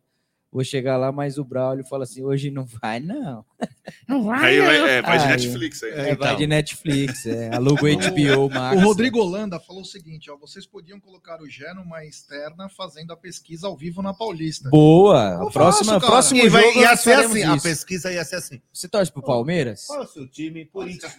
Vou 0.51 0.65
chegar 0.65 0.97
lá, 0.97 1.13
mas 1.13 1.37
o 1.37 1.45
Braulio 1.45 1.85
fala 1.85 2.03
assim, 2.03 2.21
hoje 2.23 2.51
não 2.51 2.65
vai, 2.65 2.99
não. 2.99 3.45
Não 4.07 4.31
Aí 4.31 4.59
vai, 4.61 4.77
é, 4.97 5.01
vai 5.01 5.17
de 5.17 5.23
Aí, 5.23 5.29
Netflix. 5.31 5.83
Aí. 5.83 5.91
É, 5.91 6.15
vai 6.15 6.35
de 6.35 6.45
Netflix, 6.47 7.25
é. 7.25 7.53
Aluga 7.53 7.81
o 7.89 7.97
HBO 7.97 8.49
Max. 8.49 8.77
O 8.81 8.85
Rodrigo 8.85 9.19
Holanda 9.19 9.59
falou 9.59 9.81
o 9.81 9.85
seguinte: 9.85 10.29
ó, 10.29 10.37
vocês 10.37 10.65
podiam 10.67 10.99
colocar 10.99 11.41
o 11.41 11.49
Gé 11.49 11.73
numa 11.73 12.05
externa 12.05 12.69
fazendo 12.69 13.11
a 13.11 13.17
pesquisa 13.17 13.67
ao 13.67 13.75
vivo 13.75 14.01
na 14.01 14.13
Paulista. 14.13 14.69
Boa! 14.69 15.37
Eu 15.41 15.47
A 15.47 15.51
próxima, 15.51 15.93
faço, 15.93 16.05
próximo 16.05 16.39
E 16.41 16.49
vai- 16.49 16.63
jogo 16.63 16.79
ia 16.79 16.95
ser 16.95 17.13
assim, 17.13 17.43
a 17.43 17.55
isso. 17.55 17.63
pesquisa 17.63 18.11
ia 18.13 18.23
ser 18.23 18.35
assim. 18.35 18.61
Você 18.71 18.87
torce 18.87 19.11
pro 19.11 19.23
Palmeiras? 19.23 19.85
Qual 19.87 20.01
é 20.01 20.03
o 20.03 20.07
seu 20.07 20.27
time? 20.27 20.65
Corinthians. 20.65 21.17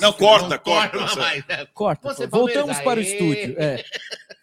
Não, 0.00 0.12
corta, 0.12 0.58
corta. 0.58 0.96
Não, 0.98 1.14
vai, 1.14 1.44
né? 1.48 1.66
Corta. 1.74 2.14
Você 2.14 2.28
pô. 2.28 2.38
Voltamos 2.38 2.78
para 2.80 3.00
o 3.00 3.02
estúdio. 3.02 3.54
É. 3.58 3.82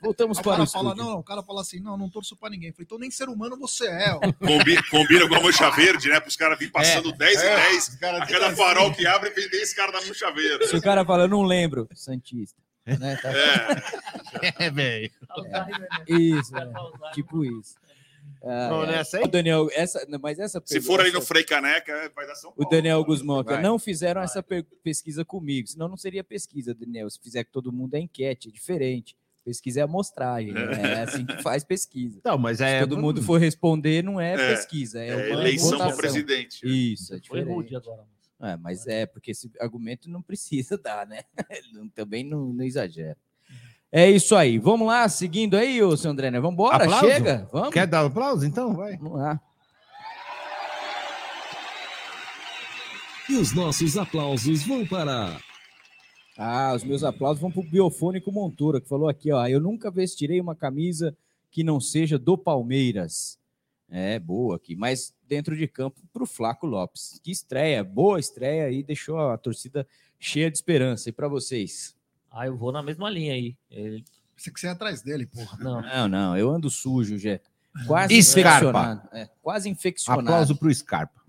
Voltamos 0.02 0.38
o 0.38 0.42
para 0.42 0.50
o 0.52 0.56
cara 0.58 0.66
fala, 0.68 0.90
estúdio. 0.92 1.04
não, 1.12 1.20
o 1.20 1.24
cara 1.24 1.42
fala 1.42 1.62
assim: 1.62 1.80
não, 1.80 1.98
não 1.98 2.10
torço 2.10 2.36
pra 2.36 2.50
ninguém. 2.50 2.72
Falei, 2.74 2.84
então 2.86 3.00
nem 3.00 3.10
ser 3.10 3.30
humano 3.30 3.58
você 3.58 3.83
é. 3.84 4.14
ó. 4.14 4.20
Combi- 4.34 4.90
Combina 4.90 5.28
com 5.28 5.36
a 5.36 5.40
mancha 5.42 5.70
verde, 5.72 6.10
né? 6.10 6.20
Para 6.20 6.30
os 6.30 6.36
caras 6.36 6.58
virem 6.58 6.72
passando 6.72 7.12
10 7.12 7.42
é, 7.42 7.54
e 7.54 7.56
10. 7.72 7.88
os 7.90 7.96
caras 7.96 8.22
A 8.22 8.26
cada 8.28 8.56
farol 8.56 8.88
assim. 8.88 8.96
que 8.98 9.08
abre, 9.08 9.30
vem 9.30 9.62
esse 9.62 9.76
cara 9.76 9.92
da 9.92 10.02
mancha 10.02 10.32
verde. 10.32 10.68
Se 10.68 10.76
o 10.76 10.82
cara 10.82 11.04
fala, 11.06 11.24
eu 11.24 11.28
não 11.30 11.44
lembro, 11.44 11.88
Santista. 11.94 12.62
Né? 12.86 13.16
Tá- 13.22 13.32
É, 14.60 14.70
velho. 14.72 15.12
Isso, 16.08 16.56
é. 16.58 16.72
tipo 17.14 17.46
isso. 17.46 17.76
Ah, 18.46 18.68
Vamos 18.70 18.90
é. 18.90 18.92
nessa 18.98 19.18
aí? 19.18 19.24
O 19.24 19.28
Daniel, 19.28 19.70
essa, 19.72 20.06
mas 20.22 20.38
essa 20.38 20.62
Se 20.66 20.82
for 20.82 21.00
ali 21.00 21.12
no 21.12 21.20
essa- 21.20 21.28
Frei 21.28 21.44
Caneca, 21.46 22.12
vai 22.14 22.28
dar 22.28 22.36
São 22.36 22.50
O 22.52 22.54
Paulo. 22.54 22.70
Daniel 22.70 23.04
Guzmão, 23.06 23.42
Vai. 23.42 23.62
não 23.62 23.80
fizeram 23.80 24.22
essa 24.22 24.44
pe- 24.44 24.64
pesquisa 24.84 25.24
comigo, 25.24 25.68
senão 25.70 25.88
não 25.88 25.96
seria 25.96 26.24
pesquisa, 26.26 26.74
Daniel. 26.74 27.10
Se 27.10 27.20
fizer 27.22 27.46
com 27.46 27.52
todo 27.52 27.72
mundo 27.72 27.96
é 27.96 28.00
enquete, 28.00 28.50
é 28.50 28.52
diferente. 28.52 29.16
Pesquisa 29.44 29.82
é 29.82 29.84
amostragem, 29.84 30.54
né? 30.54 30.62
é 30.72 31.02
assim 31.02 31.26
que 31.26 31.42
faz 31.44 31.64
pesquisa. 31.66 32.22
Não, 32.24 32.38
mas 32.38 32.60
Se 32.60 32.64
é. 32.64 32.80
todo 32.80 32.98
mundo 32.98 33.22
for 33.22 33.40
responder, 33.40 34.02
não 34.02 34.20
é, 34.20 34.34
É, 34.34 34.56
pesquisa, 34.56 35.00
é, 35.00 35.10
É 35.10 35.32
eleição 35.32 35.78
para 35.78 35.96
presidente. 35.96 36.62
Isso, 36.64 37.14
é 37.14 37.18
Foi 37.18 37.20
diferente. 37.20 37.50
rude 37.50 37.76
agora. 37.76 38.06
É, 38.42 38.58
mas 38.58 38.88
é, 38.88 39.06
porque 39.06 39.32
esse 39.32 39.52
argumento 39.60 40.10
não 40.10 40.22
precisa 40.22 40.78
dar, 40.82 41.06
né? 41.06 41.24
Também 41.94 42.24
não, 42.24 42.54
não 42.54 42.64
exagera. 42.64 43.18
É 43.92 44.10
isso 44.10 44.36
aí. 44.36 44.58
Vamos 44.58 44.88
lá, 44.88 45.08
seguindo 45.08 45.56
aí, 45.56 45.84
ô 45.84 45.96
seu 45.96 46.10
André, 46.10 46.32
né? 46.32 46.40
Vamos 46.40 46.54
embora, 46.54 46.90
chega? 47.00 47.48
Vamos? 47.52 47.70
Quer 47.70 47.86
dar 47.86 48.04
um 48.04 48.08
aplauso? 48.08 48.46
Então, 48.46 48.76
vai. 48.76 48.98
Vamos 48.98 49.20
lá. 49.20 49.40
E 53.30 53.36
os 53.36 53.54
nossos 53.54 53.98
aplausos 53.98 54.64
vão 54.64 54.86
para. 54.86 55.38
Ah, 56.38 56.74
os 56.76 56.84
meus 56.84 57.04
aplausos 57.04 57.40
vão 57.42 57.52
pro 57.52 57.62
Biofônico 57.64 58.32
Montoura, 58.32 58.82
que 58.82 58.88
falou 58.90 59.08
aqui, 59.08 59.32
ó. 59.32 59.46
Eu 59.48 59.60
nunca 59.60 59.92
vestirei 59.92 60.42
uma 60.42 60.56
camisa 60.56 61.16
que 61.52 61.64
não 61.64 61.80
seja 61.80 62.18
do 62.18 62.38
Palmeiras. 62.38 63.38
É, 63.90 64.18
boa 64.18 64.56
aqui. 64.56 64.76
Mas 64.76 65.14
dentro 65.28 65.56
de 65.56 65.68
campo 65.68 66.02
pro 66.12 66.26
Flaco 66.26 66.66
Lopes. 66.66 67.20
Que 67.24 67.30
estreia, 67.32 67.84
boa 67.84 68.20
estreia 68.20 68.66
aí, 68.66 68.82
deixou 68.82 69.20
a 69.20 69.38
torcida 69.38 69.88
cheia 70.20 70.50
de 70.50 70.58
esperança. 70.58 71.10
E 71.10 71.12
para 71.12 71.28
vocês? 71.28 71.96
Ah, 72.32 72.48
eu 72.48 72.58
vou 72.58 72.72
na 72.72 72.82
mesma 72.82 73.08
linha 73.12 73.34
aí. 73.34 73.56
Ele- 73.70 74.04
Você 74.36 74.50
que 74.52 74.60
você 74.60 74.66
é 74.66 74.72
atrás 74.72 75.04
dele, 75.04 75.28
porra. 75.28 75.58
Não, 75.60 75.82
Não, 75.82 76.08
não, 76.08 76.38
eu 76.38 76.50
ando 76.50 76.70
sujo, 76.72 77.18
Jé. 77.20 77.40
Quase 77.86 78.16
infeccionado. 78.18 79.08
É, 79.14 79.30
quase 79.44 79.70
infeccionado. 79.70 80.22
Aplauso 80.28 80.56
pro 80.56 80.74
Scarpa. 80.74 81.22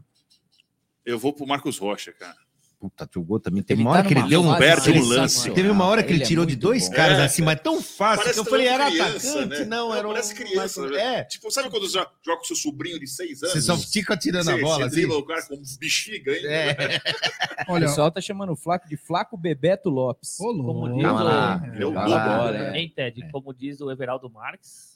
Eu 1.05 1.19
vou 1.19 1.33
pro 1.35 1.47
Marcos 1.47 1.77
Rocha, 1.77 2.13
cara. 2.13 2.37
Puta, 2.85 3.09
jogou 3.15 3.41
também. 3.41 3.63
Teve 3.63 3.81
Ele 3.81 3.89
uma 3.89 3.93
hora 3.93 4.03
tá 4.03 4.09
que 4.09 4.15
ele 4.15 4.29
deu 4.29 4.43
um 4.43 4.55
perde 4.59 4.91
um 4.93 5.05
lance. 5.09 5.51
Teve 5.51 5.71
uma 5.71 5.87
hora 5.87 6.03
que 6.03 6.11
ele, 6.11 6.19
Ele 6.19 6.25
é 6.25 6.27
tirou 6.27 6.45
de 6.45 6.55
dois 6.55 6.87
bom. 6.87 6.95
caras 6.95 7.19
É. 7.19 7.25
assim, 7.25 7.41
mas 7.41 7.59
tão 7.63 7.81
fácil 7.81 8.19
Parece 8.25 8.35
que 8.35 8.41
eu 8.41 8.45
falei, 8.45 8.67
era 8.67 8.91
criança, 8.91 9.39
atacante, 9.41 9.61
né? 9.61 9.65
não, 9.65 9.95
era 9.95 10.07
um. 10.07 10.11
Parece 10.11 10.35
criança, 10.35 10.87
né? 10.87 11.21
É. 11.21 11.25
Tipo, 11.25 11.51
sabe 11.51 11.71
quando 11.71 11.89
você 11.89 11.97
joga 11.97 12.39
com 12.39 12.45
seu 12.45 12.55
sobrinho 12.57 13.01
de 13.01 13.07
6 13.07 13.43
anos? 13.43 13.55
Você 13.55 13.63
só 13.63 13.79
fica 13.79 14.15
tirando 14.19 14.51
a 14.51 14.59
bola 14.59 14.91
você 14.91 15.01
assim. 15.01 15.11
o 15.11 15.23
cara 15.25 15.43
com 15.47 15.57
bexiga 15.81 16.31
ainda. 16.31 16.49
É. 16.49 17.01
O 17.67 17.73
Olha, 17.73 17.87
pessoal 17.87 18.11
tá 18.11 18.21
chamando 18.21 18.53
o 18.53 18.57
Flaco 18.57 18.87
de 18.87 18.97
Flaco 18.99 19.39
Bebeto 19.39 19.89
Lopes. 19.89 20.39
ô, 20.39 20.51
louco. 20.51 20.65
como 20.67 20.93
diz 20.93 21.03
Calma 21.03 21.23
lá. 21.23 21.63
o... 21.65 22.51
Né? 22.53 22.77
é. 22.77 22.79
Hein, 22.79 22.93
Ted? 22.95 23.31
Como 23.31 23.55
diz 23.55 23.81
o 23.81 23.91
Everaldo 23.91 24.29
Marques, 24.29 24.94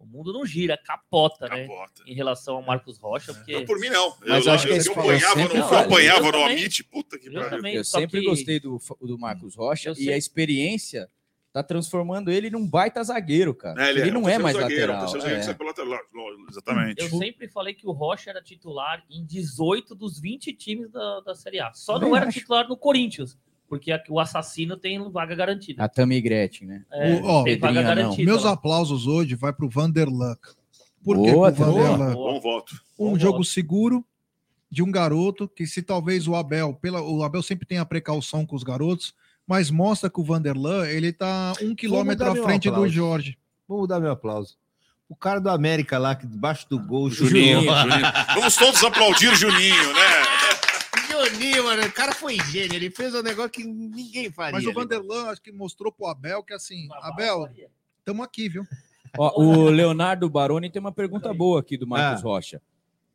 o 0.00 0.06
mundo 0.06 0.32
não 0.32 0.44
gira, 0.46 0.76
capota, 0.76 1.46
né? 1.48 1.66
Capota. 1.68 2.02
Em 2.06 2.14
relação 2.14 2.56
ao 2.56 2.62
Marcos 2.62 2.98
Rocha, 2.98 3.34
porque... 3.34 3.52
Não, 3.52 3.64
por 3.66 3.78
mim, 3.78 3.90
não. 3.90 4.16
Mas 4.26 4.46
eu, 4.46 4.50
eu 4.50 4.52
acho 4.54 4.66
que 4.66 4.72
eu, 4.72 4.76
eu 4.76 4.92
apanhava, 4.92 5.40
eu 5.40 5.42
sempre- 5.42 5.58
no, 5.58 5.64
eu 5.64 5.70
Não, 5.70 5.78
apanhava 5.78 6.18
eu 6.20 6.24
no 6.26 6.32
também. 6.32 6.56
Amit, 6.58 6.84
puta 6.84 7.18
que 7.18 7.28
Eu 7.28 7.32
pariu. 7.34 7.50
também. 7.50 7.74
Eu 7.76 7.84
sempre 7.84 8.20
que- 8.20 8.26
gostei 8.26 8.58
do, 8.58 8.80
do 9.02 9.18
Marcos 9.18 9.54
Rocha 9.54 9.90
Eu 9.90 9.94
e 9.98 10.10
a 10.12 10.16
experiência 10.16 11.08
tá 11.52 11.62
transformando 11.62 12.30
ele 12.30 12.48
num 12.48 12.66
baita 12.66 13.02
zagueiro, 13.02 13.52
cara. 13.54 13.84
É, 13.84 13.90
ele, 13.90 14.10
um 14.10 14.20
não 14.20 14.28
é 14.28 14.38
mais 14.38 14.56
zagueiro, 14.56 14.92
lateral. 14.92 15.00
terceiro 15.00 15.20
zagueiro 15.22 15.40
que 15.40 15.42
é. 15.42 15.46
sai 15.46 15.54
pelo 15.54 15.68
lateral, 15.68 16.46
Exatamente. 16.48 17.02
Eu 17.02 17.08
sempre 17.18 17.48
falei 17.48 17.74
que 17.74 17.86
o 17.86 17.92
Rocha 17.92 18.30
era 18.30 18.40
titular 18.40 19.04
em 19.10 19.24
18 19.26 19.94
dos 19.94 20.18
20 20.20 20.52
times 20.54 20.90
da, 20.90 21.20
da 21.20 21.34
Série 21.34 21.60
A. 21.60 21.72
Só 21.72 21.98
não 21.98 22.16
era 22.16 22.28
acho. 22.28 22.38
titular 22.38 22.68
no 22.68 22.76
Corinthians, 22.76 23.36
porque 23.70 23.92
a- 23.92 24.02
o 24.10 24.18
assassino 24.20 24.76
tem 24.76 24.98
vaga 25.10 25.34
garantida. 25.34 25.82
A 25.84 25.88
Tami 25.88 26.20
Gretchen, 26.20 26.66
né? 26.66 26.84
É, 26.92 27.14
O- 27.14 27.24
ó, 27.24 27.44
tem 27.44 27.56
vaga 27.58 27.80
garantida. 27.82 28.24
Meus 28.30 28.42
lá. 28.44 28.50
aplausos 28.52 29.06
hoje 29.06 29.34
vai 29.36 29.52
pro 29.52 29.68
Vanderluck. 29.68 30.40
Por 31.02 31.16
Boa, 31.16 31.50
que? 31.52 31.58
Boa. 31.62 31.96
Bom 32.12 32.40
voto. 32.40 32.74
Um 32.98 33.12
Bom 33.12 33.18
jogo 33.18 33.38
voto. 33.38 33.48
seguro 33.48 34.04
de 34.70 34.82
um 34.82 34.90
garoto 34.90 35.48
que 35.48 35.66
se 35.66 35.80
talvez 35.82 36.26
o 36.28 36.34
Abel, 36.34 36.74
pela, 36.74 37.00
o 37.00 37.22
Abel 37.22 37.42
sempre 37.42 37.64
tem 37.66 37.78
a 37.78 37.84
precaução 37.86 38.44
com 38.44 38.54
os 38.54 38.62
garotos, 38.62 39.14
mas 39.46 39.70
mostra 39.70 40.10
que 40.10 40.20
o 40.20 40.24
Vanderlan 40.24 40.86
ele 40.88 41.12
tá 41.12 41.54
um 41.62 41.74
quilômetro 41.74 42.30
à 42.30 42.36
frente 42.36 42.68
do. 42.70 42.86
Jorge. 42.88 43.38
Vamos 43.68 43.88
dar 43.88 44.00
meu 44.00 44.10
aplauso. 44.10 44.56
O 45.08 45.16
cara 45.16 45.40
do 45.40 45.48
América 45.48 45.98
lá, 45.98 46.14
que 46.14 46.26
debaixo 46.26 46.68
do 46.68 46.78
gol, 46.78 47.08
Juninho, 47.10 47.62
Juninho. 47.62 48.06
Vamos 48.34 48.54
todos 48.56 48.82
aplaudir 48.84 49.28
o 49.28 49.34
Juninho, 49.34 49.92
né? 49.94 50.29
Boninho, 51.32 51.64
mano, 51.64 51.82
o 51.86 51.92
cara 51.92 52.12
foi 52.12 52.36
gênio. 52.50 52.74
Ele 52.76 52.90
fez 52.90 53.14
um 53.14 53.22
negócio 53.22 53.50
que 53.50 53.64
ninguém 53.64 54.30
faria. 54.30 54.52
Mas 54.52 54.64
o 54.64 54.68
ali. 54.68 54.74
Vanderlan 54.74 55.30
acho 55.30 55.40
que 55.42 55.52
mostrou 55.52 55.92
pro 55.92 56.06
Abel 56.06 56.42
que 56.42 56.52
assim, 56.52 56.88
Abel, 57.02 57.48
estamos 57.98 58.24
aqui, 58.24 58.48
viu? 58.48 58.64
Ó, 59.18 59.42
o 59.42 59.68
Leonardo 59.70 60.28
Baroni 60.30 60.70
tem 60.70 60.80
uma 60.80 60.92
pergunta 60.92 61.32
boa 61.34 61.60
aqui 61.60 61.76
do 61.76 61.86
Marcos 61.86 62.20
Ah. 62.22 62.24
Rocha. 62.24 62.62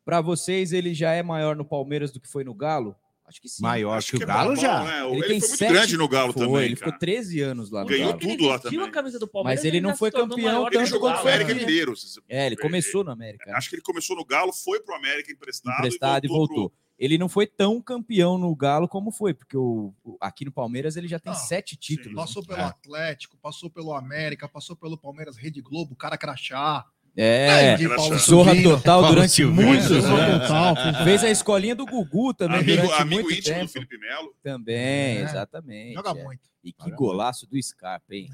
Para 0.04 0.20
vocês, 0.20 0.72
ele 0.72 0.94
já 0.94 1.12
é 1.12 1.22
maior 1.22 1.56
no 1.56 1.64
Palmeiras 1.64 2.12
do 2.12 2.20
que 2.20 2.28
foi 2.28 2.44
no 2.44 2.54
Galo? 2.54 2.94
Acho 3.26 3.40
que 3.42 3.48
sim. 3.48 3.60
Maior 3.60 3.98
Acho 3.98 4.10
que 4.10 4.16
o 4.16 4.18
que 4.18 4.22
é 4.24 4.26
Galo 4.26 4.54
bom, 4.54 4.60
já. 4.60 4.84
né? 4.84 5.10
Ele 5.10 5.40
foi 5.40 5.48
muito 5.48 5.58
grande 5.74 5.96
no 5.96 6.08
Galo 6.08 6.32
foi, 6.32 6.46
também, 6.46 6.64
Ele 6.64 6.76
cara. 6.76 6.92
ficou 6.92 7.00
13 7.00 7.40
anos 7.40 7.70
lá 7.72 7.80
no 7.80 7.88
Ganhou 7.88 8.08
Galo. 8.10 8.20
tudo 8.20 8.44
lá 8.46 8.58
também. 8.60 8.80
a 8.80 8.90
camisa 8.90 9.18
do 9.18 9.26
Palmeiras. 9.26 9.58
Mas 9.60 9.64
ele 9.64 9.80
não 9.80 9.90
já 9.90 9.96
foi 9.96 10.10
campeão 10.12 10.38
maior 10.38 10.72
Ele 10.72 10.82
o 10.82 10.86
jogou 10.86 11.08
o 11.08 11.12
Galo, 11.12 11.26
América 11.28 11.54
né? 11.54 11.60
Mineiro. 11.60 11.94
É, 12.28 12.46
ele 12.46 12.56
começou 12.56 13.02
no 13.02 13.10
América. 13.10 13.50
Acho 13.56 13.68
que 13.68 13.74
ele 13.74 13.82
começou 13.82 14.14
no 14.14 14.24
Galo, 14.24 14.52
foi 14.52 14.78
pro 14.80 14.94
América 14.94 15.32
emprestado, 15.32 15.78
emprestado 15.78 16.24
e 16.24 16.28
voltou. 16.28 16.72
Ele 16.98 17.18
não 17.18 17.28
foi 17.28 17.46
tão 17.46 17.80
campeão 17.80 18.38
no 18.38 18.54
Galo 18.56 18.88
como 18.88 19.10
foi, 19.10 19.34
porque 19.34 19.56
o, 19.56 19.92
o- 20.02 20.16
aqui 20.20 20.44
no 20.46 20.52
Palmeiras 20.52 20.96
ele 20.96 21.06
já 21.08 21.18
tem 21.18 21.32
Não, 21.32 21.38
sete 21.38 21.76
títulos. 21.76 22.14
Passou 22.14 22.42
né? 22.42 22.48
pelo 22.48 22.66
Atlético, 22.66 23.36
passou 23.36 23.68
pelo 23.70 23.92
América, 23.92 24.48
passou 24.48 24.74
pelo 24.74 24.96
Palmeiras, 24.96 25.36
Rede 25.36 25.60
Globo, 25.60 25.94
cara 25.94 26.16
crachá. 26.16 26.84
É, 27.18 27.78
Paulo 27.96 28.18
zorra 28.18 28.54
total 28.62 29.00
Paulo 29.00 29.14
durante 29.14 29.32
Silvino. 29.32 29.68
muitos 29.68 29.90
anos. 29.90 31.02
fez- 31.04 31.24
a 31.24 31.30
escolinha 31.30 31.74
do 31.74 31.86
Gugu 31.86 32.34
também 32.34 32.58
Amigo, 32.60 32.82
durante 32.82 33.00
amigo 33.02 33.22
muito 33.22 33.38
íntimo 33.38 33.54
do 33.54 33.60
tempo. 33.60 33.72
Felipe 33.72 33.98
Melo. 33.98 34.34
Também, 34.42 34.76
É, 34.76 35.20
exatamente. 35.22 35.94
joga 35.94 36.10
é. 36.18 36.22
muito. 36.24 36.42
E 36.62 36.72
que 36.72 36.90
golaço 36.90 37.46
do 37.46 37.62
Scarpa, 37.62 38.14
hein? 38.14 38.28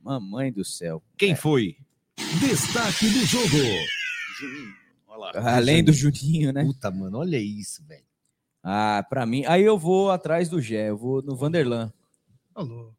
Mamãe 0.00 0.50
do 0.52 0.64
céu. 0.64 1.02
Quem 1.16 1.32
É. 1.32 1.36
foi? 1.36 1.76
Destaque 2.40 3.08
do 3.10 3.24
jogo. 3.26 3.46
Juninho. 4.40 4.74
Além 5.36 5.82
do 5.84 5.92
Juninho, 5.92 6.52
né? 6.52 6.64
Puta, 6.64 6.90
mano, 6.90 7.18
olha 7.18 7.38
isso, 7.38 7.84
velho. 7.84 8.04
Ah, 8.62 9.04
pra 9.08 9.24
mim. 9.26 9.44
Aí 9.46 9.62
eu 9.62 9.78
vou 9.78 10.10
atrás 10.10 10.48
do 10.48 10.60
Gé, 10.60 10.90
eu 10.90 10.96
vou 10.96 11.22
no 11.22 11.36
Vanderlan. 11.36 11.92
Louco. 12.56 12.95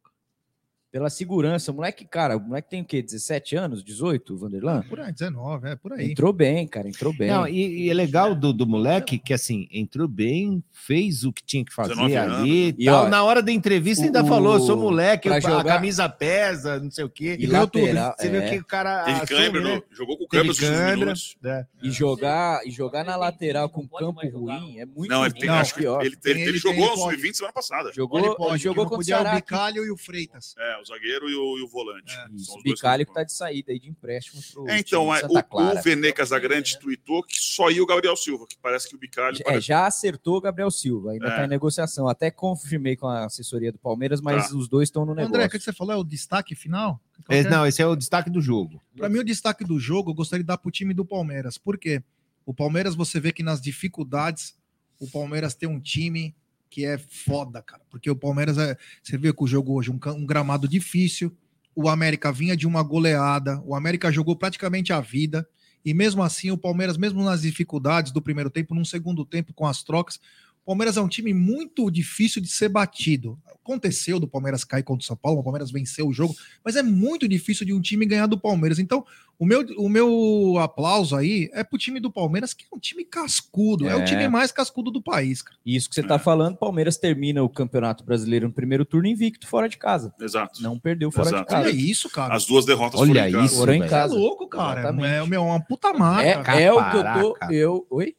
Pela 0.89 1.09
segurança. 1.09 1.71
O 1.71 1.75
moleque, 1.75 2.05
cara, 2.05 2.37
o 2.37 2.39
moleque 2.39 2.69
tem 2.69 2.81
o 2.81 2.85
quê? 2.85 3.01
17 3.01 3.55
anos? 3.57 3.83
18, 3.83 4.33
o 4.33 4.37
Vanderlan? 4.37 4.81
Por 4.83 4.99
aí, 5.01 5.11
19, 5.11 5.67
é 5.69 5.75
por 5.75 5.91
aí. 5.93 6.11
Entrou 6.11 6.31
bem, 6.31 6.65
cara, 6.65 6.87
entrou 6.87 7.13
bem. 7.13 7.27
Não, 7.29 7.45
e, 7.47 7.83
e 7.85 7.89
é 7.89 7.93
legal 7.93 8.33
do, 8.33 8.53
do 8.53 8.65
moleque 8.65 9.19
que, 9.19 9.33
assim, 9.33 9.67
entrou 9.71 10.07
bem, 10.07 10.63
fez 10.71 11.25
o 11.25 11.33
que 11.33 11.43
tinha 11.43 11.63
que 11.65 11.73
fazer 11.73 11.89
19 11.89 12.15
anos. 12.15 12.37
ali 12.39 12.75
E, 12.79 12.85
tal. 12.85 13.05
ó, 13.05 13.09
Na 13.09 13.21
hora 13.23 13.43
da 13.43 13.51
entrevista 13.51 14.05
ainda 14.05 14.23
o- 14.23 14.27
falou, 14.27 14.59
sou 14.61 14.77
moleque, 14.77 15.27
a 15.29 15.39
jogar- 15.41 15.65
camisa 15.65 16.07
pesa, 16.07 16.79
não 16.79 16.89
sei 16.89 17.03
o 17.03 17.09
quê. 17.09 17.35
E 17.37 17.45
ganhou 17.47 17.67
tudo. 17.67 17.85
Você 18.17 18.29
viu 18.29 18.41
é. 18.41 18.49
que 18.49 18.57
o 18.59 18.65
cara 18.65 19.03
Teve 19.03 19.17
assume, 19.21 19.39
câimbra, 19.39 19.61
né? 19.61 19.81
jogou 19.91 20.17
com 20.17 20.23
o 20.23 20.27
câimbra, 20.27 20.95
minutos. 20.95 21.35
né? 21.41 21.67
E 21.83 21.91
jogar, 21.91 22.65
e 22.65 22.71
jogar 22.71 23.03
na 23.03 23.17
lateral 23.17 23.69
com 23.69 23.85
campo 23.87 24.21
ruim 24.29 24.79
é 24.79 24.85
muito 24.85 25.09
Não, 25.09 25.25
ele, 25.25 25.33
tem, 25.33 25.41
pior. 25.43 25.59
acho 25.59 25.75
que 25.75 25.85
ele, 25.85 25.97
ele, 26.05 26.17
ele 26.25 26.41
ele 26.43 26.57
jogou 26.57 26.95
pode. 26.95 27.17
Sub-20 27.17 27.33
semana 27.35 27.53
passada. 27.53 27.91
Jogou, 27.93 28.19
Ele 28.19 28.57
jogou 28.57 28.83
não 28.85 28.89
contra 28.89 28.97
o 28.97 28.99
é 28.99 29.01
o 29.01 29.03
Ceará. 29.03 29.35
Bicalho 29.35 29.85
e 29.85 29.91
o 29.91 29.97
Freitas. 29.97 30.55
É, 30.57 30.76
o 30.81 30.85
zagueiro 30.85 31.29
e 31.29 31.35
o, 31.35 31.57
e 31.57 31.61
o 31.63 31.67
volante. 31.67 32.13
Isso, 32.33 32.45
São 32.51 32.59
o 32.59 32.63
Bicalho 32.63 33.05
que 33.05 33.11
que 33.11 33.15
tá 33.15 33.23
de 33.23 33.33
saída 33.33 33.71
aí 33.71 33.79
de 33.79 33.89
empréstimo 33.89 34.41
pro 34.53 34.67
É, 34.69 34.79
então, 34.79 35.01
time 35.03 35.11
de 35.13 35.17
é, 35.17 35.21
Santa 35.27 35.39
o, 35.39 35.43
Clara. 35.43 35.79
o 35.79 35.83
Vene 35.83 36.13
Casagrande 36.13 36.79
tweetou 36.79 37.23
que 37.23 37.35
só 37.39 37.69
ia 37.71 37.81
o 37.81 37.85
Gabriel 37.85 38.15
Silva, 38.15 38.45
que 38.47 38.57
parece 38.57 38.87
que 38.89 38.95
o 38.95 38.97
Bicalho. 38.99 39.37
É, 39.39 39.43
parece- 39.43 39.67
já 39.67 39.85
acertou 39.87 40.37
o 40.37 40.41
Gabriel 40.41 40.69
Silva, 40.71 41.11
ainda 41.11 41.27
É. 41.27 41.35
tá 41.35 41.45
em 41.45 41.47
negociação. 41.47 42.07
Até 42.07 42.29
confirmei 42.31 42.95
com 42.95 43.07
a 43.07 43.25
assessoria 43.25 43.71
do 43.71 43.77
Palmeiras, 43.79 44.21
mas 44.21 44.49
Tá. 44.49 44.55
os 44.55 44.67
dois 44.67 44.87
estão 44.89 45.05
no 45.05 45.13
negócio. 45.13 45.35
André, 45.35 45.45
o 45.45 45.49
que 45.49 45.59
você 45.59 45.73
falou 45.73 45.93
é 45.93 45.97
o 45.97 46.03
destaque 46.03 46.55
final? 46.55 46.99
É, 47.29 47.41
que 47.41 47.47
é? 47.47 47.49
não, 47.49 47.65
esse 47.65 47.81
é 47.81 47.85
o 47.85 47.95
destaque 47.95 48.29
do 48.29 48.39
jogo. 48.41 48.81
Para 48.95 49.09
mim, 49.09 49.19
o 49.19 49.23
destaque 49.23 49.63
do 49.63 49.79
jogo, 49.79 50.11
eu 50.11 50.15
gostaria 50.15 50.43
de 50.43 50.47
dar 50.47 50.57
para 50.57 50.69
o 50.69 50.71
time 50.71 50.93
do 50.93 51.03
Palmeiras. 51.03 51.57
Por 51.57 51.77
quê? 51.77 52.01
O 52.45 52.53
Palmeiras, 52.53 52.95
você 52.95 53.19
vê 53.19 53.31
que 53.33 53.43
nas 53.43 53.59
dificuldades, 53.59 54.55
o 54.99 55.09
Palmeiras 55.09 55.53
tem 55.53 55.67
um 55.67 55.79
time 55.79 56.35
que 56.69 56.85
é 56.85 56.97
foda, 56.97 57.61
cara. 57.61 57.81
Porque 57.89 58.09
o 58.09 58.15
Palmeiras, 58.15 58.57
é, 58.57 58.77
você 59.01 59.17
vê 59.17 59.33
que 59.33 59.43
o 59.43 59.47
jogo 59.47 59.73
hoje, 59.73 59.91
um, 59.91 59.99
um 60.11 60.25
gramado 60.25 60.67
difícil, 60.67 61.35
o 61.75 61.89
América 61.89 62.31
vinha 62.31 62.57
de 62.57 62.65
uma 62.65 62.81
goleada, 62.81 63.61
o 63.65 63.75
América 63.75 64.11
jogou 64.11 64.35
praticamente 64.35 64.91
a 64.91 64.99
vida, 64.99 65.47
e 65.85 65.93
mesmo 65.93 66.21
assim, 66.23 66.51
o 66.51 66.57
Palmeiras, 66.57 66.97
mesmo 66.97 67.23
nas 67.23 67.43
dificuldades 67.43 68.11
do 68.11 68.21
primeiro 68.21 68.49
tempo, 68.49 68.75
num 68.75 68.83
segundo 68.83 69.23
tempo 69.23 69.53
com 69.53 69.65
as 69.65 69.83
trocas, 69.83 70.19
Palmeiras 70.67 70.97
é 70.97 71.01
um 71.01 71.07
time 71.07 71.33
muito 71.33 71.89
difícil 71.89 72.41
de 72.41 72.49
ser 72.49 72.67
batido. 72.67 73.39
Aconteceu 73.63 74.19
do 74.19 74.27
Palmeiras 74.27 74.63
cair 74.65 74.83
contra 74.83 75.03
o 75.03 75.05
São 75.05 75.15
Paulo, 75.15 75.39
o 75.39 75.43
Palmeiras 75.43 75.71
venceu 75.71 76.07
o 76.07 76.13
jogo, 76.13 76.35
mas 76.63 76.75
é 76.75 76.83
muito 76.83 77.27
difícil 77.27 77.65
de 77.65 77.73
um 77.73 77.79
time 77.81 78.05
ganhar 78.05 78.25
do 78.27 78.37
Palmeiras. 78.37 78.77
Então, 78.79 79.05
o 79.39 79.45
meu, 79.45 79.61
o 79.77 79.87
meu 79.89 80.55
aplauso 80.59 81.15
aí 81.15 81.49
é 81.53 81.63
pro 81.63 81.77
time 81.77 81.99
do 82.01 82.11
Palmeiras, 82.11 82.53
que 82.53 82.65
é 82.65 82.75
um 82.75 82.79
time 82.79 83.05
cascudo, 83.05 83.87
é, 83.87 83.95
o 83.95 83.99
É. 84.01 84.03
time 84.05 84.27
mais 84.27 84.51
cascudo 84.51 84.89
do 84.91 85.01
país, 85.01 85.41
cara. 85.41 85.57
Isso 85.65 85.87
que 85.89 85.95
você 85.95 86.03
tá 86.03 86.17
falando, 86.19 86.57
Palmeiras 86.57 86.97
termina 86.97 87.41
o 87.43 87.49
Campeonato 87.49 88.03
Brasileiro 88.03 88.47
no 88.47 88.53
primeiro 88.53 88.83
turno 88.85 89.07
invicto 89.07 89.47
fora 89.47 89.67
de 89.69 89.77
casa. 89.77 90.13
Exato. 90.19 90.61
Não 90.61 90.77
perdeu 90.77 91.11
fora 91.11 91.27
Exato. 91.29 91.43
de 91.43 91.49
casa. 91.49 91.67
Olha 91.69 91.75
isso, 91.75 92.09
cara. 92.09 92.35
As 92.35 92.45
duas 92.45 92.65
derrotas 92.65 92.99
Olha 92.99 93.13
foram 93.13 93.27
em 93.27 93.31
casa. 93.31 93.45
isso, 93.45 93.55
Foram 93.57 93.73
em. 93.73 93.79
Você 93.79 93.85
é 93.85 93.89
casa. 93.89 94.13
louco, 94.15 94.47
cara. 94.49 94.79
Exatamente. 94.81 95.07
É, 95.07 95.25
meu, 95.25 95.43
uma 95.43 95.59
puta 95.61 95.93
marca. 95.93 96.53
É, 96.57 96.63
é 96.63 96.71
o 96.73 96.77
que 96.91 96.97
eu 96.97 97.03
tô. 97.03 97.51
Eu, 97.53 97.87
oi? 97.89 98.15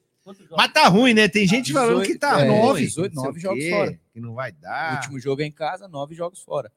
Mas 0.57 0.73
tá 0.73 0.89
ruim, 0.89 1.15
né? 1.15 1.29
Tem 1.29 1.47
gente 1.47 1.73
falando 1.73 2.03
que 2.05 2.17
tá 2.19 2.37
18, 2.37 2.53
é, 2.53 2.61
nove. 2.63 2.81
18, 2.87 3.15
não 3.15 3.23
sei 3.23 3.27
nove 3.29 3.39
o 3.39 3.43
jogos 3.43 3.65
quê, 3.65 3.71
fora. 3.71 4.01
Que 4.13 4.21
não 4.21 4.35
vai 4.35 4.51
O 4.51 4.55
dar. 4.61 4.95
último 4.97 5.19
jogo 5.21 5.43
é 5.43 5.45
em 5.45 5.53
casa, 5.53 5.87
nove 5.89 6.15
jogos 6.15 6.41
fora. 6.41 6.71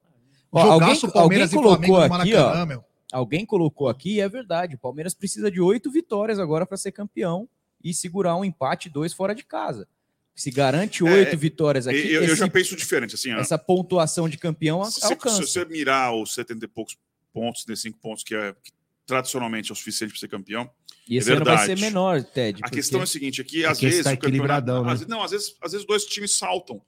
O 0.52 0.58
Ó, 0.58 0.62
alguém, 0.62 0.90
alguém 0.90 1.10
Palmeiras 1.12 1.52
colocou 1.54 1.98
aqui, 2.02 2.34
ó. 2.36 2.66
meu. 2.66 2.84
Alguém 3.12 3.46
colocou 3.46 3.90
aqui, 3.90 4.16
e 4.16 4.22
é 4.22 4.30
verdade. 4.30 4.76
O 4.76 4.80
Palmeiras 4.80 5.14
precisa 5.14 5.52
de 5.52 5.60
oito 5.60 5.92
vitórias 5.92 6.40
agora 6.40 6.66
para 6.66 6.78
ser 6.78 6.92
campeão 6.92 7.48
e 7.84 7.94
segurar 7.94 8.36
um 8.38 8.46
empate 8.46 8.90
dois 8.90 9.14
fora 9.14 9.34
de 9.36 9.44
casa. 9.44 9.88
Se 10.34 10.50
garante 10.50 11.06
É, 11.06 11.12
oito 11.12 11.38
vitórias 11.38 11.88
aqui, 11.88 11.98
Eu, 12.14 12.22
eu 12.22 12.24
esse- 12.24 12.36
já 12.38 12.48
penso 12.48 12.76
diferente, 12.76 13.16
assim, 13.16 13.34
ó. 13.34 13.40
essa 13.40 13.58
pontuação 13.58 14.30
de 14.30 14.38
campeão 14.38 14.84
se, 14.86 15.02
se 15.02 15.06
alcança. 15.06 15.42
você 15.46 15.66
mirar 15.66 16.14
os 16.16 16.34
70 16.34 16.64
e 16.64 16.68
poucos 16.70 16.98
pontos, 17.34 17.62
75 17.64 17.98
pontos, 18.00 18.24
que 18.24 18.34
é 18.34 18.54
que 18.64 18.72
tradicionalmente 19.06 19.72
é 19.72 19.74
o 19.74 19.76
suficiente 19.76 20.12
para 20.12 20.20
ser 20.20 20.28
campeão, 20.28 20.70
E 21.08 21.18
esse 21.18 21.32
é 21.32 21.36
ano 21.36 21.46
vai 21.46 21.66
ser 21.66 21.78
menor, 21.78 22.24
Ted. 22.24 22.60
A 22.64 22.70
questão 22.70 23.02
é 23.02 23.04
a 23.04 23.08
seguinte, 23.08 23.42
aqui 23.42 23.66
às 23.66 23.74
Porque 23.74 23.88
esse 23.88 23.98
vezes 23.98 24.04
tá 24.04 24.14
equilibradão, 24.14 24.84
né? 24.84 24.94
às, 24.94 25.06
não, 25.08 25.24
às 25.24 25.32
vezes, 25.32 25.56
às 25.62 25.72
vezes 25.72 25.86
dois 25.86 26.06
times 26.06 26.36
saltam, 26.36 26.82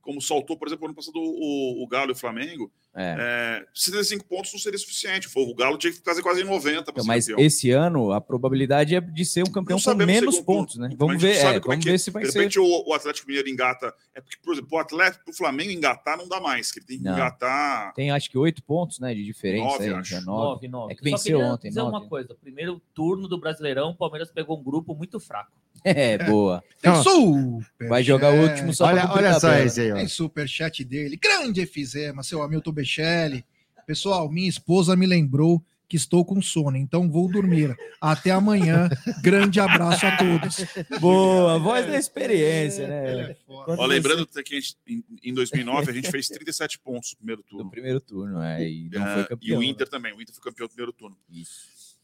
como 0.00 0.20
saltou, 0.20 0.56
por 0.56 0.66
exemplo, 0.68 0.86
ano 0.86 0.94
passado 0.94 1.16
o, 1.16 1.82
o 1.82 1.86
Galo 1.86 2.10
e 2.10 2.12
o 2.12 2.16
Flamengo. 2.16 2.72
É. 2.94 3.60
É, 3.62 3.66
65 3.72 4.24
pontos 4.26 4.52
não 4.52 4.58
seria 4.58 4.78
suficiente. 4.78 5.28
O 5.34 5.54
Galo 5.54 5.78
tinha 5.78 5.92
que 5.92 6.00
fazer 6.04 6.22
quase 6.22 6.42
90 6.42 6.82
para 6.84 6.90
Então, 6.92 7.04
ser 7.04 7.08
mas 7.08 7.26
campeão. 7.28 7.46
esse 7.46 7.70
ano 7.70 8.10
a 8.12 8.20
probabilidade 8.20 8.96
é 8.96 9.00
de 9.00 9.24
ser 9.24 9.42
um 9.42 9.52
campeão 9.52 9.78
com 9.80 9.94
menos 9.94 10.40
pontos, 10.40 10.76
né? 10.76 10.90
Vamos 10.96 11.22
ver, 11.22 11.36
é, 11.36 11.42
como 11.60 11.72
é 11.72 11.76
vamos 11.76 11.84
que- 11.84 11.90
ver 11.92 11.98
se 11.98 12.10
vai 12.10 12.24
de 12.24 12.32
ser. 12.32 12.38
repente 12.38 12.58
o, 12.58 12.64
o 12.88 12.92
Atlético 12.92 13.28
Mineiro 13.28 13.48
engata. 13.48 13.94
É 14.12 14.20
porque, 14.20 14.36
por 14.42 14.52
exemplo, 14.54 14.70
o 14.72 14.78
Atlético, 14.78 15.30
o 15.30 15.32
Flamengo 15.32 15.70
engatar 15.70 16.18
não 16.18 16.28
dá 16.28 16.40
mais, 16.40 16.72
que 16.72 16.80
ele 16.80 16.86
tem 16.86 16.98
que 16.98 17.04
Não. 17.04 17.12
engatar. 17.14 17.94
Tem 17.94 18.10
acho 18.10 18.28
que 18.28 18.36
oito 18.36 18.62
pontos, 18.64 18.98
né, 18.98 19.14
de 19.14 19.24
diferença. 19.24 19.64
Nove, 19.64 19.84
aí, 19.84 19.94
acho. 19.94 20.14
nove. 20.24 20.66
9, 20.66 20.68
9. 20.68 20.92
É 20.92 20.96
que 20.96 21.04
venceu 21.04 21.38
ontem. 21.40 21.68
dizer 21.68 21.80
nove. 21.82 21.96
uma 21.96 22.08
coisa. 22.08 22.34
Primeiro 22.40 22.82
turno 22.92 23.28
do 23.28 23.38
Brasileirão, 23.38 23.90
o 23.90 23.96
Palmeiras 23.96 24.30
pegou 24.32 24.58
um 24.58 24.62
grupo 24.64 24.94
muito 24.96 25.20
fraco. 25.20 25.52
É, 25.82 26.18
boa. 26.18 26.62
Tem 26.82 26.92
Não. 26.92 27.02
super 27.02 27.88
Vai 27.88 28.02
jogar 28.02 28.34
o 28.34 28.42
último 28.42 28.74
só 28.74 28.86
Olha, 28.86 29.08
olha 29.10 29.40
só 29.40 29.50
esse 29.54 29.80
aí, 29.80 29.92
ó. 29.92 29.96
Tem 29.96 30.08
superchat 30.08 30.84
dele. 30.84 31.16
Grande 31.16 31.62
efizema, 31.62 32.22
seu 32.22 32.42
Hamilton 32.42 32.72
Bechelli. 32.80 33.44
Pessoal, 33.86 34.30
minha 34.30 34.48
esposa 34.48 34.94
me 34.96 35.06
lembrou 35.06 35.64
que 35.88 35.96
estou 35.96 36.24
com 36.24 36.40
sono, 36.40 36.76
então 36.76 37.10
vou 37.10 37.28
dormir. 37.28 37.76
Até 38.00 38.30
amanhã. 38.30 38.88
Grande 39.22 39.58
abraço 39.58 40.06
a 40.06 40.16
todos. 40.16 40.64
Boa, 41.00 41.58
voz 41.58 41.84
da 41.86 41.98
experiência, 41.98 42.86
né? 42.86 43.20
é. 43.32 43.36
Quando 43.44 43.80
Ó, 43.80 43.86
lembrando 43.86 44.24
que 44.26 44.38
a 44.38 44.60
gente, 44.60 44.76
em, 44.86 45.02
em 45.24 45.34
2009 45.34 45.90
a 45.90 45.94
gente 45.94 46.08
fez 46.10 46.28
37 46.28 46.78
pontos 46.78 47.10
no 47.12 47.16
primeiro 47.18 47.42
turno. 47.42 47.70
primeiro 47.70 48.00
turno, 48.00 48.40
é, 48.40 48.68
e 48.70 48.88
não 48.88 49.02
Ah, 49.02 49.14
foi 49.14 49.22
e 49.22 49.26
campeão. 49.26 49.58
o 49.58 49.60
né? 49.62 49.66
Inter 49.66 49.88
também. 49.88 50.12
O 50.12 50.22
Inter 50.22 50.32
foi 50.34 50.44
campeão 50.44 50.66
do 50.66 50.70
primeiro 50.70 50.92
turno. 50.92 51.16
Isso. 51.28 51.98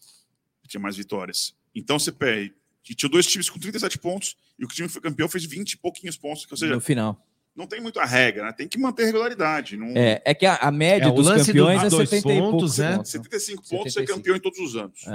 Tinha 0.67 0.81
mais 0.81 0.97
vitórias. 0.97 1.55
Então 1.73 1.97
você 1.99 2.11
pega. 2.11 2.53
e 2.91 2.95
Tinha 2.95 3.09
dois 3.09 3.25
times 3.27 3.49
com 3.49 3.59
37 3.61 3.99
pontos 3.99 4.37
e 4.59 4.65
o 4.65 4.69
time 4.69 4.89
que 4.89 4.93
foi 4.95 5.03
campeão 5.03 5.29
fez 5.29 5.45
20 5.45 5.73
e 5.75 5.77
pouquinhos 5.77 6.17
pontos. 6.17 6.45
Ou 6.51 6.57
seja, 6.57 6.75
No 6.75 6.81
final. 6.81 7.25
Não 7.57 7.67
tem 7.67 7.81
muita 7.81 8.05
regra, 8.05 8.45
né? 8.45 8.53
Tem 8.53 8.69
que 8.69 8.79
manter 8.79 9.05
a 9.05 9.07
regularidade. 9.07 9.77
Não... 9.77 9.89
É, 9.97 10.21
é 10.25 10.35
que 10.35 10.45
a, 10.47 10.57
a 10.57 10.71
média 10.71 11.09
É, 11.09 11.11
dos 11.11 11.27
lance 11.27 11.45
do- 11.53 11.59
campeões 11.59 11.83
é 11.85 11.89
dois 11.89 12.09
70 12.11 12.33
e 12.35 12.39
pontos, 12.39 12.51
poucos 12.51 12.79
né? 12.79 12.97
pontos. 12.97 13.11
75 13.11 13.63
pontos 13.63 13.93
75. 13.93 14.07
ser 14.07 14.15
campeão 14.15 14.37
em 14.37 14.41
todos 14.41 14.59
os 14.59 14.77
anos. 14.77 15.07
É. 15.07 15.11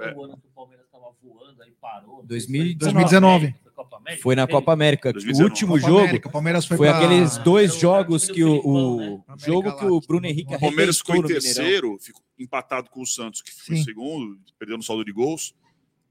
É. 0.00 0.12
Foi 0.12 0.14
o 0.14 0.24
ano 0.24 0.36
que 0.38 0.46
o 0.46 0.50
Palmeiras 0.54 0.86
estava 0.86 1.04
voando, 1.22 1.62
aí 1.62 1.70
parou. 1.80 2.22
2019. 2.24 3.54
Foi? 3.54 4.16
Foi 4.16 4.34
na? 4.36 4.46
Copa 4.46 4.72
América. 4.72 5.12
2019. 5.12 5.42
O 5.42 5.50
último 5.50 5.74
Copa 5.74 5.86
jogo 5.86 6.00
América, 6.04 6.30
Palmeiras 6.30 6.64
foi, 6.64 6.76
foi 6.78 6.88
pra- 6.88 6.96
aqueles 6.98 7.36
dois 7.38 7.74
jogos 7.74 8.26
que 8.30 8.42
o, 8.42 8.60
o 8.66 8.96
né? 9.28 9.34
jogo 9.38 9.76
que 9.76 9.84
o 9.84 10.00
Bruno 10.00 10.26
Henrique 10.26 10.54
O 10.54 10.58
Palmeiras 10.60 10.98
ficou 10.98 11.16
em 11.16 11.22
terceiro, 11.22 11.98
ficou 12.00 12.22
empatado 12.38 12.88
com 12.90 13.02
o 13.02 13.06
Santos, 13.06 13.42
que 13.42 13.50
ficou 13.52 13.76
em 13.76 13.82
segundo, 13.84 14.38
perdeu 14.58 14.76
no 14.78 14.82
saldo 14.82 15.04
de 15.04 15.12
gols. 15.12 15.54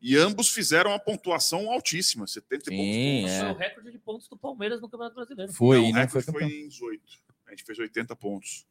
E 0.07 0.15
ambos 0.17 0.49
fizeram 0.49 0.91
uma 0.91 0.99
pontuação 0.99 1.71
altíssima, 1.71 2.27
70 2.27 2.71
e 2.71 2.77
poucos 2.77 2.93
Sim, 2.93 3.21
pontos. 3.23 3.37
Foi 3.39 3.47
é. 3.47 3.51
o 3.51 3.57
recorde 3.57 3.91
de 3.91 3.97
pontos 3.97 4.27
do 4.27 4.37
Palmeiras 4.37 4.79
no 4.79 4.87
Campeonato 4.87 5.15
Brasileiro. 5.15 5.51
Foi, 5.51 5.77
Não, 5.77 5.83
o 5.89 5.91
foi 5.93 6.01
recorde 6.01 6.25
foi, 6.25 6.33
campeão. 6.41 6.49
em 6.49 6.67
18. 6.67 7.01
A 7.47 7.49
gente 7.49 7.63
fez 7.63 7.79
80 7.79 8.15
pontos. 8.15 8.67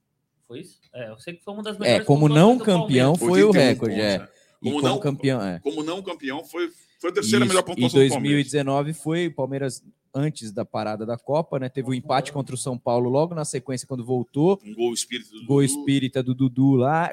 Foi 0.47 0.61
isso? 0.61 0.78
É, 0.94 1.09
eu 1.11 1.19
sei 1.19 1.35
que 1.35 1.43
foi 1.43 1.55
uma 1.55 1.62
das 1.65 1.74
É, 1.77 1.81
melhores 1.81 2.06
como 2.06 2.28
não 2.28 2.56
campeão 2.59 3.16
foi 3.16 3.43
o 3.43 3.48
81 3.48 3.52
recorde, 3.52 3.94
pontos, 3.97 4.12
é. 4.15 4.19
né? 4.19 4.28
E 4.62 4.65
Como 4.70 4.74
como 4.81 4.89
não- 4.94 5.01
campeão, 5.01 5.43
é. 5.43 5.59
Como 5.59 5.82
não 5.82 6.02
campeão, 6.02 6.44
foi, 6.44 6.70
foi 7.01 7.11
a 7.11 7.12
terceira 7.12 7.44
Isso. 7.44 7.48
melhor 7.48 7.62
E 7.62 7.66
pontuação 7.66 8.01
do 8.01 8.09
Palmeiras. 8.09 8.12
2019 8.12 8.93
foi 8.94 9.27
o 9.27 9.35
Palmeiras 9.35 9.82
antes 10.15 10.52
da 10.52 10.65
parada 10.65 11.05
da 11.05 11.19
Copa, 11.19 11.59
né? 11.59 11.69
Teve 11.69 11.89
o 11.90 11.94
empate 11.94 12.32
contra 12.32 12.55
o 12.55 12.59
São 12.59 12.78
Paulo 12.78 13.11
logo 13.11 13.35
na 13.35 13.44
sequência 13.44 13.89
quando 13.89 14.05
voltou. 14.05 14.61
Um 14.65 14.73
gol 14.74 14.94
espírita 14.94 15.31
do 15.32 15.44
Gol 15.47 15.61
Dudu. 15.61 15.65
espírita 15.65 16.23
do 16.23 16.32
Dudu 16.35 16.74
lá. 16.77 17.11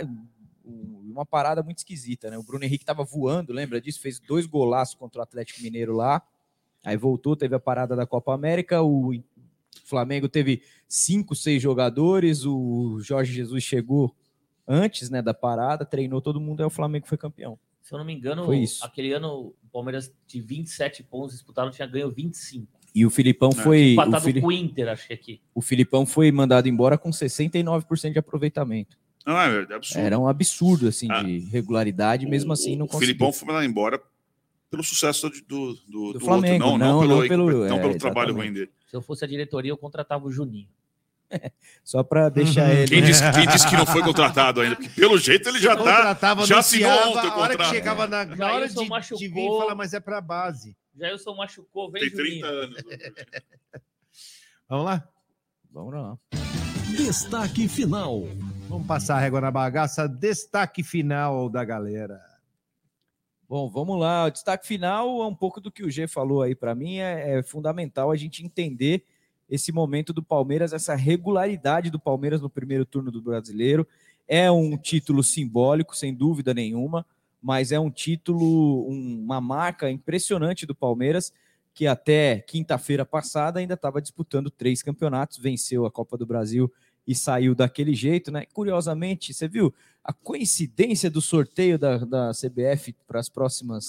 Uma 1.12 1.26
parada 1.26 1.62
muito 1.64 1.80
esquisita, 1.80 2.30
né? 2.30 2.38
O 2.38 2.44
Bruno 2.44 2.64
Henrique 2.64 2.86
tava 2.86 3.04
voando, 3.04 3.52
lembra 3.54 3.80
disso? 3.82 4.00
Fez 4.02 4.20
dois 4.20 4.46
golaços 4.46 4.96
contra 4.96 5.20
o 5.20 5.24
Atlético 5.24 5.62
Mineiro 5.62 5.94
lá. 5.96 6.22
Aí 6.84 6.98
voltou, 6.98 7.36
teve 7.36 7.54
a 7.56 7.60
parada 7.60 7.96
da 7.96 8.06
Copa 8.06 8.34
América. 8.34 8.82
O 8.82 9.14
Flamengo 9.86 10.28
teve 10.28 10.62
cinco, 10.88 11.36
seis 11.36 11.62
jogadores. 11.62 12.46
O 12.46 13.00
Jorge 13.02 13.34
Jesus 13.34 13.64
chegou 13.64 14.16
antes 14.68 15.10
né, 15.10 15.22
da 15.22 15.34
parada, 15.34 15.86
treinou 15.86 16.22
todo 16.22 16.40
mundo, 16.40 16.62
aí 16.62 16.66
o 16.66 16.70
Flamengo 16.72 17.08
foi 17.08 17.18
campeão. 17.18 17.60
Se 17.82 17.94
eu 17.94 17.98
não 17.98 18.06
me 18.06 18.14
engano, 18.14 18.46
Foi 18.46 18.60
isso. 18.60 18.86
aquele 18.86 19.12
ano 19.12 19.54
o 19.64 19.68
Palmeiras 19.72 20.14
de 20.28 20.40
27 20.40 21.04
pontos 21.04 21.34
disputados 21.34 21.76
tinha 21.76 21.88
ganho 21.88 22.10
25. 22.12 22.68
E 22.94 23.06
o 23.06 23.10
Filipão 23.10 23.50
É. 23.50 23.56
foi. 23.56 23.80
O, 23.82 23.94
Empatado 23.94 24.24
Fili- 24.24 24.42
com 24.42 24.48
o 24.48 24.52
Inter, 24.52 24.88
acho 24.90 25.08
que 25.08 25.14
aqui. 25.14 25.42
o 25.56 25.62
Filipão 25.62 26.06
foi 26.06 26.32
mandado 26.32 26.68
embora 26.70 26.98
com 26.98 27.10
69% 27.12 28.14
de 28.14 28.20
aproveitamento. 28.20 28.98
Não, 29.26 29.40
é, 29.40 29.68
é 29.70 29.74
absurdo. 29.76 30.06
Era 30.06 30.20
um 30.20 30.28
absurdo 30.28 30.88
assim 30.88 31.08
de 31.08 31.40
regularidade, 31.50 32.26
mesmo 32.26 32.52
assim 32.54 32.76
não 32.76 32.86
o 32.86 32.88
conseguiu. 32.88 33.08
Filipão 33.08 33.32
foi 33.34 33.48
mandado 33.48 33.66
embora 33.66 34.02
pelo 34.70 34.84
sucesso 34.84 35.30
do, 35.30 35.42
do, 35.48 35.74
do, 35.88 36.14
do 36.14 36.20
Flamengo, 36.20 36.64
outro, 36.66 36.80
não, 36.80 36.94
não, 36.94 37.02
não, 37.02 37.08
pelo, 37.08 37.22
não 37.22 37.28
pelo- 37.28 37.68
não 37.70 37.78
é, 37.78 37.82
pelo 37.82 37.98
trabalho 37.98 38.30
exatamente. 38.30 38.48
ruim 38.48 38.54
dele. 38.54 38.72
Se 38.90 38.96
eu 38.96 39.02
fosse 39.02 39.24
a 39.26 39.28
diretoria, 39.28 39.72
eu 39.72 39.78
contratava 39.78 40.26
o 40.26 40.32
Juninho. 40.32 40.68
Só 41.84 42.04
para 42.04 42.30
deixar 42.30 42.74
ele. 42.74 42.88
Quem 42.88 43.04
disse, 43.04 43.22
quem 43.32 43.48
disse 43.48 43.68
que 43.70 43.76
não 43.76 43.86
foi 43.86 44.02
contratado 44.02 44.62
ainda? 44.62 44.76
Porque 44.76 44.90
pelo 44.90 45.18
jeito 45.18 45.48
ele 45.50 45.60
já 45.60 45.76
tá. 45.76 45.84
Contratava, 45.84 46.46
Já 46.46 46.60
assinou 46.60 46.92
ontem 46.92 47.28
o 47.28 47.32
a 47.32 47.38
hora 47.38 47.50
que 47.52 47.58
contrato. 47.58 47.70
chegava 47.70 48.08
na, 48.08 48.26
na 48.26 48.54
hora 48.54 48.68
de, 48.68 48.88
machucou. 48.90 49.18
de 49.18 49.28
vir 49.28 49.48
falar, 49.48 49.76
mas 49.76 49.94
é 49.94 50.00
pra 50.00 50.20
base. 50.20 50.76
Jailson 50.98 51.36
machucou, 51.36 51.90
vem 51.92 52.02
Tem 52.02 52.10
Juninho. 52.12 52.42
30 52.42 52.48
anos. 52.48 52.84
Vamos 54.68 54.86
lá? 54.86 55.08
Vamos 55.72 55.94
lá. 55.94 56.18
Destaque 56.98 57.68
final. 57.70 58.24
Vamos 58.72 58.88
passar 58.88 59.18
a 59.18 59.20
régua 59.20 59.42
na 59.42 59.52
bagaça. 59.52 60.08
Destaque 60.08 60.82
final 60.82 61.50
da 61.50 61.62
galera. 61.66 62.22
Bom, 63.46 63.70
vamos 63.70 64.00
lá. 64.00 64.28
O 64.28 64.32
destaque 64.32 64.66
final 64.66 65.22
é 65.22 65.28
um 65.28 65.36
pouco 65.36 65.60
do 65.60 65.70
que 65.70 65.84
o 65.84 65.92
G 65.92 66.08
falou 66.08 66.42
aí. 66.42 66.56
Para 66.56 66.74
mim 66.74 67.00
é, 67.00 67.40
é 67.40 67.44
fundamental 67.44 68.12
a 68.12 68.16
gente 68.16 68.46
entender 68.46 69.04
esse 69.50 69.74
momento 69.74 70.14
do 70.14 70.24
Palmeiras, 70.24 70.72
essa 70.72 70.96
regularidade 70.96 71.90
do 71.90 72.00
Palmeiras 72.00 72.40
no 72.40 72.50
primeiro 72.50 72.86
turno 72.86 73.12
do 73.12 73.22
Brasileiro. 73.22 73.86
É 74.26 74.50
um 74.50 74.78
título 74.78 75.22
simbólico, 75.22 75.94
sem 75.94 76.16
dúvida 76.16 76.54
nenhuma, 76.54 77.06
mas 77.42 77.74
é 77.74 77.80
um 77.80 77.92
título, 77.92 78.90
um- 78.90 79.22
uma 79.22 79.42
marca 79.42 79.92
impressionante 79.92 80.66
do 80.66 80.74
Palmeiras, 80.74 81.34
que 81.74 81.88
até 81.88 82.40
quinta-feira 82.40 83.06
passada 83.06 83.60
ainda 83.60 83.74
estava 83.74 84.02
disputando 84.02 84.50
três 84.50 84.82
campeonatos, 84.82 85.40
venceu 85.40 85.86
a 85.86 85.92
Copa 85.92 86.18
do 86.18 86.26
Brasil 86.26 86.72
e 87.12 87.16
saiu 87.16 87.54
daquele 87.54 87.94
jeito, 87.94 88.32
né? 88.32 88.46
Curiosamente, 88.54 89.34
você 89.34 89.48
viu 89.48 89.74
a 90.04 90.14
coincidência 90.14 91.10
do 91.10 91.22
sorteio 91.22 91.78
da, 91.78 91.98
da 92.00 92.32
CBF 92.32 92.96
para 93.08 93.20
as 93.20 93.30
próximas 93.30 93.88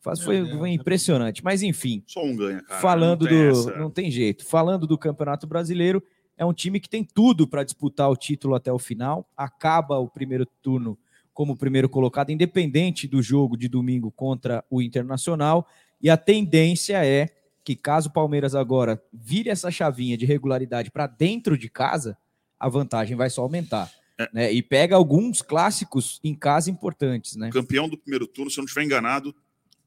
fases 0.00 0.24
foi, 0.24 0.44
foi 0.58 0.70
impressionante. 0.70 1.44
Mas 1.44 1.62
enfim, 1.62 2.02
Só 2.06 2.24
um 2.24 2.34
ganha, 2.34 2.62
cara. 2.62 2.80
falando 2.80 3.22
Não 3.22 3.28
tem 3.28 3.38
do. 3.38 3.50
essa. 3.50 3.76
Não 3.76 3.90
tem 3.90 4.10
jeito. 4.10 4.44
Falando 4.44 4.86
do 4.86 4.98
Campeonato 4.98 5.46
Brasileiro, 5.46 6.02
é 6.36 6.44
um 6.44 6.52
time 6.52 6.80
que 6.80 6.88
tem 6.88 7.04
tudo 7.04 7.46
para 7.46 7.62
disputar 7.62 8.10
o 8.10 8.16
título 8.16 8.54
até 8.54 8.72
o 8.72 8.78
final. 8.78 9.28
Acaba 9.36 9.98
o 9.98 10.08
primeiro 10.08 10.46
turno 10.60 10.98
como 11.32 11.56
primeiro 11.56 11.88
colocado, 11.88 12.30
independente 12.30 13.06
do 13.06 13.22
jogo 13.22 13.56
de 13.56 13.68
domingo 13.68 14.10
contra 14.10 14.64
o 14.68 14.82
Internacional. 14.82 15.66
E 16.00 16.10
a 16.10 16.16
tendência 16.16 17.04
é 17.06 17.28
que, 17.64 17.76
caso 17.76 18.08
o 18.08 18.12
Palmeiras 18.12 18.54
agora 18.54 19.02
vire 19.12 19.48
essa 19.48 19.70
chavinha 19.70 20.16
de 20.16 20.26
regularidade 20.26 20.90
para 20.90 21.06
dentro 21.06 21.56
de 21.56 21.70
casa, 21.70 22.18
a 22.62 22.68
vantagem 22.68 23.16
vai 23.16 23.28
só 23.28 23.42
aumentar. 23.42 23.90
É. 24.18 24.28
né? 24.32 24.52
E 24.52 24.62
pega 24.62 24.94
alguns 24.94 25.40
clássicos 25.42 26.20
em 26.22 26.34
casa 26.34 26.70
importantes, 26.70 27.34
né? 27.34 27.50
Campeão 27.50 27.88
do 27.88 27.96
primeiro 27.96 28.26
turno, 28.26 28.50
se 28.50 28.58
eu 28.58 28.62
não 28.62 28.66
estiver 28.66 28.84
enganado, 28.84 29.34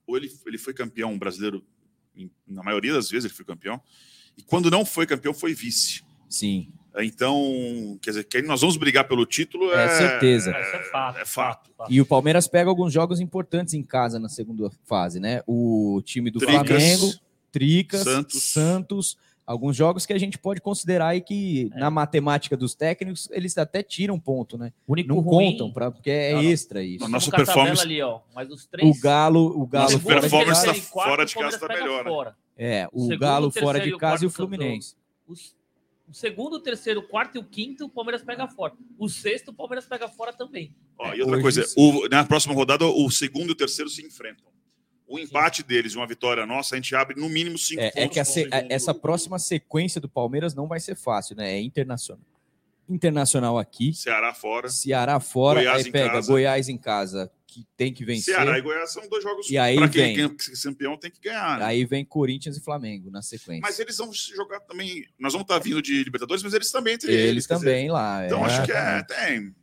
ou 0.06 0.18
ele, 0.18 0.30
ele 0.47 0.57
foi 0.57 0.73
campeão 0.73 1.18
brasileiro, 1.18 1.64
em- 2.15 2.30
na 2.47 2.64
maioria 2.64 2.91
das 2.91 3.10
vezes 3.10 3.26
ele 3.26 3.34
foi 3.34 3.45
campeão, 3.45 3.80
e 4.35 4.41
quando 4.41 4.69
não 4.72 4.84
foi 4.84 5.06
campeão, 5.06 5.34
foi 5.34 5.53
vice. 5.53 6.03
Sim. 6.27 6.72
Então, 6.97 7.99
quer 8.02 8.11
dizer, 8.11 8.23
que 8.23 8.41
nós 8.41 8.61
vamos 8.61 8.77
brigar 8.77 9.07
pelo 9.07 9.26
título 9.26 9.72
É 9.72 9.89
certeza. 9.97 10.52
É, 10.52 10.60
é 10.81 10.84
fato. 10.91 11.19
É 11.19 11.26
fato. 11.26 11.72
E 11.89 12.02
o 12.02 12.06
Palmeiras 12.06 12.47
pega 12.47 12.69
alguns 12.69 12.91
jogos 12.91 13.19
importantes 13.19 13.73
em 13.73 13.84
casa 13.84 14.18
na 14.18 14.27
segunda 14.30 14.69
fase, 14.85 15.19
né? 15.19 15.41
O 15.45 16.02
time 16.03 16.31
do 16.31 16.39
Tricas, 16.39 16.65
Flamengo, 16.68 17.14
Tricas, 17.52 18.02
Santos. 18.02 18.43
Santos. 18.43 19.18
Alguns 19.45 19.76
jogos 19.76 20.05
que 20.05 20.13
a 20.13 20.17
gente 20.17 20.38
pode 20.38 20.59
considerar 20.61 21.09
aí 21.09 21.22
que 21.22 21.69
na 21.76 21.89
matemática 21.91 22.57
dos 22.57 22.73
técnicos 22.73 23.27
eles 23.31 23.57
até 23.57 23.84
tiram 23.84 24.19
ponto, 24.19 24.57
né? 24.57 24.73
único 24.88 25.09
Não 25.13 25.19
ruim- 25.19 25.51
contam 25.51 25.72
para 25.72 25.91
porque 25.91 26.09
é 26.09 26.34
Não, 26.34 26.43
extra 26.43 26.84
isso. 26.84 27.03
A 27.05 27.07
nossa 27.07 27.30
performance- 27.31 27.81
ali, 27.81 28.01
ó. 28.01 28.22
Mas 28.34 28.49
os 28.49 28.65
três. 28.65 28.89
O 28.89 28.99
Galo, 28.99 29.45
o 29.61 29.67
Galo 29.67 29.91
Nossa 29.91 29.99
fora 29.99 30.15
de 30.15 30.22
performance 30.22 30.65
casa. 30.65 30.80
tá 30.80 30.88
fora 30.88 31.26
de 31.26 31.34
casa 31.35 31.59
tá 31.59 31.67
melhor, 31.67 32.03
né? 32.03 32.09
Fora. 32.09 32.38
É, 32.57 32.88
o 32.91 33.01
segundo, 33.01 33.19
Galo 33.19 33.51
fora 33.51 33.80
de 33.80 33.97
casa 33.97 34.23
e 34.23 34.27
o 34.27 34.31
Fluminense. 34.31 34.95
Os- 35.27 35.55
o 36.07 36.13
segundo, 36.13 36.53
o 36.55 36.59
terceiro, 36.59 36.99
o 37.01 37.03
quarto 37.07 37.35
e 37.35 37.39
o 37.39 37.43
quinto, 37.43 37.85
o 37.85 37.89
Palmeiras 37.89 38.23
pega 38.23 38.47
fora. 38.47 38.73
O 38.97 39.09
sexto, 39.09 39.49
o 39.49 39.53
Palmeiras 39.53 39.85
pega 39.85 40.07
fora 40.07 40.31
também. 40.31 40.73
Ó, 40.97 41.13
e 41.13 41.22
outra 41.22 41.35
Hoje 41.38 41.41
coisa, 41.41 41.65
o- 41.76 42.07
na 42.09 42.23
próxima 42.23 42.53
rodada, 42.53 42.85
o 42.85 43.09
segundo 43.09 43.49
e 43.49 43.51
o 43.51 43.55
terceiro 43.55 43.89
se 43.89 44.05
enfrentam. 44.05 44.45
O 45.07 45.19
empate 45.19 45.61
deles 45.61 45.94
e 45.94 45.98
uma 45.98 46.07
vitória 46.07 46.45
nossa, 46.45 46.73
a 46.73 46.77
gente 46.77 46.95
abre 46.95 47.19
no 47.19 47.30
mínimo 47.30 47.57
cinco 47.57 47.82
É, 47.82 47.91
pontos. 47.91 48.06
é 48.06 48.07
que 48.07 48.19
a 48.19 48.26
se- 48.26 48.49
a- 48.52 48.65
essa 48.69 48.94
próxima 48.94 49.38
sequência 49.38 50.02
do 50.02 50.10
Palmeiras 50.10 50.56
não 50.56 50.68
vai 50.68 50.80
ser 50.80 50.95
fácil, 50.95 51.36
né? 51.36 51.53
É 51.53 51.61
internacional. 51.61 52.26
Internacional 52.88 53.57
aqui, 53.57 53.94
Ceará 53.94 54.34
fora. 54.34 54.69
Ceará 54.69 55.19
fora, 55.19 55.60
Goiás 55.60 55.84
aí 55.84 55.90
em 55.90 55.91
pega 55.91 56.10
casa. 56.11 56.32
Goiás 56.32 56.69
em 56.69 56.77
casa, 56.77 57.32
que 57.48 57.65
tem 57.76 57.91
que 57.91 58.06
vencer. 58.06 58.36
Ceará 58.36 58.60
e 58.60 58.61
Goiás 58.61 58.94
são 58.94 59.07
dois 59.10 59.23
jogos 59.23 59.49
E 59.49 59.57
aí 59.57 59.76
pra 59.76 59.90
quem 59.90 60.03
vem- 60.03 60.15
quem 60.15 60.26
é 60.26 60.61
campeão 60.64 60.95
tem 60.98 61.10
que 61.10 61.19
ganhar. 61.19 61.60
né? 61.60 61.65
Aí 61.65 61.84
vem 61.84 62.06
Corinthians 62.06 62.57
e 62.57 62.61
Flamengo 62.64 63.10
na 63.10 63.23
sequência. 63.23 63.61
Mas 63.64 63.80
eles 63.80 63.98
vão 63.98 64.11
jogar 64.14 64.60
também. 64.61 65.03
Nós 65.19 65.34
vamos 65.34 65.45
estar 65.45 65.57
vindo 65.60 65.82
de 65.82 66.03
Libertadores, 66.03 66.44
mas 66.44 66.53
eles 66.53 66.69
também 66.72 66.94
entre 66.94 67.11
eles, 67.11 67.26
eles. 67.30 67.48
também 67.48 67.86
dizer, 67.86 67.91
lá. 67.91 68.26
Então 68.26 68.44
é. 68.44 68.45
acho 68.45 68.65
que 68.65 68.72
é, 68.72 69.03
tem. 69.03 69.56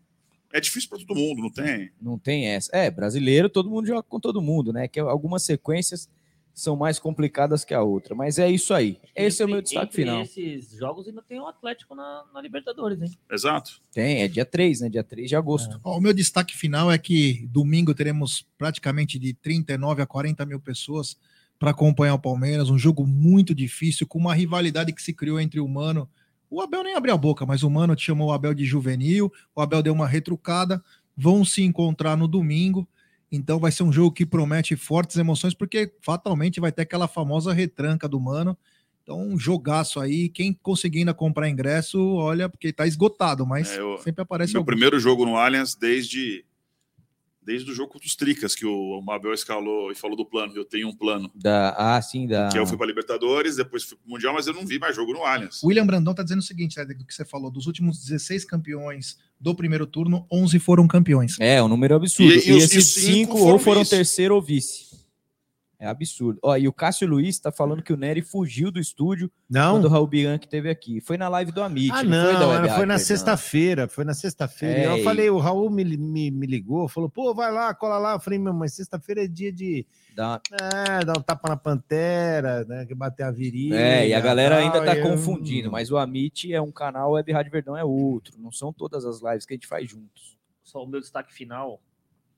É 0.53 0.61
difícil 0.61 0.89
para 0.89 0.99
todo 0.99 1.15
mundo, 1.19 1.41
não 1.43 1.51
tem? 1.51 1.91
Não 2.01 2.19
tem 2.19 2.47
essa. 2.47 2.70
É, 2.77 2.91
brasileiro, 2.91 3.49
todo 3.49 3.70
mundo 3.70 3.87
joga 3.87 4.03
com 4.03 4.20
todo 4.20 4.43
mundo, 4.43 4.73
né? 4.73 4.87
Que 4.87 5.01
algumas 5.01 5.43
sequências 5.43 6.09
são 6.55 6.77
mais 6.77 6.99
complicadas 6.99 7.65
que 7.65 7.73
a 7.73 7.83
outra. 7.83 8.15
Mas 8.15 8.39
é 8.39 8.51
isso 8.51 8.74
aí. 8.74 8.99
Esse 9.16 9.41
é 9.41 9.47
o 9.47 9.49
meu 9.49 9.59
Entre- 9.61 9.70
destaque 9.70 9.87
entre 9.87 10.03
final. 10.03 10.23
esses 10.23 10.77
jogos 10.77 11.09
ainda 11.09 11.23
tem 11.23 11.41
o 11.41 11.47
Atlético 11.47 11.95
na, 11.95 12.24
na 12.35 12.43
Libertadores, 12.43 13.01
hein? 13.01 13.11
Exato. 13.31 13.81
Tem, 13.91 14.23
é 14.23 14.29
dia 14.29 14.45
3, 14.45 14.83
né? 14.83 14.91
Dia 14.91 15.03
3 15.03 15.31
de 15.31 15.35
agosto. 15.37 15.81
Ó, 15.83 15.97
o 15.97 16.01
meu 16.01 16.12
destaque 16.12 16.55
final 16.55 16.93
é 16.93 16.99
que 16.99 17.47
domingo 17.51 17.95
teremos 17.95 18.47
praticamente 18.59 19.19
de 19.19 19.33
39 19.33 20.03
a 20.03 20.07
40 20.07 20.45
mil 20.45 20.61
pessoas 20.61 21.16
para 21.59 21.70
acompanhar 21.70 22.15
o 22.15 22.19
Palmeiras. 22.19 22.69
Um 22.69 22.79
jogo 22.79 23.07
muito 23.07 23.55
difícil, 23.55 24.07
com 24.07 24.19
uma 24.19 24.35
rivalidade 24.35 24.93
que 24.93 25.01
se 25.03 25.15
criou 25.15 25.41
entre 25.41 25.59
o 25.59 25.66
Mano. 25.66 26.07
O 26.55 26.61
Abel 26.61 26.83
nem 26.85 26.95
abriu 26.95 27.15
a 27.15 27.16
boca, 27.16 27.47
mas 27.47 27.62
o 27.62 27.70
Mano 27.70 27.99
chamou 27.99 28.29
o 28.29 28.33
Abel 28.33 28.53
de 28.53 28.65
juvenil. 28.66 29.33
O 29.57 29.61
Abel 29.62 29.83
deu 29.83 29.93
uma 29.95 30.07
retrucada. 30.07 30.83
Vão 31.16 31.45
se 31.47 31.62
encontrar 31.62 32.15
no 32.16 32.29
domingo. 32.29 32.87
Então 33.31 33.59
vai 33.59 33.73
ser 33.73 33.85
um 33.85 33.93
jogo 33.93 34.12
que 34.12 34.27
promete 34.27 34.77
fortes 34.77 35.16
emoções, 35.16 35.55
porque 35.55 35.91
fatalmente 36.03 36.61
vai 36.61 36.70
ter 36.70 36.83
aquela 36.83 37.09
famosa 37.09 37.55
retranca 37.55 38.07
do 38.07 38.20
Mano. 38.20 38.57
Então, 39.03 39.19
um 39.20 39.39
jogaço 39.39 39.99
aí. 39.99 40.29
Quem 40.29 40.53
conseguindo 40.53 41.12
comprar 41.15 41.49
ingresso, 41.49 41.99
olha, 42.16 42.49
porque 42.51 42.70
tá 42.73 42.87
esgotado, 42.87 43.47
mas 43.47 43.70
É, 43.73 43.81
eu- 43.81 43.97
sempre 43.99 44.20
aparece 44.23 44.53
Meu 44.53 44.61
algum. 44.61 44.66
primeiro 44.66 45.01
jogo 45.01 45.24
no 45.24 45.37
Allianz 45.37 45.74
desde 45.74 46.45
desde 47.44 47.70
o 47.70 47.74
jogo 47.74 47.93
contra 47.93 48.06
os 48.06 48.14
Tricas, 48.14 48.55
que 48.55 48.64
o 48.64 49.01
Mabel 49.02 49.32
escalou 49.35 49.90
e 49.90 49.94
falou 49.94 50.16
do 50.16 50.24
plano. 50.24 50.52
Eu 50.55 50.64
tenho 50.64 50.89
um 50.89 50.94
plano. 50.94 51.31
Da, 51.35 51.74
ah, 51.77 52.01
sim, 52.01 52.27
da. 52.27 52.48
Que 52.48 52.59
eu 52.59 52.66
fui 52.66 52.77
para 52.77 52.86
Libertadores, 52.86 53.56
depois 53.56 53.82
fui 53.82 53.97
para 53.97 54.06
o 54.06 54.10
Mundial, 54.12 54.32
mas 54.35 54.47
eu 54.47 54.55
não 54.55 54.64
vi 54.66 54.78
mais 54.78 54.94
jogo 54.94 55.12
no 55.12 55.24
Allianz. 55.24 55.62
O 55.62 55.66
William 55.69 55.86
Brandão 55.86 56.14
tá 56.14 56.23
dizendo 56.23 56.39
o 56.39 56.43
seguinte, 56.43 56.77
né, 56.78 56.85
do 56.85 57.05
que 57.05 57.14
você 57.14 57.24
falou, 57.24 57.51
dos 57.51 57.66
últimos 57.66 57.98
16 57.98 58.44
campeões 58.44 59.19
do 59.40 59.55
primeiro 59.55 59.86
turno, 59.86 60.24
11 60.31 60.59
foram 60.60 60.86
campeões. 60.86 61.36
É, 61.40 61.62
um 61.62 61.69
número 61.69 61.97
absurdo. 61.97 62.32
E- 62.32 62.39
E, 62.39 62.48
e 62.51 62.52
os- 62.52 62.64
esses 62.64 62.74
e 62.74 62.78
os 62.78 62.86
cinco 62.94 63.14
cinco, 63.14 63.39
foram 63.39 63.52
ou 63.55 63.59
foram 63.59 63.81
vice. 63.81 63.90
terceiro 63.90 64.35
ou 64.36 64.40
vice. 64.43 64.93
É 65.82 65.88
absurdo. 65.88 66.38
Ó, 66.44 66.56
e 66.56 66.68
o 66.68 66.72
Cássio 66.72 67.09
Luiz 67.09 67.40
tá 67.40 67.50
falando 67.50 67.82
que 67.82 67.92
o 67.92 67.96
Nery 67.96 68.22
fugiu 68.22 68.70
do 68.70 68.78
estúdio 68.78 69.28
Não. 69.50 69.74
quando 69.74 69.86
o 69.86 69.88
Raul 69.88 70.06
Bianchi 70.06 70.46
teve 70.46 70.70
aqui. 70.70 71.00
Foi 71.00 71.16
na 71.18 71.28
live 71.28 71.50
do 71.50 71.60
Amit. 71.60 71.90
Ah, 71.90 71.96
foi 71.96 72.06
da 72.06 72.09
não, 72.09 72.22
foi, 72.28 72.36
Rádio, 72.54 72.68
na 72.70 72.76
perdão. 72.78 72.98
sexta-feira, 72.98 73.88
foi 73.88 74.04
na 74.04 74.14
sexta-feira. 74.14 74.78
É, 74.78 74.86
eu 74.86 74.98
e- 74.98 75.02
falei, 75.02 75.28
o 75.28 75.38
Raul 75.38 75.68
me, 75.70 75.82
me, 75.84 76.30
me 76.30 76.46
ligou, 76.46 76.86
falou, 76.86 77.10
pô, 77.10 77.34
vai 77.34 77.50
lá, 77.50 77.74
cola 77.74 77.98
lá. 77.98 78.12
Eu 78.12 78.20
falei, 78.20 78.38
meu, 78.38 78.54
mas 78.54 78.74
sexta-feira 78.74 79.24
é 79.24 79.26
dia 79.26 79.52
de 79.52 79.84
Dá- 80.14 80.40
é, 80.52 81.04
dar 81.04 81.18
um 81.18 81.20
tapa 81.22 81.48
na 81.48 81.56
pantera, 81.56 82.64
né, 82.64 82.86
que 82.86 82.94
bater 82.94 83.24
a 83.24 83.32
virilha. 83.32 83.74
É, 83.74 84.06
e 84.09 84.14
a 84.14 84.20
galera 84.20 84.54
tal, 84.60 84.64
ainda 84.64 84.84
tá 84.84 84.96
eu- 84.96 85.02
confundindo, 85.02 85.68
mas 85.68 85.90
o 85.90 85.96
Amit 85.98 86.54
é 86.54 86.60
um 86.62 86.70
canal, 86.70 87.10
o 87.10 87.14
Web 87.14 87.32
Rádio 87.32 87.50
Verdão 87.50 87.76
é 87.76 87.82
outro. 87.84 88.34
Não 88.38 88.52
são 88.52 88.72
todas 88.72 89.04
as 89.04 89.20
lives 89.20 89.44
que 89.44 89.52
a 89.54 89.56
gente 89.56 89.66
faz 89.66 89.90
juntos. 89.90 90.38
Só 90.62 90.80
o 90.84 90.86
meu 90.86 91.00
destaque 91.00 91.34
final 91.34 91.82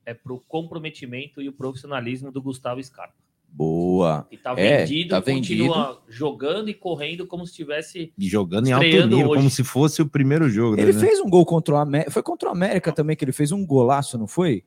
é 0.03 0.15
pro 0.15 0.39
comprometimento 0.47 1.43
e 1.43 1.47
o 1.47 1.53
profissionalismo 1.53 2.31
do 2.31 2.41
Gustavo 2.41 2.83
Scarpa. 2.83 3.13
Boa. 3.57 4.27
E 4.29 4.37
tá 4.37 4.53
É, 4.57 4.79
vendido, 4.79 5.11
tá 5.11 5.19
vendido. 5.21 5.63
continua 5.69 6.03
jogando 6.09 6.67
e 6.69 6.73
correndo 6.73 7.25
como 7.25 7.47
se 7.47 7.53
tivesse 7.53 8.11
E 8.17 8.27
jogando 8.27 8.67
em 8.67 8.73
alto 8.73 8.85
nível, 8.85 9.29
hoje. 9.29 9.35
como 9.37 9.49
se 9.49 9.63
fosse 9.63 10.01
o 10.01 10.07
primeiro 10.09 10.49
jogo. 10.49 10.77
Ele 10.77 10.91
né? 10.91 10.99
fez 10.99 11.21
um 11.21 11.29
gol 11.29 11.45
contra 11.45 11.75
o 11.75 11.77
América. 11.77 12.11
Foi 12.11 12.21
contra 12.21 12.49
o 12.49 12.51
América 12.51 12.91
também 12.91 13.15
que 13.15 13.23
ele 13.23 13.31
fez 13.31 13.53
um 13.53 13.65
golaço, 13.65 14.17
não 14.17 14.27
foi? 14.27 14.65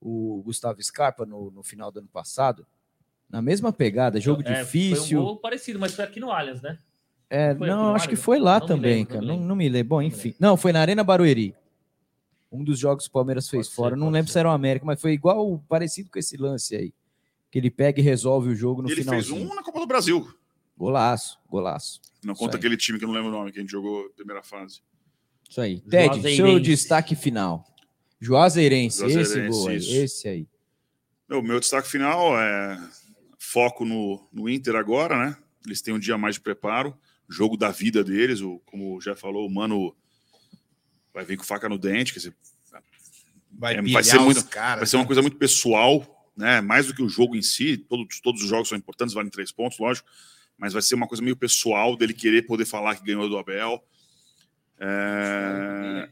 O 0.00 0.40
Gustavo 0.44 0.82
Scarpa 0.82 1.26
no, 1.26 1.50
no 1.50 1.62
final 1.62 1.92
do 1.92 1.98
ano 1.98 2.08
passado. 2.08 2.66
Na 3.28 3.42
mesma 3.42 3.70
pegada, 3.70 4.18
jogo 4.18 4.42
É, 4.46 4.62
difícil. 4.62 5.18
Foi 5.18 5.18
um 5.18 5.24
gol 5.32 5.36
parecido, 5.36 5.78
mas 5.78 5.94
foi 5.94 6.04
aqui 6.04 6.18
no 6.18 6.30
Allianz, 6.32 6.62
né? 6.62 6.78
É, 7.28 7.54
Foi 7.54 7.68
não, 7.68 7.94
acho 7.94 8.08
que 8.08 8.16
foi 8.16 8.40
lá 8.40 8.58
Não 8.58 8.66
também, 8.66 8.96
lembro, 9.00 9.12
cara. 9.14 9.24
não 9.26 9.36
Não, 9.36 9.44
não 9.48 9.54
me 9.56 9.68
lembro. 9.68 9.90
Bom, 9.90 10.02
enfim. 10.02 10.34
Não, 10.40 10.56
foi 10.56 10.72
na 10.72 10.80
Arena 10.80 11.04
Barueri. 11.04 11.54
Um 12.50 12.64
dos 12.64 12.76
jogos 12.78 13.04
que 13.04 13.10
o 13.10 13.12
Palmeiras 13.12 13.48
fez 13.48 13.68
fora. 13.68 13.94
não 13.94 14.10
lembro 14.10 14.32
se 14.32 14.38
era 14.38 14.48
o 14.48 14.52
América, 14.52 14.84
mas 14.86 15.00
foi 15.00 15.12
igual, 15.12 15.62
parecido 15.68 16.10
com 16.10 16.18
esse 16.18 16.36
lance 16.36 16.74
aí. 16.74 16.92
Que 17.50 17.58
ele 17.58 17.70
pega 17.70 18.00
e 18.00 18.02
resolve 18.02 18.50
o 18.50 18.54
jogo 18.54 18.82
no 18.82 18.88
E 18.88 18.92
ele 18.92 19.04
fez 19.04 19.26
finalzinho. 19.26 19.50
um 19.50 19.54
na 19.54 19.62
Copa 19.62 19.80
do 19.80 19.86
Brasil. 19.86 20.26
Golaço, 20.76 21.38
golaço. 21.48 22.00
Não 22.22 22.32
Isso 22.32 22.38
conta 22.40 22.56
aí. 22.56 22.58
aquele 22.58 22.76
time 22.76 22.98
que 22.98 23.04
eu 23.04 23.08
não 23.08 23.14
lembro 23.14 23.30
o 23.30 23.32
nome, 23.32 23.52
que 23.52 23.58
a 23.58 23.62
gente 23.62 23.70
jogou 23.70 24.04
na 24.04 24.10
primeira 24.14 24.42
fase. 24.42 24.80
Isso 25.48 25.60
aí. 25.60 25.80
Ted, 25.80 26.36
seu 26.36 26.60
destaque 26.60 27.16
final. 27.16 27.64
Juazeirense, 28.20 29.04
esse 29.04 29.14
Juazeirense, 29.14 29.58
gol 29.58 29.68
aí, 29.68 29.76
isso. 29.76 29.94
esse 29.94 30.28
aí. 30.28 30.48
Meu, 31.28 31.42
meu 31.42 31.58
destaque 31.58 31.88
final 31.88 32.38
é 32.38 32.78
foco 33.38 33.84
no, 33.84 34.28
no 34.32 34.48
Inter 34.48 34.76
agora, 34.76 35.18
né? 35.18 35.36
Eles 35.64 35.80
têm 35.80 35.94
um 35.94 35.98
dia 35.98 36.16
mais 36.18 36.36
de 36.36 36.40
preparo, 36.40 36.96
jogo 37.28 37.56
da 37.56 37.70
vida 37.70 38.04
deles, 38.04 38.40
o, 38.40 38.60
como 38.66 39.00
já 39.00 39.16
falou, 39.16 39.46
o 39.46 39.50
Mano 39.50 39.94
vai 41.12 41.24
vir 41.24 41.36
com 41.36 41.44
faca 41.44 41.68
no 41.68 41.78
dente, 41.78 42.12
quer 42.12 42.18
dizer, 42.20 42.34
Vai, 43.52 43.74
é, 43.76 43.82
vai 43.82 44.02
ser, 44.02 44.18
muito, 44.20 44.44
caras, 44.46 44.78
vai 44.78 44.86
ser 44.86 44.96
uma 44.96 45.02
né? 45.02 45.06
coisa 45.06 45.20
muito 45.20 45.36
pessoal, 45.36 46.19
né? 46.40 46.60
Mais 46.60 46.86
do 46.86 46.94
que 46.94 47.02
o 47.02 47.08
jogo 47.08 47.36
em 47.36 47.42
si, 47.42 47.76
todos, 47.76 48.20
todos 48.20 48.42
os 48.42 48.48
jogos 48.48 48.68
são 48.68 48.76
importantes, 48.78 49.14
valem 49.14 49.30
três 49.30 49.52
pontos, 49.52 49.78
lógico, 49.78 50.08
mas 50.58 50.72
vai 50.72 50.82
ser 50.82 50.94
uma 50.94 51.06
coisa 51.06 51.22
meio 51.22 51.36
pessoal 51.36 51.96
dele 51.96 52.12
querer 52.14 52.42
poder 52.42 52.64
falar 52.64 52.96
que 52.96 53.04
ganhou 53.04 53.28
do 53.28 53.38
Abel. 53.38 53.84
É, 54.78 56.08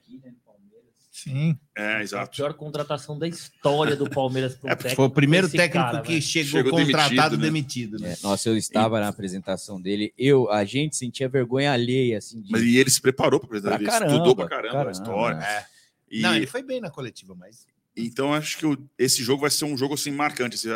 Sim. 1.10 1.58
é 1.76 1.94
A 1.96 2.02
exato. 2.02 2.36
pior 2.36 2.54
contratação 2.54 3.18
da 3.18 3.26
história 3.26 3.96
do 3.96 4.08
Palmeiras 4.08 4.54
pro 4.54 4.68
É, 4.68 4.76
técnico. 4.76 4.96
Foi 4.96 5.06
o 5.06 5.10
primeiro 5.10 5.48
técnico 5.50 5.72
cara, 5.86 6.00
que 6.02 6.12
velho. 6.12 6.22
chegou, 6.22 6.70
contratado 6.70 7.36
demitido, 7.36 7.98
né? 7.98 8.12
É, 8.12 8.16
nossa, 8.22 8.48
eu 8.48 8.56
estava 8.56 9.00
na 9.00 9.08
apresentação 9.08 9.80
dele. 9.80 10.12
Eu, 10.16 10.48
a 10.50 10.64
gente 10.64 10.96
sentia 10.96 11.28
vergonha 11.28 11.72
alheia, 11.72 12.18
assim. 12.18 12.40
De... 12.40 12.52
Mas 12.52 12.62
e 12.62 12.76
ele 12.76 12.88
se 12.90 13.00
preparou 13.00 13.40
para 13.40 13.48
apresentar, 13.48 13.70
Pra 13.72 13.80
ele 13.82 13.90
caramba, 13.90 14.12
estudou 14.12 14.36
pra 14.36 14.48
caramba, 14.48 14.72
caramba, 14.72 14.88
a 14.90 14.92
história. 14.92 15.36
é. 15.44 15.66
E- 16.10 16.20
Não, 16.20 16.34
ele 16.36 16.46
foi 16.46 16.62
bem 16.62 16.80
na 16.80 16.90
coletiva, 16.90 17.34
mas. 17.34 17.66
Então 18.06 18.32
acho 18.34 18.58
que 18.58 18.64
esse 18.98 19.22
jogo 19.22 19.40
vai 19.42 19.50
ser 19.50 19.64
um 19.64 19.76
jogo 19.76 19.94
assim 19.94 20.10
marcante, 20.10 20.54
assim, 20.56 20.68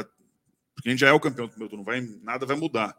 porque 0.75 0.89
a 0.89 0.91
gente 0.93 1.01
já 1.01 1.09
é 1.09 1.13
o 1.13 1.21
campeão 1.21 1.47
do 1.47 1.51
primeiro 1.51 1.71
turno, 1.71 1.85
vai, 1.85 2.01
nada 2.23 2.45
vai 2.47 2.57
mudar. 2.57 2.97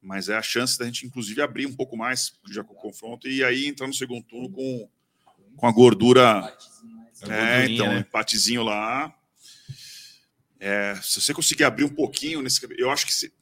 Mas 0.00 0.28
é 0.28 0.36
a 0.36 0.42
chance 0.42 0.78
da 0.78 0.84
gente, 0.84 1.04
inclusive, 1.06 1.42
abrir 1.42 1.66
um 1.66 1.74
pouco 1.74 1.96
mais 1.96 2.32
já 2.50 2.62
com 2.62 2.72
o 2.72 2.76
confronto 2.76 3.26
e 3.28 3.42
aí 3.42 3.66
entrar 3.66 3.86
no 3.88 3.94
segundo 3.94 4.22
turno 4.24 4.48
com, 4.50 4.88
com 5.56 5.66
a 5.66 5.72
gordura. 5.72 6.56
É, 7.22 7.26
gordurinha, 7.26 7.64
então, 7.74 7.86
né? 7.94 7.98
empatezinho 8.00 8.62
lá. 8.62 9.12
É, 10.60 10.94
se 11.02 11.20
você 11.20 11.34
conseguir 11.34 11.64
abrir 11.64 11.84
um 11.84 11.88
pouquinho 11.88 12.42
nesse. 12.42 12.60
Eu 12.78 12.90
acho 12.90 13.06
que 13.06 13.12
se- 13.14 13.32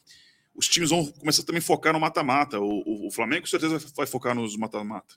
os 0.55 0.69
times 0.69 0.91
vão 0.91 1.07
começar 1.07 1.43
também 1.43 1.59
a 1.59 1.63
focar 1.63 1.93
no 1.93 2.01
mata-mata. 2.01 2.59
O, 2.61 2.83
o- 2.87 3.07
o 3.09 3.11
Flamengo 3.11 3.43
com 3.43 3.49
certeza 3.49 3.79
vai 3.95 4.07
focar 4.07 4.35
nos 4.35 4.57
mata-mata. 4.57 5.15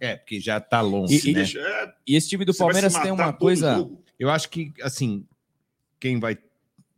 É, 0.00 0.16
porque 0.16 0.40
já 0.40 0.60
tá 0.60 0.80
longe, 0.80 1.14
E- 1.26 1.30
e- 1.30 1.32
né? 1.34 1.42
É, 1.42 1.94
E 2.06 2.16
esse 2.16 2.28
time 2.28 2.44
do 2.44 2.54
Palmeiras 2.54 2.94
tem 2.94 3.10
uma 3.12 3.32
coisa. 3.32 3.88
Eu 4.18 4.30
acho 4.30 4.48
que, 4.48 4.72
assim, 4.82 5.26
quem 6.00 6.18
vai 6.18 6.38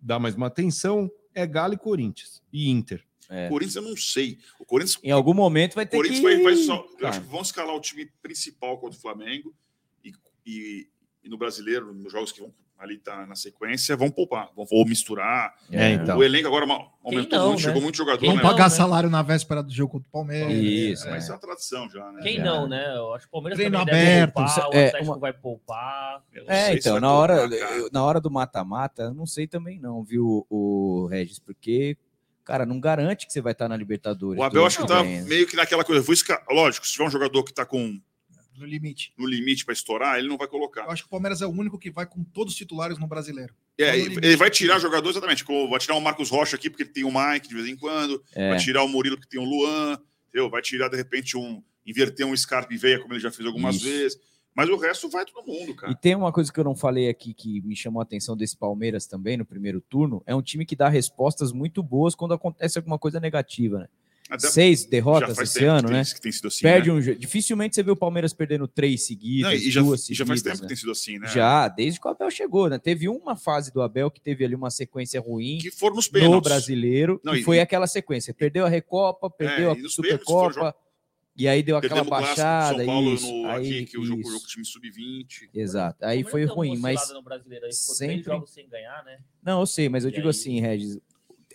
dar 0.00 0.18
mais 0.18 0.34
uma 0.34 0.46
atenção 0.46 1.10
é 1.34 1.46
Galo 1.46 1.74
e 1.74 1.78
Corinthians. 1.78 2.42
E 2.52 2.70
Inter. 2.70 3.04
É. 3.28 3.48
Corinthians 3.48 3.76
eu 3.76 3.82
não 3.82 3.96
sei. 3.96 4.38
O 4.58 4.64
Corinthians 4.64 4.98
Em 5.04 5.10
algum 5.12 5.32
momento 5.34 5.74
vai 5.74 5.86
ter 5.86 5.96
Corinthians 5.96 6.20
que. 6.20 6.24
vai, 6.26 6.42
vai 6.42 6.56
só. 6.56 6.84
Eu 6.98 7.06
acho 7.06 7.20
que 7.20 7.26
vão 7.28 7.42
escalar 7.42 7.74
o 7.76 7.80
time 7.80 8.06
principal 8.20 8.76
contra 8.78 8.98
o 8.98 9.00
Flamengo 9.00 9.54
e, 10.04 10.12
e- 10.44 10.88
e 11.22 11.28
no 11.28 11.38
brasileiro, 11.38 11.94
nos 11.94 12.10
jogos 12.10 12.32
que 12.32 12.40
vão 12.40 12.52
ali 12.80 12.96
tá 12.98 13.26
na 13.26 13.34
sequência, 13.36 13.94
vão 13.94 14.10
poupar, 14.10 14.48
vão 14.56 14.66
ou 14.70 14.86
misturar. 14.86 15.54
É, 15.70 15.90
então. 15.90 16.16
O 16.16 16.24
elenco 16.24 16.48
agora 16.48 16.64
aumentou 17.04 17.38
não, 17.38 17.46
muito, 17.48 17.58
né? 17.60 17.64
chegou 17.66 17.82
muito 17.82 17.96
jogador. 17.96 18.24
Vão 18.24 18.36
né? 18.36 18.42
pagar 18.42 18.70
salário 18.70 19.10
na 19.10 19.20
véspera 19.22 19.62
do 19.62 19.70
jogo 19.72 19.92
contra 19.92 20.08
o 20.08 20.10
Palmeiras. 20.10 20.52
Isso, 20.54 21.10
Mas 21.10 21.22
isso 21.24 21.32
é 21.32 21.34
uma 21.34 21.40
tradição 21.40 21.90
já, 21.90 22.10
né? 22.10 22.22
Quem 22.22 22.38
Já. 22.38 22.44
não, 22.44 22.66
né? 22.66 22.96
Eu 22.96 23.12
acho 23.14 23.24
que 23.26 23.28
o 23.28 23.32
Palmeiras 23.32 23.58
Treino 23.58 23.78
também 23.78 23.94
aberto. 23.94 24.10
deve 24.14 24.32
poupar, 24.32 24.68
o 24.70 24.74
É, 24.74 24.86
Atlético 24.86 25.04
uma- 25.12 25.18
vai 25.18 25.32
poupar. 25.34 26.22
Não 26.34 26.52
É, 26.54 26.74
então, 26.74 26.98
na 26.98 27.12
hora, 27.12 27.36
poupar, 27.40 27.58
cara. 27.58 27.76
eu- 27.76 27.88
na 27.92 28.02
hora 28.04 28.20
do 28.20 28.30
mata-mata, 28.30 29.02
eu 29.02 29.14
não 29.14 29.26
sei 29.26 29.46
também 29.46 29.78
não, 29.78 30.02
viu, 30.02 30.46
o 30.48 31.06
Regis? 31.10 31.38
Porque, 31.38 31.98
cara, 32.44 32.64
não 32.64 32.80
garante 32.80 33.26
que 33.26 33.32
você 33.32 33.42
vai 33.42 33.52
estar 33.52 33.68
na 33.68 33.76
Libertadores. 33.76 34.40
O 34.40 34.42
Abel 34.42 34.64
acho 34.64 34.80
que 34.80 34.86
tá 34.86 35.02
né? 35.02 35.22
meio 35.22 35.46
que 35.46 35.54
naquela 35.54 35.84
coisa. 35.84 36.00
Vou 36.02 36.14
esca- 36.14 36.42
Lógico, 36.50 36.86
se 36.86 36.92
tiver 36.94 37.04
um 37.04 37.10
jogador 37.10 37.44
que 37.44 37.52
tá 37.52 37.66
com 37.66 38.00
No 38.60 38.66
limite. 38.66 39.12
no 39.18 39.26
limite 39.26 39.64
para 39.64 39.72
estourar, 39.72 40.18
ele 40.18 40.28
não 40.28 40.36
vai 40.36 40.46
colocar. 40.46 40.84
Eu 40.84 40.90
acho 40.90 41.02
que 41.02 41.08
o 41.08 41.10
Palmeiras 41.10 41.40
é 41.42 41.46
o 41.46 41.50
único 41.50 41.78
que 41.78 41.90
vai 41.90 42.06
com 42.06 42.22
todos 42.22 42.52
os 42.52 42.58
titulares 42.58 42.98
no 42.98 43.06
brasileiro. 43.06 43.54
É, 43.78 43.96
no 43.96 44.18
ele 44.24 44.36
vai 44.36 44.50
tirar 44.50 44.78
jogador 44.78 45.08
exatamente, 45.10 45.44
como 45.44 45.68
vai 45.68 45.80
tirar 45.80 45.94
o 45.96 46.00
Marcos 46.00 46.28
Rocha 46.30 46.56
aqui, 46.56 46.68
porque 46.68 46.82
ele 46.82 46.90
tem 46.90 47.04
o 47.04 47.10
Mike 47.12 47.48
de 47.48 47.54
vez 47.54 47.66
em 47.66 47.76
quando, 47.76 48.22
É. 48.34 48.50
vai 48.50 48.58
tirar 48.58 48.82
o 48.84 48.88
Murilo, 48.88 49.16
porque 49.16 49.30
tem 49.30 49.40
o 49.40 49.48
Luan, 49.48 49.98
entendeu? 50.28 50.50
vai 50.50 50.62
tirar, 50.62 50.88
de 50.88 50.96
repente, 50.96 51.36
um. 51.36 51.62
inverter 51.86 52.26
um 52.26 52.36
Scarpa 52.36 52.72
e 52.74 52.76
veia, 52.76 53.00
como 53.00 53.14
ele 53.14 53.20
já 53.20 53.30
fez 53.32 53.46
algumas 53.48 53.76
Isso. 53.76 53.84
vezes. 53.86 54.18
Mas 54.54 54.68
o 54.68 54.76
resto 54.76 55.08
vai 55.08 55.24
todo 55.24 55.46
mundo, 55.46 55.74
cara. 55.74 55.92
E 55.92 55.96
tem 55.96 56.14
uma 56.14 56.30
coisa 56.32 56.52
que 56.52 56.58
eu 56.60 56.64
não 56.64 56.74
falei 56.74 57.08
aqui 57.08 57.32
que 57.32 57.60
me 57.62 57.74
chamou 57.76 58.00
a 58.00 58.02
atenção 58.02 58.36
desse 58.36 58.56
Palmeiras 58.56 59.06
também 59.06 59.36
no 59.36 59.44
primeiro 59.44 59.80
turno, 59.80 60.22
é 60.26 60.34
um 60.34 60.42
time 60.42 60.66
que 60.66 60.74
dá 60.76 60.88
respostas 60.88 61.52
muito 61.52 61.82
boas 61.82 62.14
quando 62.16 62.34
acontece 62.34 62.76
alguma 62.76 62.98
coisa 62.98 63.18
negativa, 63.20 63.78
né? 63.78 63.88
Até- 64.30 64.48
Seis 64.48 64.84
derrotas 64.84 65.36
esse 65.38 65.54
tempo 65.54 65.64
que 65.64 65.68
ano, 65.70 65.88
tem- 65.88 65.96
né? 65.96 66.04
que 66.04 66.20
tem 66.20 66.30
sido 66.32 66.48
assim, 66.48 66.62
Perde 66.62 66.88
né? 66.90 66.94
um, 66.94 67.00
dificilmente 67.18 67.74
você 67.74 67.82
vê 67.82 67.90
o 67.90 67.96
Palmeiras 67.96 68.32
perdendo 68.32 68.68
três 68.68 69.04
seguidas, 69.06 69.50
Não, 69.50 69.58
e 69.58 69.70
já, 69.70 69.82
duas 69.82 70.08
e 70.08 70.14
já 70.14 70.24
faz 70.24 70.38
seguidas, 70.40 70.52
tempo 70.52 70.56
que 70.58 70.62
né? 70.62 70.68
tem 70.68 70.76
sido 70.76 70.92
assim, 70.92 71.18
né? 71.18 71.26
Já, 71.28 71.66
desde 71.68 72.00
que 72.00 72.06
o 72.06 72.10
Abel 72.10 72.30
chegou, 72.30 72.68
né? 72.68 72.78
Teve 72.78 73.08
uma 73.08 73.34
fase 73.36 73.72
do 73.72 73.82
Abel 73.82 74.10
que 74.10 74.20
teve 74.20 74.44
ali 74.44 74.54
uma 74.54 74.70
sequência 74.70 75.20
ruim 75.20 75.58
Que 75.58 75.70
foram 75.70 75.96
nos 75.96 76.06
no 76.06 76.12
pênaltis. 76.12 76.48
brasileiro, 76.48 77.20
Não, 77.24 77.34
e 77.34 77.40
e- 77.40 77.42
foi 77.42 77.58
aquela 77.60 77.86
sequência. 77.86 78.32
Perdeu 78.32 78.64
a 78.64 78.68
Recopa, 78.68 79.28
perdeu 79.28 79.70
É, 79.70 79.72
a 79.72 79.74
e 79.74 79.82
pênaltis 79.82 79.88
Supercopa, 79.88 80.74
e 81.36 81.48
aí 81.48 81.62
deu 81.62 81.76
aquela 81.76 82.02
Perdemos 82.04 82.26
baixada. 82.28 82.76
São 82.76 82.86
Paulo 82.86 83.14
isso, 83.14 83.26
no, 83.32 83.46
aí, 83.48 83.66
aqui, 83.80 83.84
que 83.86 83.98
o 83.98 84.04
jogo 84.04 84.22
com 84.40 84.44
o 84.44 84.48
time 84.48 84.64
sub-20. 84.64 85.48
Exato, 85.54 86.04
aí 86.04 86.22
foi 86.22 86.30
Palmeiras 86.46 86.48
deu 86.50 86.54
uma 86.54 86.54
ruim, 86.56 86.78
mas 86.78 87.00
aí 87.00 87.06
ficou 87.06 87.64
três 87.64 87.76
sempre... 87.76 88.22
jogos 88.22 88.50
sem 88.52 88.68
ganhar, 88.68 89.04
né? 89.04 89.18
Não, 89.42 89.60
eu 89.60 89.66
sei, 89.66 89.88
mas 89.88 90.04
eu 90.04 90.10
E 90.10 90.12
digo 90.14 90.26
aí? 90.26 90.30
assim, 90.30 90.60
Regis, 90.60 90.98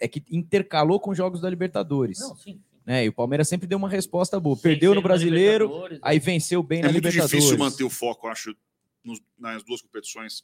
é 0.02 0.08
que 0.08 0.24
intercalou 0.30 1.00
com 1.00 1.14
jogos 1.14 1.42
da 1.42 1.50
Libertadores. 1.50 2.20
Não, 2.20 2.36
sim. 2.36 2.62
Né? 2.86 3.06
E 3.06 3.10
o 3.10 3.14
Palmeiras 3.14 3.48
sempre 3.48 3.68
deu 3.68 3.78
uma 3.78 3.90
resposta 3.90 4.40
boa. 4.40 4.56
Sem 4.56 4.64
Perdeu 4.64 4.94
no 4.94 5.02
Brasileiro, 5.02 5.72
aí 6.02 6.20
venceu 6.20 6.62
bem 6.62 6.80
É 6.80 6.82
na 6.84 6.88
muito 6.92 6.98
Libertadores. 7.04 7.32
difícil 7.32 7.58
manter 7.58 7.84
o 7.84 7.90
foco, 7.90 8.28
acho, 8.28 8.56
nos- 9.04 9.22
nas 9.38 9.64
duas 9.64 9.82
competições. 9.82 10.44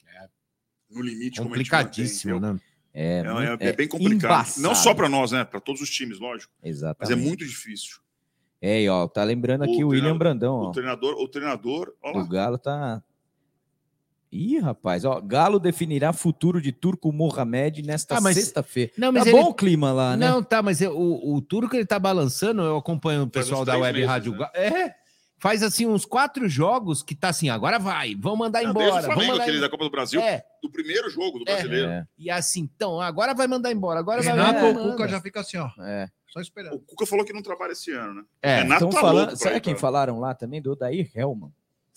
No 0.89 1.01
limite, 1.01 1.39
como 1.39 1.53
a 1.53 1.57
gente 1.57 1.71
mantém, 1.71 1.83
Complicadíssimo, 1.85 2.31
entendeu? 2.37 2.53
né? 2.55 2.59
É, 2.93 3.19
É, 3.19 3.23
muito- 3.33 3.63
é- 3.63 3.67
é 3.67 3.73
bem 3.73 3.87
complicado. 3.87 4.31
embaçado. 4.31 4.61
Não 4.61 4.75
só 4.75 4.93
para 4.93 5.07
nós, 5.07 5.31
né? 5.31 5.45
Para 5.45 5.59
todos 5.61 5.81
os 5.81 5.89
times, 5.89 6.19
lógico. 6.19 6.51
Exatamente. 6.63 6.99
Mas 6.99 7.09
é 7.11 7.15
muito 7.15 7.45
difícil. 7.45 7.99
É, 8.59 8.81
e 8.81 8.89
ó, 8.89 9.07
tá 9.07 9.23
lembrando 9.23 9.63
aqui 9.63 9.83
o, 9.83 9.87
William 9.89 10.17
treinador- 10.17 10.17
Brandão, 10.19 10.55
O 10.55 10.63
ó. 10.67 10.71
treinador, 10.71 11.13
o 11.15 11.27
treinador, 11.27 11.93
O 12.03 12.17
lá. 12.17 12.23
Galo 12.27 12.57
tá. 12.57 13.01
Ih, 14.31 14.59
rapaz, 14.59 15.03
ó, 15.03 15.19
Galo 15.19 15.59
definirá 15.59 16.13
futuro 16.13 16.61
de 16.61 16.71
Turco 16.71 17.11
Mohamed 17.11 17.81
nesta 17.83 18.17
Ah, 18.17 18.21
mas- 18.21 18.35
sexta-feira. 18.37 18.91
Não, 18.97 19.11
mas 19.11 19.23
tá 19.25 19.29
ele- 19.29 19.37
bom 19.41 19.49
o 19.49 19.53
clima 19.53 19.91
lá, 19.91 20.15
né? 20.15 20.29
Não, 20.29 20.41
tá, 20.41 20.61
mas 20.61 20.79
eu- 20.81 20.97
o, 20.97 21.35
o 21.35 21.41
turco 21.41 21.75
ele 21.75 21.85
tá 21.85 21.99
balançando, 21.99 22.61
eu 22.61 22.77
acompanho 22.77 23.23
o 23.23 23.27
pessoal 23.29 23.65
da 23.65 23.77
Web 23.77 23.93
meses, 23.99 24.09
Rádio. 24.09 24.37
né? 24.37 24.47
É, 24.53 24.93
faz 25.37 25.61
assim 25.61 25.85
uns 25.85 26.05
quatro 26.05 26.47
jogos 26.47 27.03
que 27.03 27.13
tá 27.13 27.27
assim, 27.27 27.49
agora 27.49 27.77
vai, 27.77 28.15
vão 28.15 28.37
mandar 28.37 28.63
Não, 28.63 28.73
desde 28.73 28.89
embora. 28.89 29.01
o 29.01 29.05
Flamengo, 29.07 29.31
mandar 29.33 29.43
aquele 29.43 29.57
em- 29.57 29.61
da 29.61 29.69
Copa 29.69 29.83
do 29.83 29.91
Brasil, 29.91 30.21
É. 30.21 30.43
do 30.63 30.71
primeiro 30.71 31.09
jogo 31.09 31.39
do 31.39 31.43
É. 31.49 31.53
brasileiro. 31.53 31.89
É, 31.89 32.05
E 32.17 32.29
assim, 32.31 32.61
então, 32.73 33.01
agora 33.01 33.33
vai 33.33 33.47
mandar 33.47 33.69
embora, 33.69 33.99
agora 33.99 34.21
vai 34.21 34.31
Renato 34.31 34.59
vai- 34.61 34.69
ou 34.69 34.75
Cuca 34.75 34.87
manda. 34.99 35.07
já 35.09 35.19
fica 35.19 35.41
assim, 35.41 35.57
ó. 35.57 35.69
é. 35.81 36.07
Só 36.29 36.39
esperando. 36.39 36.75
O 36.75 36.79
Cuca 36.79 37.05
falou 37.05 37.25
que 37.25 37.33
não 37.33 37.41
trabalha 37.41 37.73
esse 37.73 37.91
ano, 37.91 38.13
né? 38.13 38.23
É, 38.41 38.55
Renato 38.61 38.85
Estão 38.85 38.89
tá 38.91 39.01
falando, 39.01 39.27
louco 39.31 39.43
sabe 39.43 39.59
quem 39.59 39.75
falaram 39.75 40.17
lá 40.21 40.33
também? 40.33 40.61
Do 40.61 40.71
Odair 40.71 41.11
Helman. 41.13 41.51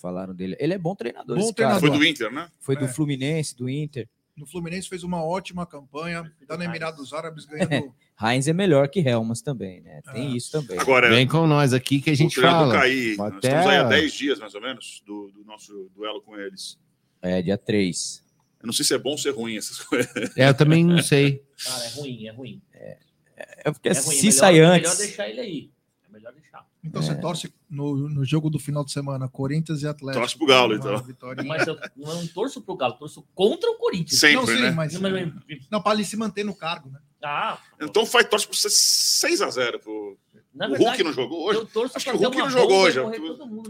Falaram 0.05 0.35
dele. 0.35 0.55
Ele 0.59 0.71
é 0.71 0.77
bom 0.77 0.93
treinador. 0.95 1.35
Bom 1.35 1.51
cara. 1.51 1.79
treinador. 1.79 1.89
Foi 1.89 1.97
do 1.97 2.05
Inter, 2.05 2.31
né? 2.31 2.47
Foi 2.59 2.75
do 2.75 2.85
É. 2.85 2.87
Fluminense, 2.87 3.55
do 3.57 3.67
Inter. 3.67 4.07
No 4.37 4.45
Fluminense 4.45 4.87
fez 4.87 5.01
uma 5.01 5.23
ótima 5.23 5.65
campanha. 5.65 6.31
Tá 6.47 6.55
no 6.55 6.63
Emirados 6.63 7.11
Árabes 7.11 7.45
ganhando. 7.45 7.91
Heinz 8.21 8.47
é 8.47 8.53
melhor 8.53 8.87
que 8.87 8.99
Helmas 8.99 9.41
também, 9.41 9.81
né? 9.81 10.01
Tem 10.13 10.27
Ah. 10.31 10.35
isso 10.37 10.51
também. 10.51 10.77
Agora, 10.77 11.09
Vem 11.09 11.27
com 11.27 11.47
nós 11.47 11.73
aqui 11.73 11.99
que 11.99 12.11
a 12.11 12.15
gente 12.15 12.39
fala. 12.39 12.71
cair. 12.75 13.17
Nós 13.17 13.33
Até- 13.33 13.47
estamos 13.47 13.67
aí 13.67 13.77
há 13.77 13.83
10 13.83 14.13
dias, 14.13 14.37
mais 14.39 14.53
ou 14.53 14.61
menos, 14.61 15.01
do, 15.07 15.31
do 15.31 15.43
nosso 15.43 15.89
duelo 15.95 16.21
com 16.21 16.37
eles. 16.37 16.77
É, 17.19 17.41
dia 17.41 17.57
3. 17.57 18.23
Eu 18.61 18.67
não 18.67 18.73
sei 18.73 18.85
se 18.85 18.93
é 18.93 18.97
bom 18.99 19.11
ou 19.11 19.17
se 19.17 19.27
é 19.27 19.31
ruim 19.31 19.57
essas 19.57 19.79
coisas. 19.79 20.37
É, 20.37 20.47
eu 20.49 20.53
também 20.53 20.85
não 20.85 21.01
sei. 21.01 21.41
Cara, 21.63 21.83
é 21.83 21.89
ruim, 21.89 22.27
é 22.27 22.31
ruim. 22.31 22.61
É 22.73 23.71
porque 23.71 23.89
É 23.89 23.93
se 23.95 24.05
ruim, 24.05 24.17
melhor- 24.17 24.31
sai 24.33 24.59
é 24.59 24.61
antes. 24.61 24.91
melhor 24.91 24.97
deixar 25.07 25.29
ele 25.29 25.39
aí. 25.41 25.71
É 26.07 26.11
melhor 26.13 26.31
deixar. 26.33 26.67
Então 26.83 27.01
você 27.01 27.15
torce 27.15 27.51
no, 27.69 28.07
no 28.09 28.23
jogo 28.25 28.49
do 28.49 28.59
final 28.59 28.83
de 28.85 28.91
semana, 28.91 29.27
Corinthians 29.27 29.81
e 29.81 29.87
Atlético. 29.87 30.21
Torce 30.21 30.37
pro 30.37 30.47
Galo, 30.47 30.75
então. 30.75 30.97
vitória. 31.03 31.43
Mas 31.43 31.67
eu 31.67 31.77
não 31.97 32.27
torço 32.27 32.61
pro 32.61 32.75
Galo, 32.75 32.93
torço 32.93 33.25
contra 33.33 33.69
o 33.69 33.75
Corinthians. 33.77 34.19
Sempre, 34.19 34.35
não, 34.37 34.45
sim, 34.47 34.61
né? 34.61 34.71
mas. 34.71 34.93
Não, 34.99 35.09
mas- 35.11 35.33
Não, 35.71 35.81
para 35.81 35.93
ele 35.95 36.05
se 36.05 36.15
manter 36.17 36.43
no 36.43 36.55
cargo, 36.55 36.89
né? 36.89 36.99
Ah, 37.23 37.57
Então 37.81 38.05
faz 38.05 38.27
torce 38.29 38.47
ser 38.53 39.27
6x0. 39.27 39.79
Pro... 39.79 40.17
Na 40.53 40.67
o 40.67 40.69
verdade, 40.69 40.89
Hulk 40.89 41.03
não 41.03 41.13
jogou 41.13 41.47
hoje? 41.47 41.59
eu 41.59 41.65
torço 41.65 41.97
Acho 41.97 42.05
que 42.05 42.15
o 42.15 42.19
Hulk 42.19 42.37
não 42.37 42.49
jogou 42.49 42.77
hoje. 42.81 42.99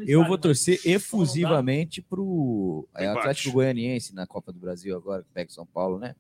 e 0.06 0.12
Eu 0.12 0.26
vou 0.26 0.38
torcer 0.38 0.80
efusivamente 0.86 2.02
pro 2.02 2.88
é, 2.96 3.06
Empate. 3.06 3.20
Atlético 3.20 3.54
Goianiense 3.54 4.14
na 4.14 4.28
Copa 4.28 4.52
do 4.52 4.60
Brasil 4.60 4.96
agora, 4.96 5.24
que 5.24 5.30
pega 5.34 5.50
o 5.50 5.54
São 5.54 5.66
Paulo, 5.66 5.98
né? 5.98 6.16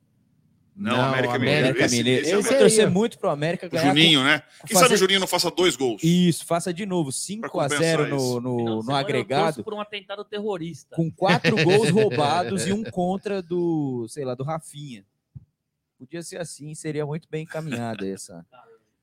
Não, 0.76 0.99
América 1.02 1.39
Mineiro. 1.39 1.60
América 1.68 1.85
Esse- 1.85 1.95
Mineiro. 1.97 2.22
esse 2.23 2.31
é 2.31 2.34
eu 2.35 2.41
vou 2.41 2.49
América. 2.52 2.60
torcer 2.69 2.89
muito 2.89 3.18
pro 3.18 3.30
América 3.30 3.68
O 3.68 3.69
ganhar. 3.69 3.88
Juninho, 3.88 4.19
com- 4.19 4.26
né? 4.26 4.43
Quem 4.68 4.73
sabe 4.76 4.81
fazer- 4.89 4.93
o 4.95 4.97
Juninho 4.97 5.19
não 5.22 5.27
faça 5.27 5.49
dois 5.49 5.76
gols? 5.77 6.03
Isso, 6.03 6.45
faça 6.45 6.73
de 6.73 6.85
novo. 6.85 7.11
5 7.14 7.60
a 7.61 7.68
0 7.69 8.07
no, 8.07 8.41
no, 8.41 8.81
de 8.81 8.88
no 8.88 8.95
agregado, 8.95 9.64
por 9.64 9.73
um 9.73 9.80
atentado 9.80 10.26
terrorista. 10.26 10.95
com 10.95 11.10
quatro 11.10 11.56
gols 11.64 11.89
roubados 11.89 12.68
e 12.68 12.73
um 12.73 12.84
contra 12.84 13.41
do, 13.41 14.06
sei 14.10 14.26
lá, 14.26 14.35
do 14.35 14.43
Rafinha. 14.43 15.06
Podia 15.97 16.22
ser 16.22 16.38
assim, 16.41 16.76
seria 16.76 17.06
muito 17.06 17.27
bem 17.31 17.43
encaminhada 17.43 18.06
essa. 18.07 18.45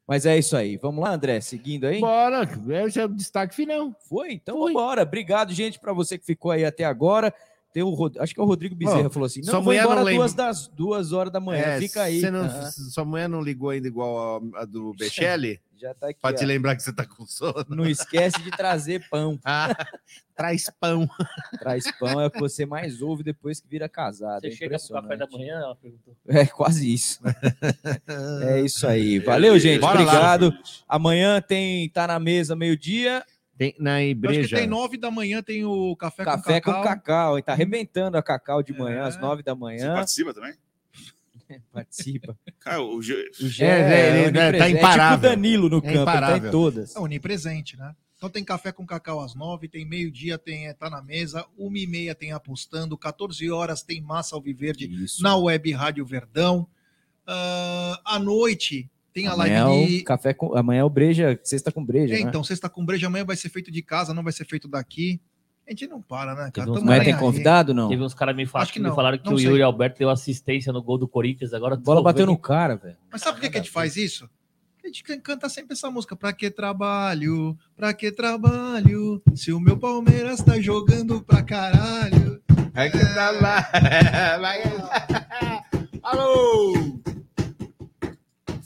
Mas 0.06 0.26
é 0.26 0.36
isso 0.38 0.54
aí. 0.56 0.76
Vamos 0.76 1.02
lá, 1.02 1.14
André, 1.14 1.40
seguindo 1.40 1.86
aí? 1.86 2.00
Bora, 2.00 2.42
esse 2.86 3.00
é 3.00 3.04
o 3.06 3.08
destaque 3.08 3.54
final. 3.54 3.96
Foi? 4.08 4.32
Então 4.34 4.56
vamos 4.56 4.72
embora. 4.72 5.02
Obrigado, 5.02 5.54
gente, 5.54 5.78
para 5.78 5.92
você 5.94 6.18
que 6.18 6.26
ficou 6.26 6.50
aí 6.50 6.64
até 6.66 6.84
agora. 6.84 7.32
Tem 7.72 7.82
o 7.82 7.90
Rod- 7.90 8.18
Acho 8.18 8.34
que 8.34 8.40
é 8.40 8.42
o 8.42 8.46
Rodrigo 8.46 8.74
Bezerra 8.74 9.06
Ó, 9.06 9.10
falou 9.10 9.26
assim: 9.26 9.40
não, 9.40 9.52
vou 9.54 9.62
mulher 9.62 9.82
não 9.84 9.90
embora 9.92 10.02
lembra- 10.02 10.18
duas, 10.20 10.34
das, 10.34 10.68
duas 10.68 11.12
horas 11.12 11.32
da 11.32 11.40
manhã. 11.40 11.62
É, 11.62 11.78
Fica 11.80 12.02
aí. 12.02 12.20
não- 12.30 12.40
Aham. 12.44 12.70
Sua 12.70 13.04
mulher 13.04 13.28
não 13.28 13.40
ligou 13.40 13.70
ainda 13.70 13.88
igual 13.88 14.42
a, 14.54 14.60
a 14.60 14.64
do 14.64 14.92
Bechelli? 14.98 15.58
Já 15.80 15.92
tá 15.94 16.10
aqui. 16.10 16.20
Pra 16.20 16.32
te 16.32 16.44
lembrar 16.44 16.76
que 16.76 16.82
você 16.82 16.92
tá 16.92 17.04
com 17.04 17.26
sono. 17.26 17.64
Não 17.68 17.84
esquece 17.86 18.40
de 18.40 18.52
trazer 18.52 19.04
pão. 19.10 19.36
Traz 20.36 20.70
pão. 20.78 21.08
Traz 21.58 21.90
pão 21.98 22.20
é 22.20 22.26
o 22.26 22.30
que 22.30 22.38
você 22.38 22.64
mais 22.64 23.02
ouve 23.02 23.24
depois 23.24 23.58
que 23.60 23.66
vira 23.68 23.88
casado. 23.88 24.42
Você 24.42 24.48
é 24.48 24.50
chega 24.52 24.78
com 24.78 24.84
o 24.86 25.02
café 25.02 25.16
da 25.16 25.26
manhã, 25.26 25.56
ela 25.56 25.74
perguntou. 25.74 26.16
É 26.28 26.46
quase 26.46 26.92
isso. 26.92 27.18
é 28.46 28.60
isso 28.60 28.86
aí. 28.86 29.18
Valeu, 29.18 29.58
gente. 29.58 29.80
Bora 29.80 30.00
lá. 30.00 30.12
Obrigado. 30.12 30.54
Amanhã 30.88 31.40
tem 31.40 31.88
tá 31.88 32.06
na 32.06 32.18
mesa 32.20 32.54
meio-dia. 32.54 33.24
Tem 33.62 33.74
na 33.78 34.02
Eu 34.02 34.10
acho 34.10 34.20
que 34.20 34.26
igreja. 34.28 34.56
tem 34.56 34.66
nove 34.66 34.96
da 34.96 35.08
manhã, 35.10 35.40
tem 35.42 35.64
o 35.64 35.94
café, 35.94 36.24
Café 36.24 36.60
com 36.60 36.72
com 36.72 36.82
cacau. 36.82 36.96
cacau. 36.96 37.38
E 37.38 37.42
tá 37.42 37.52
arrebentando 37.52 38.16
a 38.16 38.22
cacau 38.22 38.60
de 38.62 38.72
manhã, 38.72 39.04
às 39.04 39.16
nove 39.20 39.42
da 39.44 39.54
Você 39.54 39.60
manhã. 39.60 39.94
participa 39.94 40.34
também? 40.34 40.54
Participa. 41.72 42.36
Cara, 42.58 42.82
o 42.82 43.00
G... 43.00 43.30
O 43.40 43.46
Gé 43.48 43.64
É, 43.66 43.70
é, 43.70 44.22
onipresente. 44.24 44.58
tá 44.58 44.64
É 44.64 44.66
tipo 44.68 44.78
imparável. 44.78 45.30
Danilo 45.30 45.68
no 45.68 45.78
É 45.78 45.80
campo, 45.80 45.88
ele 45.90 45.96
tá 46.04 46.10
em 46.12 46.16
imparável. 46.16 46.50
todas. 46.50 46.96
É 46.96 46.98
onipresente, 46.98 47.76
né? 47.76 47.94
Então 48.16 48.30
tem 48.30 48.44
café 48.44 48.72
com 48.72 48.86
cacau 48.86 49.20
às 49.20 49.34
nove, 49.34 49.68
tem 49.68 49.84
meio-dia, 49.84 50.38
tem 50.38 50.68
é, 50.68 50.72
tá 50.74 50.88
na 50.88 51.02
mesa, 51.02 51.44
uma 51.58 51.76
e 51.78 51.86
meia 51.86 52.14
tem 52.14 52.32
apostando, 52.32 52.96
14 52.96 53.50
horas 53.50 53.82
tem 53.82 54.00
massa 54.00 54.34
alviverde 54.36 54.88
na 55.20 55.36
web 55.36 55.72
Rádio 55.72 56.04
Verdão. 56.06 56.66
Ah, 57.26 58.00
à 58.04 58.18
noite 58.18 58.88
tem 59.12 59.26
a 59.26 59.32
Amanhã 59.32 59.58
é 59.58 59.64
live 59.64 59.84
o 59.84 59.88
de. 59.98 60.02
café 60.04 60.32
com, 60.34 60.56
amanhã 60.56 60.80
é 60.80 60.84
o 60.84 60.90
breja, 60.90 61.38
sexta 61.42 61.70
com 61.70 61.84
breja, 61.84 62.14
É, 62.14 62.18
né? 62.22 62.28
então, 62.28 62.42
sexta 62.42 62.68
com 62.68 62.84
breja, 62.84 63.06
amanhã 63.06 63.24
vai 63.24 63.36
ser 63.36 63.48
feito 63.48 63.70
de 63.70 63.82
casa, 63.82 64.12
não 64.14 64.22
vai 64.22 64.32
ser 64.32 64.44
feito 64.46 64.66
daqui. 64.68 65.20
A 65.66 65.70
gente 65.70 65.86
não 65.86 66.02
para, 66.02 66.34
né, 66.34 66.50
cara? 66.52 66.70
Uns 66.70 66.82
tem 67.04 67.16
convidado, 67.16 67.72
não? 67.72 67.88
Teve 67.88 68.02
uns 68.02 68.14
caras 68.14 68.34
me, 68.34 68.44
fa- 68.46 68.60
Acho 68.62 68.72
que 68.72 68.80
me 68.80 68.90
falaram 68.94 69.16
que 69.16 69.24
não 69.26 69.34
o 69.34 69.38
sei. 69.38 69.48
Yuri 69.48 69.62
Alberto 69.62 69.98
deu 70.00 70.10
assistência 70.10 70.72
no 70.72 70.82
gol 70.82 70.98
do 70.98 71.06
Corinthians. 71.06 71.54
Agora 71.54 71.74
A 71.74 71.78
bola 71.78 72.02
bateu 72.02 72.26
vendo- 72.26 72.32
no 72.32 72.38
cara, 72.38 72.74
velho. 72.74 72.96
Mas 73.10 73.20
sabe 73.22 73.36
por 73.36 73.42
que, 73.42 73.50
que 73.50 73.58
a 73.58 73.60
gente 73.62 73.70
faz 73.70 73.96
isso? 73.96 74.28
A 74.82 74.88
gente 74.88 75.04
canta 75.20 75.48
sempre 75.48 75.74
essa 75.74 75.88
música. 75.88 76.16
Pra 76.16 76.32
que 76.32 76.50
trabalho? 76.50 77.56
Pra 77.76 77.94
que 77.94 78.10
trabalho? 78.10 79.22
Se 79.36 79.52
o 79.52 79.60
meu 79.60 79.78
Palmeiras 79.78 80.42
tá 80.42 80.58
jogando 80.60 81.22
pra 81.22 81.40
caralho. 81.44 82.42
É 82.74 82.90
que 82.90 82.98
tá 82.98 83.30
lá. 83.30 83.60
Vai- 84.40 84.62
Alô! 86.02 86.72